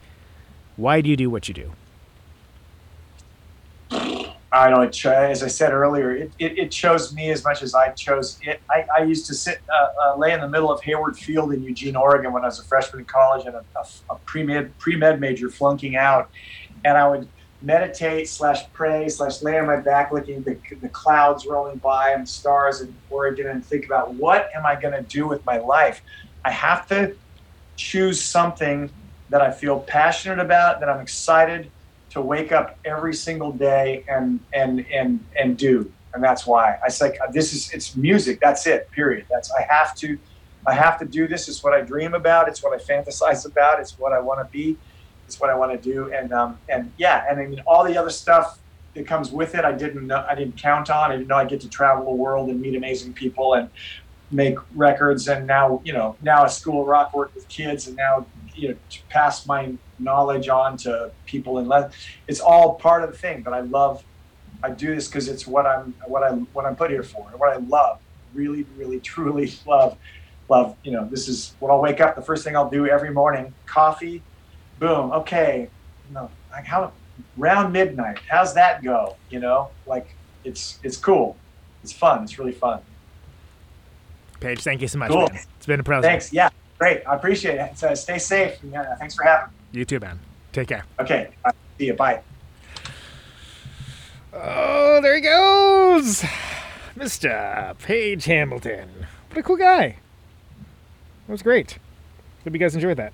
Why 0.77 1.01
do 1.01 1.09
you 1.09 1.17
do 1.17 1.31
what 1.31 1.47
you 1.47 1.55
do? 1.55 1.73
I 4.51 4.71
don't 4.71 4.93
cho- 4.93 5.13
as 5.13 5.45
I 5.45 5.47
said 5.47 5.73
earlier, 5.73 6.17
it, 6.17 6.33
it, 6.41 6.59
it 6.59 6.71
chose 6.73 7.15
me 7.15 7.31
as 7.31 7.45
much 7.45 7.63
as 7.63 7.77
I 7.77 7.91
chose 7.91 8.39
it. 8.43 8.61
I, 8.69 8.85
I 8.99 9.05
used 9.05 9.27
to 9.27 9.35
sit, 9.35 9.61
uh, 9.73 9.89
uh, 10.03 10.17
lay 10.17 10.33
in 10.33 10.41
the 10.41 10.49
middle 10.49 10.73
of 10.73 10.81
Hayward 10.83 11.17
Field 11.17 11.53
in 11.53 11.63
Eugene, 11.63 11.95
Oregon, 11.95 12.33
when 12.33 12.43
I 12.43 12.47
was 12.47 12.59
a 12.59 12.65
freshman 12.65 13.01
in 13.01 13.07
college 13.07 13.47
and 13.47 13.55
a, 13.55 13.65
a, 13.77 14.15
a 14.15 14.17
pre 14.17 14.43
med 14.43 15.21
major 15.21 15.49
flunking 15.49 15.95
out, 15.95 16.31
and 16.85 16.97
I 16.97 17.09
would 17.09 17.29
meditate 17.65 18.29
slash 18.29 18.71
pray 18.73 19.09
slash 19.09 19.43
lay 19.43 19.59
on 19.59 19.67
my 19.67 19.77
back, 19.77 20.13
looking 20.13 20.37
at 20.37 20.45
the, 20.45 20.59
the 20.81 20.89
clouds 20.89 21.47
rolling 21.47 21.79
by 21.79 22.11
and 22.11 22.25
the 22.25 22.27
stars 22.31 22.81
in 22.81 22.95
Oregon, 23.11 23.49
and 23.49 23.65
think 23.65 23.87
about 23.87 24.15
what 24.15 24.51
am 24.55 24.67
I 24.67 24.79
going 24.81 24.95
to 24.95 25.03
do 25.03 25.27
with 25.27 25.45
my 25.47 25.59
life. 25.59 26.03
I 26.45 26.51
have 26.51 26.87
to 26.89 27.17
choose 27.77 28.21
something 28.21 28.91
that 29.31 29.41
I 29.41 29.51
feel 29.51 29.81
passionate 29.81 30.39
about, 30.39 30.81
that 30.81 30.89
I'm 30.89 31.01
excited 31.01 31.71
to 32.11 32.21
wake 32.21 32.53
up 32.53 32.79
every 32.85 33.15
single 33.15 33.51
day 33.51 34.05
and 34.09 34.41
and 34.53 34.87
and 34.93 35.25
and 35.37 35.57
do. 35.57 35.91
And 36.13 36.23
that's 36.23 36.47
why. 36.47 36.79
I 36.85 36.89
say 36.89 37.17
uh, 37.19 37.31
this 37.33 37.53
is 37.53 37.73
it's 37.73 37.97
music. 37.97 38.39
That's 38.41 38.67
it 38.67 38.91
period. 38.93 39.27
That's 39.31 39.51
i 39.53 39.67
have 39.69 39.97
to 39.97 40.19
i 40.67 40.75
have 40.75 40.99
to 41.01 41.05
do 41.07 41.27
this. 41.27 41.49
It's 41.49 41.65
what 41.65 41.73
i 41.73 41.81
dream 41.81 42.15
about. 42.15 42.49
It's 42.49 42.63
what 42.63 42.73
i 42.79 42.83
fantasize 42.83 43.47
about. 43.47 43.81
It's 43.81 43.99
what 43.99 44.13
i 44.13 44.21
want 44.21 44.47
to 44.47 44.53
be 44.53 44.77
it's 45.27 45.41
what 45.41 45.51
i 45.51 45.55
want 45.57 45.73
to 45.73 45.79
do 45.79 46.13
and 46.13 46.33
um 46.33 46.59
and 46.69 46.93
yeah 46.97 47.25
and 47.29 47.41
i 47.41 47.47
mean 47.47 47.61
all 47.67 47.85
the 47.85 47.97
other 47.97 48.11
stuff 48.11 48.59
that 48.95 49.07
comes 49.07 49.31
with 49.31 49.55
it 49.55 49.65
i 49.65 49.73
didn't 49.73 50.07
know 50.07 50.25
i 50.29 50.35
didn't 50.35 50.61
count 50.61 50.91
on. 50.91 51.11
I 51.11 51.17
didn't 51.17 51.29
know 51.29 51.37
i 51.37 51.45
get 51.45 51.61
to 51.61 51.69
travel 51.69 52.05
the 52.05 52.17
world 52.17 52.51
and 52.51 52.61
meet 52.61 52.77
amazing 52.77 53.15
people 53.15 53.55
and 53.55 53.71
make 54.31 54.57
records 54.75 55.29
and 55.29 55.47
now 55.47 55.81
you 55.85 55.93
know 55.93 56.17
now 56.21 56.45
a 56.45 56.49
school 56.49 56.81
of 56.83 56.87
rock 56.87 57.15
work 57.15 57.33
with 57.35 57.47
kids 57.49 57.87
and 57.87 57.97
now 57.97 58.27
you 58.55 58.69
know 58.69 58.75
to 58.91 58.99
pass 59.11 59.47
my 59.47 59.73
knowledge 59.99 60.49
on 60.49 60.77
to 60.77 61.13
people 61.27 61.59
and 61.59 61.69
let 61.69 61.93
it's 62.27 62.41
all 62.41 62.77
part 62.77 63.05
of 63.05 63.13
the 63.13 63.17
thing 63.17 63.43
but 63.45 63.53
i 63.53 63.61
love 63.61 64.03
i 64.63 64.71
do 64.71 64.95
this 64.95 65.09
because 65.09 65.29
it's 65.29 65.47
what 65.47 65.67
i'm 65.67 65.95
what 66.07 66.25
i'm 66.25 66.49
what 66.53 66.65
i'm 66.65 66.75
put 66.75 66.91
here 66.91 67.03
for 67.03 67.31
and 67.31 67.39
what 67.39 67.51
i 67.53 67.59
love 67.69 67.99
really 68.33 68.67
really 68.75 69.01
truly 69.05 69.53
love 69.67 69.97
love 70.49 70.77
you 70.83 70.91
know 70.91 71.07
this 71.11 71.29
is 71.29 71.55
what 71.59 71.71
i'll 71.71 71.83
wake 71.83 72.01
up 72.01 72.17
the 72.17 72.23
first 72.23 72.45
thing 72.45 72.57
i'll 72.57 72.71
do 72.71 72.87
every 72.87 73.13
morning 73.13 73.55
coffee 73.67 74.25
boom 74.85 75.13
okay 75.13 75.69
you 76.09 76.15
know 76.15 76.31
like 76.53 76.65
how 76.67 76.93
round 77.39 77.73
midnight 77.73 78.19
how's 78.29 78.53
that 78.55 78.83
go 78.85 79.17
you 79.31 79.41
know 79.41 79.71
like 79.87 80.15
it's 80.45 80.79
it's 80.83 80.99
cool 80.99 81.37
it's 81.83 81.93
fun 81.93 82.23
it's 82.23 82.39
really 82.39 82.53
fun 82.53 82.81
Page, 84.41 84.63
thank 84.63 84.83
you 84.83 84.89
so 84.89 84.99
much. 84.99 85.11
Cool. 85.11 85.29
Man. 85.29 85.39
It's 85.57 85.65
been 85.65 85.81
a 85.81 85.83
pleasure. 85.85 86.03
thanks 86.03 86.31
yeah 86.33 86.51
great 86.79 87.01
i 87.09 87.15
appreciate 87.15 87.55
it 87.59 87.79
so 87.79 87.95
stay 87.95 88.19
safe 88.19 88.63
and, 88.63 88.75
uh, 88.77 88.85
thanks 88.99 89.15
for 89.15 89.23
having 89.25 89.49
me 89.73 89.79
You 89.79 89.85
too, 89.87 90.01
man. 90.01 90.21
Take 90.53 90.69
care. 90.69 90.85
okay 91.01 91.31
Bye. 91.43 91.53
see 91.79 91.87
you 91.87 91.95
bye 91.95 92.21
Oh, 94.37 95.01
there 95.01 95.15
he 95.15 95.21
goes, 95.21 96.23
Mr. 96.99 97.79
Page 97.79 98.25
Hamilton. 98.25 99.07
What 99.31 99.39
a 99.39 99.43
cool 99.45 99.57
guy. 99.57 99.97
That 101.29 101.33
was 101.33 101.41
great. 101.41 101.79
Hope 102.43 102.53
you 102.53 102.59
guys 102.59 102.75
enjoyed 102.75 102.97
that. 102.97 103.13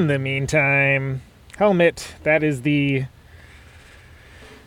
In 0.00 0.06
the 0.06 0.18
meantime, 0.18 1.20
Helmet, 1.58 2.14
that 2.22 2.42
is 2.42 2.62
the 2.62 3.04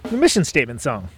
the 0.03 0.15
mission 0.15 0.45
statement 0.45 0.79
song. 0.79 1.09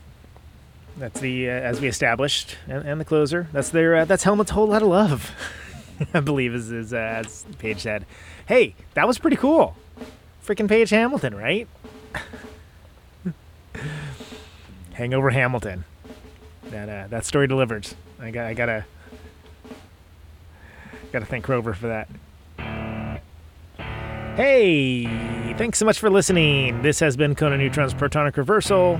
That's 0.98 1.20
the 1.20 1.50
uh, 1.50 1.52
as 1.52 1.82
we 1.82 1.90
established, 1.90 2.56
and, 2.66 2.88
and 2.88 3.02
the 3.02 3.04
closer. 3.04 3.50
That's 3.52 3.72
their 3.72 3.94
uh, 3.94 4.06
that's 4.06 4.24
Helmet's 4.24 4.52
whole 4.52 4.68
lot 4.68 4.82
of 4.82 4.88
love, 4.88 5.32
I 6.14 6.22
believe, 6.22 6.56
is, 6.56 6.72
is 6.72 6.94
uh, 6.94 6.96
as 6.96 7.46
Page 7.60 7.82
said. 7.82 8.06
Hey, 8.46 8.76
that 8.94 9.06
was 9.06 9.18
pretty 9.18 9.36
cool. 9.36 9.76
Freaking 10.42 10.70
Page 10.70 10.92
Hamilton, 10.92 11.36
right? 11.36 11.68
Hangover 14.94 15.32
Hamilton. 15.32 15.84
That 16.70 16.88
uh, 16.88 17.08
that 17.10 17.26
story 17.26 17.48
delivered. 17.48 17.86
I 18.22 18.32
got 18.32 18.46
I 18.46 18.54
gotta 18.54 18.86
gotta 21.12 21.26
thank 21.26 21.50
Rover 21.50 21.74
for 21.74 21.88
that. 21.88 22.08
Hey, 24.36 25.06
thanks 25.54 25.80
so 25.80 25.86
much 25.86 25.98
for 25.98 26.10
listening. 26.10 26.82
This 26.82 27.00
has 27.00 27.16
been 27.16 27.36
Conan 27.36 27.60
Neutron's 27.60 27.94
Protonic 27.94 28.36
Reversal. 28.36 29.00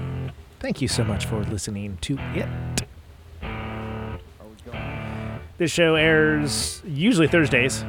Thank 0.62 0.82
you 0.82 0.88
so 0.88 1.04
much 1.04 1.26
for 1.26 1.44
listening 1.44 1.98
to 2.02 2.18
it. 2.34 2.48
This 5.58 5.72
show 5.72 5.96
airs 5.96 6.82
usually 6.86 7.28
Thursdays, 7.28 7.84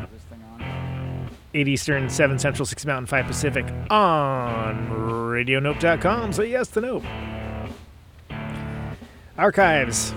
8 1.55 1.69
Eastern, 1.69 2.11
7 2.11 2.37
Central, 2.41 2.67
6 2.67 2.85
Mountain, 2.85 3.07
5 3.07 3.27
Pacific 3.27 3.65
on 3.91 4.89
RadioNope.com. 4.89 6.33
So, 6.33 6.43
yes, 6.43 6.67
the 6.69 6.81
Nope. 6.81 7.05
Archives 9.39 10.13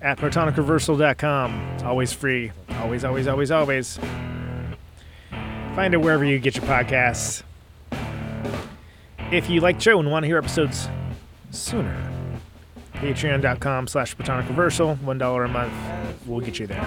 at 0.00 0.18
ProtonicReversal.com. 0.18 1.78
Always 1.84 2.12
free. 2.12 2.50
Always, 2.80 3.04
always, 3.04 3.28
always, 3.28 3.50
always. 3.52 4.00
Find 5.74 5.94
it 5.94 5.98
wherever 6.02 6.22
you 6.22 6.38
get 6.38 6.54
your 6.54 6.66
podcasts. 6.66 7.42
If 9.30 9.48
you 9.48 9.60
like 9.60 9.76
the 9.76 9.82
show 9.82 9.98
and 9.98 10.10
want 10.10 10.24
to 10.24 10.26
hear 10.26 10.36
episodes 10.36 10.86
sooner, 11.50 11.96
patreon.com 12.94 13.86
slash 13.86 14.14
Protonic 14.14 14.46
Reversal. 14.48 14.96
$1 14.96 15.44
a 15.44 15.48
month 15.48 16.26
will 16.26 16.40
get 16.40 16.58
you 16.58 16.66
there. 16.66 16.84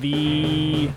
The... 0.00 0.90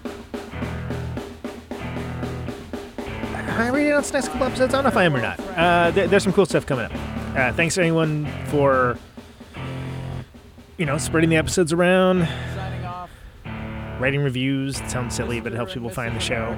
I 3.47 3.69
ready 3.69 3.85
to 3.85 3.91
announce 3.91 4.07
the 4.09 4.13
next 4.13 4.27
couple 4.27 4.47
episodes? 4.47 4.73
I 4.73 4.77
don't 4.77 4.83
know 4.83 4.89
if 4.89 4.97
I 4.97 5.03
am 5.05 5.15
or 5.15 5.21
not. 5.21 5.39
Uh, 5.39 5.91
there, 5.91 6.07
there's 6.07 6.23
some 6.23 6.33
cool 6.33 6.45
stuff 6.45 6.65
coming 6.65 6.85
up. 6.85 6.91
Uh, 7.35 7.53
thanks 7.53 7.75
to 7.75 7.81
anyone 7.81 8.25
for, 8.47 8.97
you 10.77 10.85
know, 10.85 10.97
spreading 10.97 11.29
the 11.29 11.37
episodes 11.37 11.71
around 11.71 12.27
writing 14.01 14.23
reviews. 14.23 14.81
It 14.81 14.89
sounds 14.89 15.15
silly, 15.15 15.39
but 15.39 15.53
it 15.53 15.55
helps 15.55 15.73
people 15.73 15.89
find 15.89 16.15
the 16.15 16.19
show. 16.19 16.55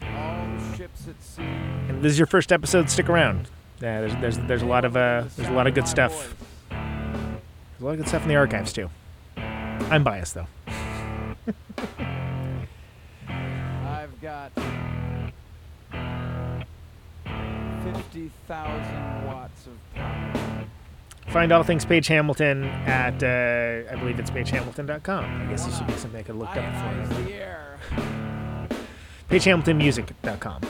And 0.00 2.02
this 2.02 2.12
is 2.12 2.18
your 2.18 2.26
first 2.26 2.52
episode. 2.52 2.90
Stick 2.90 3.08
around. 3.08 3.48
Yeah, 3.80 4.00
there's 4.00 4.14
there's 4.16 4.38
there's 4.46 4.62
a 4.62 4.66
lot 4.66 4.84
of 4.84 4.96
uh, 4.96 5.24
there's 5.36 5.48
a 5.48 5.52
lot 5.52 5.66
of 5.66 5.74
good 5.74 5.86
stuff. 5.86 6.34
There's 6.70 7.80
a 7.80 7.84
lot 7.84 7.92
of 7.92 7.98
good 7.98 8.08
stuff 8.08 8.22
in 8.22 8.28
the 8.28 8.36
archives 8.36 8.72
too. 8.72 8.90
I'm 9.36 10.02
biased 10.02 10.34
though. 10.34 10.46
I've 13.28 14.20
got 14.20 14.52
fifty 17.84 18.30
thousand 18.48 19.26
watts 19.26 19.66
of 19.66 19.94
power. 19.94 20.45
Find 21.36 21.52
all 21.52 21.62
things 21.62 21.84
Page 21.84 22.06
Hamilton 22.06 22.64
at 22.64 23.22
uh, 23.22 23.92
I 23.92 23.96
believe 23.96 24.18
it's 24.18 24.30
pagehamilton.com. 24.30 25.42
I 25.42 25.44
guess 25.50 25.66
this 25.66 25.76
should 25.76 25.86
be 25.86 25.92
something 25.92 26.18
I 26.18 26.22
could 26.22 26.36
look 26.36 26.48
up 26.48 27.12
for 27.12 27.20
you. 27.20 27.42
PageHamiltonMusic.com. 29.28 30.62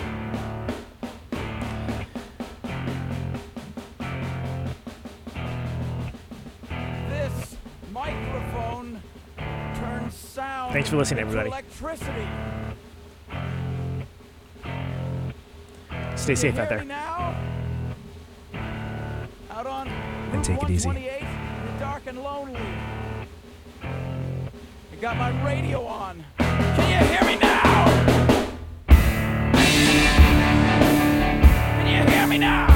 This 7.08 7.56
microphone 7.92 9.00
turns 9.36 10.16
sound 10.16 10.72
Thanks 10.72 10.90
for 10.90 10.96
listening, 10.96 11.20
everybody. 11.20 11.48
Electricity. 11.48 12.26
Stay 16.16 16.34
safe 16.34 16.58
out 16.58 16.68
there. 16.68 16.84
now? 16.84 17.36
Out 19.52 19.66
on 19.68 20.05
And 20.36 20.44
take 20.44 20.62
it 20.64 20.70
easy. 20.70 20.90
dark 21.80 22.02
and 22.06 22.22
lonely. 22.22 22.60
I 23.82 24.96
got 25.00 25.16
my 25.16 25.30
radio 25.42 25.82
on. 25.86 26.22
Can 26.36 26.90
you 26.90 26.98
hear 27.08 27.24
me 27.24 27.38
now? 27.38 27.86
Can 31.78 31.86
you 31.86 32.12
hear 32.12 32.26
me 32.26 32.36
now? 32.36 32.75